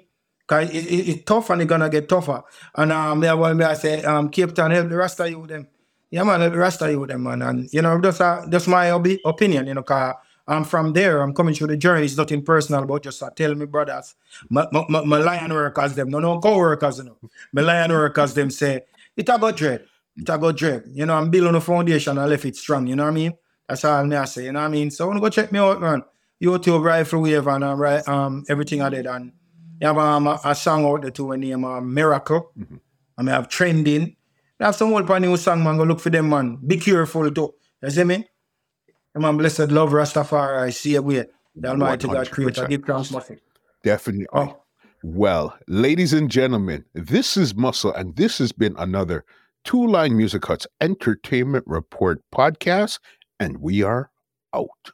Cause 0.54 0.70
it, 0.70 0.86
it, 0.86 1.10
it's 1.10 1.24
tough 1.24 1.50
and 1.50 1.62
it's 1.64 1.70
gonna 1.70 1.90
get 1.90 2.08
tougher. 2.08 2.44
And 2.76 2.92
um, 2.92 3.20
me, 3.20 3.28
I, 3.28 3.54
me 3.54 3.66
I 3.66 3.74
say, 3.74 4.04
um, 4.04 4.30
Capleton 4.30 4.72
help 4.72 4.90
the 4.90 4.96
rest 4.96 5.20
of 5.20 5.28
you 5.28 5.40
with 5.40 5.50
them. 5.50 5.68
Yeah, 6.12 6.24
man, 6.24 6.42
help 6.42 6.54
the 6.54 6.60
rest 6.60 6.80
of 6.84 6.92
you 6.92 7.00
with 7.00 7.10
them, 7.10 7.24
man. 7.24 7.42
And 7.42 7.68
you 7.74 7.82
know, 7.82 8.00
that's 8.00 8.22
uh, 8.22 8.46
that's 8.48 8.68
my 8.68 8.92
obi- 8.92 9.20
opinion, 9.26 9.66
you 9.66 9.74
know, 9.74 9.82
cause 9.82 10.14
I'm 10.48 10.64
from 10.64 10.94
there. 10.94 11.22
I'm 11.22 11.34
coming 11.34 11.56
through 11.56 11.68
the 11.68 11.78
journey. 11.78 12.06
It's 12.06 12.18
nothing 12.18 12.44
personal, 12.44 12.86
but 12.86 13.02
just 13.02 13.24
uh, 13.24 13.32
tell 13.32 13.56
me, 13.56 13.66
brothers, 13.66 14.14
my, 14.50 14.68
my, 14.72 14.86
my, 14.90 15.04
my 15.04 15.18
lion 15.18 15.52
workers 15.52 15.96
them, 15.96 16.10
no, 16.10 16.20
no 16.20 16.40
co-workers, 16.40 17.00
you 17.00 17.06
know. 17.06 17.18
My 17.52 17.64
lion 17.64 17.92
workers 17.92 18.36
them 18.36 18.52
say, 18.52 18.82
it 19.18 19.30
a 19.30 19.40
go 19.40 19.52
dread. 19.52 19.86
It 20.16 20.30
a 20.30 20.38
go 20.38 20.52
dread. 20.52 20.84
You 20.94 21.08
know, 21.08 21.16
I'm 21.16 21.32
building 21.32 21.56
a 21.56 21.62
foundation. 21.62 22.20
I 22.20 22.26
left 22.26 22.46
it 22.46 22.58
strong. 22.58 22.86
You 22.86 22.96
know 22.96 23.06
what 23.06 23.10
I 23.10 23.14
mean? 23.14 23.34
That's 23.68 23.86
all 23.86 24.06
me 24.06 24.16
I 24.18 24.26
say. 24.26 24.46
You 24.46 24.52
know 24.52 24.60
what 24.60 24.66
I 24.66 24.70
mean? 24.70 24.92
So 24.92 25.06
I 25.06 25.08
wanna 25.08 25.20
go 25.20 25.30
check 25.30 25.52
me 25.52 25.58
out, 25.58 25.82
man. 25.82 26.04
YouTube 26.42 26.84
Rifle 26.84 27.22
Wave 27.22 27.48
and 27.48 27.64
uh, 27.64 27.74
right, 27.74 28.08
um 28.08 28.44
everything 28.50 28.82
I 28.84 28.90
did 28.90 29.08
and 29.08 29.32
you 29.84 29.88
have 29.88 29.98
um, 29.98 30.28
a, 30.28 30.40
a 30.46 30.56
song 30.56 30.86
out 30.86 31.02
there 31.02 31.12
too 31.12 31.26
with 31.26 31.42
name 31.42 31.66
uh, 31.66 31.82
Miracle. 31.82 32.54
I 33.18 33.22
mean, 33.22 33.34
have 33.34 33.50
Trending. 33.50 34.16
I 34.58 34.68
have 34.68 34.76
some 34.78 34.94
old 34.94 35.10
new 35.22 35.36
song, 35.36 35.62
man. 35.62 35.76
Go 35.76 35.84
look 35.84 36.00
for 36.00 36.10
them, 36.10 36.30
man. 36.30 36.58
Be 36.66 36.78
careful, 36.78 37.30
too. 37.30 37.54
You 37.82 37.90
see 37.90 38.06
me? 38.06 38.26
Yeah, 38.88 39.22
man, 39.22 39.36
blessed 39.36 39.72
love 39.72 39.90
Rastafari. 39.90 40.62
I 40.62 40.70
see 40.70 40.94
you 40.94 41.02
way. 41.02 41.26
The 41.54 41.68
Almighty 41.68 42.08
God 42.08 42.32
Creator. 42.32 42.64
100%. 42.64 42.70
Give 42.70 42.86
thanks, 42.86 43.12
Muffy. 43.12 43.40
Definitely. 43.84 44.28
Oh. 44.32 44.62
Well, 45.04 45.58
ladies 45.68 46.14
and 46.14 46.32
gentlemen, 46.32 46.86
this 46.94 47.36
is 47.36 47.54
Muscle, 47.54 47.94
and 47.94 48.16
this 48.16 48.38
has 48.38 48.54
been 48.54 48.76
another 48.78 49.26
Two 49.66 49.86
Line 49.86 50.16
Music 50.16 50.46
Huts 50.46 50.66
Entertainment 50.80 51.66
Report 51.68 52.22
podcast, 52.34 53.00
and 53.38 53.58
we 53.58 53.84
are 53.84 54.12
out. 54.56 54.94